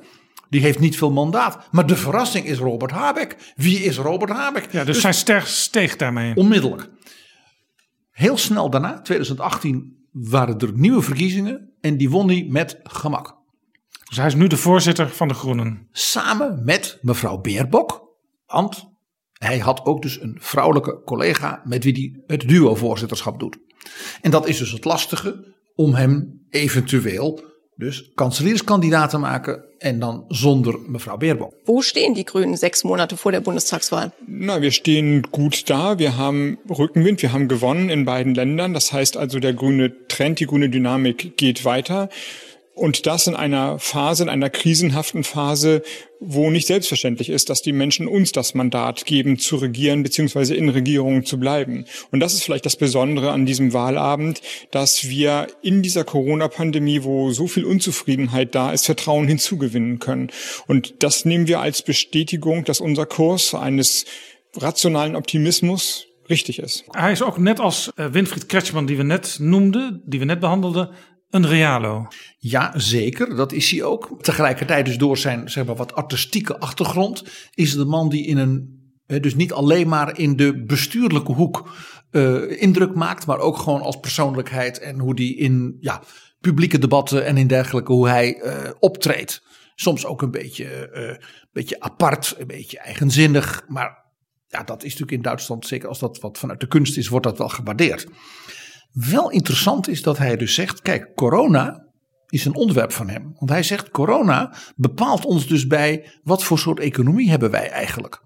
die 0.49 0.61
heeft 0.61 0.79
niet 0.79 0.97
veel 0.97 1.11
mandaat. 1.11 1.69
Maar 1.71 1.87
de 1.87 1.97
verrassing 1.97 2.47
is 2.47 2.59
Robert 2.59 2.91
Habeck. 2.91 3.37
Wie 3.57 3.79
is 3.79 3.99
Robert 3.99 4.31
Habeck? 4.31 4.73
Ja, 4.73 4.85
dus, 4.85 4.93
dus 4.93 5.01
zijn 5.01 5.15
ster 5.15 5.43
steeg 5.43 5.97
daarmee. 5.97 6.37
Onmiddellijk. 6.37 6.91
Heel 8.11 8.37
snel 8.37 8.71
daarna, 8.71 9.01
2018, 9.01 9.97
waren 10.13 10.59
er 10.59 10.73
nieuwe 10.75 11.03
verkiezingen. 11.03 11.73
En 11.81 11.97
die 11.97 12.11
won 12.11 12.29
hij 12.29 12.47
met 12.49 12.81
gemak. 12.83 13.37
Dus 14.09 14.17
hij 14.17 14.27
is 14.27 14.35
nu 14.35 14.47
de 14.47 14.57
voorzitter 14.57 15.09
van 15.09 15.29
de 15.29 15.35
Groenen. 15.35 15.89
Samen 15.93 16.65
met 16.65 16.99
mevrouw 17.03 17.41
Beerbok. 17.41 18.09
Want 18.47 18.89
hij 19.39 19.59
had 19.59 19.85
ook 19.85 20.03
dus 20.03 20.21
een 20.21 20.37
vrouwelijke 20.41 21.03
collega 21.05 21.63
met 21.65 21.85
wie 21.85 21.93
hij 21.93 22.37
het 22.37 22.49
duo-voorzitterschap 22.49 23.41
doet. 23.41 23.59
En 24.21 24.31
dat 24.31 24.49
is 24.49 24.59
dus 24.59 24.73
het 24.73 24.85
lastige 24.85 25.55
om 25.75 25.95
hem 25.95 26.47
eventueel 26.51 27.41
dus 27.77 28.11
kanselierskandidaat 28.15 29.11
te 29.11 29.19
maken 29.19 29.65
en 29.79 29.99
dan 29.99 30.25
zonder 30.29 30.79
mevrouw 30.87 31.17
Baerbock. 31.17 31.55
Wo 31.65 31.81
stehen 31.81 32.15
die 32.15 32.25
Grünen 32.27 32.57
sechs 32.57 32.83
Monate 32.83 33.17
vor 33.17 33.31
der 33.31 33.41
Bundestagswahl? 33.41 34.13
Na, 34.27 34.61
wir 34.61 34.73
stehen 34.73 35.23
gut 35.31 35.69
da. 35.71 35.99
Wir 35.99 36.17
haben 36.17 36.59
Rückenwind. 36.69 37.23
Wir 37.23 37.33
haben 37.33 37.47
gewonnen 37.47 37.89
in 37.89 38.05
beiden 38.05 38.35
Ländern. 38.35 38.75
Das 38.75 38.93
heißt 38.93 39.17
also, 39.17 39.39
der 39.39 39.55
grüne 39.55 39.93
Trend, 40.09 40.41
die 40.41 40.47
grüne 40.47 40.69
Dynamik 40.69 41.37
geht 41.37 41.65
weiter. 41.65 42.09
Und 42.79 43.07
das 43.07 43.27
in 43.27 43.35
einer 43.35 43.81
Phase, 43.81 44.23
in 44.23 44.29
einer 44.29 44.51
krisenhaften 44.51 45.25
Phase, 45.25 45.83
wo 46.21 46.49
nicht 46.49 46.69
selbstverständlich 46.69 47.29
ist, 47.29 47.51
dass 47.51 47.61
die 47.61 47.73
Menschen 47.73 48.07
uns 48.07 48.31
das 48.31 48.55
Mandat 48.55 49.05
geben, 49.05 49.39
zu 49.39 49.57
regieren 49.57 50.05
bzw. 50.05 50.55
in 50.55 50.69
Regierungen 50.69 51.25
zu 51.25 51.41
bleiben. 51.41 51.87
Und 52.13 52.21
das 52.21 52.35
ist 52.35 52.45
vielleicht 52.45 52.67
das 52.67 52.77
Besondere 52.77 53.33
an 53.33 53.47
diesem 53.47 53.73
Wahlabend, 53.73 54.43
dass 54.71 55.09
wir 55.09 55.49
in 55.61 55.83
dieser 55.83 56.05
Corona-Pandemie, 56.05 57.03
wo 57.03 57.33
so 57.33 57.49
viel 57.49 57.65
Unzufriedenheit 57.65 58.55
da 58.55 58.73
ist, 58.73 58.87
Vertrauen 58.87 59.27
hinzugewinnen 59.27 59.99
können. 59.99 60.31
Und 60.69 61.03
das 61.03 61.25
nehmen 61.25 61.49
wir 61.49 61.61
als 61.61 61.83
Bestätigung, 61.83 62.65
dass 62.65 62.81
unser 62.81 63.07
Kurs 63.07 63.55
eines 63.55 64.05
rationalen 64.57 65.17
Optimismus 65.17 66.07
richtig 66.31 66.61
is. 66.61 66.85
Hij 66.93 67.13
is 67.13 67.23
ook 67.23 67.39
net 67.39 67.59
als 67.61 67.93
uh, 67.99 68.13
Winfried 68.13 68.49
Kretschmann, 68.49 68.87
die 68.87 68.99
we 68.99 69.05
net 69.05 69.37
noemden, 69.41 70.03
die 70.05 70.21
we 70.21 70.27
net 70.27 70.41
behandelden, 70.41 70.89
een 71.31 71.47
realo. 71.47 72.07
Ja, 72.39 72.73
zeker. 72.79 73.37
Dat 73.37 73.53
is 73.53 73.71
hij 73.71 73.83
ook. 73.83 74.19
Tegelijkertijd 74.21 74.87
dus 74.87 74.99
door 74.99 75.19
zijn 75.19 75.51
zeg 75.51 75.65
maar, 75.65 75.77
wat 75.77 75.95
artistieke 75.95 76.59
achtergrond 76.59 77.25
is 77.55 77.73
de 77.73 77.85
man 77.85 78.09
die 78.09 78.27
in 78.27 78.39
een 78.39 78.77
dus 79.21 79.35
niet 79.35 79.53
alleen 79.53 79.89
maar 79.89 80.19
in 80.19 80.37
de 80.37 80.65
bestuurlijke 80.65 81.33
hoek 81.33 81.71
uh, 82.11 82.63
indruk 82.63 82.95
maakt, 82.95 83.27
maar 83.27 83.39
ook 83.39 83.57
gewoon 83.57 83.81
als 83.81 84.01
persoonlijkheid 84.01 84.79
en 84.79 84.99
hoe 84.99 85.15
die 85.15 85.37
in 85.37 85.77
ja, 85.81 86.03
publieke 86.41 86.79
debatten 86.79 87.25
en 87.25 87.37
in 87.37 87.47
dergelijke 87.47 87.93
hoe 87.93 88.09
hij 88.09 88.43
uh, 88.43 88.71
optreedt. 88.79 89.43
Soms 89.75 90.07
ook 90.07 90.23
een 90.23 90.31
beetje, 90.31 90.91
uh, 90.95 91.27
beetje 91.53 91.81
apart, 91.81 92.35
een 92.39 92.47
beetje 92.47 92.79
eigenzinnig, 92.79 93.63
maar 93.69 94.07
ja, 94.47 94.63
dat 94.63 94.83
is 94.83 94.91
natuurlijk 94.91 95.17
in 95.17 95.23
Duitsland, 95.23 95.67
zeker 95.67 95.89
als 95.89 95.99
dat 95.99 96.21
wat 96.21 96.39
vanuit 96.39 96.61
de 96.61 96.69
kunst 96.69 96.97
is, 96.97 97.09
wordt 97.09 97.27
dat 97.27 97.39
wel 97.39 97.49
gewaardeerd. 97.49 98.07
Wel 98.93 99.31
interessant 99.31 99.89
is 99.89 100.03
dat 100.03 100.19
hij 100.19 100.37
dus 100.37 100.55
zegt: 100.55 100.83
kijk, 100.83 101.15
corona 101.15 101.87
is 102.29 102.45
een 102.45 102.55
onderwerp 102.55 102.93
van 102.93 103.09
hem. 103.09 103.35
Want 103.39 103.51
hij 103.51 103.63
zegt: 103.63 103.91
corona 103.91 104.55
bepaalt 104.77 105.25
ons 105.25 105.47
dus 105.47 105.67
bij 105.67 106.11
wat 106.23 106.45
voor 106.45 106.59
soort 106.59 106.81
economie 106.81 107.31
hebben 107.31 107.51
wij 107.51 107.71
eigenlijk. 107.71 108.23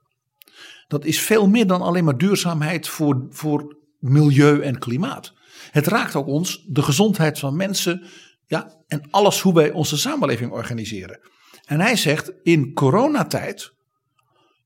Dat 0.86 1.04
is 1.04 1.20
veel 1.20 1.48
meer 1.48 1.66
dan 1.66 1.82
alleen 1.82 2.04
maar 2.04 2.18
duurzaamheid 2.18 2.88
voor, 2.88 3.26
voor 3.30 3.76
milieu 3.98 4.60
en 4.60 4.78
klimaat. 4.78 5.32
Het 5.70 5.86
raakt 5.86 6.14
ook 6.14 6.26
ons, 6.26 6.64
de 6.68 6.82
gezondheid 6.82 7.38
van 7.38 7.56
mensen 7.56 8.06
ja, 8.46 8.84
en 8.86 9.10
alles 9.10 9.40
hoe 9.40 9.54
wij 9.54 9.70
onze 9.70 9.96
samenleving 9.96 10.50
organiseren. 10.50 11.20
En 11.64 11.80
hij 11.80 11.96
zegt: 11.96 12.32
in 12.42 12.72
coronatijd 12.72 13.72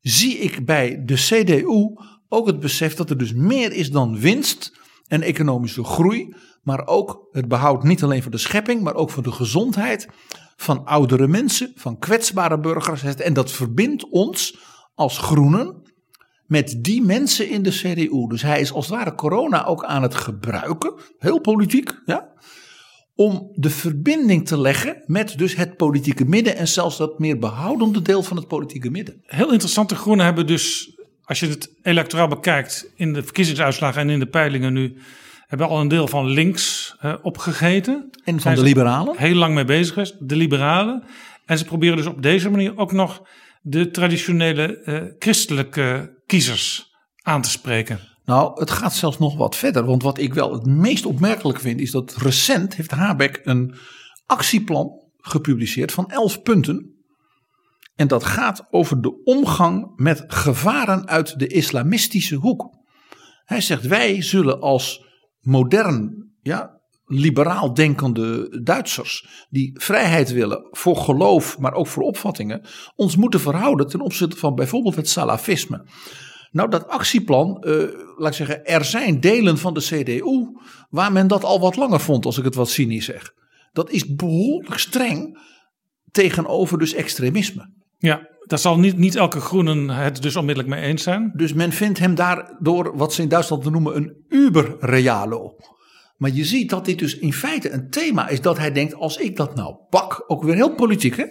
zie 0.01 0.39
ik 0.39 0.64
bij 0.64 1.05
de 1.05 1.14
CDU 1.14 1.97
ook 2.28 2.47
het 2.47 2.60
besef 2.60 2.94
dat 2.94 3.10
er 3.10 3.18
dus 3.18 3.32
meer 3.32 3.73
is 3.73 3.90
dan 3.90 4.20
winst 4.20 4.73
en 5.09 5.23
economische 5.23 5.85
groei, 5.85 6.35
maar 6.62 6.87
ook 6.87 7.28
het 7.31 7.49
behoud 7.49 7.83
niet 7.83 8.03
alleen 8.03 8.23
voor 8.23 8.31
de 8.31 8.39
schepping, 8.39 8.83
maar 8.83 8.95
ook 8.95 9.11
voor 9.11 9.23
de 9.23 9.33
gezondheid 9.33 10.09
van 10.57 10.85
oudere 10.85 11.28
mensen, 11.28 11.73
van 11.74 11.99
kwetsbare 11.99 12.61
burgers. 12.61 13.03
En 13.03 13.33
dat 13.33 13.51
verbindt 13.51 14.11
ons 14.11 14.59
als 14.95 15.19
groenen 15.19 15.83
met 16.47 16.78
die 16.78 17.03
mensen 17.03 17.49
in 17.49 17.62
de 17.62 17.70
CDU. 17.70 18.27
Dus 18.28 18.43
hij 18.43 18.61
is 18.61 18.73
als 18.73 18.87
het 18.87 18.97
ware 18.97 19.15
corona 19.15 19.65
ook 19.65 19.85
aan 19.85 20.03
het 20.03 20.15
gebruiken, 20.15 20.95
heel 21.19 21.41
politiek, 21.41 22.01
ja, 22.05 22.35
om 23.15 23.49
de 23.55 23.70
verbinding 23.70 24.47
te 24.47 24.61
leggen 24.61 25.03
met 25.07 25.39
dus 25.39 25.57
het 25.57 25.77
politieke 25.77 26.24
midden 26.24 26.57
en 26.57 26.69
zelfs 26.69 26.97
dat 26.97 27.19
meer 27.19 27.39
behoudende 27.39 28.03
deel 28.03 28.23
van 28.23 28.37
het 28.37 28.49
politieke 28.49 28.91
midden. 28.91 29.20
Heel 29.23 29.53
interessante 29.53 29.95
groenen 29.95 30.24
hebben 30.24 30.47
dus 30.47 30.95
als 31.27 31.40
je 31.40 31.47
het 31.47 31.70
electoraal 31.82 32.28
bekijkt 32.28 32.93
in 32.94 33.12
de 33.12 33.23
verkiezingsuitslagen 33.23 34.01
en 34.01 34.11
in 34.11 34.19
de 34.19 34.27
peilingen 34.27 34.73
nu, 34.73 34.98
hebben 35.47 35.69
al 35.69 35.81
een 35.81 35.89
deel 35.89 36.09
van 36.09 36.27
links 36.27 36.97
uh, 37.05 37.15
opgegeten. 37.23 38.11
En 38.24 38.40
van 38.40 38.55
de 38.55 38.62
liberalen? 38.62 39.16
Heel 39.16 39.35
lang 39.35 39.55
mee 39.55 39.65
bezig 39.65 39.97
is, 39.97 40.16
de 40.19 40.36
liberalen. 40.36 41.03
En 41.47 41.59
ze 41.59 41.65
proberen 41.65 41.97
dus 41.97 42.07
op 42.07 42.23
deze 42.23 42.51
manier 42.51 42.78
ook 42.78 42.93
nog 42.93 43.23
de 43.62 43.90
traditionele 43.90 44.82
uh, 44.85 45.03
christelijke 45.19 46.16
kiezers 46.27 46.94
aan 47.23 47.43
te 47.43 47.51
spreken. 47.51 48.01
Nou, 48.24 48.61
het 48.61 48.70
gaat 48.70 48.94
zelfs 48.94 49.19
nog 49.19 49.36
wat 49.36 49.57
verder. 49.57 49.85
Want 49.85 50.03
wat 50.03 50.19
ik 50.19 50.35
wel 50.35 50.53
het 50.53 50.66
meest 50.66 51.07
opmerkelijk 51.07 51.61
vind, 51.61 51.81
is 51.81 51.90
dat 51.90 52.16
recent 52.16 52.77
heeft 52.77 52.90
Habeck 52.90 53.40
een 53.44 53.74
actieplan 54.27 54.90
gepubliceerd 55.19 55.93
van 55.93 56.11
elf 56.11 56.43
punten 56.43 56.95
en 57.97 58.09
dat 58.09 58.24
gaat 58.24 58.66
over 58.70 59.02
de 59.02 59.23
omgang 59.24 59.93
met 59.97 60.24
gevaren 60.27 61.09
uit 61.09 61.39
de 61.39 61.47
islamistische 61.47 62.35
hoek. 62.35 62.74
Hij 63.44 63.60
zegt: 63.60 63.86
wij 63.86 64.23
zullen 64.23 64.60
als 64.60 65.05
modern, 65.40 66.31
ja, 66.43 66.81
liberaal 67.06 67.74
denkende 67.74 68.60
Duitsers, 68.62 69.47
die 69.51 69.81
vrijheid 69.81 70.32
willen 70.32 70.68
voor 70.70 70.97
geloof, 70.97 71.59
maar 71.59 71.73
ook 71.73 71.86
voor 71.86 72.02
opvattingen, 72.02 72.66
ons 72.94 73.16
moeten 73.16 73.40
verhouden 73.40 73.86
ten 73.86 74.01
opzichte 74.01 74.36
van 74.36 74.55
bijvoorbeeld 74.55 74.97
het 74.97 75.09
salafisme. 75.09 75.86
Nou, 76.51 76.70
dat 76.70 76.89
actieplan, 76.89 77.64
uh, 77.66 77.82
laat 78.16 78.28
ik 78.28 78.35
zeggen, 78.35 78.64
er 78.64 78.85
zijn 78.85 79.20
delen 79.20 79.59
van 79.59 79.74
de 79.74 79.81
CDU 79.81 80.47
waar 80.90 81.12
men 81.12 81.27
dat 81.27 81.44
al 81.44 81.60
wat 81.60 81.77
langer 81.77 82.01
vond, 82.01 82.24
als 82.24 82.39
ik 82.39 82.44
het 82.44 82.55
wat 82.55 82.68
cynisch 82.68 83.05
zeg. 83.05 83.32
Dat 83.73 83.90
is 83.90 84.14
behoorlijk 84.14 84.78
streng 84.78 85.39
tegenover 86.10 86.78
dus 86.78 86.94
extremisme. 86.94 87.76
Ja, 87.98 88.28
daar 88.44 88.59
zal 88.59 88.78
niet, 88.78 88.97
niet 88.97 89.14
elke 89.14 89.40
groenen 89.40 89.89
het 89.89 90.23
dus 90.23 90.36
onmiddellijk 90.36 90.74
mee 90.74 90.85
eens 90.85 91.02
zijn. 91.02 91.32
Dus 91.35 91.52
men 91.52 91.73
vindt 91.73 91.98
hem 91.98 92.14
daardoor 92.14 92.97
wat 92.97 93.12
ze 93.14 93.23
in 93.23 93.28
Duitsland 93.28 93.64
noemen 93.70 93.97
een 93.97 94.24
uber-realo. 94.28 95.56
Maar 96.16 96.31
je 96.31 96.44
ziet 96.44 96.70
dat 96.70 96.85
dit 96.85 96.98
dus 96.98 97.18
in 97.18 97.32
feite 97.32 97.70
een 97.70 97.90
thema 97.90 98.28
is 98.28 98.40
dat 98.40 98.59
hij 98.59 98.73
denkt: 98.73 98.94
als 98.94 99.16
ik 99.16 99.36
dat 99.36 99.55
nou 99.55 99.77
pak, 99.90 100.24
ook 100.27 100.43
weer 100.43 100.55
heel 100.55 100.74
politiek, 100.74 101.16
hè? 101.16 101.24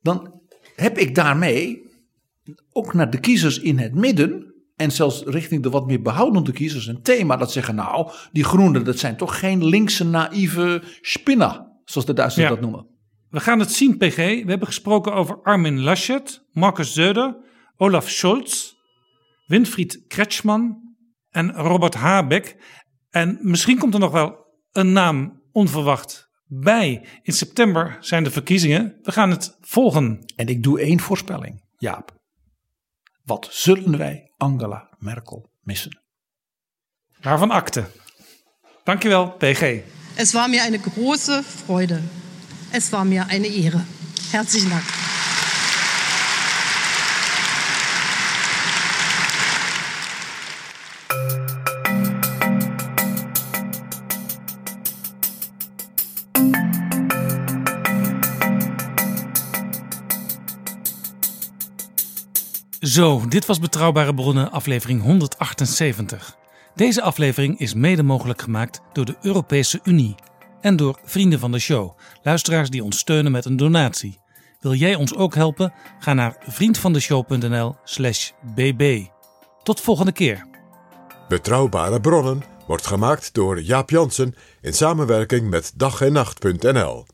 Dan 0.00 0.40
heb 0.76 0.98
ik 0.98 1.14
daarmee 1.14 1.82
ook 2.72 2.94
naar 2.94 3.10
de 3.10 3.20
kiezers 3.20 3.58
in 3.58 3.78
het 3.78 3.94
midden 3.94 4.54
en 4.76 4.92
zelfs 4.92 5.22
richting 5.22 5.62
de 5.62 5.70
wat 5.70 5.86
meer 5.86 6.02
behoudende 6.02 6.52
kiezers 6.52 6.86
een 6.86 7.02
thema 7.02 7.36
dat 7.36 7.52
zeggen: 7.52 7.74
nou, 7.74 8.10
die 8.32 8.44
groenen, 8.44 8.84
dat 8.84 8.98
zijn 8.98 9.16
toch 9.16 9.38
geen 9.38 9.64
linkse 9.64 10.04
naïeve 10.04 10.82
spinner, 11.00 11.66
zoals 11.84 12.06
de 12.06 12.12
Duitsers 12.12 12.44
Ja. 12.44 12.50
dat 12.50 12.60
noemen. 12.60 12.95
We 13.30 13.40
gaan 13.40 13.58
het 13.58 13.72
zien, 13.72 13.96
PG. 13.96 14.16
We 14.16 14.44
hebben 14.46 14.66
gesproken 14.66 15.14
over 15.14 15.42
Armin 15.42 15.80
Laschet, 15.80 16.42
Markus 16.52 16.92
Söder, 16.92 17.36
Olaf 17.76 18.10
Scholz, 18.10 18.72
Winfried 19.46 20.04
Kretschmann 20.08 20.96
en 21.30 21.52
Robert 21.52 21.94
Habeck. 21.94 22.56
En 23.10 23.38
misschien 23.40 23.78
komt 23.78 23.94
er 23.94 24.00
nog 24.00 24.12
wel 24.12 24.46
een 24.72 24.92
naam 24.92 25.42
onverwacht 25.52 26.30
bij. 26.46 27.06
In 27.22 27.32
september 27.32 27.96
zijn 28.00 28.24
de 28.24 28.30
verkiezingen. 28.30 28.98
We 29.02 29.12
gaan 29.12 29.30
het 29.30 29.56
volgen. 29.60 30.24
En 30.36 30.46
ik 30.46 30.62
doe 30.62 30.80
één 30.80 31.00
voorspelling, 31.00 31.64
Jaap. 31.76 32.14
Wat 33.24 33.48
zullen 33.50 33.98
wij 33.98 34.32
Angela 34.36 34.96
Merkel 34.98 35.50
missen? 35.60 36.00
Waarvan 37.20 37.50
akte. 37.50 37.84
Dankjewel, 38.84 39.30
PG. 39.30 39.80
Es 40.16 40.32
war 40.32 40.48
mir 40.48 40.62
eine 40.62 40.78
große 40.78 41.42
Freude. 41.42 42.00
Es 42.70 42.92
war 42.92 43.04
mir 43.04 43.26
eine 43.26 43.46
Ehre. 43.46 43.84
Herzlichen 44.30 44.70
Dank. 44.70 44.84
Zo, 62.80 63.26
dit 63.28 63.46
was 63.46 63.58
Betrouwbare 63.58 64.14
Bronnen, 64.14 64.50
aflevering 64.52 65.02
178. 65.02 66.36
Deze 66.74 67.02
aflevering 67.02 67.58
is 67.58 67.74
mede 67.74 68.02
mogelijk 68.02 68.42
gemaakt 68.42 68.80
door 68.92 69.04
de 69.04 69.16
Europese 69.22 69.80
Unie 69.84 70.14
en 70.66 70.76
door 70.76 70.98
vrienden 71.04 71.38
van 71.38 71.52
de 71.52 71.58
show, 71.58 71.98
luisteraars 72.22 72.70
die 72.70 72.84
ons 72.84 72.98
steunen 72.98 73.32
met 73.32 73.44
een 73.44 73.56
donatie. 73.56 74.20
Wil 74.60 74.74
jij 74.74 74.94
ons 74.94 75.14
ook 75.14 75.34
helpen? 75.34 75.72
Ga 75.98 76.14
naar 76.14 76.36
vriendvandeshow.nl/slash 76.46 78.30
bb. 78.54 79.06
Tot 79.62 79.80
volgende 79.80 80.12
keer. 80.12 80.46
Betrouwbare 81.28 82.00
bronnen 82.00 82.42
wordt 82.66 82.86
gemaakt 82.86 83.34
door 83.34 83.60
Jaap 83.60 83.90
Jansen 83.90 84.34
in 84.60 84.72
samenwerking 84.72 85.50
met 85.50 85.72
dag 85.76 86.00
en 86.00 86.12
nacht.nl. 86.12 87.06